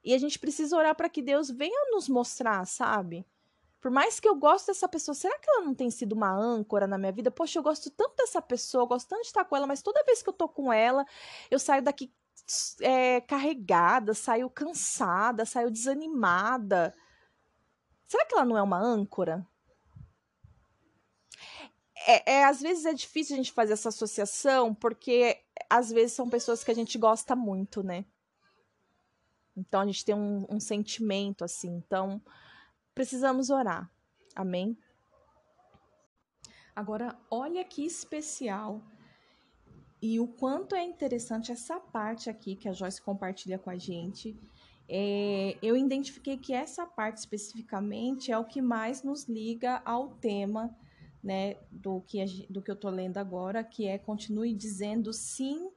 e 0.05 0.13
a 0.13 0.19
gente 0.19 0.39
precisa 0.39 0.77
orar 0.77 0.95
para 0.95 1.09
que 1.09 1.23
Deus 1.23 1.49
venha 1.49 1.91
nos 1.91 2.07
mostrar, 2.07 2.67
sabe? 2.67 3.27
Por 3.81 3.91
mais 3.91 4.21
que 4.21 4.29
eu 4.29 4.35
goste 4.35 4.67
dessa 4.67 4.87
pessoa, 4.87 5.15
será 5.15 5.39
que 5.39 5.49
ela 5.49 5.65
não 5.65 5.75
tem 5.75 5.91
sido 5.91 6.13
uma 6.13 6.31
âncora 6.31 6.87
na 6.87 6.99
minha 6.99 7.13
vida? 7.13 7.31
Poxa, 7.31 7.59
eu 7.59 7.63
gosto 7.63 7.91
tanto 7.91 8.15
dessa 8.17 8.43
pessoa, 8.43 8.85
gosto 8.85 9.09
tanto 9.09 9.23
de 9.23 9.29
estar 9.29 9.47
com 9.47 9.57
ela, 9.57 9.67
mas 9.67 9.81
toda 9.81 10.05
vez 10.05 10.23
que 10.23 10.29
eu 10.29 10.35
tô 10.35 10.49
com 10.51 10.71
ela, 10.71 11.07
eu 11.51 11.59
saio 11.59 11.83
daqui 11.83 12.13
é, 12.81 13.21
carregada, 13.21 14.15
saio 14.15 14.49
cansada, 14.51 15.45
saio 15.45 15.71
desanimada. 15.71 16.95
Será 18.07 18.25
que 18.27 18.35
ela 18.35 18.45
não 18.45 18.57
é 18.57 18.63
uma 18.63 18.79
âncora? 18.79 19.47
É, 22.07 22.37
é, 22.37 22.45
às 22.45 22.61
vezes 22.61 22.85
é 22.87 22.95
difícil 22.95 23.35
a 23.35 23.37
gente 23.37 23.53
fazer 23.53 23.75
essa 23.75 23.89
associação, 23.91 24.75
porque 24.75 25.43
às 25.69 25.91
vezes 25.91 26.13
são 26.13 26.29
pessoas 26.31 26.65
que 26.65 26.71
a 26.71 26.75
gente 26.75 26.97
gosta 26.97 27.37
muito, 27.37 27.83
né? 27.83 28.05
Então 29.57 29.81
a 29.81 29.87
gente 29.87 30.05
tem 30.05 30.15
um, 30.15 30.47
um 30.49 30.61
sentimento 30.61 31.45
assim. 31.45 31.69
Então 31.69 32.23
precisamos 32.95 33.51
orar. 33.51 33.91
Amém? 34.35 34.79
Agora, 36.75 37.19
olha 37.29 37.65
que 37.65 37.85
especial 37.85 38.81
e 40.01 40.21
o 40.21 40.27
quanto 40.27 40.75
é 40.75 40.85
interessante 40.85 41.51
essa 41.51 41.81
parte 41.81 42.31
aqui 42.31 42.55
que 42.55 42.69
a 42.69 42.73
Joyce 42.73 43.03
compartilha 43.03 43.59
com 43.59 43.71
a 43.71 43.77
gente. 43.77 44.37
É, 44.89 45.57
eu 45.61 45.77
identifiquei 45.77 46.37
que 46.37 46.55
essa 46.55 46.87
parte 46.87 47.19
especificamente 47.19 48.33
é 48.33 48.39
o 48.39 48.45
que 48.45 48.63
mais 48.63 49.03
nos 49.03 49.29
liga 49.29 49.83
ao 49.85 50.09
tema 50.09 50.75
né, 51.23 51.57
do, 51.71 52.01
que, 52.07 52.25
do 52.49 52.63
que 52.63 52.71
eu 52.71 52.77
tô 52.77 52.89
lendo 52.89 53.19
agora, 53.19 53.63
que 53.65 53.87
é 53.87 53.99
continue 53.99 54.55
dizendo 54.55 55.13
sim 55.13 55.71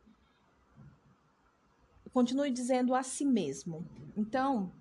continue 2.14 2.52
dizendo 2.52 2.94
a 2.94 3.04
si 3.04 3.26
mesmo. 3.26 3.86
Então, 4.18 4.72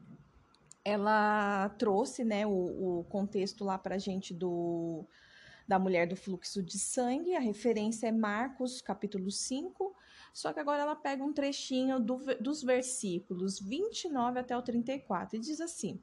ela 0.85 1.69
trouxe 1.79 2.25
né, 2.25 2.47
o, 2.47 3.01
o 3.01 3.05
contexto 3.09 3.65
lá 3.65 3.79
para 3.79 3.95
a 3.95 3.99
gente 3.99 4.35
do, 4.35 5.05
da 5.71 5.79
mulher 5.79 6.09
do 6.09 6.17
fluxo 6.17 6.61
de 6.61 6.81
sangue, 6.81 7.37
a 7.37 7.39
referência 7.39 8.09
é 8.09 8.11
Marcos, 8.11 8.83
capítulo 8.83 9.31
5, 9.31 9.95
só 10.35 10.53
que 10.53 10.59
agora 10.59 10.83
ela 10.83 10.97
pega 10.97 11.23
um 11.23 11.33
trechinho 11.33 12.01
do, 12.01 12.19
dos 12.41 12.61
versículos 12.61 13.61
29 13.61 14.41
até 14.41 14.57
o 14.57 14.63
34 14.63 15.37
e 15.37 15.41
diz 15.41 15.61
assim: 15.61 16.03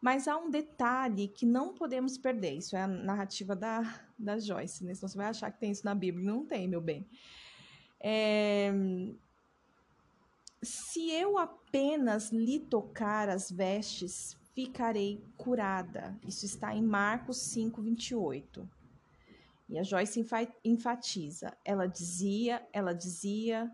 Mas 0.00 0.28
há 0.28 0.36
um 0.36 0.48
detalhe 0.48 1.26
que 1.26 1.44
não 1.44 1.74
podemos 1.74 2.16
perder. 2.16 2.52
Isso 2.52 2.76
é 2.76 2.82
a 2.82 2.86
narrativa 2.86 3.56
da, 3.56 4.00
da 4.16 4.38
Joyce, 4.38 4.84
né? 4.84 4.94
Você 4.94 5.16
vai 5.16 5.26
achar 5.26 5.50
que 5.50 5.58
tem 5.58 5.72
isso 5.72 5.84
na 5.84 5.94
Bíblia. 5.94 6.24
Não 6.24 6.46
tem, 6.46 6.68
meu 6.68 6.80
bem. 6.80 7.04
É, 7.98 8.72
se 10.62 11.10
eu 11.10 11.36
apenas 11.36 12.30
lhe 12.30 12.60
tocar 12.60 13.28
as 13.28 13.50
vestes, 13.50 14.36
ficarei 14.54 15.20
curada. 15.36 16.16
Isso 16.24 16.46
está 16.46 16.72
em 16.72 16.82
Marcos 16.82 17.38
5, 17.38 17.82
28. 17.82 18.68
E 19.68 19.78
a 19.78 19.82
Joyce 19.82 20.24
enfatiza. 20.64 21.56
Ela 21.64 21.86
dizia, 21.86 22.66
ela 22.72 22.92
dizia, 22.92 23.70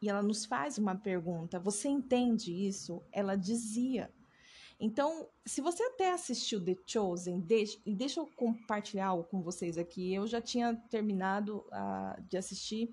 e 0.00 0.08
ela 0.08 0.22
nos 0.22 0.44
faz 0.44 0.78
uma 0.78 0.94
pergunta: 0.94 1.58
Você 1.58 1.88
entende 1.88 2.52
isso? 2.52 3.02
Ela 3.12 3.36
dizia. 3.36 4.10
Então, 4.80 5.28
se 5.44 5.60
você 5.60 5.82
até 5.82 6.12
assistiu 6.12 6.64
The 6.64 6.76
Chosen, 6.86 7.40
deixa, 7.40 7.78
deixa 7.84 8.20
eu 8.20 8.28
compartilhar 8.36 9.08
algo 9.08 9.24
com 9.24 9.42
vocês 9.42 9.76
aqui. 9.76 10.14
Eu 10.14 10.26
já 10.26 10.40
tinha 10.40 10.76
terminado 10.88 11.64
uh, 11.66 12.22
de 12.28 12.36
assistir, 12.36 12.88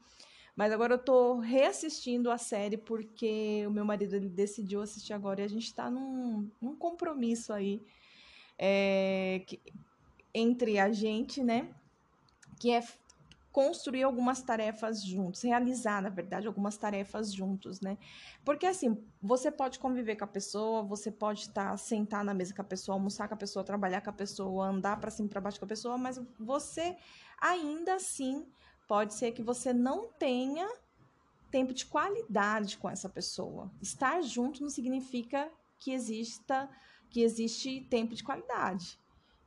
mas 0.56 0.74
agora 0.74 0.95
eu 0.95 0.98
tô 0.98 1.38
reassistindo 1.38 2.32
a 2.32 2.40
série 2.40 2.76
porque 2.76 3.64
o 3.68 3.72
meu 3.72 3.86
marido 3.86 4.16
ele 4.16 4.30
decidiu 4.30 4.82
assistir 4.82 5.14
agora 5.14 5.41
e 5.41 5.44
a 5.44 5.48
gente 5.48 5.72
tá 5.76 5.88
num, 5.91 6.49
num 6.60 6.76
compromisso 6.76 7.53
aí 7.53 7.80
é, 8.57 9.44
que, 9.45 9.62
entre 10.34 10.80
a 10.80 10.91
gente, 10.91 11.44
né? 11.44 11.70
Que 12.66 12.72
é 12.72 12.84
construir 13.52 14.02
algumas 14.02 14.42
tarefas 14.42 15.06
juntos, 15.06 15.44
realizar, 15.44 16.02
na 16.02 16.10
verdade, 16.10 16.48
algumas 16.48 16.76
tarefas 16.76 17.32
juntos, 17.32 17.80
né? 17.80 17.96
Porque 18.44 18.66
assim, 18.66 18.98
você 19.22 19.52
pode 19.52 19.78
conviver 19.78 20.16
com 20.16 20.24
a 20.24 20.28
pessoa, 20.28 20.82
você 20.82 21.12
pode 21.12 21.42
estar 21.42 21.70
tá, 21.70 21.78
sentar 21.78 22.24
na 22.24 22.34
mesa 22.34 22.56
com 22.56 22.64
a 22.64 22.66
pessoa, 22.66 22.96
almoçar 22.96 23.28
com 23.28 23.36
a 23.36 23.38
pessoa, 23.38 23.64
trabalhar 23.64 24.02
com 24.02 24.10
a 24.10 24.14
pessoa, 24.14 24.66
andar 24.66 25.00
para 25.00 25.12
cima 25.12 25.28
e 25.28 25.30
para 25.30 25.42
baixo 25.42 25.60
com 25.60 25.66
a 25.66 25.68
pessoa, 25.68 25.96
mas 25.96 26.20
você 26.40 26.98
ainda 27.40 27.94
assim 27.94 28.48
pode 28.88 29.14
ser 29.14 29.32
que 29.32 29.44
você 29.44 29.72
não 29.72 30.08
tenha 30.08 30.68
tempo 31.52 31.72
de 31.72 31.86
qualidade 31.86 32.80
com 32.80 32.90
essa 32.90 33.08
pessoa. 33.08 33.72
Estar 33.80 34.24
junto 34.24 34.64
não 34.64 34.72
significa 34.72 35.52
que 35.78 35.92
exista 35.92 36.68
que 37.12 37.22
existe 37.22 37.82
tempo 37.92 38.16
de 38.16 38.24
qualidade. 38.24 38.98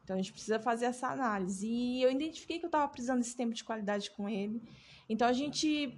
Então 0.09 0.17
a 0.17 0.23
gente 0.23 0.33
precisa 0.33 0.59
fazer 0.59 0.87
essa 0.87 1.09
análise. 1.09 1.69
E 1.69 2.03
eu 2.03 2.11
identifiquei 2.11 2.59
que 2.59 2.65
eu 2.65 2.69
estava 2.69 2.89
precisando 2.89 3.19
desse 3.19 3.37
tempo 3.37 3.53
de 3.53 3.63
qualidade 3.63 4.11
com 4.13 4.27
ele. 4.27 4.63
Então 5.07 5.29
a 5.29 5.35
gente 5.35 5.95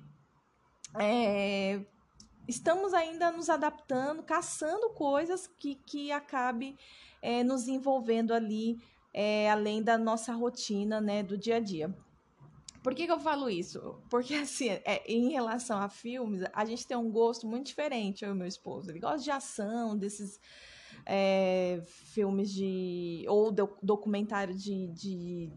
é, 0.99 1.81
estamos 2.49 2.93
ainda 2.93 3.31
nos 3.31 3.49
adaptando, 3.49 4.24
caçando 4.24 4.91
coisas 4.91 5.47
que, 5.47 5.77
que 5.77 6.11
acabe 6.11 6.77
é, 7.23 7.45
nos 7.45 7.69
envolvendo 7.69 8.35
ali, 8.35 8.81
é, 9.15 9.49
além 9.49 9.81
da 9.81 9.97
nossa 9.97 10.32
rotina 10.32 11.01
né, 11.01 11.23
do 11.23 11.39
dia 11.39 11.59
a 11.59 11.61
dia. 11.61 11.97
Por 12.82 12.97
que, 12.97 13.07
que 13.07 13.12
eu 13.12 13.20
falo 13.20 13.49
isso? 13.49 14.03
Porque, 14.11 14.35
assim, 14.35 14.70
é, 14.70 15.05
em 15.07 15.31
relação 15.31 15.78
a 15.78 15.89
filmes, 15.89 16.43
a 16.53 16.65
gente 16.65 16.85
tem 16.85 16.97
um 16.97 17.12
gosto 17.12 17.47
muito 17.47 17.66
diferente, 17.66 18.24
eu 18.24 18.32
e 18.32 18.35
meu 18.35 18.49
esposo. 18.49 18.91
Ele 18.91 18.99
gosta 18.99 19.23
de 19.23 19.31
ação, 19.31 19.97
desses 19.97 20.41
é, 21.06 21.81
filmes 21.85 22.51
de. 22.51 23.24
ou 23.28 23.51
do, 23.51 23.77
documentário 23.82 24.55
de, 24.55 24.89
de, 24.89 25.52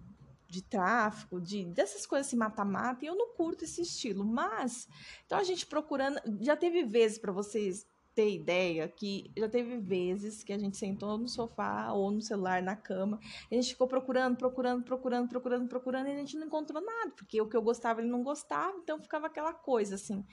de 0.48 0.62
tráfico, 0.62 1.40
de, 1.40 1.66
dessas 1.66 2.06
coisas 2.06 2.28
assim, 2.28 2.38
mata-mata, 2.38 3.04
e 3.04 3.08
eu 3.08 3.16
não 3.16 3.34
curto 3.34 3.64
esse 3.64 3.82
estilo. 3.82 4.26
Mas, 4.26 4.88
então 5.26 5.38
a 5.38 5.44
gente 5.44 5.66
procurando. 5.66 6.20
Já 6.42 6.56
teve 6.56 6.84
vezes 6.84 7.18
para 7.18 7.32
vocês 7.32 7.86
ter 8.16 8.30
ideia 8.30 8.88
que 8.88 9.32
já 9.36 9.50
teve 9.50 9.78
vezes 9.78 10.44
que 10.44 10.54
a 10.54 10.58
gente 10.58 10.78
sentou 10.78 11.18
no 11.18 11.28
sofá 11.28 11.92
ou 11.92 12.12
no 12.12 12.22
celular 12.22 12.62
na 12.62 12.76
cama, 12.76 13.20
a 13.52 13.56
gente 13.56 13.70
ficou 13.70 13.88
procurando, 13.88 14.38
procurando, 14.38 14.84
procurando, 14.84 15.28
procurando, 15.28 15.68
procurando 15.68 16.08
e 16.08 16.12
a 16.12 16.18
gente 16.18 16.38
não 16.38 16.48
encontrou 16.48 16.82
nada, 16.82 17.12
porque 17.16 17.42
o 17.42 17.48
que 17.48 17.58
eu 17.58 17.62
gostava 17.62 18.02
ele 18.02 18.10
não 18.10 18.24
gostava, 18.24 18.78
então 18.78 19.02
ficava 19.02 19.28
aquela 19.28 19.54
coisa 19.54 19.96
assim. 19.96 20.24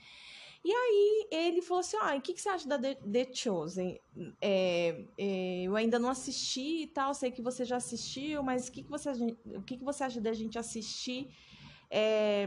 E 0.63 0.71
aí 0.71 1.27
ele 1.31 1.61
falou 1.61 1.81
assim: 1.81 1.97
ah, 1.97 2.15
o 2.15 2.21
que, 2.21 2.33
que 2.33 2.41
você 2.41 2.49
acha 2.49 2.67
da 2.67 2.77
The, 2.77 2.95
The 2.95 3.33
Chosen? 3.33 3.99
É, 4.39 5.05
é, 5.17 5.63
eu 5.63 5.75
ainda 5.75 5.97
não 5.97 6.09
assisti 6.09 6.83
e 6.83 6.87
tal, 6.87 7.13
sei 7.13 7.31
que 7.31 7.41
você 7.41 7.65
já 7.65 7.77
assistiu, 7.77 8.43
mas 8.43 8.67
o 8.67 8.71
que, 8.71 8.83
que, 8.83 8.89
você, 8.89 9.09
o 9.11 9.63
que, 9.63 9.77
que 9.77 9.83
você 9.83 10.03
acha 10.03 10.21
da 10.21 10.33
gente 10.33 10.59
assistir 10.59 11.35
é, 11.89 12.45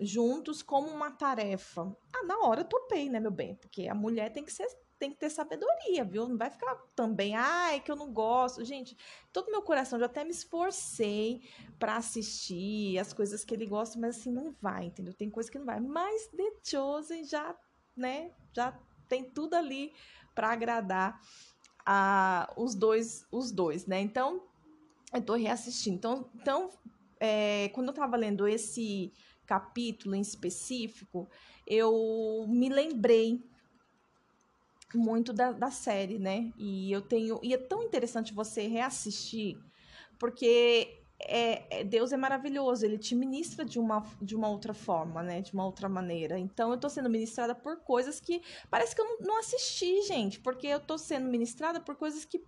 juntos 0.00 0.62
como 0.62 0.88
uma 0.88 1.10
tarefa? 1.10 1.96
Ah, 2.14 2.24
na 2.24 2.38
hora 2.46 2.60
eu 2.60 2.68
topei, 2.68 3.08
né, 3.08 3.18
meu 3.18 3.32
bem? 3.32 3.56
Porque 3.56 3.88
a 3.88 3.94
mulher 3.94 4.32
tem 4.32 4.44
que 4.44 4.52
ser 4.52 4.66
tem 4.98 5.10
que 5.10 5.16
ter 5.16 5.30
sabedoria, 5.30 6.04
viu? 6.04 6.28
Não 6.28 6.36
vai 6.36 6.50
ficar 6.50 6.74
também, 6.94 7.34
ai, 7.34 7.76
ah, 7.76 7.80
que 7.80 7.90
eu 7.90 7.96
não 7.96 8.12
gosto. 8.12 8.64
Gente, 8.64 8.96
todo 9.32 9.50
meu 9.50 9.62
coração, 9.62 9.98
já 9.98 10.06
até 10.06 10.24
me 10.24 10.30
esforcei 10.30 11.42
para 11.78 11.96
assistir 11.96 12.98
as 12.98 13.12
coisas 13.12 13.44
que 13.44 13.54
ele 13.54 13.66
gosta, 13.66 13.98
mas 13.98 14.18
assim, 14.18 14.32
não 14.32 14.54
vai, 14.60 14.86
entendeu? 14.86 15.14
Tem 15.14 15.30
coisa 15.30 15.50
que 15.50 15.58
não 15.58 15.66
vai. 15.66 15.80
Mas 15.80 16.28
The 16.28 16.52
Chosen 16.64 17.24
já, 17.24 17.56
né, 17.96 18.32
já 18.52 18.78
tem 19.08 19.24
tudo 19.24 19.54
ali 19.54 19.92
para 20.34 20.52
agradar 20.52 21.20
a, 21.86 22.52
os 22.56 22.74
dois, 22.74 23.26
os 23.30 23.52
dois, 23.52 23.86
né? 23.86 24.00
Então, 24.00 24.42
eu 25.12 25.22
tô 25.22 25.34
reassistindo. 25.34 25.96
Então, 25.96 26.30
então 26.34 26.70
é, 27.20 27.68
quando 27.70 27.88
eu 27.88 27.94
tava 27.94 28.16
lendo 28.16 28.46
esse 28.46 29.12
capítulo 29.46 30.14
em 30.14 30.20
específico, 30.20 31.28
eu 31.66 32.44
me 32.48 32.68
lembrei 32.68 33.42
muito 34.96 35.32
da, 35.32 35.52
da 35.52 35.70
série, 35.70 36.18
né? 36.18 36.52
E 36.56 36.90
eu 36.90 37.02
tenho. 37.02 37.40
E 37.42 37.52
é 37.52 37.58
tão 37.58 37.82
interessante 37.82 38.32
você 38.32 38.66
reassistir, 38.66 39.58
porque 40.18 40.98
é, 41.20 41.80
é, 41.80 41.84
Deus 41.84 42.12
é 42.12 42.16
maravilhoso, 42.16 42.84
ele 42.84 42.96
te 42.96 43.14
ministra 43.14 43.64
de 43.64 43.78
uma, 43.78 44.06
de 44.22 44.36
uma 44.36 44.48
outra 44.48 44.72
forma, 44.72 45.22
né? 45.22 45.40
De 45.40 45.52
uma 45.52 45.66
outra 45.66 45.88
maneira. 45.88 46.38
Então 46.38 46.70
eu 46.70 46.78
tô 46.78 46.88
sendo 46.88 47.10
ministrada 47.10 47.54
por 47.54 47.80
coisas 47.80 48.20
que 48.20 48.40
parece 48.70 48.94
que 48.94 49.00
eu 49.00 49.04
não, 49.04 49.18
não 49.20 49.38
assisti, 49.38 50.02
gente, 50.02 50.38
porque 50.40 50.68
eu 50.68 50.80
tô 50.80 50.96
sendo 50.96 51.28
ministrada 51.28 51.80
por 51.80 51.96
coisas 51.96 52.24
que, 52.24 52.42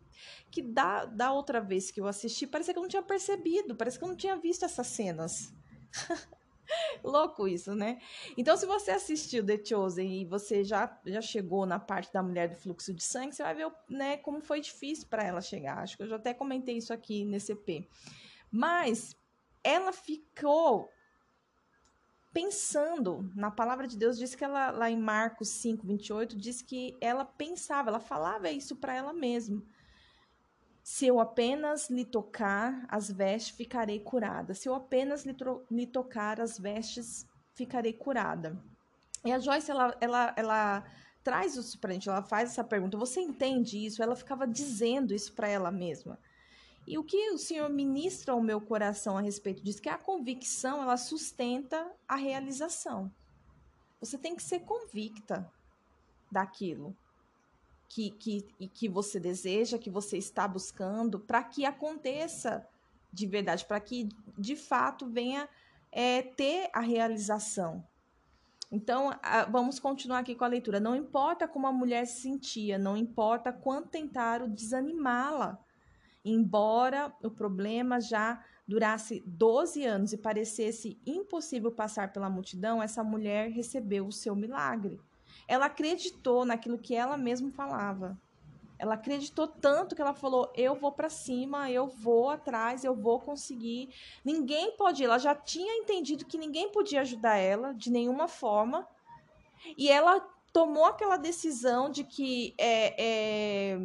que 0.50 0.62
da, 0.62 1.04
da 1.04 1.32
outra 1.32 1.60
vez 1.60 1.90
que 1.90 2.00
eu 2.00 2.06
assisti, 2.06 2.46
parece 2.46 2.72
que 2.72 2.78
eu 2.78 2.82
não 2.82 2.88
tinha 2.88 3.02
percebido, 3.02 3.74
parece 3.74 3.98
que 3.98 4.04
eu 4.04 4.08
não 4.08 4.16
tinha 4.16 4.36
visto 4.36 4.64
essas 4.64 4.86
cenas. 4.86 5.52
Louco 7.04 7.48
isso, 7.48 7.74
né? 7.74 8.00
Então, 8.36 8.56
se 8.56 8.66
você 8.66 8.90
assistiu 8.90 9.44
The 9.44 9.62
Chosen 9.64 10.20
e 10.20 10.24
você 10.24 10.64
já, 10.64 10.98
já 11.04 11.20
chegou 11.20 11.66
na 11.66 11.78
parte 11.78 12.12
da 12.12 12.22
mulher 12.22 12.48
do 12.48 12.56
fluxo 12.56 12.92
de 12.92 13.02
sangue, 13.02 13.34
você 13.34 13.42
vai 13.42 13.54
ver 13.54 13.70
né, 13.88 14.16
como 14.18 14.40
foi 14.40 14.60
difícil 14.60 15.06
para 15.08 15.24
ela 15.24 15.40
chegar. 15.40 15.78
Acho 15.78 15.96
que 15.96 16.02
eu 16.02 16.08
já 16.08 16.16
até 16.16 16.34
comentei 16.34 16.76
isso 16.76 16.92
aqui 16.92 17.24
nesse 17.24 17.52
EP. 17.52 17.88
Mas 18.50 19.16
ela 19.62 19.92
ficou 19.92 20.90
pensando 22.32 23.30
na 23.34 23.50
palavra 23.50 23.86
de 23.86 23.96
Deus, 23.96 24.16
diz 24.16 24.34
que 24.34 24.44
ela, 24.44 24.70
lá 24.70 24.90
em 24.90 24.98
Marcos 24.98 25.48
5, 25.48 25.86
28, 25.86 26.36
diz 26.36 26.62
que 26.62 26.96
ela 27.00 27.24
pensava, 27.24 27.90
ela 27.90 28.00
falava 28.00 28.50
isso 28.50 28.76
para 28.76 28.94
ela 28.94 29.12
mesma. 29.12 29.62
Se 30.92 31.06
eu 31.06 31.20
apenas 31.20 31.88
lhe 31.88 32.04
tocar 32.04 32.84
as 32.88 33.08
vestes, 33.08 33.56
ficarei 33.56 34.00
curada. 34.00 34.54
Se 34.54 34.68
eu 34.68 34.74
apenas 34.74 35.24
lhe, 35.24 35.36
lhe 35.70 35.86
tocar 35.86 36.40
as 36.40 36.58
vestes, 36.58 37.24
ficarei 37.54 37.92
curada. 37.92 38.60
E 39.24 39.30
a 39.30 39.38
Joyce, 39.38 39.70
ela, 39.70 39.96
ela, 40.00 40.34
ela 40.36 40.84
traz 41.22 41.54
isso 41.54 41.78
pra 41.78 41.92
gente, 41.92 42.08
ela 42.08 42.24
faz 42.24 42.50
essa 42.50 42.64
pergunta. 42.64 42.98
Você 42.98 43.20
entende 43.20 43.78
isso? 43.78 44.02
Ela 44.02 44.16
ficava 44.16 44.48
dizendo 44.48 45.14
isso 45.14 45.32
para 45.32 45.48
ela 45.48 45.70
mesma. 45.70 46.18
E 46.88 46.98
o 46.98 47.04
que 47.04 47.30
o 47.30 47.38
Senhor 47.38 47.70
ministra 47.70 48.34
ao 48.34 48.42
meu 48.42 48.60
coração 48.60 49.16
a 49.16 49.20
respeito 49.20 49.62
disso? 49.62 49.80
Que 49.80 49.88
a 49.88 49.96
convicção, 49.96 50.82
ela 50.82 50.96
sustenta 50.96 51.88
a 52.08 52.16
realização. 52.16 53.14
Você 54.00 54.18
tem 54.18 54.34
que 54.34 54.42
ser 54.42 54.58
convicta 54.64 55.48
daquilo 56.32 56.96
que, 57.90 58.10
que, 58.12 58.42
que 58.68 58.88
você 58.88 59.18
deseja, 59.18 59.76
que 59.76 59.90
você 59.90 60.16
está 60.16 60.46
buscando, 60.46 61.18
para 61.18 61.42
que 61.42 61.64
aconteça 61.64 62.64
de 63.12 63.26
verdade, 63.26 63.64
para 63.64 63.80
que 63.80 64.08
de 64.38 64.54
fato 64.54 65.08
venha 65.08 65.48
é, 65.90 66.22
ter 66.22 66.70
a 66.72 66.78
realização. 66.78 67.84
Então, 68.70 69.10
vamos 69.50 69.80
continuar 69.80 70.20
aqui 70.20 70.36
com 70.36 70.44
a 70.44 70.48
leitura. 70.48 70.78
Não 70.78 70.94
importa 70.94 71.48
como 71.48 71.66
a 71.66 71.72
mulher 71.72 72.06
se 72.06 72.22
sentia, 72.22 72.78
não 72.78 72.96
importa 72.96 73.52
quanto 73.52 73.88
tentaram 73.88 74.48
desanimá-la, 74.48 75.58
embora 76.24 77.12
o 77.24 77.30
problema 77.32 78.00
já 78.00 78.40
durasse 78.68 79.24
12 79.26 79.84
anos 79.84 80.12
e 80.12 80.16
parecesse 80.16 80.96
impossível 81.04 81.72
passar 81.72 82.12
pela 82.12 82.30
multidão, 82.30 82.80
essa 82.80 83.02
mulher 83.02 83.50
recebeu 83.50 84.06
o 84.06 84.12
seu 84.12 84.36
milagre. 84.36 85.00
Ela 85.50 85.66
acreditou 85.66 86.44
naquilo 86.44 86.78
que 86.78 86.94
ela 86.94 87.16
mesma 87.16 87.50
falava. 87.50 88.16
Ela 88.78 88.94
acreditou 88.94 89.48
tanto 89.48 89.96
que 89.96 90.00
ela 90.00 90.14
falou: 90.14 90.48
eu 90.54 90.76
vou 90.76 90.92
para 90.92 91.10
cima, 91.10 91.68
eu 91.68 91.88
vou 91.88 92.30
atrás, 92.30 92.84
eu 92.84 92.94
vou 92.94 93.18
conseguir. 93.18 93.92
Ninguém 94.24 94.76
pode. 94.76 95.04
Ela 95.04 95.18
já 95.18 95.34
tinha 95.34 95.74
entendido 95.74 96.24
que 96.24 96.38
ninguém 96.38 96.70
podia 96.70 97.00
ajudar 97.00 97.36
ela 97.36 97.74
de 97.74 97.90
nenhuma 97.90 98.28
forma. 98.28 98.86
E 99.76 99.90
ela 99.90 100.20
tomou 100.52 100.84
aquela 100.84 101.16
decisão 101.16 101.90
de 101.90 102.04
que 102.04 102.54
é, 102.56 102.94
é, 102.96 103.80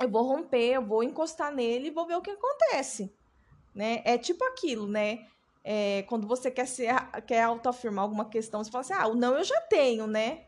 eu 0.00 0.10
vou 0.10 0.24
romper, 0.24 0.72
eu 0.72 0.84
vou 0.84 1.04
encostar 1.04 1.54
nele 1.54 1.86
e 1.86 1.92
vou 1.92 2.08
ver 2.08 2.16
o 2.16 2.22
que 2.22 2.30
acontece. 2.32 3.14
Né? 3.72 4.02
É 4.04 4.18
tipo 4.18 4.44
aquilo, 4.46 4.88
né? 4.88 5.28
É, 5.62 6.02
quando 6.08 6.26
você 6.26 6.50
quer, 6.50 6.66
ser, 6.66 6.92
quer 7.24 7.42
autoafirmar 7.42 8.02
alguma 8.02 8.24
questão, 8.24 8.64
você 8.64 8.70
fala 8.72 8.82
assim: 8.82 8.94
ah, 8.94 9.06
o 9.06 9.14
não 9.14 9.38
eu 9.38 9.44
já 9.44 9.60
tenho, 9.60 10.08
né? 10.08 10.46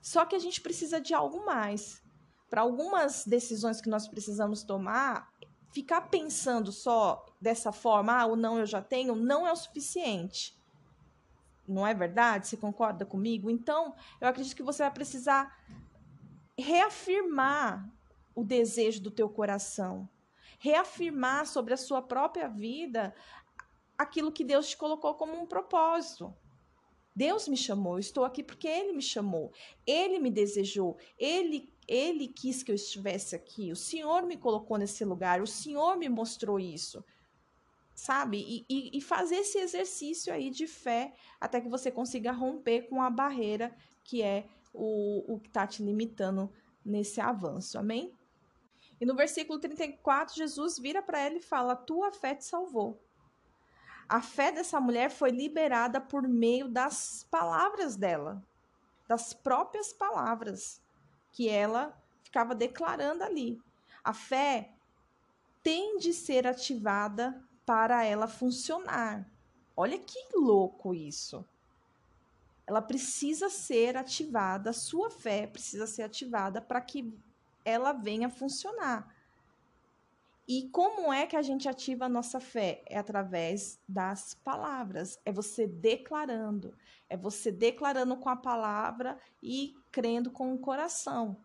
Só 0.00 0.24
que 0.24 0.34
a 0.34 0.38
gente 0.38 0.60
precisa 0.60 1.00
de 1.00 1.14
algo 1.14 1.44
mais. 1.44 2.02
Para 2.48 2.62
algumas 2.62 3.24
decisões 3.24 3.80
que 3.80 3.88
nós 3.88 4.08
precisamos 4.08 4.62
tomar, 4.62 5.30
ficar 5.72 6.02
pensando 6.02 6.72
só 6.72 7.24
dessa 7.40 7.70
forma, 7.70 8.12
ah, 8.12 8.26
o 8.26 8.36
não 8.36 8.58
eu 8.58 8.66
já 8.66 8.82
tenho, 8.82 9.14
não 9.14 9.46
é 9.46 9.52
o 9.52 9.56
suficiente. 9.56 10.58
Não 11.66 11.86
é 11.86 11.94
verdade? 11.94 12.48
Você 12.48 12.56
concorda 12.56 13.06
comigo? 13.06 13.48
Então, 13.48 13.94
eu 14.20 14.26
acredito 14.26 14.56
que 14.56 14.62
você 14.62 14.82
vai 14.82 14.90
precisar 14.90 15.56
reafirmar 16.58 17.88
o 18.34 18.44
desejo 18.44 19.00
do 19.00 19.10
teu 19.10 19.28
coração. 19.28 20.08
Reafirmar 20.58 21.46
sobre 21.46 21.72
a 21.72 21.76
sua 21.76 22.02
própria 22.02 22.48
vida 22.48 23.14
aquilo 23.96 24.32
que 24.32 24.42
Deus 24.42 24.70
te 24.70 24.76
colocou 24.76 25.14
como 25.14 25.38
um 25.38 25.46
propósito. 25.46 26.34
Deus 27.14 27.48
me 27.48 27.56
chamou, 27.56 27.94
eu 27.94 27.98
estou 27.98 28.24
aqui 28.24 28.42
porque 28.42 28.68
Ele 28.68 28.92
me 28.92 29.02
chamou, 29.02 29.52
Ele 29.86 30.18
me 30.18 30.30
desejou, 30.30 30.96
Ele, 31.18 31.72
Ele 31.86 32.28
quis 32.28 32.62
que 32.62 32.70
eu 32.70 32.74
estivesse 32.74 33.34
aqui, 33.34 33.72
o 33.72 33.76
Senhor 33.76 34.22
me 34.22 34.36
colocou 34.36 34.76
nesse 34.76 35.04
lugar, 35.04 35.42
o 35.42 35.46
Senhor 35.46 35.96
me 35.96 36.08
mostrou 36.08 36.58
isso, 36.58 37.04
sabe? 37.94 38.38
E, 38.38 38.64
e, 38.68 38.98
e 38.98 39.00
fazer 39.00 39.36
esse 39.36 39.58
exercício 39.58 40.32
aí 40.32 40.50
de 40.50 40.66
fé 40.66 41.14
até 41.40 41.60
que 41.60 41.68
você 41.68 41.90
consiga 41.90 42.32
romper 42.32 42.88
com 42.88 43.02
a 43.02 43.10
barreira 43.10 43.76
que 44.04 44.22
é 44.22 44.46
o, 44.72 45.34
o 45.34 45.40
que 45.40 45.48
está 45.48 45.66
te 45.66 45.82
limitando 45.82 46.50
nesse 46.84 47.20
avanço, 47.20 47.78
amém? 47.78 48.16
E 49.00 49.06
no 49.06 49.14
versículo 49.14 49.58
34, 49.58 50.36
Jesus 50.36 50.78
vira 50.78 51.02
para 51.02 51.20
ela 51.20 51.36
e 51.36 51.40
fala: 51.40 51.74
Tua 51.74 52.12
fé 52.12 52.34
te 52.34 52.44
salvou. 52.44 53.02
A 54.10 54.20
fé 54.20 54.50
dessa 54.50 54.80
mulher 54.80 55.08
foi 55.08 55.30
liberada 55.30 56.00
por 56.00 56.26
meio 56.26 56.68
das 56.68 57.24
palavras 57.30 57.94
dela, 57.94 58.42
das 59.06 59.32
próprias 59.32 59.92
palavras 59.92 60.82
que 61.30 61.48
ela 61.48 61.96
ficava 62.24 62.52
declarando 62.52 63.22
ali. 63.22 63.62
A 64.02 64.12
fé 64.12 64.72
tem 65.62 65.96
de 65.96 66.12
ser 66.12 66.44
ativada 66.44 67.40
para 67.64 68.02
ela 68.04 68.26
funcionar. 68.26 69.30
Olha 69.76 69.96
que 69.96 70.18
louco 70.34 70.92
isso. 70.92 71.46
Ela 72.66 72.82
precisa 72.82 73.48
ser 73.48 73.96
ativada, 73.96 74.72
sua 74.72 75.08
fé 75.08 75.46
precisa 75.46 75.86
ser 75.86 76.02
ativada 76.02 76.60
para 76.60 76.80
que 76.80 77.16
ela 77.64 77.92
venha 77.92 78.28
funcionar. 78.28 79.08
E 80.52 80.68
como 80.70 81.12
é 81.12 81.28
que 81.28 81.36
a 81.36 81.42
gente 81.42 81.68
ativa 81.68 82.06
a 82.06 82.08
nossa 82.08 82.40
fé? 82.40 82.82
É 82.86 82.98
através 82.98 83.78
das 83.88 84.34
palavras. 84.34 85.16
É 85.24 85.30
você 85.30 85.64
declarando. 85.64 86.74
É 87.08 87.16
você 87.16 87.52
declarando 87.52 88.16
com 88.16 88.28
a 88.28 88.34
palavra 88.34 89.16
e 89.40 89.76
crendo 89.92 90.28
com 90.28 90.52
o 90.52 90.58
coração. 90.58 91.36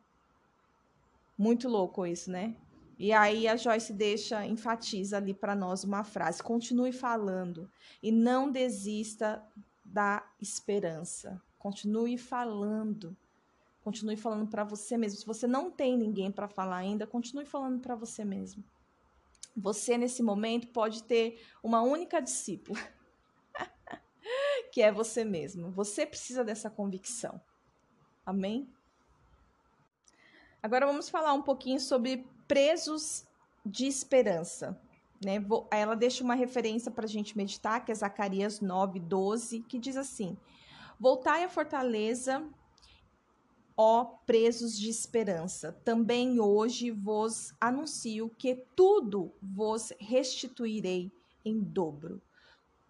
Muito 1.38 1.69
louco 1.69 2.03
isso, 2.07 2.32
né? 2.32 2.56
E 2.98 3.14
aí 3.14 3.48
a 3.48 3.56
Joyce 3.56 3.94
deixa, 3.94 4.44
enfatiza 4.44 5.18
ali 5.18 5.36
para 5.36 5.53
nós 5.53 5.84
uma 5.84 6.03
frase: 6.03 6.41
continue 6.41 6.91
falando 6.91 7.69
e 8.02 8.11
não 8.11 8.49
desista 8.49 9.45
da 9.86 10.27
esperança. 10.41 11.40
Continue 11.60 12.18
falando. 12.18 13.15
Continue 13.84 14.18
falando 14.18 14.48
para 14.48 14.64
você 14.64 14.98
mesmo. 14.98 15.19
Se 15.19 15.27
você 15.27 15.45
não 15.45 15.69
tem 15.69 15.95
ninguém 15.95 16.32
para 16.32 16.48
falar 16.48 16.77
ainda, 16.77 17.06
continue 17.06 17.45
falando 17.45 17.80
para 17.80 17.94
você 17.94 18.26
mesmo. 18.26 18.64
Você, 19.56 19.98
nesse 19.98 20.22
momento, 20.22 20.68
pode 20.68 21.03
ter 21.03 21.41
uma 21.64 21.82
única 21.82 22.19
discípula, 22.22 22.80
que 24.72 24.82
é 24.82 24.91
você 24.91 25.23
mesmo. 25.23 25.72
Você 25.72 26.06
precisa 26.06 26.44
dessa 26.44 26.69
convicção. 26.69 27.40
Amém? 28.26 28.69
Agora 30.61 30.86
vamos 30.86 31.10
falar 31.10 31.34
um 31.34 31.41
pouquinho 31.41 31.80
sobre 31.80 32.27
presos 32.48 33.26
de 33.65 33.88
esperança. 33.88 34.80
Né? 35.23 35.36
Ela 35.72 35.95
deixa 35.95 36.23
uma 36.23 36.36
referência 36.36 36.91
para 36.91 37.06
a 37.06 37.07
gente 37.07 37.38
meditar, 37.38 37.86
que 37.86 37.91
é 37.91 37.95
Zacarias 37.95 38.60
9, 38.60 38.99
12, 38.99 39.61
que 39.61 39.80
diz 39.80 39.95
assim: 39.95 40.38
Voltai 40.99 41.44
à 41.44 41.49
fortaleza 41.49 42.44
ó 43.77 44.06
presos 44.26 44.77
de 44.77 44.89
esperança, 44.89 45.72
também 45.84 46.39
hoje 46.39 46.91
vos 46.91 47.53
anuncio 47.60 48.30
que 48.38 48.56
tudo 48.76 49.34
vos 49.41 49.91
restituirei 49.99 51.11
em 51.43 51.60
dobro. 51.60 52.22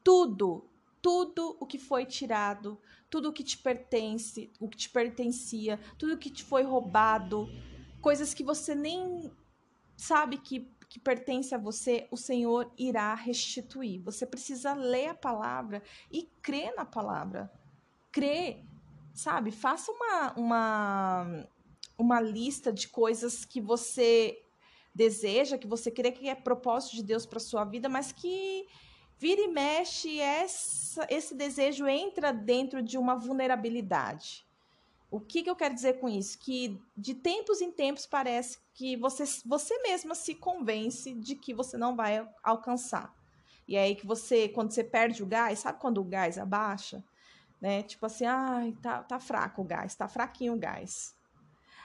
Tudo, 0.03 0.70
tudo 1.02 1.57
o 1.60 1.66
que 1.66 1.80
foi 1.80 2.06
tirado, 2.06 2.80
tudo 3.10 3.30
o 3.30 3.34
que 3.34 3.44
te 3.44 3.57
pertence, 3.57 4.52
o 4.60 4.68
que 4.68 4.78
te 4.78 4.90
pertencia, 4.90 5.80
tudo 5.98 6.14
o 6.14 6.18
que 6.18 6.30
te 6.30 6.44
foi 6.44 6.64
roubado, 6.64 7.48
coisas 8.02 8.34
que 8.34 8.44
você 8.44 8.76
nem 8.76 9.32
sabe 9.98 10.38
que, 10.38 10.70
que 10.88 10.99
pertence 10.99 11.56
a 11.56 11.57
você, 11.57 12.07
o 12.12 12.18
Senhor 12.18 12.72
irá 12.78 13.16
restituir. 13.16 14.02
Você 14.03 14.26
precisa 14.26 14.74
ler 14.74 15.07
a 15.07 15.16
palavra 15.16 15.82
e 16.12 16.24
crer 16.41 16.76
na 16.76 16.86
palavra. 16.86 17.52
Crer 18.12 18.64
sabe? 19.16 19.50
Faça 19.50 19.92
uma, 19.92 20.34
uma, 20.34 21.48
uma 21.98 22.22
lista 22.22 22.72
de 22.72 22.88
coisas 22.90 23.46
que 23.46 23.62
você 23.62 24.42
deseja, 24.94 25.58
que 25.58 25.68
você 25.68 25.90
crê 25.90 26.12
que 26.12 26.28
é 26.28 26.36
propósito 26.36 26.98
de 26.98 27.04
Deus 27.04 27.26
para 27.26 27.40
sua 27.40 27.64
vida, 27.64 27.90
mas 27.90 28.12
que 28.12 28.68
vira 29.18 29.42
e 29.42 29.48
mexe, 29.48 30.20
essa, 30.20 31.08
esse 31.10 31.34
desejo 31.34 31.88
entra 31.88 32.32
dentro 32.32 32.84
de 32.84 32.98
uma 32.98 33.16
vulnerabilidade. 33.16 34.46
O 35.10 35.20
que, 35.20 35.44
que 35.44 35.50
eu 35.50 35.56
quero 35.56 35.74
dizer 35.74 36.00
com 36.00 36.10
isso? 36.10 36.38
Que 36.38 36.82
de 36.98 37.14
tempos 37.14 37.62
em 37.62 37.72
tempos 37.72 38.06
parece 38.06 38.60
que 38.74 38.98
você, 38.98 39.24
você 39.46 39.82
mesma 39.82 40.14
se 40.14 40.36
convence 40.36 41.14
de 41.14 41.36
que 41.36 41.54
você 41.54 41.78
não 41.78 41.96
vai 41.96 42.28
alcançar. 42.44 43.16
E 43.68 43.78
é 43.78 43.84
aí 43.84 43.96
que 43.96 44.06
você, 44.06 44.50
quando 44.50 44.72
você 44.72 44.84
perde 44.84 45.24
o 45.24 45.26
gás, 45.26 45.60
sabe 45.60 45.80
quando 45.80 46.02
o 46.02 46.04
gás 46.04 46.38
abaixa? 46.38 47.04
Né? 47.66 47.82
Tipo 47.82 48.06
assim, 48.06 48.26
ai, 48.26 48.78
tá, 48.80 49.02
tá 49.02 49.20
fraco 49.20 49.64
o 49.64 49.66
gás, 49.66 49.96
tá 49.96 50.08
fraquinho 50.08 50.54
o 50.54 50.60
gás. 50.60 51.16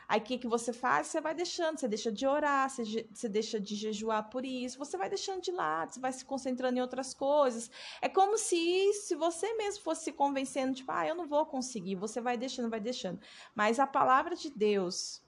Aí 0.06 0.20
o 0.20 0.22
que, 0.22 0.36
que 0.36 0.46
você 0.46 0.74
faz? 0.74 1.06
Você 1.06 1.22
vai 1.22 1.34
deixando, 1.34 1.78
você 1.78 1.88
deixa 1.88 2.12
de 2.12 2.26
orar, 2.26 2.68
você, 2.68 3.08
você 3.10 3.28
deixa 3.30 3.58
de 3.58 3.74
jejuar 3.74 4.28
por 4.28 4.44
isso, 4.44 4.78
você 4.78 4.98
vai 4.98 5.08
deixando 5.08 5.40
de 5.40 5.50
lado, 5.50 5.94
você 5.94 6.00
vai 6.00 6.12
se 6.12 6.22
concentrando 6.22 6.76
em 6.76 6.82
outras 6.82 7.14
coisas. 7.14 7.70
É 8.02 8.10
como 8.10 8.36
se, 8.36 8.92
se 8.92 9.14
você 9.14 9.54
mesmo 9.54 9.82
fosse 9.82 10.04
se 10.04 10.12
convencendo, 10.12 10.74
tipo, 10.74 10.92
ah, 10.92 11.06
eu 11.06 11.14
não 11.14 11.26
vou 11.26 11.46
conseguir, 11.46 11.94
você 11.94 12.20
vai 12.20 12.36
deixando, 12.36 12.68
vai 12.68 12.80
deixando. 12.80 13.18
Mas 13.54 13.80
a 13.80 13.86
palavra 13.86 14.36
de 14.36 14.50
Deus, 14.50 15.22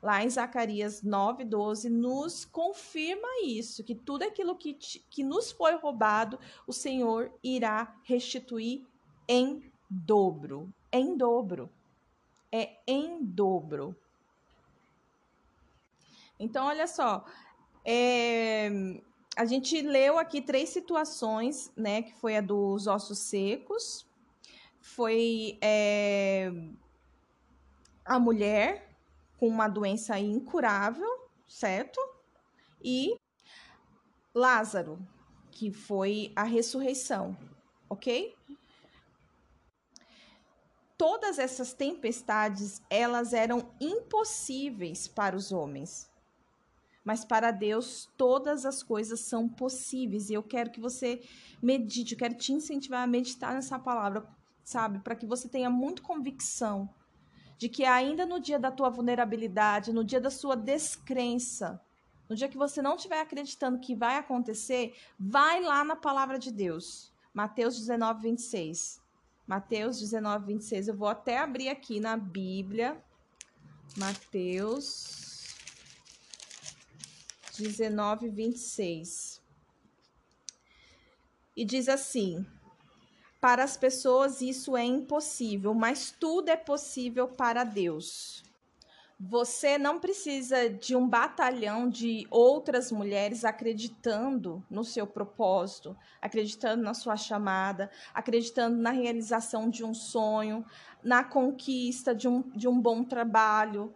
lá 0.00 0.22
em 0.22 0.30
Zacarias 0.30 1.02
9, 1.02 1.44
12, 1.44 1.90
nos 1.90 2.44
confirma 2.44 3.26
isso, 3.42 3.82
que 3.82 3.94
tudo 3.96 4.22
aquilo 4.22 4.54
que, 4.54 4.74
que 5.10 5.24
nos 5.24 5.50
foi 5.50 5.74
roubado, 5.74 6.38
o 6.64 6.72
Senhor 6.72 7.32
irá 7.42 7.96
restituir 8.04 8.86
em 9.28 9.72
dobro. 9.88 10.72
É 10.90 10.98
em 10.98 11.16
dobro. 11.16 11.70
É 12.50 12.78
em 12.86 13.22
dobro. 13.24 13.96
Então, 16.38 16.66
olha 16.66 16.86
só. 16.86 17.24
É, 17.84 18.68
a 19.36 19.44
gente 19.44 19.80
leu 19.82 20.18
aqui 20.18 20.40
três 20.40 20.70
situações, 20.70 21.72
né? 21.76 22.02
Que 22.02 22.14
foi 22.14 22.36
a 22.36 22.40
dos 22.40 22.86
ossos 22.86 23.18
secos, 23.18 24.06
foi 24.80 25.58
é, 25.60 26.50
a 28.04 28.18
mulher 28.18 28.96
com 29.38 29.46
uma 29.46 29.68
doença 29.68 30.18
incurável, 30.18 31.28
certo? 31.46 32.00
E 32.82 33.16
Lázaro, 34.34 34.98
que 35.50 35.70
foi 35.70 36.32
a 36.34 36.42
ressurreição, 36.42 37.36
ok? 37.88 38.34
Todas 40.98 41.38
essas 41.38 41.72
tempestades, 41.72 42.82
elas 42.88 43.32
eram 43.32 43.70
impossíveis 43.80 45.06
para 45.06 45.36
os 45.36 45.52
homens. 45.52 46.10
Mas 47.04 47.24
para 47.24 47.50
Deus, 47.50 48.08
todas 48.16 48.66
as 48.66 48.82
coisas 48.82 49.20
são 49.20 49.48
possíveis. 49.48 50.28
E 50.28 50.34
eu 50.34 50.42
quero 50.42 50.70
que 50.70 50.80
você 50.80 51.22
medite, 51.62 52.12
eu 52.12 52.18
quero 52.18 52.34
te 52.34 52.52
incentivar 52.52 53.02
a 53.02 53.06
meditar 53.06 53.54
nessa 53.54 53.78
palavra, 53.78 54.26
sabe? 54.64 54.98
Para 54.98 55.14
que 55.14 55.26
você 55.26 55.48
tenha 55.48 55.70
muito 55.70 56.02
convicção 56.02 56.88
de 57.58 57.68
que 57.68 57.84
ainda 57.84 58.26
no 58.26 58.40
dia 58.40 58.58
da 58.58 58.70
tua 58.70 58.90
vulnerabilidade, 58.90 59.92
no 59.92 60.04
dia 60.04 60.20
da 60.20 60.30
sua 60.30 60.56
descrença, 60.56 61.80
no 62.28 62.34
dia 62.34 62.48
que 62.48 62.56
você 62.56 62.82
não 62.82 62.96
estiver 62.96 63.20
acreditando 63.20 63.78
que 63.78 63.94
vai 63.94 64.16
acontecer, 64.16 64.94
vai 65.18 65.62
lá 65.62 65.84
na 65.84 65.96
palavra 65.96 66.38
de 66.38 66.50
Deus. 66.50 67.12
Mateus 67.32 67.78
19, 67.78 68.22
26. 68.22 69.05
Mateus 69.46 70.00
19, 70.00 70.46
26. 70.46 70.88
Eu 70.88 70.96
vou 70.96 71.08
até 71.08 71.38
abrir 71.38 71.68
aqui 71.68 72.00
na 72.00 72.16
Bíblia. 72.16 73.00
Mateus 73.96 75.54
19, 77.56 78.28
26. 78.28 79.40
E 81.56 81.64
diz 81.64 81.88
assim: 81.88 82.44
Para 83.40 83.62
as 83.64 83.76
pessoas 83.76 84.40
isso 84.40 84.76
é 84.76 84.84
impossível, 84.84 85.72
mas 85.72 86.10
tudo 86.10 86.48
é 86.48 86.56
possível 86.56 87.28
para 87.28 87.64
Deus. 87.64 88.45
Você 89.18 89.78
não 89.78 89.98
precisa 89.98 90.68
de 90.68 90.94
um 90.94 91.08
batalhão 91.08 91.88
de 91.88 92.26
outras 92.30 92.92
mulheres 92.92 93.46
acreditando 93.46 94.62
no 94.70 94.84
seu 94.84 95.06
propósito, 95.06 95.96
acreditando 96.20 96.82
na 96.82 96.92
sua 96.92 97.16
chamada, 97.16 97.90
acreditando 98.12 98.76
na 98.76 98.90
realização 98.90 99.70
de 99.70 99.82
um 99.82 99.94
sonho, 99.94 100.62
na 101.02 101.24
conquista 101.24 102.14
de 102.14 102.28
um, 102.28 102.42
de 102.50 102.68
um 102.68 102.78
bom 102.78 103.02
trabalho, 103.02 103.94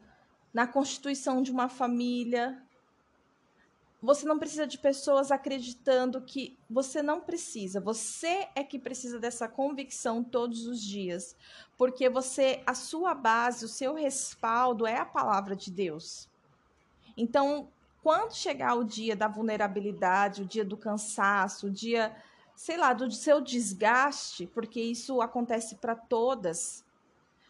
na 0.54 0.66
constituição 0.66 1.42
de 1.42 1.50
uma 1.50 1.68
família. 1.68 2.58
Você 4.02 4.24
não 4.24 4.38
precisa 4.38 4.66
de 4.66 4.78
pessoas 4.78 5.30
acreditando 5.30 6.22
que 6.22 6.56
você 6.68 7.02
não 7.02 7.20
precisa. 7.20 7.80
Você 7.80 8.48
é 8.54 8.64
que 8.64 8.78
precisa 8.78 9.18
dessa 9.18 9.46
convicção 9.46 10.24
todos 10.24 10.66
os 10.66 10.82
dias, 10.82 11.36
porque 11.76 12.08
você, 12.08 12.62
a 12.66 12.74
sua 12.74 13.14
base, 13.14 13.64
o 13.64 13.68
seu 13.68 13.94
respaldo 13.94 14.86
é 14.86 14.96
a 14.96 15.04
palavra 15.04 15.54
de 15.54 15.70
Deus. 15.70 16.28
Então, 17.14 17.68
quando 18.02 18.34
chegar 18.34 18.74
o 18.74 18.84
dia 18.84 19.14
da 19.14 19.28
vulnerabilidade, 19.28 20.42
o 20.42 20.46
dia 20.46 20.64
do 20.64 20.78
cansaço, 20.78 21.66
o 21.66 21.70
dia, 21.70 22.16
sei 22.56 22.78
lá, 22.78 22.94
do 22.94 23.10
seu 23.10 23.42
desgaste, 23.42 24.46
porque 24.46 24.80
isso 24.80 25.20
acontece 25.20 25.74
para 25.74 25.94
todas, 25.94 26.82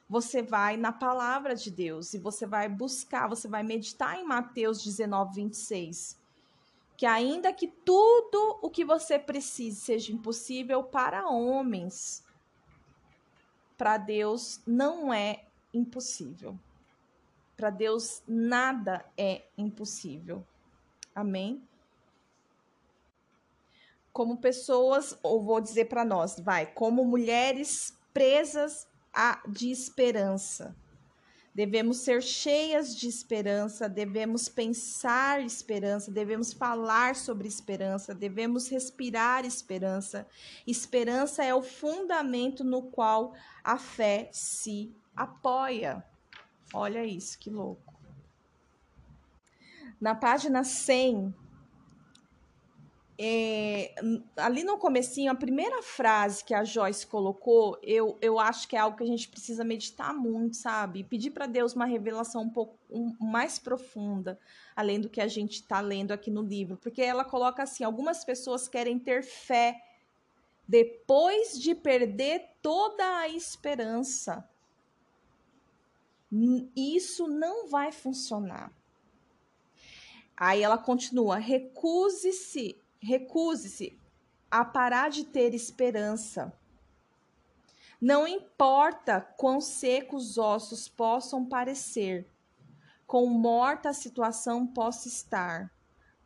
você 0.09 0.43
vai 0.43 0.77
na 0.77 0.91
palavra 0.91 1.55
de 1.55 1.71
Deus 1.71 2.13
e 2.15 2.19
você 2.19 2.45
vai 2.45 2.69
buscar, 2.69 3.29
você 3.29 3.47
vai 3.47 3.63
meditar 3.63 4.19
em 4.19 4.25
Mateus 4.25 4.83
19, 4.83 5.37
26. 5.37 6.20
Que 7.01 7.07
ainda 7.07 7.51
que 7.51 7.67
tudo 7.67 8.59
o 8.61 8.69
que 8.69 8.85
você 8.85 9.19
precise 9.19 9.81
seja 9.81 10.13
impossível 10.13 10.85
para 10.85 11.31
homens, 11.31 12.23
para 13.75 13.97
Deus 13.97 14.61
não 14.67 15.11
é 15.11 15.47
impossível. 15.73 16.59
Para 17.57 17.71
Deus 17.71 18.23
nada 18.29 19.03
é 19.17 19.47
impossível. 19.57 20.47
Amém? 21.15 21.67
Como 24.13 24.37
pessoas, 24.37 25.19
ou 25.23 25.43
vou 25.43 25.59
dizer 25.59 25.87
para 25.87 26.05
nós, 26.05 26.39
vai, 26.39 26.67
como 26.67 27.03
mulheres 27.03 27.97
presas 28.13 28.87
a, 29.11 29.43
de 29.49 29.71
esperança. 29.71 30.77
Devemos 31.53 31.99
ser 31.99 32.23
cheias 32.23 32.95
de 32.95 33.09
esperança, 33.09 33.89
devemos 33.89 34.49
pensar 34.49 35.43
esperança, 35.43 36.11
devemos 36.11 36.53
falar 36.53 37.17
sobre 37.17 37.49
esperança, 37.49 38.15
devemos 38.15 38.69
respirar 38.69 39.45
esperança. 39.45 40.27
Esperança 40.65 41.45
é 41.45 41.53
o 41.53 41.63
fundamento 41.63 42.63
no 42.63 42.83
qual 42.83 43.35
a 43.65 43.77
fé 43.77 44.29
se 44.33 44.95
apoia. 45.15 46.05
Olha 46.73 47.05
isso, 47.05 47.37
que 47.39 47.51
louco. 47.51 47.93
Na 50.01 50.15
página 50.15 50.63
100, 50.63 51.35
é, 53.23 53.95
ali 54.35 54.65
no 54.65 54.79
comecinho, 54.79 55.31
a 55.31 55.35
primeira 55.35 55.83
frase 55.83 56.43
que 56.43 56.55
a 56.55 56.65
Joyce 56.65 57.07
colocou, 57.07 57.79
eu, 57.83 58.17
eu 58.23 58.41
acho 58.41 58.67
que 58.67 58.75
é 58.75 58.79
algo 58.79 58.97
que 58.97 59.03
a 59.03 59.07
gente 59.07 59.29
precisa 59.29 59.63
meditar 59.63 60.15
muito, 60.15 60.57
sabe? 60.57 61.05
Pedir 61.05 61.31
para 61.31 61.45
Deus 61.45 61.75
uma 61.75 61.85
revelação 61.85 62.41
um 62.41 62.49
pouco 62.49 62.79
um, 62.91 63.15
mais 63.21 63.59
profunda, 63.59 64.41
além 64.75 64.99
do 64.99 65.11
que 65.11 65.21
a 65.21 65.29
gente 65.29 65.57
está 65.57 65.81
lendo 65.81 66.13
aqui 66.13 66.31
no 66.31 66.41
livro. 66.41 66.79
Porque 66.79 67.03
ela 67.03 67.23
coloca 67.23 67.63
assim: 67.63 67.85
algumas 67.85 68.25
pessoas 68.25 68.67
querem 68.67 68.99
ter 68.99 69.23
fé 69.23 69.79
depois 70.67 71.61
de 71.61 71.75
perder 71.75 72.49
toda 72.63 73.19
a 73.19 73.29
esperança. 73.29 74.49
Isso 76.75 77.29
não 77.29 77.69
vai 77.69 77.93
funcionar. 77.93 78.73
Aí 80.35 80.63
ela 80.63 80.79
continua: 80.79 81.37
recuse-se 81.37 82.81
Recuse-se 83.01 83.99
a 84.51 84.65
parar 84.65 85.11
de 85.11 85.25
ter 85.25 85.55
esperança. 85.55 86.53
Não 88.01 88.27
importa 88.27 89.21
quão 89.21 89.61
secos 89.61 90.31
os 90.31 90.39
ossos 90.39 90.89
possam 90.89 91.45
parecer, 91.45 92.27
quão 93.07 93.27
morta 93.27 93.91
a 93.91 93.95
situação 93.95 94.67
possa 94.67 95.09
estar, 95.09 95.71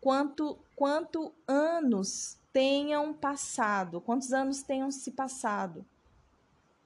quanto, 0.01 0.59
quanto 0.77 1.35
anos 1.49 2.39
tenham 2.53 3.13
passado, 3.13 4.01
quantos 4.01 4.33
anos 4.33 4.63
tenham 4.63 4.91
se 4.91 5.11
passado. 5.11 5.85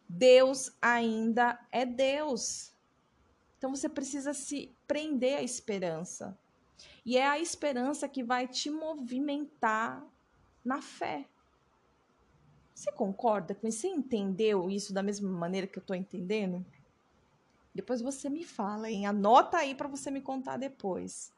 Deus 0.08 0.72
ainda 0.80 1.60
é 1.70 1.84
Deus. 1.84 2.72
Então 3.58 3.74
você 3.74 3.88
precisa 3.88 4.32
se 4.32 4.74
prender 4.86 5.36
à 5.38 5.42
esperança. 5.42 6.38
E 7.04 7.16
é 7.16 7.26
a 7.26 7.38
esperança 7.38 8.08
que 8.08 8.22
vai 8.22 8.46
te 8.46 8.70
movimentar 8.70 10.04
na 10.64 10.82
fé. 10.82 11.26
Você 12.74 12.92
concorda 12.92 13.54
com 13.54 13.66
isso? 13.66 13.80
Você 13.80 13.88
entendeu 13.88 14.70
isso 14.70 14.92
da 14.92 15.02
mesma 15.02 15.30
maneira 15.30 15.66
que 15.66 15.78
eu 15.78 15.80
estou 15.80 15.96
entendendo? 15.96 16.64
Depois 17.74 18.00
você 18.00 18.28
me 18.28 18.44
fala, 18.44 18.90
hein? 18.90 19.06
Anota 19.06 19.58
aí 19.58 19.74
para 19.74 19.88
você 19.88 20.10
me 20.10 20.20
contar 20.20 20.56
depois. 20.56 21.32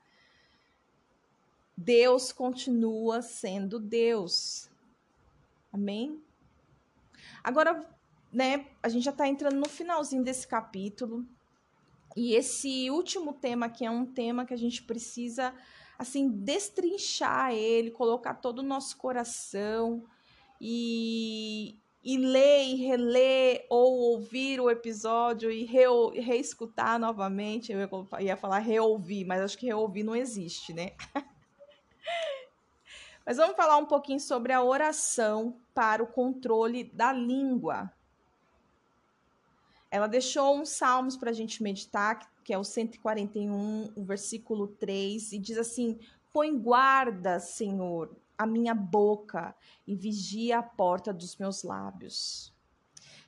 Deus 1.77 2.31
continua 2.31 3.23
sendo 3.23 3.79
Deus. 3.79 4.69
Amém? 5.73 6.23
Agora, 7.43 7.89
né, 8.33 8.67
a 8.83 8.89
gente 8.89 9.05
já 9.05 9.11
está 9.11 9.27
entrando 9.27 9.57
no 9.57 9.69
finalzinho 9.69 10.23
desse 10.23 10.47
capítulo. 10.47 11.27
E 12.17 12.35
esse 12.35 12.91
último 12.91 13.33
tema 13.33 13.67
aqui 13.67 13.85
é 13.85 13.91
um 13.91 14.05
tema 14.05 14.45
que 14.45 14.55
a 14.55 14.59
gente 14.59 14.83
precisa 14.83 15.55
assim 15.99 16.29
destrinchar 16.29 17.53
ele, 17.53 17.91
colocar 17.91 18.35
todo 18.35 18.61
o 18.61 18.65
nosso 18.65 18.97
coração 18.97 20.03
e, 20.61 21.79
e 22.03 22.17
ler 22.17 22.65
e 22.65 22.75
reler 22.77 23.67
ou 23.69 23.99
ouvir 23.99 24.61
o 24.61 24.71
episódio 24.71 25.51
e 25.51 25.65
re, 25.65 25.85
reescutar 26.21 26.99
novamente. 26.99 27.73
Eu 27.73 28.09
ia 28.19 28.37
falar 28.37 28.59
reouvir, 28.59 29.25
mas 29.25 29.43
acho 29.43 29.59
que 29.59 29.67
reouvir 29.67 30.03
não 30.03 30.17
existe, 30.17 30.73
né? 30.73 30.93
mas 33.25 33.37
vamos 33.37 33.55
falar 33.55 33.77
um 33.77 33.87
pouquinho 33.87 34.21
sobre 34.21 34.53
a 34.53 34.63
oração 34.63 35.61
para 35.75 36.03
o 36.03 36.07
controle 36.07 36.85
da 36.85 37.13
língua. 37.13 37.93
Ela 39.91 40.07
deixou 40.07 40.57
uns 40.57 40.69
salmos 40.69 41.17
para 41.17 41.31
a 41.31 41.33
gente 41.33 41.63
meditar, 41.63 42.31
que 42.45 42.53
é 42.53 42.59
o 42.59 42.65
141, 42.65 43.93
o 43.97 44.05
versículo 44.05 44.69
3, 44.69 45.33
e 45.33 45.39
diz 45.39 45.59
assim: 45.59 45.99
Põe 46.33 46.57
guarda, 46.57 47.41
Senhor, 47.41 48.17
a 48.39 48.47
minha 48.47 48.75
boca 48.75 49.55
e 49.87 49.97
vigia 49.97 50.59
a 50.59 50.63
porta 50.63 51.13
dos 51.13 51.37
meus 51.37 51.63
lábios. 51.63 52.55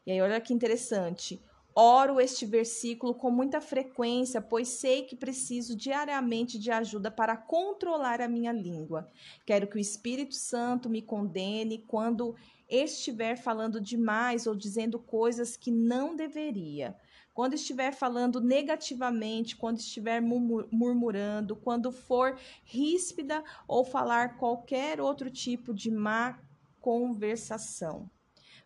E 0.07 0.13
aí, 0.13 0.21
olha 0.21 0.41
que 0.41 0.55
interessante. 0.55 1.43
Oro 1.75 2.21
este 2.21 2.45
versículo 2.45 3.15
com 3.15 3.31
muita 3.31 3.61
frequência, 3.61 4.43
pois 4.43 4.69
sei 4.69 5.05
que 5.05 5.17
preciso 5.17 5.75
diariamente 5.75 6.59
de 6.59 6.71
ajuda 6.71 7.11
para 7.11 7.35
controlar 7.37 8.21
a 8.21 8.29
minha 8.29 8.53
língua. 8.53 9.11
Quero 9.47 9.67
que 9.67 9.77
o 9.77 9.81
Espírito 9.81 10.35
Santo 10.35 10.91
me 10.91 11.01
condene 11.01 11.79
quando 11.79 12.35
estiver 12.69 13.37
falando 13.37 13.81
demais 13.81 14.47
ou 14.47 14.55
dizendo 14.55 14.99
coisas 14.99 15.57
que 15.57 15.71
não 15.71 16.15
deveria, 16.15 16.95
quando 17.33 17.55
estiver 17.55 17.93
falando 17.95 18.41
negativamente, 18.41 19.57
quando 19.57 19.79
estiver 19.79 20.21
murmurando, 20.21 21.57
quando 21.57 21.91
for 21.91 22.39
ríspida 22.65 23.43
ou 23.67 23.83
falar 23.83 24.37
qualquer 24.37 25.01
outro 25.01 25.31
tipo 25.31 25.73
de 25.73 25.91
má 25.91 26.39
conversação. 26.81 28.11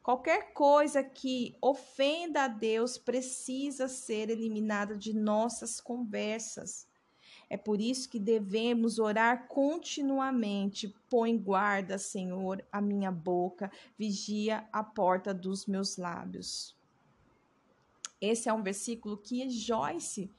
Qualquer 0.06 0.52
coisa 0.52 1.02
que 1.02 1.58
ofenda 1.60 2.44
a 2.44 2.46
Deus 2.46 2.96
precisa 2.96 3.88
ser 3.88 4.30
eliminada 4.30 4.96
de 4.96 5.12
nossas 5.12 5.80
conversas. 5.80 6.86
É 7.50 7.56
por 7.56 7.80
isso 7.80 8.08
que 8.08 8.20
devemos 8.20 9.00
orar 9.00 9.48
continuamente. 9.48 10.94
Põe 11.10 11.36
guarda, 11.36 11.98
Senhor, 11.98 12.64
a 12.70 12.80
minha 12.80 13.10
boca, 13.10 13.68
vigia 13.98 14.68
a 14.72 14.84
porta 14.84 15.34
dos 15.34 15.66
meus 15.66 15.96
lábios. 15.96 16.76
Esse 18.20 18.48
é 18.48 18.52
um 18.52 18.62
versículo 18.62 19.18
que 19.18 19.50
Joyce 19.50 20.32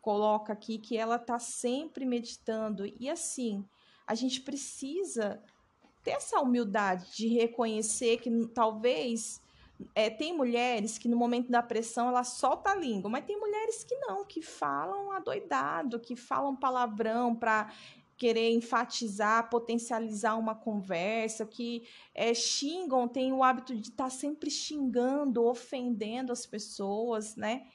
coloca 0.00 0.54
aqui, 0.54 0.78
que 0.78 0.96
ela 0.96 1.16
está 1.16 1.38
sempre 1.38 2.06
meditando. 2.06 2.86
E 2.98 3.10
assim, 3.10 3.62
a 4.06 4.14
gente 4.14 4.40
precisa 4.40 5.38
ter 6.02 6.12
essa 6.12 6.40
humildade 6.40 7.14
de 7.16 7.28
reconhecer 7.28 8.18
que 8.18 8.30
talvez 8.48 9.40
é, 9.94 10.10
tem 10.10 10.36
mulheres 10.36 10.98
que 10.98 11.08
no 11.08 11.16
momento 11.16 11.50
da 11.50 11.62
pressão 11.62 12.08
ela 12.08 12.24
solta 12.24 12.70
a 12.70 12.76
língua, 12.76 13.10
mas 13.10 13.24
tem 13.24 13.38
mulheres 13.38 13.84
que 13.84 13.94
não, 13.96 14.24
que 14.24 14.42
falam 14.42 15.12
adoidado, 15.12 16.00
que 16.00 16.16
falam 16.16 16.56
palavrão 16.56 17.34
para 17.34 17.72
querer 18.16 18.50
enfatizar, 18.50 19.48
potencializar 19.48 20.36
uma 20.36 20.54
conversa, 20.54 21.46
que 21.46 21.88
é, 22.14 22.34
xingam, 22.34 23.08
tem 23.08 23.32
o 23.32 23.42
hábito 23.42 23.74
de 23.74 23.88
estar 23.88 24.04
tá 24.04 24.10
sempre 24.10 24.50
xingando, 24.50 25.46
ofendendo 25.46 26.30
as 26.30 26.44
pessoas, 26.44 27.34
né? 27.34 27.66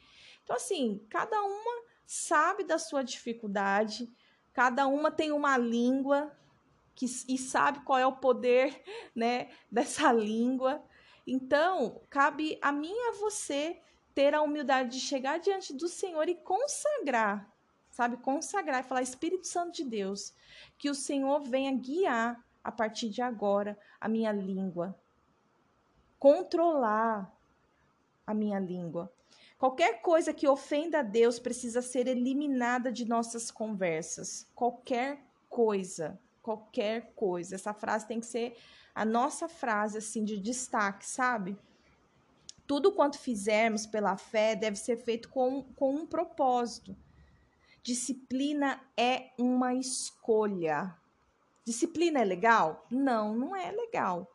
Então, 0.43 0.55
assim, 0.55 1.03
cada 1.09 1.41
uma 1.41 1.83
sabe 2.05 2.63
da 2.63 2.77
sua 2.77 3.01
dificuldade, 3.01 4.07
cada 4.53 4.85
uma 4.85 5.09
tem 5.09 5.31
uma 5.31 5.57
língua 5.57 6.31
que, 6.95 7.05
e 7.27 7.37
sabe 7.37 7.81
qual 7.81 7.99
é 7.99 8.07
o 8.07 8.15
poder 8.15 8.81
né, 9.15 9.49
dessa 9.71 10.11
língua. 10.13 10.81
Então, 11.27 12.01
cabe 12.09 12.57
a 12.61 12.71
mim 12.71 12.93
e 12.93 13.09
a 13.09 13.19
você 13.19 13.81
ter 14.13 14.33
a 14.33 14.41
humildade 14.41 14.91
de 14.91 14.99
chegar 14.99 15.39
diante 15.39 15.73
do 15.73 15.89
Senhor 15.89 16.29
e 16.29 16.35
consagrar, 16.35 17.51
sabe? 17.91 18.17
Consagrar 18.17 18.79
e 18.79 18.87
falar: 18.87 19.01
Espírito 19.01 19.45
Santo 19.45 19.73
de 19.73 19.83
Deus, 19.83 20.33
que 20.77 20.89
o 20.89 20.95
Senhor 20.95 21.41
venha 21.41 21.75
guiar 21.75 22.43
a 22.63 22.71
partir 22.71 23.09
de 23.09 23.21
agora 23.21 23.77
a 23.99 24.07
minha 24.07 24.31
língua, 24.31 24.97
controlar 26.17 27.31
a 28.25 28.33
minha 28.33 28.59
língua. 28.59 29.11
Qualquer 29.57 30.01
coisa 30.01 30.33
que 30.33 30.47
ofenda 30.47 30.99
a 30.99 31.03
Deus 31.03 31.39
precisa 31.39 31.81
ser 31.81 32.07
eliminada 32.07 32.91
de 32.91 33.05
nossas 33.05 33.49
conversas. 33.49 34.47
Qualquer 34.53 35.23
coisa, 35.47 36.19
qualquer 36.45 37.11
coisa. 37.15 37.55
Essa 37.55 37.73
frase 37.73 38.07
tem 38.07 38.19
que 38.19 38.27
ser 38.27 38.55
a 38.93 39.03
nossa 39.03 39.49
frase 39.49 39.97
assim 39.97 40.23
de 40.23 40.37
destaque, 40.37 41.03
sabe? 41.03 41.57
Tudo 42.67 42.91
quanto 42.91 43.17
fizermos 43.17 43.87
pela 43.87 44.15
fé 44.15 44.55
deve 44.55 44.77
ser 44.77 44.97
feito 44.97 45.27
com, 45.29 45.63
com 45.75 45.95
um 45.95 46.05
propósito. 46.05 46.95
Disciplina 47.81 48.79
é 48.95 49.31
uma 49.39 49.73
escolha. 49.73 50.95
Disciplina 51.65 52.21
é 52.21 52.23
legal? 52.23 52.85
Não, 52.91 53.35
não 53.35 53.55
é 53.55 53.71
legal. 53.71 54.31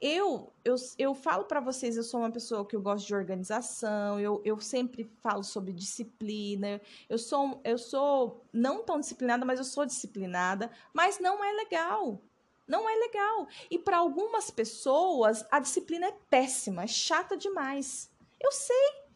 Eu, 0.00 0.52
eu, 0.62 0.76
eu 0.98 1.14
falo 1.14 1.44
para 1.44 1.58
vocês, 1.58 1.96
eu 1.96 2.02
sou 2.02 2.20
uma 2.20 2.30
pessoa 2.30 2.66
que 2.66 2.76
eu 2.76 2.82
gosto 2.82 3.06
de 3.06 3.14
organização, 3.14 4.20
eu, 4.20 4.42
eu 4.44 4.60
sempre 4.60 5.10
falo 5.22 5.42
sobre 5.42 5.72
disciplina. 5.72 6.80
Eu 7.08 7.18
sou, 7.18 7.60
eu 7.64 7.78
sou 7.78 8.44
não 8.52 8.82
tão 8.82 9.00
disciplinada, 9.00 9.44
mas 9.44 9.58
eu 9.58 9.64
sou 9.64 9.86
disciplinada, 9.86 10.70
mas 10.92 11.18
não 11.18 11.42
é 11.42 11.52
legal. 11.52 12.20
Não 12.68 12.88
é 12.88 12.94
legal. 12.96 13.48
E 13.70 13.78
para 13.78 13.98
algumas 13.98 14.50
pessoas, 14.50 15.46
a 15.50 15.60
disciplina 15.60 16.08
é 16.08 16.14
péssima, 16.28 16.82
é 16.82 16.86
chata 16.86 17.36
demais. 17.36 18.10
Eu 18.40 18.52
sei. 18.52 19.06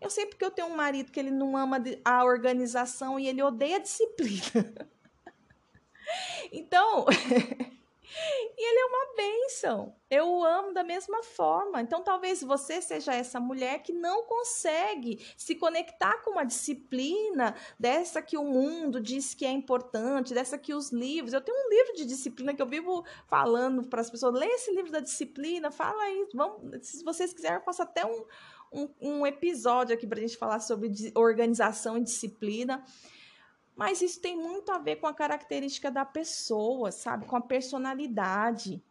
Eu 0.00 0.08
sei 0.08 0.24
porque 0.24 0.44
eu 0.44 0.50
tenho 0.50 0.68
um 0.68 0.76
marido 0.76 1.12
que 1.12 1.20
ele 1.20 1.30
não 1.30 1.56
ama 1.56 1.82
a 2.04 2.24
organização 2.24 3.20
e 3.20 3.26
ele 3.26 3.42
odeia 3.42 3.76
a 3.76 3.80
disciplina. 3.80 4.88
então, 6.50 7.04
E 8.56 8.68
ele 8.68 8.78
é 8.78 8.84
uma 8.86 9.16
bênção. 9.16 9.94
Eu 10.10 10.28
o 10.28 10.44
amo 10.44 10.72
da 10.72 10.82
mesma 10.82 11.22
forma. 11.22 11.80
Então, 11.80 12.02
talvez 12.02 12.42
você 12.42 12.80
seja 12.80 13.14
essa 13.14 13.38
mulher 13.38 13.82
que 13.82 13.92
não 13.92 14.24
consegue 14.24 15.24
se 15.36 15.54
conectar 15.54 16.18
com 16.22 16.32
uma 16.32 16.44
disciplina 16.44 17.54
dessa 17.78 18.20
que 18.20 18.36
o 18.36 18.44
mundo 18.44 19.00
diz 19.00 19.34
que 19.34 19.44
é 19.44 19.50
importante, 19.50 20.34
dessa 20.34 20.58
que 20.58 20.74
os 20.74 20.90
livros. 20.90 21.32
Eu 21.32 21.40
tenho 21.40 21.56
um 21.56 21.70
livro 21.70 21.94
de 21.94 22.04
disciplina 22.06 22.54
que 22.54 22.62
eu 22.62 22.66
vivo 22.66 23.04
falando 23.26 23.84
para 23.84 24.00
as 24.00 24.10
pessoas: 24.10 24.34
lê 24.34 24.46
esse 24.46 24.72
livro 24.72 24.90
da 24.90 25.00
disciplina, 25.00 25.70
fala 25.70 26.02
aí. 26.02 26.28
Vamos, 26.34 26.86
se 26.86 27.04
vocês 27.04 27.32
quiserem, 27.32 27.58
eu 27.58 27.64
faço 27.64 27.82
até 27.82 28.04
um, 28.04 28.24
um, 28.72 28.88
um 29.00 29.26
episódio 29.26 29.94
aqui 29.94 30.06
para 30.06 30.18
a 30.18 30.22
gente 30.22 30.36
falar 30.36 30.60
sobre 30.60 30.90
organização 31.14 31.96
e 31.96 32.02
disciplina. 32.02 32.84
Mas 33.76 34.02
isso 34.02 34.20
tem 34.20 34.36
muito 34.36 34.70
a 34.72 34.78
ver 34.78 34.96
com 34.96 35.06
a 35.06 35.14
característica 35.14 35.90
da 35.90 36.04
pessoa, 36.04 36.92
sabe? 36.92 37.26
Com 37.26 37.36
a 37.36 37.40
personalidade. 37.40 38.82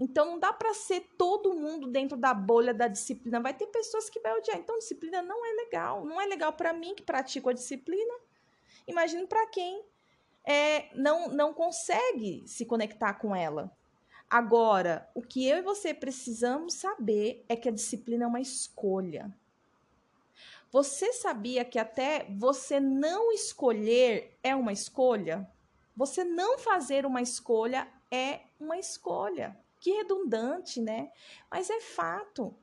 Então 0.00 0.26
não 0.26 0.38
dá 0.38 0.52
para 0.52 0.72
ser 0.74 1.00
todo 1.18 1.54
mundo 1.54 1.88
dentro 1.88 2.16
da 2.16 2.32
bolha 2.32 2.72
da 2.72 2.88
disciplina. 2.88 3.40
Vai 3.40 3.52
ter 3.52 3.66
pessoas 3.66 4.08
que 4.08 4.20
vai 4.20 4.36
odiar. 4.38 4.56
Então 4.56 4.78
disciplina 4.78 5.20
não 5.20 5.44
é 5.44 5.52
legal. 5.64 6.04
Não 6.04 6.20
é 6.20 6.26
legal 6.26 6.52
para 6.52 6.72
mim 6.72 6.94
que 6.94 7.02
pratico 7.02 7.50
a 7.50 7.52
disciplina. 7.52 8.14
Imagino 8.86 9.26
para 9.26 9.46
quem 9.48 9.84
é, 10.44 10.88
não, 10.94 11.28
não 11.28 11.52
consegue 11.52 12.42
se 12.46 12.64
conectar 12.64 13.14
com 13.14 13.34
ela. 13.34 13.70
Agora, 14.30 15.08
o 15.14 15.22
que 15.22 15.46
eu 15.46 15.58
e 15.58 15.62
você 15.62 15.92
precisamos 15.92 16.74
saber 16.74 17.44
é 17.48 17.56
que 17.56 17.68
a 17.68 17.72
disciplina 17.72 18.24
é 18.24 18.26
uma 18.26 18.40
escolha. 18.40 19.34
Você 20.70 21.12
sabia 21.12 21.64
que 21.64 21.78
até 21.78 22.26
você 22.36 22.78
não 22.78 23.32
escolher 23.32 24.38
é 24.42 24.54
uma 24.54 24.72
escolha? 24.72 25.50
Você 25.96 26.22
não 26.24 26.58
fazer 26.58 27.06
uma 27.06 27.22
escolha 27.22 27.88
é 28.10 28.40
uma 28.60 28.78
escolha. 28.78 29.58
Que 29.80 29.92
redundante, 29.92 30.80
né? 30.80 31.10
Mas 31.50 31.70
é 31.70 31.80
fato. 31.80 32.54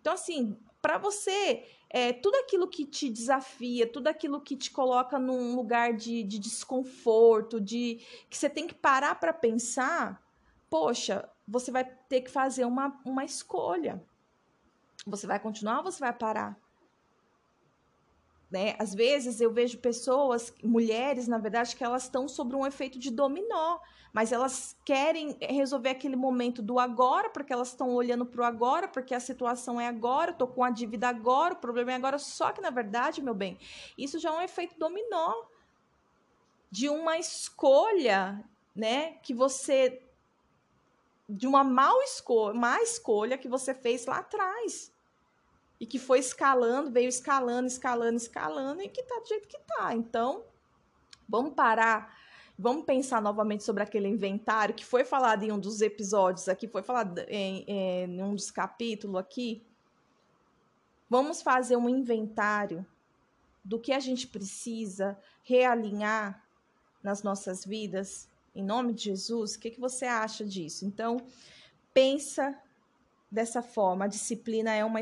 Então, 0.00 0.14
assim, 0.14 0.58
para 0.80 0.96
você, 0.96 1.66
é, 1.90 2.12
tudo 2.12 2.36
aquilo 2.36 2.66
que 2.66 2.86
te 2.86 3.10
desafia, 3.10 3.86
tudo 3.86 4.08
aquilo 4.08 4.40
que 4.40 4.56
te 4.56 4.70
coloca 4.70 5.18
num 5.18 5.54
lugar 5.54 5.92
de, 5.92 6.22
de 6.22 6.38
desconforto, 6.38 7.60
de 7.60 8.00
que 8.30 8.38
você 8.38 8.48
tem 8.48 8.66
que 8.66 8.74
parar 8.74 9.16
para 9.16 9.32
pensar, 9.32 10.24
poxa, 10.70 11.28
você 11.46 11.70
vai 11.70 11.84
ter 11.84 12.22
que 12.22 12.30
fazer 12.30 12.64
uma, 12.64 12.98
uma 13.04 13.24
escolha. 13.24 14.02
Você 15.06 15.26
vai 15.26 15.38
continuar 15.38 15.78
ou 15.78 15.84
você 15.84 16.00
vai 16.00 16.12
parar? 16.12 16.58
Né? 18.50 18.74
Às 18.80 18.92
vezes 18.92 19.40
eu 19.40 19.52
vejo 19.52 19.78
pessoas, 19.78 20.52
mulheres, 20.62 21.28
na 21.28 21.38
verdade, 21.38 21.76
que 21.76 21.84
elas 21.84 22.04
estão 22.04 22.28
sobre 22.28 22.56
um 22.56 22.66
efeito 22.66 22.98
de 22.98 23.08
dominó, 23.08 23.78
mas 24.12 24.32
elas 24.32 24.76
querem 24.84 25.36
resolver 25.40 25.90
aquele 25.90 26.16
momento 26.16 26.60
do 26.60 26.80
agora, 26.80 27.30
porque 27.30 27.52
elas 27.52 27.68
estão 27.68 27.94
olhando 27.94 28.26
para 28.26 28.40
o 28.40 28.44
agora, 28.44 28.88
porque 28.88 29.14
a 29.14 29.20
situação 29.20 29.80
é 29.80 29.86
agora, 29.86 30.32
estou 30.32 30.48
com 30.48 30.64
a 30.64 30.70
dívida 30.70 31.08
agora, 31.08 31.54
o 31.54 31.58
problema 31.58 31.92
é 31.92 31.94
agora. 31.94 32.18
Só 32.18 32.50
que, 32.50 32.60
na 32.60 32.70
verdade, 32.70 33.22
meu 33.22 33.34
bem, 33.34 33.56
isso 33.96 34.18
já 34.18 34.30
é 34.30 34.32
um 34.32 34.42
efeito 34.42 34.76
dominó 34.76 35.32
de 36.68 36.88
uma 36.88 37.18
escolha, 37.18 38.44
né? 38.74 39.12
Que 39.22 39.32
você. 39.32 40.02
de 41.28 41.46
uma 41.46 41.62
mal 41.62 42.02
escolha, 42.02 42.58
má 42.58 42.82
escolha 42.82 43.38
que 43.38 43.48
você 43.48 43.72
fez 43.72 44.06
lá 44.06 44.18
atrás 44.18 44.92
e 45.80 45.86
que 45.86 45.98
foi 45.98 46.18
escalando, 46.18 46.90
veio 46.90 47.08
escalando, 47.08 47.66
escalando, 47.66 48.16
escalando 48.18 48.82
e 48.82 48.88
que 48.88 49.02
tá 49.02 49.18
do 49.18 49.26
jeito 49.26 49.48
que 49.48 49.58
tá. 49.60 49.94
Então, 49.94 50.44
vamos 51.26 51.54
parar, 51.54 52.14
vamos 52.58 52.84
pensar 52.84 53.22
novamente 53.22 53.64
sobre 53.64 53.82
aquele 53.82 54.06
inventário 54.06 54.74
que 54.74 54.84
foi 54.84 55.04
falado 55.04 55.42
em 55.42 55.50
um 55.50 55.58
dos 55.58 55.80
episódios 55.80 56.50
aqui, 56.50 56.68
foi 56.68 56.82
falado 56.82 57.20
em, 57.20 57.64
em 57.66 58.22
um 58.22 58.34
dos 58.34 58.50
capítulos 58.50 59.16
aqui. 59.16 59.64
Vamos 61.08 61.40
fazer 61.40 61.76
um 61.76 61.88
inventário 61.88 62.86
do 63.64 63.78
que 63.78 63.92
a 63.92 63.98
gente 63.98 64.26
precisa 64.26 65.18
realinhar 65.42 66.44
nas 67.02 67.22
nossas 67.22 67.64
vidas, 67.64 68.28
em 68.54 68.62
nome 68.62 68.92
de 68.92 69.04
Jesus. 69.04 69.54
O 69.54 69.58
que, 69.58 69.70
que 69.70 69.80
você 69.80 70.04
acha 70.04 70.44
disso? 70.44 70.84
Então, 70.84 71.16
pensa 71.94 72.56
dessa 73.30 73.62
forma. 73.62 74.04
A 74.04 74.08
disciplina 74.08 74.74
é 74.74 74.84
uma, 74.84 75.00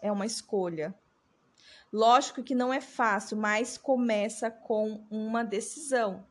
é 0.00 0.10
uma 0.10 0.26
escolha. 0.26 0.94
Lógico 1.92 2.42
que 2.42 2.54
não 2.54 2.72
é 2.72 2.80
fácil, 2.80 3.36
mas 3.36 3.76
começa 3.76 4.50
com 4.50 5.04
uma 5.10 5.44
decisão. 5.44 6.26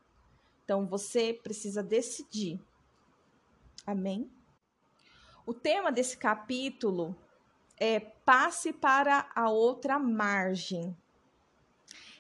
Então 0.64 0.88
você 0.88 1.34
precisa 1.34 1.84
decidir. 1.84 2.60
Amém? 3.86 4.30
O 5.46 5.54
tema 5.54 5.92
desse 5.92 6.18
capítulo 6.18 7.16
é 7.78 8.00
passe 8.00 8.72
para 8.72 9.30
a 9.36 9.50
outra 9.50 10.00
margem. 10.00 10.96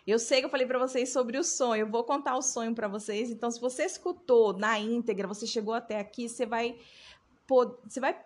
Eu 0.05 0.17
sei 0.17 0.39
que 0.39 0.45
eu 0.45 0.49
falei 0.49 0.65
para 0.65 0.79
vocês 0.79 1.13
sobre 1.13 1.37
o 1.37 1.43
sonho, 1.43 1.81
eu 1.81 1.89
vou 1.89 2.03
contar 2.03 2.35
o 2.35 2.41
sonho 2.41 2.73
para 2.73 2.87
vocês. 2.87 3.29
Então, 3.29 3.49
se 3.51 3.61
você 3.61 3.85
escutou 3.85 4.53
na 4.53 4.79
íntegra, 4.79 5.27
você 5.27 5.45
chegou 5.45 5.75
até 5.75 5.99
aqui, 5.99 6.27
você 6.27 6.45
vai, 6.45 6.79
você 7.87 7.99
vai 7.99 8.19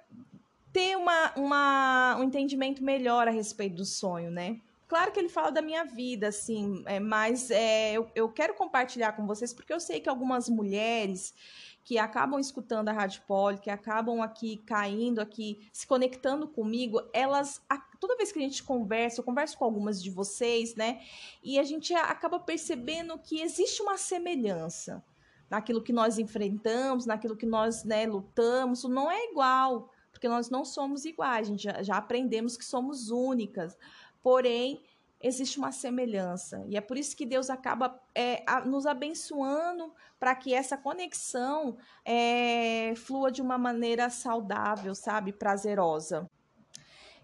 ter 0.76 0.98
uma, 0.98 1.32
uma, 1.38 2.18
um 2.20 2.24
entendimento 2.26 2.84
melhor 2.84 3.30
a 3.30 3.32
respeito 3.32 3.78
do 3.78 3.86
sonho, 3.86 4.30
né? 4.30 4.60
Claro 4.90 5.10
que 5.14 5.18
ele 5.18 5.30
fala 5.30 5.50
da 5.50 5.62
minha 5.62 5.86
vida, 5.86 6.28
assim, 6.28 6.84
é, 6.86 7.00
mas 7.00 7.50
é, 7.50 7.94
eu, 7.94 8.12
eu 8.14 8.28
quero 8.28 8.54
compartilhar 8.56 9.14
com 9.14 9.26
vocês 9.26 9.54
porque 9.54 9.72
eu 9.72 9.80
sei 9.80 10.02
que 10.02 10.10
algumas 10.10 10.50
mulheres 10.50 11.34
que 11.82 11.98
acabam 11.98 12.42
escutando 12.42 12.90
a 12.90 12.92
Rádio 12.92 13.22
Poli, 13.26 13.58
que 13.58 13.70
acabam 13.70 14.22
aqui 14.22 14.58
caindo 14.66 15.22
aqui, 15.22 15.66
se 15.72 15.88
conectando 15.88 16.46
comigo, 16.46 17.02
elas 17.14 17.62
toda 17.98 18.18
vez 18.18 18.34
que 18.34 18.40
a 18.40 18.42
gente 18.42 18.62
conversa, 18.62 19.22
eu 19.22 19.24
converso 19.24 19.58
com 19.58 19.64
algumas 19.64 20.04
de 20.04 20.10
vocês, 20.10 20.76
né? 20.76 21.00
E 21.42 21.58
a 21.58 21.64
gente 21.64 21.94
acaba 21.94 22.38
percebendo 22.38 23.18
que 23.18 23.40
existe 23.40 23.82
uma 23.82 23.98
semelhança 23.98 25.02
naquilo 25.50 25.82
que 25.82 25.94
nós 25.94 26.20
enfrentamos, 26.20 27.06
naquilo 27.06 27.38
que 27.38 27.46
nós 27.46 27.86
né, 27.86 28.06
lutamos, 28.06 28.84
não 28.84 29.10
é 29.10 29.32
igual 29.32 29.90
porque 30.16 30.30
nós 30.30 30.50
não 30.50 30.64
somos 30.64 31.04
iguais, 31.04 31.46
a 31.46 31.52
gente 31.52 31.64
já, 31.64 31.84
já 31.84 31.98
aprendemos 31.98 32.56
que 32.56 32.64
somos 32.64 33.10
únicas, 33.12 33.78
porém 34.24 34.82
existe 35.22 35.58
uma 35.58 35.74
semelhança. 35.74 36.64
E 36.70 36.78
é 36.78 36.82
por 36.82 36.98
isso 36.98 37.18
que 37.18 37.26
Deus 37.26 37.50
acaba 37.50 38.02
é, 38.16 38.42
a, 38.48 38.62
nos 38.62 38.86
abençoando 38.86 39.94
para 40.18 40.34
que 40.34 40.54
essa 40.54 40.78
conexão 40.78 41.78
é, 42.06 42.94
flua 42.96 43.30
de 43.30 43.42
uma 43.42 43.58
maneira 43.58 44.10
saudável, 44.10 44.96
sabe? 44.96 45.34
Prazerosa. 45.34 46.30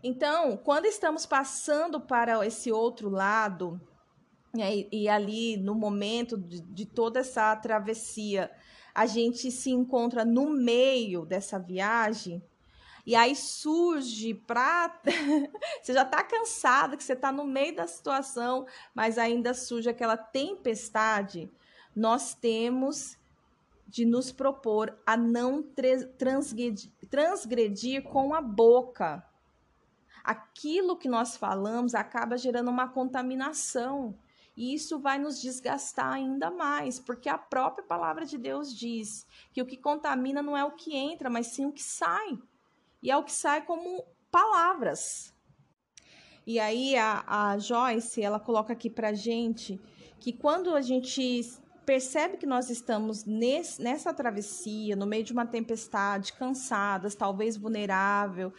Então, 0.04 0.58
quando 0.58 0.86
estamos 0.86 1.26
passando 1.26 2.02
para 2.02 2.46
esse 2.46 2.74
outro 2.74 3.08
lado, 3.08 3.80
e, 4.54 5.04
e 5.04 5.08
ali 5.08 5.56
no 5.56 5.76
momento 5.76 6.38
de, 6.38 6.60
de 6.60 6.86
toda 6.86 7.22
essa 7.22 7.56
travessia, 7.56 8.52
a 8.94 9.06
gente 9.06 9.50
se 9.50 9.72
encontra 9.72 10.26
no 10.26 10.50
meio 10.50 11.26
dessa 11.26 11.58
viagem, 11.58 12.44
E 13.06 13.16
aí 13.16 13.36
surge 13.36 14.34
pra. 14.34 15.00
você 15.82 15.94
já 15.94 16.06
tá 16.06 16.24
cansado, 16.24 16.96
que 16.96 17.04
você 17.04 17.16
tá 17.16 17.32
no 17.32 17.46
meio 17.46 17.76
da 17.76 17.88
situação, 17.88 18.66
mas 18.94 19.18
ainda 19.18 19.54
surge 19.54 19.90
aquela 19.90 20.18
tempestade. 20.18 21.52
Nós 21.96 22.34
temos 22.34 23.18
de 23.88 24.06
nos 24.06 24.32
propor 24.32 24.98
a 25.06 25.18
não 25.18 25.62
transgredir, 26.18 26.92
transgredir 27.10 28.04
com 28.04 28.34
a 28.34 28.42
boca. 28.42 29.26
Aquilo 30.24 30.96
que 30.96 31.10
nós 31.10 31.36
falamos 31.36 31.96
acaba 31.96 32.38
gerando 32.38 32.70
uma 32.70 32.88
contaminação. 32.88 34.16
E 34.56 34.74
isso 34.76 35.00
vai 35.00 35.18
nos 35.18 35.42
desgastar 35.42 36.14
ainda 36.14 36.52
mais, 36.52 37.00
porque 37.00 37.28
a 37.28 37.38
própria 37.38 37.84
palavra 37.84 38.26
de 38.26 38.38
Deus 38.38 38.76
diz 38.76 39.26
que 39.52 39.62
o 39.62 39.66
que 39.66 39.78
contamina 39.78 40.42
não 40.42 40.56
é 40.56 40.64
o 40.64 40.72
que 40.72 40.96
entra, 40.96 41.30
mas 41.30 41.48
sim 41.48 41.66
o 41.66 41.72
que 41.72 41.82
sai 41.82 42.38
e 43.02 43.10
é 43.10 43.18
o 43.18 43.24
que 43.24 43.32
sai 43.32 43.64
como 43.66 44.04
palavras. 44.32 45.34
E 46.46 46.60
aí 46.60 46.96
a, 46.96 47.24
a 47.28 47.58
Joyce, 47.58 48.22
ela 48.22 48.40
coloca 48.40 48.74
aqui 48.74 48.90
pra 48.90 49.14
gente 49.14 49.80
que 50.20 50.32
quando 50.32 50.76
a 50.76 50.82
gente 50.82 51.42
percebe 51.86 52.38
que 52.38 52.46
nós 52.46 52.70
estamos 52.70 53.26
nesse, 53.26 53.82
nessa 53.82 54.14
travessia, 54.14 54.96
no 54.96 55.06
meio 55.06 55.24
de 55.24 55.34
uma 55.34 55.46
tempestade, 55.46 56.34
cansadas, 56.34 57.16
talvez 57.16 57.58
vulnerável, 57.58 58.54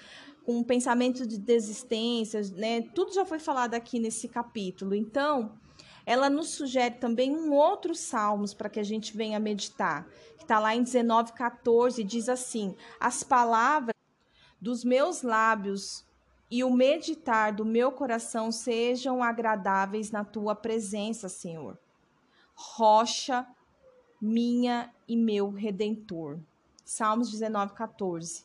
com 0.44 0.58
um 0.58 0.64
pensamento 0.64 1.26
de 1.26 1.38
desistência, 1.38 2.40
né? 2.56 2.82
Tudo 2.94 3.14
já 3.14 3.24
foi 3.24 3.38
falado 3.38 3.74
aqui 3.74 3.98
nesse 3.98 4.28
capítulo. 4.28 4.94
Então, 4.94 5.56
ela 6.04 6.28
nos 6.28 6.50
sugere 6.50 6.96
também 6.96 7.34
um 7.34 7.52
outro 7.52 7.94
salmos 7.94 8.52
para 8.52 8.68
que 8.68 8.80
a 8.80 8.84
gente 8.84 9.16
venha 9.16 9.38
meditar, 9.38 10.08
que 10.36 10.42
está 10.42 10.58
lá 10.58 10.74
em 10.74 10.82
19:14, 10.82 12.02
diz 12.02 12.28
assim: 12.28 12.74
As 12.98 13.22
palavras 13.22 13.91
dos 14.62 14.84
meus 14.84 15.22
lábios 15.22 16.06
e 16.48 16.62
o 16.62 16.70
meditar 16.70 17.52
do 17.52 17.64
meu 17.64 17.90
coração 17.90 18.52
sejam 18.52 19.20
agradáveis 19.20 20.12
na 20.12 20.24
tua 20.24 20.54
presença, 20.54 21.28
Senhor. 21.28 21.76
Rocha 22.54 23.44
minha 24.20 24.94
e 25.08 25.16
meu 25.16 25.50
redentor. 25.50 26.38
Salmos 26.84 27.28
19, 27.32 27.74
14. 27.74 28.44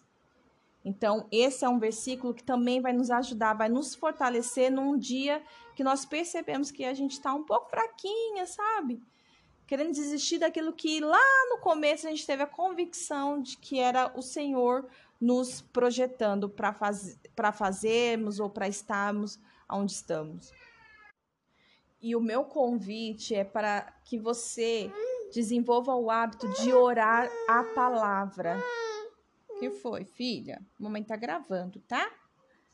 Então, 0.84 1.28
esse 1.32 1.64
é 1.64 1.70
um 1.70 1.78
versículo 1.78 2.34
que 2.34 2.44
também 2.44 2.82
vai 2.82 2.94
nos 2.94 3.12
ajudar, 3.12 3.54
vai 3.54 3.70
nos 3.70 3.94
fortalecer 3.94 4.72
num 4.72 4.98
dia 4.98 5.44
que 5.76 5.84
nós 5.84 6.04
percebemos 6.04 6.72
que 6.72 6.84
a 6.84 6.96
gente 6.96 7.12
está 7.12 7.32
um 7.32 7.44
pouco 7.44 7.70
fraquinha, 7.70 8.48
sabe? 8.48 9.00
Querendo 9.68 9.92
desistir 9.92 10.40
daquilo 10.40 10.74
que 10.74 11.00
lá 11.02 11.46
no 11.50 11.60
começo 11.60 12.08
a 12.08 12.10
gente 12.10 12.26
teve 12.26 12.42
a 12.42 12.48
convicção 12.48 13.40
de 13.40 13.58
que 13.58 13.78
era 13.80 14.12
o 14.16 14.22
Senhor 14.22 14.88
nos 15.20 15.62
projetando 15.62 16.50
para 16.50 16.74
faz, 16.74 17.20
fazermos 17.54 18.40
ou 18.40 18.50
para 18.50 18.68
estarmos 18.68 19.40
onde 19.70 19.92
estamos. 19.92 20.52
E 22.02 22.16
o 22.16 22.22
meu 22.22 22.44
convite 22.44 23.34
é 23.34 23.44
para 23.44 23.94
que 24.06 24.20
você 24.20 24.92
desenvolva 25.34 25.96
o 25.96 26.10
hábito 26.12 26.48
de 26.62 26.72
orar 26.72 27.30
a 27.50 27.64
palavra. 27.64 28.62
Que 29.60 29.72
foi, 29.72 30.06
filha? 30.06 30.62
A 30.80 30.84
mamãe 30.84 31.04
tá 31.04 31.16
gravando, 31.16 31.80
tá? 31.88 32.12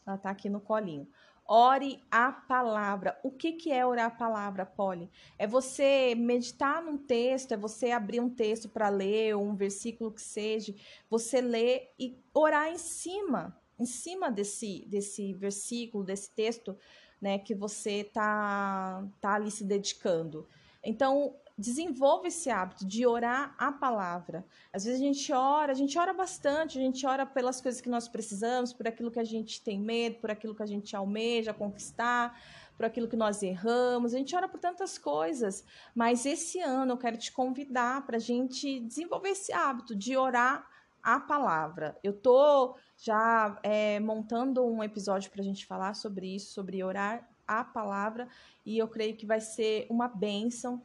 Ela 0.05 0.17
tá 0.17 0.29
aqui 0.29 0.49
no 0.49 0.59
colinho. 0.59 1.07
Ore 1.55 2.03
a 2.09 2.31
palavra. 2.31 3.19
O 3.21 3.29
que, 3.29 3.51
que 3.51 3.71
é 3.71 3.85
orar 3.85 4.07
a 4.07 4.09
palavra, 4.09 4.65
Polly? 4.65 5.07
É 5.37 5.45
você 5.45 6.15
meditar 6.15 6.81
num 6.81 6.97
texto, 6.97 7.51
é 7.51 7.57
você 7.57 7.91
abrir 7.91 8.19
um 8.19 8.29
texto 8.29 8.67
para 8.67 8.89
ler, 8.89 9.35
ou 9.35 9.43
um 9.43 9.55
versículo 9.55 10.11
que 10.11 10.23
seja, 10.23 10.73
você 11.07 11.41
ler 11.41 11.93
e 11.99 12.17
orar 12.33 12.71
em 12.71 12.79
cima, 12.79 13.55
em 13.79 13.85
cima 13.85 14.31
desse, 14.31 14.83
desse 14.87 15.31
versículo, 15.33 16.03
desse 16.03 16.31
texto, 16.31 16.75
né, 17.21 17.37
que 17.37 17.53
você 17.53 18.03
tá, 18.03 19.07
tá 19.21 19.35
ali 19.35 19.51
se 19.51 19.63
dedicando. 19.63 20.47
Então, 20.83 21.35
desenvolva 21.57 22.27
esse 22.27 22.49
hábito 22.49 22.85
de 22.85 23.05
orar 23.05 23.55
a 23.57 23.71
palavra. 23.71 24.45
Às 24.71 24.85
vezes 24.85 24.99
a 24.99 25.03
gente 25.03 25.31
ora, 25.31 25.71
a 25.71 25.75
gente 25.75 25.97
ora 25.97 26.13
bastante, 26.13 26.79
a 26.79 26.81
gente 26.81 27.05
ora 27.05 27.25
pelas 27.25 27.61
coisas 27.61 27.79
que 27.79 27.89
nós 27.89 28.07
precisamos, 28.07 28.73
por 28.73 28.87
aquilo 28.87 29.11
que 29.11 29.19
a 29.19 29.23
gente 29.23 29.61
tem 29.61 29.79
medo, 29.79 30.19
por 30.19 30.31
aquilo 30.31 30.55
que 30.55 30.63
a 30.63 30.67
gente 30.67 30.95
almeja 30.95 31.53
conquistar, 31.53 32.39
por 32.75 32.85
aquilo 32.85 33.07
que 33.07 33.15
nós 33.15 33.43
erramos, 33.43 34.13
a 34.13 34.17
gente 34.17 34.35
ora 34.35 34.49
por 34.49 34.59
tantas 34.59 34.97
coisas. 34.97 35.63
Mas 35.93 36.25
esse 36.25 36.59
ano 36.59 36.93
eu 36.93 36.97
quero 36.97 37.17
te 37.17 37.31
convidar 37.31 38.05
para 38.05 38.17
a 38.17 38.19
gente 38.19 38.79
desenvolver 38.79 39.29
esse 39.29 39.53
hábito 39.53 39.95
de 39.95 40.17
orar 40.17 40.67
a 41.03 41.19
palavra. 41.19 41.97
Eu 42.01 42.13
tô 42.13 42.75
já 42.97 43.59
é, 43.61 43.99
montando 43.99 44.65
um 44.65 44.83
episódio 44.83 45.29
para 45.29 45.41
a 45.41 45.43
gente 45.43 45.65
falar 45.65 45.93
sobre 45.93 46.35
isso, 46.35 46.53
sobre 46.53 46.83
orar 46.83 47.29
a 47.45 47.63
palavra, 47.63 48.27
e 48.65 48.77
eu 48.77 48.87
creio 48.87 49.15
que 49.17 49.25
vai 49.25 49.41
ser 49.41 49.85
uma 49.89 50.07
bênção 50.07 50.81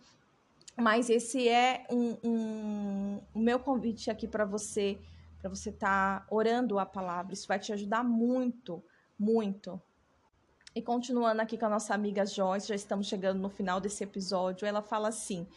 mas 0.80 1.10
esse 1.10 1.48
é 1.48 1.84
um, 1.90 2.16
um, 2.22 3.20
o 3.34 3.38
meu 3.40 3.58
convite 3.58 4.10
aqui 4.10 4.28
para 4.28 4.44
você, 4.44 4.96
para 5.40 5.50
você 5.50 5.70
estar 5.70 6.20
tá 6.20 6.26
orando 6.30 6.78
a 6.78 6.86
palavra. 6.86 7.34
Isso 7.34 7.48
vai 7.48 7.58
te 7.58 7.72
ajudar 7.72 8.04
muito, 8.04 8.82
muito. 9.18 9.80
E 10.74 10.80
continuando 10.80 11.42
aqui 11.42 11.58
com 11.58 11.66
a 11.66 11.70
nossa 11.70 11.94
amiga 11.94 12.24
Joyce, 12.24 12.68
já 12.68 12.76
estamos 12.76 13.08
chegando 13.08 13.40
no 13.40 13.48
final 13.48 13.80
desse 13.80 14.04
episódio. 14.04 14.66
Ela 14.66 14.80
fala 14.80 15.08
assim: 15.08 15.48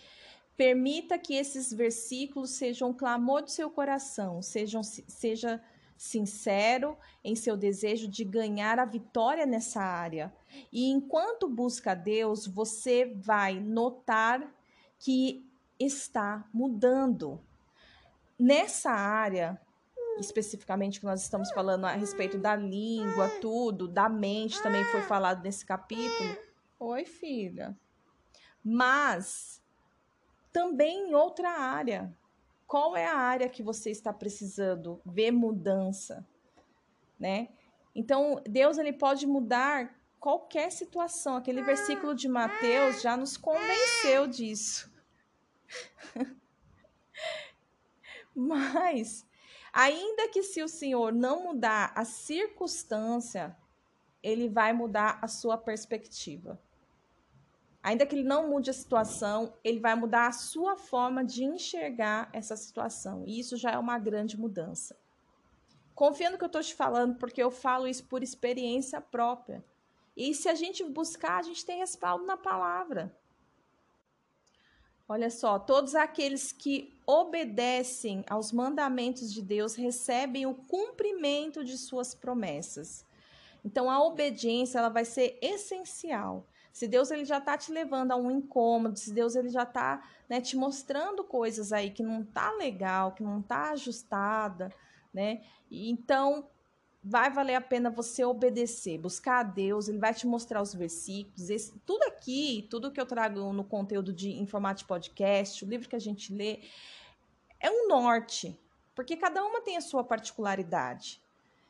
permita 0.58 1.20
que 1.20 1.36
esses 1.36 1.72
versículos 1.72 2.50
sejam 2.50 2.90
um 2.90 2.94
clamor 2.94 3.44
do 3.44 3.52
seu 3.52 3.70
coração, 3.70 4.42
sejam, 4.42 4.82
seja 4.82 5.62
sincero 5.96 6.98
em 7.24 7.36
seu 7.36 7.56
desejo 7.56 8.08
de 8.08 8.24
ganhar 8.24 8.80
a 8.80 8.86
vitória 8.86 9.46
nessa 9.46 9.82
área. 9.84 10.34
E 10.74 10.90
enquanto 10.90 11.48
busca 11.48 11.94
Deus, 11.94 12.48
você 12.48 13.06
vai 13.06 13.60
notar 13.60 14.52
que 15.02 15.44
está 15.80 16.48
mudando. 16.54 17.44
Nessa 18.38 18.92
área, 18.92 19.60
especificamente 20.20 21.00
que 21.00 21.06
nós 21.06 21.22
estamos 21.22 21.52
falando 21.52 21.86
a 21.86 21.92
respeito 21.92 22.38
da 22.38 22.56
língua, 22.56 23.28
tudo, 23.42 23.88
da 23.88 24.08
mente, 24.08 24.62
também 24.62 24.84
foi 24.86 25.02
falado 25.02 25.44
nesse 25.44 25.66
capítulo. 25.66 26.38
Oi, 26.80 27.04
filha. 27.04 27.76
Mas 28.64 29.62
também 30.54 31.10
em 31.10 31.16
outra 31.16 31.50
área. 31.50 32.16
Qual 32.68 32.96
é 32.96 33.06
a 33.06 33.18
área 33.18 33.50
que 33.50 33.64
você 33.64 33.90
está 33.90 34.14
precisando 34.14 35.02
ver 35.04 35.32
mudança, 35.32 36.26
né? 37.20 37.50
Então, 37.94 38.42
Deus 38.48 38.78
ele 38.78 38.94
pode 38.94 39.26
mudar 39.26 39.94
qualquer 40.20 40.72
situação. 40.72 41.36
Aquele 41.36 41.64
versículo 41.64 42.14
de 42.14 42.30
Mateus 42.30 43.02
já 43.02 43.18
nos 43.18 43.36
convenceu 43.36 44.28
disso. 44.28 44.91
Mas, 48.36 49.26
ainda 49.74 50.30
que 50.30 50.44
se 50.44 50.64
o 50.64 50.68
Senhor 50.68 51.12
não 51.12 51.44
mudar 51.44 51.92
a 51.96 52.06
circunstância, 52.06 53.56
ele 54.24 54.48
vai 54.50 54.74
mudar 54.74 55.20
a 55.22 55.28
sua 55.28 55.58
perspectiva. 55.58 56.60
Ainda 57.84 58.06
que 58.06 58.14
ele 58.14 58.24
não 58.24 58.48
mude 58.48 58.70
a 58.70 58.74
situação, 58.74 59.54
ele 59.64 59.80
vai 59.80 59.96
mudar 59.96 60.28
a 60.28 60.32
sua 60.32 60.78
forma 60.78 61.26
de 61.26 61.44
enxergar 61.44 62.30
essa 62.32 62.56
situação. 62.56 63.24
E 63.26 63.40
isso 63.40 63.58
já 63.58 63.72
é 63.72 63.78
uma 63.78 63.98
grande 63.98 64.40
mudança. 64.40 64.96
Confia 65.96 66.30
no 66.30 66.38
que 66.38 66.44
eu 66.44 66.48
estou 66.48 66.62
te 66.62 66.76
falando, 66.76 67.16
porque 67.16 67.42
eu 67.42 67.50
falo 67.50 67.88
isso 67.88 68.06
por 68.06 68.22
experiência 68.22 69.02
própria. 69.02 69.66
E 70.16 70.34
se 70.36 70.48
a 70.48 70.54
gente 70.54 70.84
buscar, 70.84 71.40
a 71.40 71.42
gente 71.42 71.66
tem 71.66 71.80
respaldo 71.80 72.26
na 72.26 72.38
palavra. 72.38 73.16
Olha 75.12 75.30
só, 75.30 75.60
todos 75.60 75.94
aqueles 75.94 76.54
que 76.54 76.98
obedecem 77.06 78.24
aos 78.30 78.54
mandamentos 78.54 79.34
de 79.34 79.42
Deus 79.42 79.76
recebem 79.76 80.46
o 80.46 80.54
cumprimento 80.54 81.66
de 81.66 81.78
suas 81.78 82.16
promessas. 82.16 83.06
Então 83.62 83.92
a 83.92 84.02
obediência 84.02 84.80
ela 84.80 84.88
vai 84.88 85.04
ser 85.04 85.38
essencial. 85.42 86.48
Se 86.72 86.88
Deus 86.88 87.12
ele 87.12 87.26
já 87.26 87.40
está 87.40 87.58
te 87.58 87.74
levando 87.74 88.14
a 88.14 88.16
um 88.16 88.32
incômodo, 88.32 88.98
se 88.98 89.12
Deus 89.12 89.36
ele 89.36 89.50
já 89.50 89.64
está 89.64 90.02
né, 90.30 90.40
te 90.40 90.56
mostrando 90.56 91.26
coisas 91.26 91.74
aí 91.74 91.92
que 91.92 92.02
não 92.02 92.24
tá 92.24 92.50
legal, 92.54 93.12
que 93.12 93.22
não 93.22 93.42
tá 93.42 93.72
ajustada, 93.72 94.74
né? 95.14 95.44
Então 95.70 96.48
vai 97.04 97.32
valer 97.32 97.56
a 97.56 97.62
pena 97.62 97.90
você 97.90 98.24
obedecer, 98.24 98.98
buscar 98.98 99.40
a 99.40 99.44
Deus, 99.44 99.88
ele 99.88 99.98
vai 99.98 100.14
te 100.14 100.28
mostrar 100.28 100.62
os 100.62 100.74
versículos, 100.74 101.50
esse, 101.50 101.74
tudo 101.80 102.04
aqui, 102.04 102.68
tudo 102.70 102.92
que 102.92 103.02
eu 103.02 103.06
trago 103.06 103.52
no 103.52 103.64
conteúdo 103.64 104.14
de 104.14 104.32
de 104.76 104.86
podcast, 104.86 105.66
o 105.66 105.68
livro 105.68 105.90
que 105.90 105.96
a 105.96 106.00
gente 106.00 106.34
lê, 106.34 106.60
é 107.60 107.72
um 107.72 107.88
norte, 107.88 108.58
porque 108.94 109.18
cada 109.18 109.44
uma 109.44 109.62
tem 109.62 109.78
a 109.78 109.82
sua 109.82 110.04
particularidade. 110.04 111.22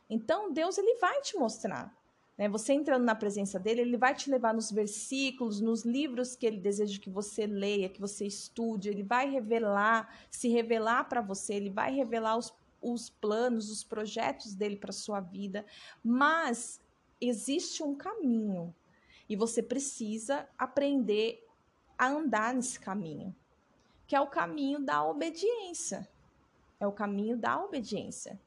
Então, 0.10 0.52
Deus 0.52 0.78
ele 0.78 0.98
vai 1.00 1.22
te 1.22 1.38
mostrar. 1.38 1.96
Né? 2.38 2.50
Você 2.50 2.74
entrando 2.74 3.06
na 3.06 3.16
presença 3.16 3.58
dele, 3.58 3.82
ele 3.82 3.98
vai 3.98 4.14
te 4.14 4.30
levar 4.30 4.54
nos 4.54 4.72
versículos, 4.72 5.62
nos 5.62 5.86
livros 5.86 6.36
que 6.36 6.46
ele 6.46 6.58
deseja 6.58 7.00
que 7.00 7.10
você 7.10 7.46
leia, 7.46 7.88
que 7.88 8.02
você 8.02 8.26
estude, 8.26 8.90
ele 8.90 9.04
vai 9.04 9.30
revelar, 9.30 10.14
se 10.30 10.50
revelar 10.50 11.06
para 11.06 11.22
você, 11.22 11.54
ele 11.54 11.70
vai 11.70 11.94
revelar 11.94 12.38
os 12.38 12.50
os 12.82 13.10
planos, 13.10 13.70
os 13.70 13.84
projetos 13.84 14.56
dele 14.56 14.76
para 14.76 14.92
sua 14.92 15.20
vida, 15.20 15.66
mas 16.04 16.82
existe 17.20 17.84
um 17.84 17.96
caminho 17.96 18.74
e 19.30 19.36
você 19.36 19.62
precisa 19.62 20.48
aprender 20.58 21.48
a 21.98 22.08
andar 22.08 22.54
nesse 22.54 22.80
caminho, 22.80 23.36
que 24.08 24.16
é 24.16 24.20
o 24.20 24.28
caminho 24.28 24.80
da 24.80 25.04
obediência. 25.04 26.10
É 26.80 26.88
o 26.88 26.92
caminho 26.92 27.38
da 27.38 27.64
obediência. 27.64 28.40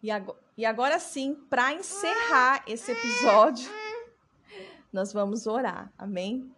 E 0.00 0.10
agora, 0.10 0.38
e 0.56 0.64
agora 0.64 0.98
sim, 1.00 1.34
para 1.50 1.72
encerrar 1.72 2.62
esse 2.68 2.92
episódio, 2.92 3.68
nós 4.92 5.12
vamos 5.12 5.46
orar. 5.46 5.92
Amém? 5.98 6.54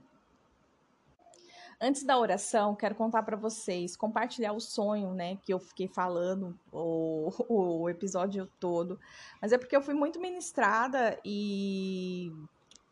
Antes 1.79 2.05
da 2.05 2.19
oração, 2.19 2.75
quero 2.75 2.95
contar 2.95 3.23
para 3.23 3.37
vocês, 3.37 3.97
compartilhar 3.97 4.53
o 4.53 4.61
sonho, 4.61 5.13
né, 5.13 5.37
que 5.45 5.53
eu 5.53 5.59
fiquei 5.59 5.87
falando 5.87 6.59
o, 6.73 7.31
o 7.49 7.91
episódio 7.91 8.49
todo. 8.59 8.99
Mas 9.43 9.53
é 9.53 9.59
porque 9.59 9.77
eu 9.77 9.83
fui 9.83 9.95
muito 9.95 10.21
ministrada 10.21 11.19
e 11.25 12.33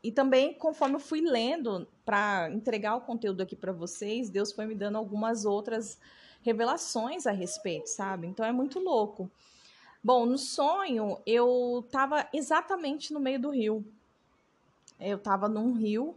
e 0.02 0.12
também 0.12 0.52
conforme 0.52 0.96
eu 0.96 1.00
fui 1.00 1.22
lendo 1.22 1.88
para 2.04 2.50
entregar 2.52 2.94
o 2.94 3.00
conteúdo 3.00 3.40
aqui 3.40 3.56
para 3.56 3.72
vocês, 3.72 4.28
Deus 4.28 4.52
foi 4.52 4.66
me 4.66 4.74
dando 4.74 4.98
algumas 4.98 5.46
outras 5.46 5.98
revelações 6.42 7.26
a 7.26 7.32
respeito, 7.32 7.86
sabe? 7.86 8.26
Então 8.26 8.44
é 8.44 8.52
muito 8.52 8.78
louco. 8.78 9.30
Bom, 10.02 10.26
no 10.26 10.36
sonho 10.36 11.18
eu 11.24 11.82
estava 11.86 12.28
exatamente 12.34 13.14
no 13.14 13.18
meio 13.18 13.40
do 13.40 13.48
rio. 13.48 13.82
Eu 15.00 15.16
estava 15.16 15.48
num 15.48 15.72
rio 15.72 16.14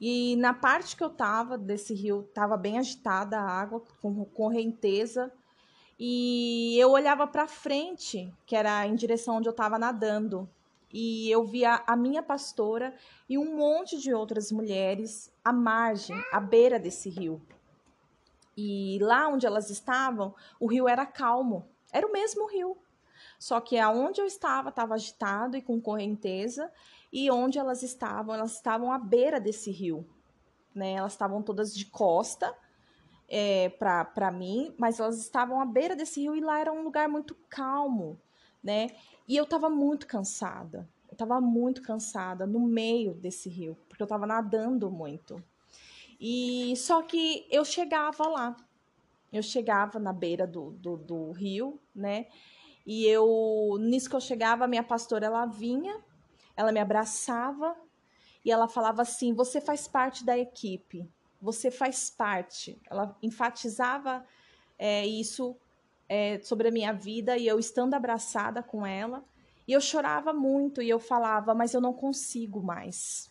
e 0.00 0.36
na 0.36 0.54
parte 0.54 0.96
que 0.96 1.02
eu 1.02 1.10
tava 1.10 1.58
desse 1.58 1.92
rio, 1.92 2.22
tava 2.32 2.56
bem 2.56 2.78
agitada 2.78 3.38
a 3.38 3.48
água, 3.48 3.82
com 4.00 4.24
correnteza. 4.26 5.32
E 5.98 6.78
eu 6.78 6.90
olhava 6.92 7.26
para 7.26 7.48
frente, 7.48 8.32
que 8.46 8.54
era 8.54 8.86
em 8.86 8.94
direção 8.94 9.38
onde 9.38 9.48
eu 9.48 9.52
estava 9.52 9.78
nadando. 9.78 10.48
E 10.92 11.28
eu 11.30 11.44
via 11.44 11.82
a 11.86 11.96
minha 11.96 12.22
pastora 12.22 12.94
e 13.28 13.36
um 13.36 13.56
monte 13.56 13.98
de 13.98 14.14
outras 14.14 14.52
mulheres 14.52 15.30
à 15.44 15.52
margem, 15.52 16.16
à 16.32 16.40
beira 16.40 16.78
desse 16.78 17.10
rio. 17.10 17.42
E 18.56 18.98
lá 19.02 19.28
onde 19.28 19.46
elas 19.46 19.68
estavam, 19.70 20.34
o 20.58 20.66
rio 20.66 20.88
era 20.88 21.04
calmo. 21.04 21.68
Era 21.92 22.06
o 22.06 22.12
mesmo 22.12 22.46
rio. 22.46 22.76
Só 23.38 23.60
que 23.60 23.78
aonde 23.78 24.20
eu 24.20 24.26
estava 24.26 24.68
estava 24.68 24.94
agitado 24.94 25.56
e 25.56 25.62
com 25.62 25.80
correnteza, 25.80 26.70
e 27.12 27.30
onde 27.30 27.58
elas 27.58 27.82
estavam, 27.82 28.34
elas 28.34 28.54
estavam 28.54 28.92
à 28.92 28.98
beira 28.98 29.40
desse 29.40 29.70
rio, 29.70 30.06
né? 30.74 30.92
Elas 30.92 31.12
estavam 31.12 31.42
todas 31.42 31.74
de 31.74 31.86
costa 31.86 32.54
é, 33.28 33.68
para 33.68 34.30
mim, 34.30 34.74
mas 34.78 35.00
elas 35.00 35.18
estavam 35.18 35.60
à 35.60 35.66
beira 35.66 35.96
desse 35.96 36.20
rio 36.20 36.34
e 36.34 36.40
lá 36.40 36.60
era 36.60 36.72
um 36.72 36.82
lugar 36.82 37.08
muito 37.08 37.34
calmo, 37.48 38.18
né? 38.62 38.88
E 39.26 39.36
eu 39.36 39.44
estava 39.44 39.68
muito 39.68 40.06
cansada. 40.06 40.88
Eu 41.08 41.12
estava 41.12 41.40
muito 41.40 41.82
cansada 41.82 42.46
no 42.46 42.60
meio 42.60 43.14
desse 43.14 43.48
rio, 43.48 43.76
porque 43.88 44.02
eu 44.02 44.06
estava 44.06 44.26
nadando 44.26 44.90
muito. 44.90 45.42
E 46.20 46.74
só 46.76 47.02
que 47.02 47.46
eu 47.50 47.64
chegava 47.64 48.26
lá. 48.28 48.56
Eu 49.32 49.42
chegava 49.42 49.98
na 49.98 50.12
beira 50.12 50.46
do, 50.46 50.70
do, 50.72 50.96
do 50.96 51.30
rio, 51.32 51.78
né? 51.94 52.26
E 52.86 53.06
eu, 53.06 53.76
nisso 53.78 54.08
que 54.08 54.16
eu 54.16 54.20
chegava, 54.20 54.64
a 54.64 54.68
minha 54.68 54.82
pastora, 54.82 55.26
ela 55.26 55.44
vinha 55.44 56.02
ela 56.58 56.72
me 56.72 56.80
abraçava 56.80 57.76
e 58.44 58.50
ela 58.50 58.66
falava 58.66 59.02
assim: 59.02 59.32
Você 59.32 59.60
faz 59.60 59.86
parte 59.86 60.24
da 60.24 60.36
equipe, 60.36 61.08
você 61.40 61.70
faz 61.70 62.10
parte. 62.10 62.82
Ela 62.90 63.16
enfatizava 63.22 64.26
é, 64.76 65.06
isso 65.06 65.56
é, 66.08 66.40
sobre 66.40 66.66
a 66.66 66.72
minha 66.72 66.92
vida 66.92 67.36
e 67.36 67.46
eu 67.46 67.60
estando 67.60 67.94
abraçada 67.94 68.60
com 68.60 68.84
ela. 68.84 69.24
E 69.68 69.72
eu 69.72 69.80
chorava 69.80 70.32
muito 70.32 70.82
e 70.82 70.88
eu 70.88 70.98
falava, 70.98 71.54
mas 71.54 71.74
eu 71.74 71.80
não 71.80 71.92
consigo 71.92 72.60
mais. 72.60 73.30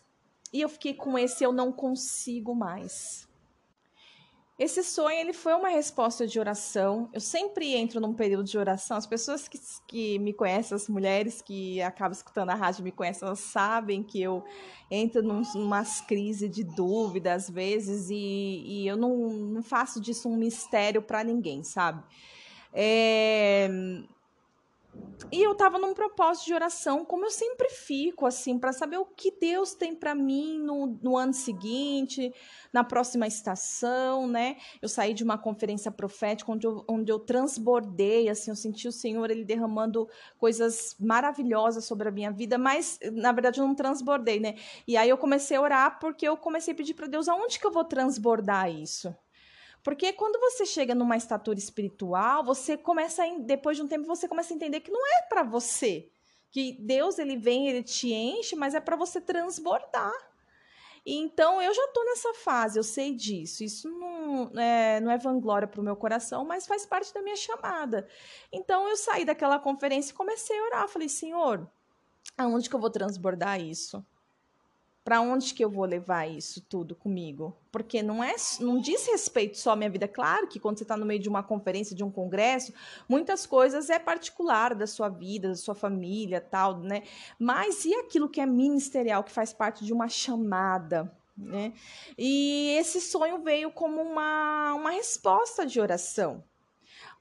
E 0.50 0.62
eu 0.62 0.68
fiquei 0.68 0.94
com 0.94 1.18
esse 1.18 1.44
eu 1.44 1.52
não 1.52 1.70
consigo 1.70 2.54
mais. 2.54 3.27
Esse 4.58 4.82
sonho 4.82 5.16
ele 5.16 5.32
foi 5.32 5.54
uma 5.54 5.68
resposta 5.68 6.26
de 6.26 6.40
oração. 6.40 7.08
Eu 7.12 7.20
sempre 7.20 7.76
entro 7.76 8.00
num 8.00 8.12
período 8.12 8.42
de 8.42 8.58
oração. 8.58 8.96
As 8.96 9.06
pessoas 9.06 9.46
que, 9.46 9.60
que 9.86 10.18
me 10.18 10.32
conhecem, 10.32 10.74
as 10.74 10.88
mulheres 10.88 11.40
que 11.40 11.80
acabam 11.80 12.12
escutando 12.12 12.50
a 12.50 12.56
rádio 12.56 12.82
me 12.82 12.90
conhecem, 12.90 13.24
elas 13.24 13.38
sabem 13.38 14.02
que 14.02 14.20
eu 14.20 14.42
entro 14.90 15.22
num, 15.22 15.42
umas 15.54 16.00
crises 16.00 16.50
de 16.50 16.64
dúvida 16.64 17.34
às 17.34 17.48
vezes 17.48 18.10
e, 18.10 18.64
e 18.66 18.88
eu 18.88 18.96
não, 18.96 19.28
não 19.30 19.62
faço 19.62 20.00
disso 20.00 20.28
um 20.28 20.36
mistério 20.36 21.02
para 21.02 21.22
ninguém, 21.22 21.62
sabe? 21.62 22.02
É, 22.72 23.68
e 25.30 25.42
eu 25.42 25.52
estava 25.52 25.78
num 25.78 25.92
propósito 25.92 26.46
de 26.46 26.54
oração, 26.54 27.04
como 27.04 27.26
eu 27.26 27.30
sempre 27.30 27.68
fico, 27.68 28.24
assim, 28.24 28.58
para 28.58 28.72
saber 28.72 28.96
o 28.96 29.04
que 29.04 29.30
Deus 29.30 29.74
tem 29.74 29.94
para 29.94 30.14
mim 30.14 30.58
no, 30.58 30.98
no 31.02 31.16
ano 31.18 31.34
seguinte, 31.34 32.32
na 32.72 32.82
próxima 32.82 33.26
estação, 33.26 34.26
né? 34.26 34.56
Eu 34.80 34.88
saí 34.88 35.12
de 35.12 35.22
uma 35.22 35.36
conferência 35.36 35.90
profética 35.90 36.50
onde 36.50 36.66
eu, 36.66 36.84
onde 36.88 37.12
eu 37.12 37.18
transbordei, 37.18 38.28
assim, 38.28 38.50
eu 38.50 38.56
senti 38.56 38.88
o 38.88 38.92
Senhor 38.92 39.30
ele 39.30 39.44
derramando 39.44 40.08
coisas 40.38 40.96
maravilhosas 40.98 41.84
sobre 41.84 42.08
a 42.08 42.12
minha 42.12 42.30
vida, 42.30 42.56
mas 42.56 42.98
na 43.12 43.32
verdade 43.32 43.60
eu 43.60 43.66
não 43.66 43.74
transbordei, 43.74 44.40
né? 44.40 44.54
E 44.86 44.96
aí 44.96 45.10
eu 45.10 45.18
comecei 45.18 45.56
a 45.56 45.60
orar 45.60 45.98
porque 45.98 46.26
eu 46.26 46.36
comecei 46.36 46.72
a 46.72 46.76
pedir 46.76 46.94
para 46.94 47.06
Deus 47.06 47.28
aonde 47.28 47.58
que 47.58 47.66
eu 47.66 47.72
vou 47.72 47.84
transbordar 47.84 48.70
isso? 48.70 49.14
Porque 49.88 50.12
quando 50.12 50.38
você 50.38 50.66
chega 50.66 50.94
numa 50.94 51.16
estatura 51.16 51.58
espiritual, 51.58 52.44
você 52.44 52.76
começa, 52.76 53.24
a, 53.24 53.38
depois 53.38 53.74
de 53.74 53.82
um 53.82 53.88
tempo, 53.88 54.04
você 54.04 54.28
começa 54.28 54.52
a 54.52 54.54
entender 54.54 54.80
que 54.80 54.90
não 54.90 55.00
é 55.00 55.22
para 55.30 55.42
você. 55.42 56.10
Que 56.50 56.76
Deus, 56.78 57.18
ele 57.18 57.38
vem, 57.38 57.70
ele 57.70 57.82
te 57.82 58.12
enche, 58.12 58.54
mas 58.54 58.74
é 58.74 58.80
para 58.80 58.96
você 58.96 59.18
transbordar. 59.18 60.12
Então, 61.06 61.62
eu 61.62 61.72
já 61.72 61.82
estou 61.86 62.04
nessa 62.04 62.34
fase, 62.34 62.78
eu 62.78 62.82
sei 62.82 63.14
disso. 63.14 63.64
Isso 63.64 63.88
não 63.88 64.50
é, 64.60 65.00
não 65.00 65.10
é 65.10 65.16
vanglória 65.16 65.66
para 65.66 65.80
o 65.80 65.84
meu 65.84 65.96
coração, 65.96 66.44
mas 66.44 66.66
faz 66.66 66.84
parte 66.84 67.14
da 67.14 67.22
minha 67.22 67.36
chamada. 67.36 68.06
Então, 68.52 68.86
eu 68.90 68.96
saí 68.98 69.24
daquela 69.24 69.58
conferência 69.58 70.12
e 70.12 70.14
comecei 70.14 70.58
a 70.58 70.64
orar. 70.64 70.88
Falei, 70.88 71.08
Senhor, 71.08 71.66
aonde 72.36 72.68
que 72.68 72.76
eu 72.76 72.80
vou 72.80 72.90
transbordar 72.90 73.58
isso? 73.58 74.04
Para 75.08 75.22
onde 75.22 75.54
que 75.54 75.64
eu 75.64 75.70
vou 75.70 75.86
levar 75.86 76.26
isso 76.26 76.60
tudo 76.60 76.94
comigo? 76.94 77.56
Porque 77.72 78.02
não 78.02 78.22
é, 78.22 78.34
não 78.60 78.78
diz 78.78 79.06
respeito 79.06 79.56
só 79.56 79.70
à 79.70 79.76
minha 79.76 79.88
vida. 79.88 80.06
Claro 80.06 80.46
que 80.46 80.60
quando 80.60 80.76
você 80.76 80.84
está 80.84 80.98
no 80.98 81.06
meio 81.06 81.18
de 81.18 81.30
uma 81.30 81.42
conferência, 81.42 81.96
de 81.96 82.04
um 82.04 82.10
congresso, 82.10 82.74
muitas 83.08 83.46
coisas 83.46 83.88
é 83.88 83.98
particular 83.98 84.74
da 84.74 84.86
sua 84.86 85.08
vida, 85.08 85.48
da 85.48 85.54
sua 85.54 85.74
família, 85.74 86.42
tal, 86.42 86.76
né? 86.80 87.04
Mas 87.38 87.86
e 87.86 87.94
aquilo 87.94 88.28
que 88.28 88.38
é 88.38 88.44
ministerial, 88.44 89.24
que 89.24 89.32
faz 89.32 89.50
parte 89.50 89.82
de 89.82 89.94
uma 89.94 90.10
chamada? 90.10 91.10
Né? 91.34 91.72
E 92.18 92.76
esse 92.78 93.00
sonho 93.00 93.42
veio 93.42 93.70
como 93.70 94.02
uma, 94.02 94.74
uma 94.74 94.90
resposta 94.90 95.64
de 95.64 95.80
oração, 95.80 96.44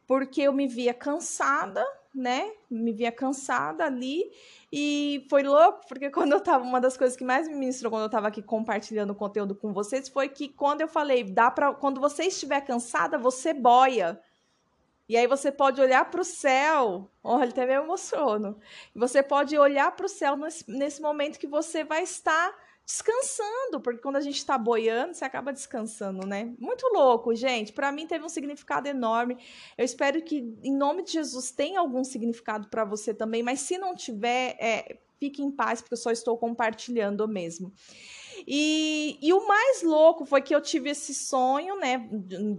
porque 0.05 0.41
eu 0.41 0.51
me 0.51 0.67
via 0.67 0.93
cansada, 0.93 1.85
né? 2.17 2.51
Me 2.69 2.91
via 2.91 3.11
cansada 3.11 3.85
ali 3.85 4.31
e 4.71 5.25
foi 5.29 5.43
louco, 5.43 5.87
porque 5.87 6.09
quando 6.11 6.33
eu 6.33 6.41
tava, 6.41 6.63
uma 6.63 6.81
das 6.81 6.97
coisas 6.97 7.15
que 7.15 7.23
mais 7.23 7.47
me 7.47 7.55
ministrou 7.55 7.91
quando 7.91 8.03
eu 8.03 8.09
tava 8.09 8.27
aqui 8.27 8.41
compartilhando 8.41 9.15
conteúdo 9.15 9.55
com 9.55 9.71
vocês 9.71 10.09
foi 10.09 10.27
que 10.27 10.49
quando 10.49 10.81
eu 10.81 10.87
falei, 10.87 11.23
dá 11.23 11.51
para 11.51 11.73
quando 11.73 12.01
você 12.01 12.25
estiver 12.25 12.61
cansada, 12.61 13.17
você 13.17 13.53
boia. 13.53 14.19
E 15.09 15.15
aí 15.15 15.25
você 15.25 15.51
pode 15.51 15.79
olhar 15.79 16.09
para 16.11 16.19
o 16.19 16.25
céu, 16.25 17.09
olha, 17.23 17.49
até 17.49 17.65
me 17.65 17.73
emociono. 17.73 18.59
Você 18.93 19.23
pode 19.23 19.57
olhar 19.57 19.95
para 19.95 20.05
o 20.05 20.09
céu 20.09 20.35
nesse, 20.35 20.69
nesse 20.69 21.01
momento 21.01 21.39
que 21.39 21.47
você 21.47 21.85
vai 21.85 22.03
estar 22.03 22.53
descansando, 22.87 23.81
porque 23.83 24.01
quando 24.01 24.15
a 24.15 24.21
gente 24.21 24.37
está 24.37 24.57
boiando, 24.57 25.13
você 25.13 25.25
acaba 25.25 25.51
descansando, 25.51 26.25
né? 26.25 26.55
Muito 26.57 26.87
louco, 26.93 27.35
gente. 27.35 27.73
Para 27.73 27.91
mim 27.91 28.07
teve 28.07 28.23
um 28.23 28.29
significado 28.29 28.87
enorme. 28.87 29.37
Eu 29.77 29.83
espero 29.83 30.21
que, 30.21 30.57
em 30.63 30.73
nome 30.73 31.03
de 31.03 31.11
Jesus, 31.11 31.51
tenha 31.51 31.81
algum 31.81 32.05
significado 32.05 32.69
para 32.69 32.85
você 32.85 33.13
também, 33.13 33.43
mas 33.43 33.59
se 33.59 33.77
não 33.77 33.93
tiver, 33.93 34.55
é, 34.57 34.99
fique 35.19 35.43
em 35.43 35.51
paz, 35.51 35.81
porque 35.81 35.95
eu 35.95 35.97
só 35.97 36.11
estou 36.11 36.37
compartilhando 36.37 37.27
mesmo. 37.27 37.73
E, 38.47 39.19
e, 39.21 39.33
o 39.33 39.45
mais 39.45 39.83
louco 39.83 40.25
foi 40.25 40.41
que 40.41 40.55
eu 40.55 40.61
tive 40.61 40.91
esse 40.91 41.13
sonho, 41.13 41.77
né, 41.77 42.07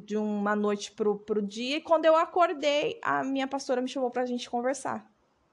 de 0.05 0.19
uma 0.19 0.55
noite 0.55 0.93
pro, 0.93 1.21
pro 1.21 1.41
dia, 1.41 1.79
e 1.79 1.81
quando 1.81 2.05
eu 2.05 2.17
acordei, 2.17 2.99
a 3.01 3.25
minha 3.25 3.47
pastora 3.47 3.81
me 3.81 3.89
chamou 3.89 4.11
pra 4.11 4.27
gente 4.27 4.51
conversar. 4.51 5.11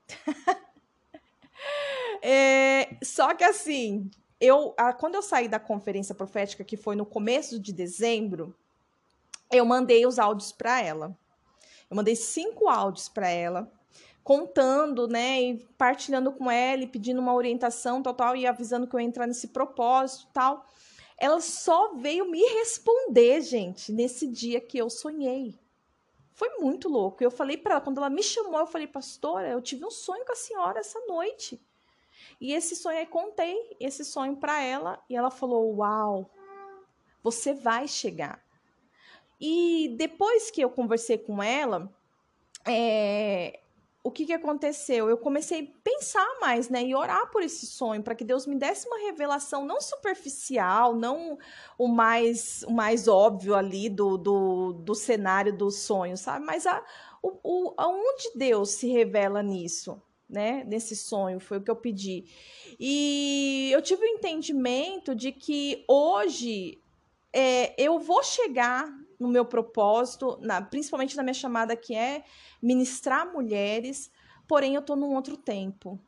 é, 2.21 2.97
só 3.01 3.33
que 3.33 3.43
assim, 3.43 4.09
eu, 4.39 4.73
a, 4.77 4.93
quando 4.93 5.15
eu 5.15 5.21
saí 5.21 5.47
da 5.47 5.59
conferência 5.59 6.13
profética, 6.13 6.63
que 6.63 6.77
foi 6.77 6.95
no 6.95 7.05
começo 7.05 7.59
de 7.59 7.71
dezembro, 7.71 8.55
eu 9.51 9.65
mandei 9.65 10.05
os 10.05 10.19
áudios 10.19 10.51
para 10.51 10.81
ela. 10.81 11.17
Eu 11.89 11.95
mandei 11.95 12.15
cinco 12.15 12.67
áudios 12.67 13.07
para 13.07 13.29
ela, 13.29 13.71
contando, 14.23 15.07
né, 15.07 15.41
e 15.41 15.57
partilhando 15.77 16.31
com 16.31 16.49
ela, 16.49 16.83
e 16.83 16.87
pedindo 16.87 17.21
uma 17.21 17.33
orientação 17.33 18.01
total 18.01 18.35
e 18.35 18.47
avisando 18.47 18.87
que 18.87 18.95
eu 18.95 18.99
ia 18.99 19.05
entrar 19.05 19.27
nesse 19.27 19.49
propósito 19.49 20.27
tal. 20.33 20.65
Ela 21.17 21.39
só 21.39 21.93
veio 21.93 22.29
me 22.29 22.41
responder, 22.41 23.41
gente, 23.41 23.91
nesse 23.91 24.27
dia 24.27 24.59
que 24.59 24.77
eu 24.77 24.89
sonhei. 24.89 25.57
Foi 26.33 26.49
muito 26.59 26.89
louco. 26.89 27.23
Eu 27.23 27.31
falei 27.31 27.55
para 27.55 27.75
ela, 27.75 27.81
quando 27.81 27.99
ela 27.99 28.09
me 28.09 28.21
chamou, 28.21 28.59
eu 28.59 28.67
falei, 28.67 28.87
pastora, 28.87 29.47
eu 29.47 29.61
tive 29.61 29.85
um 29.85 29.91
sonho 29.91 30.25
com 30.25 30.33
a 30.33 30.35
senhora 30.35 30.79
essa 30.79 30.99
noite. 31.07 31.61
E 32.39 32.53
esse 32.53 32.75
sonho, 32.75 32.97
aí 32.97 33.05
contei 33.05 33.75
esse 33.79 34.03
sonho 34.03 34.35
para 34.35 34.61
ela 34.61 35.03
e 35.09 35.15
ela 35.15 35.31
falou: 35.31 35.75
Uau, 35.77 36.29
você 37.23 37.53
vai 37.53 37.87
chegar. 37.87 38.43
E 39.39 39.95
depois 39.97 40.49
que 40.49 40.61
eu 40.61 40.69
conversei 40.69 41.17
com 41.17 41.41
ela, 41.41 41.91
é, 42.65 43.59
o 44.05 44.11
que, 44.11 44.27
que 44.27 44.33
aconteceu? 44.33 45.09
Eu 45.09 45.17
comecei 45.17 45.61
a 45.63 45.79
pensar 45.83 46.39
mais, 46.39 46.69
né? 46.69 46.83
E 46.83 46.93
orar 46.93 47.31
por 47.31 47.41
esse 47.41 47.65
sonho, 47.65 48.03
para 48.03 48.13
que 48.13 48.23
Deus 48.23 48.45
me 48.45 48.55
desse 48.55 48.87
uma 48.87 48.99
revelação 48.99 49.65
não 49.65 49.81
superficial, 49.81 50.93
não 50.93 51.39
o 51.75 51.87
mais, 51.87 52.63
o 52.67 52.71
mais 52.71 53.07
óbvio 53.07 53.55
ali 53.55 53.89
do, 53.89 54.15
do, 54.15 54.73
do 54.73 54.93
cenário 54.93 55.57
do 55.57 55.71
sonho, 55.71 56.15
sabe? 56.15 56.45
Mas 56.45 56.67
a, 56.67 56.85
o, 57.19 57.39
o, 57.43 57.73
aonde 57.77 58.29
Deus 58.35 58.69
se 58.69 58.87
revela 58.87 59.41
nisso? 59.41 59.99
Né, 60.29 60.63
nesse 60.65 60.95
sonho, 60.95 61.39
foi 61.39 61.57
o 61.57 61.61
que 61.61 61.69
eu 61.69 61.75
pedi. 61.75 62.25
E 62.79 63.69
eu 63.71 63.81
tive 63.81 64.03
o 64.03 64.07
entendimento 64.07 65.15
de 65.15 65.31
que 65.31 65.83
hoje 65.87 66.79
é, 67.31 67.73
eu 67.81 67.99
vou 67.99 68.23
chegar 68.23 68.91
no 69.19 69.27
meu 69.27 69.45
propósito, 69.45 70.37
na, 70.41 70.61
principalmente 70.61 71.15
na 71.15 71.23
minha 71.23 71.33
chamada 71.33 71.75
que 71.75 71.95
é 71.95 72.23
ministrar 72.61 73.31
mulheres, 73.31 74.11
porém 74.47 74.75
eu 74.75 74.81
estou 74.81 74.95
num 74.95 75.15
outro 75.15 75.37
tempo. 75.37 75.99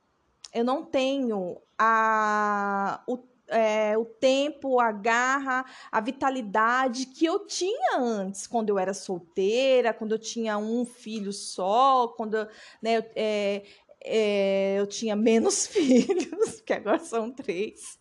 Eu 0.53 0.63
não 0.63 0.83
tenho 0.83 1.61
a, 1.77 3.01
o 3.07 3.17
é, 3.49 3.97
o 3.97 4.05
tempo, 4.05 4.79
a 4.79 4.91
garra, 4.91 5.65
a 5.91 6.01
vitalidade 6.01 7.05
que 7.05 7.25
eu 7.25 7.45
tinha 7.45 7.97
antes, 7.97 8.45
quando 8.45 8.69
eu 8.69 8.77
era 8.77 8.93
solteira, 8.93 9.93
quando 9.93 10.11
eu 10.11 10.19
tinha 10.19 10.57
um 10.57 10.85
filho 10.85 11.31
só, 11.31 12.09
quando 12.09 12.35
né, 12.81 13.05
é, 13.15 13.63
é, 14.07 14.79
eu 14.79 14.87
tinha 14.87 15.15
menos 15.15 15.65
filhos, 15.67 16.61
que 16.61 16.73
agora 16.73 16.99
são 16.99 17.31
três. 17.31 17.99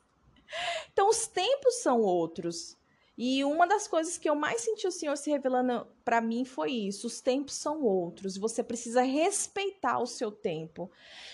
Então, 0.93 1.09
os 1.09 1.27
tempos 1.27 1.83
são 1.83 2.01
outros. 2.01 2.77
E 3.19 3.43
uma 3.45 3.67
das 3.67 3.89
coisas 3.89 4.19
que 4.19 4.29
eu 4.29 4.35
mais 4.35 4.61
senti 4.61 4.87
o 4.87 4.93
Senhor 4.93 5.17
se 5.17 5.31
revelando 5.31 5.87
para 6.05 6.21
mim 6.21 6.45
foi 6.45 6.71
isso: 6.71 7.07
os 7.07 7.21
tempos 7.21 7.55
são 7.55 7.83
outros. 7.83 8.37
Você 8.37 8.63
precisa 8.63 9.03
respeitar 9.03 9.99
o 9.99 10.07
seu 10.07 10.31
tempo. 10.31 10.91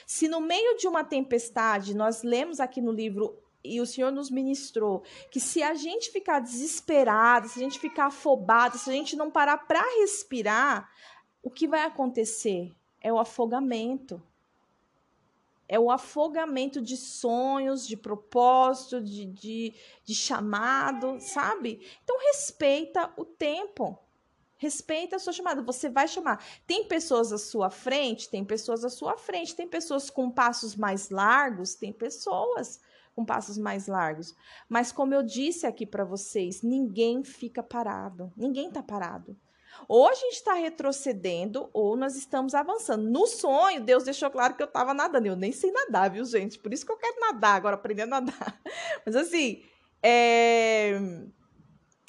Se 0.07 0.29
no 0.29 0.41
meio 0.41 0.77
de 0.77 0.87
uma 0.87 1.03
tempestade, 1.03 1.95
nós 1.95 2.23
lemos 2.23 2.61
aqui 2.61 2.81
no 2.81 2.93
livro 2.93 3.37
e 3.65 3.81
o 3.81 3.87
Senhor 3.87 4.13
nos 4.13 4.31
ministrou 4.31 5.03
que 5.31 5.41
se 5.41 5.63
a 5.63 5.75
gente 5.75 6.11
ficar 6.11 6.41
desesperado, 6.41 7.49
se 7.49 7.59
a 7.59 7.63
gente 7.63 7.79
ficar 7.79 8.07
afobado, 8.07 8.79
se 8.79 8.89
a 8.89 8.93
gente 8.93 9.17
não 9.17 9.31
parar 9.31 9.59
para 9.59 9.83
respirar, 10.01 10.89
o 11.43 11.51
que 11.51 11.67
vai 11.67 11.83
acontecer? 11.83 12.73
É 13.01 13.13
o 13.13 13.19
afogamento 13.19 14.23
é 15.69 15.79
o 15.79 15.91
afogamento 15.91 16.81
de 16.81 16.97
sonhos, 16.97 17.87
de 17.87 17.97
propósito, 17.97 19.01
de, 19.01 19.25
de, 19.27 19.75
de 20.05 20.15
chamado, 20.15 21.19
sabe? 21.21 21.87
Então 22.03 22.19
respeita 22.19 23.13
o 23.17 23.25
tempo. 23.25 23.99
Respeita 24.57 25.17
a 25.17 25.19
sua 25.19 25.33
chamada. 25.33 25.61
Você 25.63 25.89
vai 25.89 26.07
chamar. 26.07 26.45
Tem 26.67 26.87
pessoas 26.87 27.33
à 27.33 27.39
sua 27.39 27.69
frente, 27.69 28.29
tem 28.29 28.45
pessoas 28.45 28.85
à 28.85 28.91
sua 28.91 29.17
frente, 29.17 29.57
tem 29.57 29.67
pessoas 29.67 30.09
com 30.09 30.31
passos 30.31 30.77
mais 30.77 31.11
largos, 31.11 31.75
tem 31.75 31.93
pessoas 31.93 32.81
com 33.15 33.25
passos 33.25 33.59
mais 33.59 33.87
largos. 33.87 34.35
Mas 34.69 34.93
como 34.93 35.15
eu 35.15 35.23
disse 35.23 35.67
aqui 35.67 35.85
para 35.85 36.05
vocês, 36.05 36.63
ninguém 36.63 37.25
fica 37.25 37.63
parado. 37.63 38.33
Ninguém 38.37 38.71
tá 38.71 38.83
parado. 38.83 39.37
Ou 39.89 40.09
a 40.09 40.15
gente 40.15 40.35
está 40.35 40.55
retrocedendo, 40.55 41.69
ou 41.73 41.97
nós 41.97 42.17
estamos 42.17 42.55
avançando. 42.55 43.09
No 43.09 43.27
sonho, 43.27 43.83
Deus 43.83 44.05
deixou 44.05 44.31
claro 44.31 44.55
que 44.55 44.63
eu 44.63 44.67
estava 44.67 44.95
nadando. 44.95 45.27
Eu 45.27 45.37
nem 45.37 45.53
sei 45.53 45.71
nadar, 45.73 46.11
viu, 46.11 46.25
gente? 46.25 46.59
Por 46.59 46.73
isso 46.73 46.87
que 46.87 46.93
eu 46.93 46.97
quero 46.97 47.21
nadar 47.21 47.57
agora, 47.57 47.75
aprender 47.75 48.03
a 48.03 48.07
nadar. 48.07 48.61
Mas 49.05 49.17
assim, 49.17 49.63
é... 50.03 50.99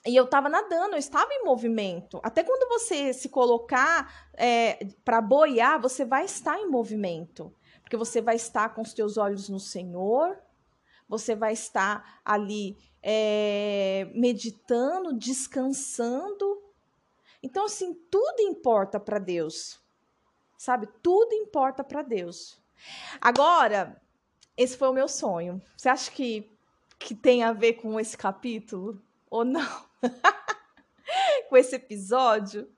E 0.05 0.15
eu 0.15 0.25
estava 0.25 0.49
nadando, 0.49 0.95
eu 0.95 0.99
estava 0.99 1.29
em 1.31 1.45
movimento. 1.45 2.19
Até 2.23 2.43
quando 2.43 2.67
você 2.67 3.13
se 3.13 3.29
colocar 3.29 4.29
é, 4.33 4.85
para 5.05 5.21
boiar, 5.21 5.79
você 5.79 6.03
vai 6.03 6.25
estar 6.25 6.59
em 6.59 6.69
movimento. 6.69 7.53
Porque 7.81 7.95
você 7.95 8.21
vai 8.21 8.35
estar 8.35 8.73
com 8.73 8.81
os 8.81 8.93
teus 8.93 9.17
olhos 9.17 9.47
no 9.47 9.59
Senhor, 9.59 10.37
você 11.07 11.35
vai 11.35 11.53
estar 11.53 12.19
ali 12.25 12.77
é, 13.01 14.09
meditando, 14.13 15.13
descansando 15.13 16.61
então, 17.43 17.65
assim, 17.65 17.93
tudo 18.09 18.41
importa 18.41 18.99
para 18.99 19.19
Deus. 19.19 19.79
Sabe? 20.57 20.87
Tudo 21.01 21.33
importa 21.33 21.83
para 21.83 22.01
Deus. 22.01 22.57
Agora, 23.19 24.01
esse 24.55 24.77
foi 24.77 24.87
o 24.87 24.93
meu 24.93 25.09
sonho. 25.09 25.61
Você 25.75 25.89
acha 25.89 26.09
que, 26.09 26.49
que 26.97 27.13
tem 27.13 27.43
a 27.43 27.51
ver 27.51 27.73
com 27.73 27.99
esse 27.99 28.17
capítulo? 28.17 29.01
Ou 29.29 29.43
não? 29.43 29.85
com 31.49 31.57
esse 31.57 31.75
episódio? 31.75 32.71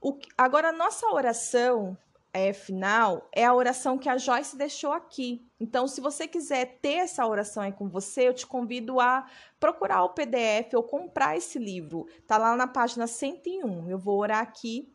O, 0.00 0.18
agora, 0.36 0.70
a 0.70 0.72
nossa 0.72 1.06
oração 1.06 1.96
é, 2.36 2.52
final 2.52 3.28
é 3.32 3.46
a 3.46 3.54
oração 3.54 3.96
que 3.96 4.08
a 4.08 4.18
Joyce 4.18 4.56
deixou 4.56 4.92
aqui. 4.92 5.48
Então, 5.58 5.88
se 5.88 6.02
você 6.02 6.28
quiser 6.28 6.78
ter 6.82 6.96
essa 6.96 7.26
oração 7.26 7.62
aí 7.62 7.72
com 7.72 7.88
você, 7.88 8.28
eu 8.28 8.34
te 8.34 8.46
convido 8.46 9.00
a 9.00 9.26
procurar 9.58 10.04
o 10.04 10.10
PDF 10.10 10.74
ou 10.74 10.82
comprar 10.82 11.36
esse 11.36 11.58
livro. 11.58 12.06
Tá 12.26 12.36
lá 12.36 12.54
na 12.54 12.66
página 12.66 13.06
101. 13.06 13.88
Eu 13.88 13.98
vou 13.98 14.18
orar 14.18 14.40
aqui. 14.40 14.92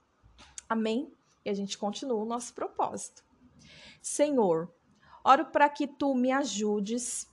Amém? 0.70 1.12
E 1.44 1.50
a 1.50 1.54
gente 1.54 1.78
continua 1.78 2.22
o 2.22 2.26
nosso 2.26 2.54
propósito. 2.54 3.24
Senhor, 4.02 4.72
oro 5.24 5.46
para 5.46 5.68
que 5.68 5.88
tu 5.88 6.14
me 6.14 6.32
ajudes 6.32 7.28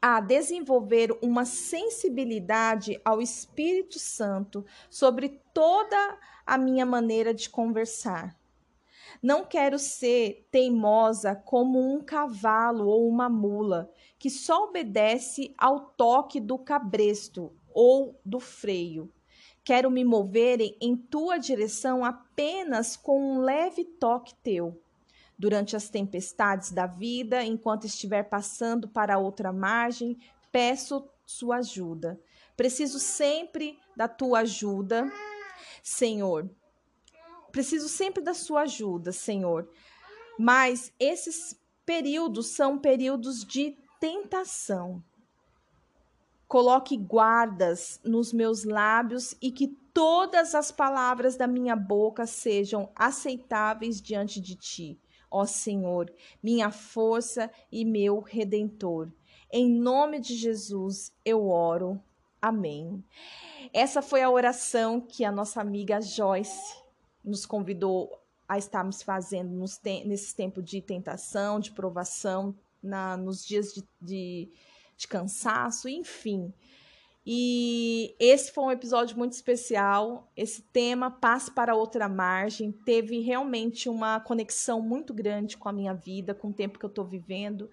a 0.00 0.20
desenvolver 0.20 1.16
uma 1.22 1.44
sensibilidade 1.44 3.00
ao 3.04 3.20
Espírito 3.20 3.98
Santo 3.98 4.64
sobre 4.88 5.40
toda 5.52 6.18
a 6.46 6.56
minha 6.56 6.86
maneira 6.86 7.32
de 7.34 7.48
conversar 7.48 8.36
não 9.22 9.44
quero 9.44 9.78
ser 9.78 10.48
teimosa 10.50 11.36
como 11.36 11.78
um 11.78 12.02
cavalo 12.02 12.88
ou 12.88 13.08
uma 13.08 13.28
mula 13.28 13.88
que 14.18 14.28
só 14.28 14.64
obedece 14.64 15.54
ao 15.56 15.78
toque 15.90 16.40
do 16.40 16.58
cabresto 16.58 17.52
ou 17.72 18.20
do 18.24 18.40
freio. 18.40 19.12
Quero 19.62 19.88
me 19.92 20.04
mover 20.04 20.58
em 20.80 20.96
tua 20.96 21.38
direção 21.38 22.04
apenas 22.04 22.96
com 22.96 23.36
um 23.36 23.38
leve 23.38 23.84
toque 23.84 24.34
teu. 24.42 24.82
Durante 25.38 25.76
as 25.76 25.88
tempestades 25.88 26.72
da 26.72 26.86
vida, 26.86 27.44
enquanto 27.44 27.86
estiver 27.86 28.24
passando 28.24 28.88
para 28.88 29.18
outra 29.18 29.52
margem, 29.52 30.18
peço 30.50 31.08
sua 31.24 31.58
ajuda. 31.58 32.20
Preciso 32.56 32.98
sempre 32.98 33.78
da 33.96 34.08
tua 34.08 34.40
ajuda, 34.40 35.10
Senhor 35.80 36.50
preciso 37.52 37.88
sempre 37.88 38.22
da 38.22 38.34
sua 38.34 38.62
ajuda, 38.62 39.12
Senhor. 39.12 39.68
Mas 40.38 40.92
esses 40.98 41.56
períodos 41.84 42.48
são 42.48 42.78
períodos 42.78 43.44
de 43.44 43.76
tentação. 44.00 45.02
Coloque 46.48 46.96
guardas 46.96 48.00
nos 48.04 48.32
meus 48.32 48.64
lábios 48.64 49.34
e 49.40 49.50
que 49.50 49.68
todas 49.94 50.54
as 50.54 50.70
palavras 50.72 51.36
da 51.36 51.46
minha 51.46 51.76
boca 51.76 52.26
sejam 52.26 52.90
aceitáveis 52.96 54.00
diante 54.00 54.40
de 54.40 54.54
ti, 54.56 55.00
ó 55.30 55.44
Senhor, 55.44 56.12
minha 56.42 56.70
força 56.70 57.50
e 57.70 57.84
meu 57.84 58.20
redentor. 58.20 59.10
Em 59.50 59.70
nome 59.70 60.18
de 60.18 60.34
Jesus 60.34 61.12
eu 61.24 61.48
oro. 61.48 62.02
Amém. 62.40 63.04
Essa 63.72 64.02
foi 64.02 64.22
a 64.22 64.30
oração 64.30 65.00
que 65.00 65.24
a 65.24 65.30
nossa 65.30 65.60
amiga 65.60 66.00
Joyce 66.00 66.81
nos 67.24 67.46
convidou 67.46 68.10
a 68.48 68.58
estarmos 68.58 69.02
fazendo 69.02 69.50
nos 69.50 69.78
te 69.78 70.04
nesses 70.04 70.32
tempos 70.32 70.64
de 70.64 70.80
tentação, 70.80 71.58
de 71.58 71.70
provação, 71.70 72.54
na, 72.82 73.16
nos 73.16 73.44
dias 73.44 73.72
de, 73.72 73.82
de, 74.00 74.50
de 74.96 75.08
cansaço, 75.08 75.88
enfim. 75.88 76.52
E 77.24 78.16
esse 78.18 78.50
foi 78.50 78.64
um 78.64 78.70
episódio 78.70 79.16
muito 79.16 79.32
especial. 79.32 80.30
Esse 80.36 80.62
tema, 80.62 81.10
Passe 81.10 81.52
para 81.52 81.74
Outra 81.74 82.08
Margem, 82.08 82.72
teve 82.72 83.20
realmente 83.20 83.88
uma 83.88 84.18
conexão 84.18 84.82
muito 84.82 85.14
grande 85.14 85.56
com 85.56 85.68
a 85.68 85.72
minha 85.72 85.94
vida, 85.94 86.34
com 86.34 86.48
o 86.48 86.52
tempo 86.52 86.78
que 86.80 86.84
eu 86.84 86.88
estou 86.90 87.04
vivendo. 87.04 87.70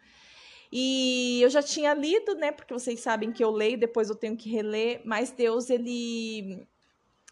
E 0.71 1.39
eu 1.41 1.49
já 1.49 1.63
tinha 1.63 1.95
lido, 1.95 2.35
né? 2.35 2.51
Porque 2.51 2.73
vocês 2.73 2.99
sabem 2.99 3.31
que 3.31 3.43
eu 3.43 3.49
leio, 3.49 3.79
depois 3.79 4.07
eu 4.07 4.15
tenho 4.15 4.37
que 4.37 4.51
reler, 4.51 5.01
mas 5.03 5.31
Deus, 5.31 5.71
ele 5.71 6.67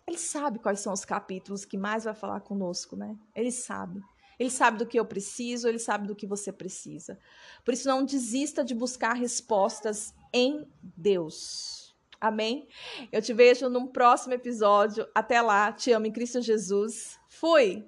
ele 0.08 0.18
sabe 0.18 0.60
quais 0.60 0.80
são 0.80 0.94
os 0.94 1.04
capítulos 1.04 1.66
que 1.66 1.78
mais 1.78 2.06
vai 2.06 2.16
falar 2.16 2.40
conosco, 2.40 2.96
né? 2.96 3.18
Ele 3.36 3.52
sabe. 3.52 4.02
Ele 4.40 4.50
sabe 4.50 4.78
do 4.78 4.86
que 4.86 5.00
eu 5.00 5.06
preciso, 5.06 5.68
ele 5.68 5.80
sabe 5.80 6.08
do 6.08 6.16
que 6.16 6.26
você 6.26 6.52
precisa. 6.52 7.20
Por 7.66 7.74
isso, 7.74 7.88
não 7.88 8.06
desista 8.06 8.64
de 8.64 8.74
buscar 8.74 9.14
respostas 9.14 10.14
em 10.32 10.68
Deus. 10.82 11.96
Amém? 12.22 12.68
Eu 13.12 13.22
te 13.22 13.34
vejo 13.34 13.70
num 13.70 13.88
próximo 13.88 14.34
episódio. 14.34 15.08
Até 15.14 15.42
lá, 15.42 15.72
te 15.72 15.92
amo 15.92 16.06
em 16.06 16.12
Cristo 16.12 16.42
Jesus. 16.42 17.20
Fui! 17.28 17.88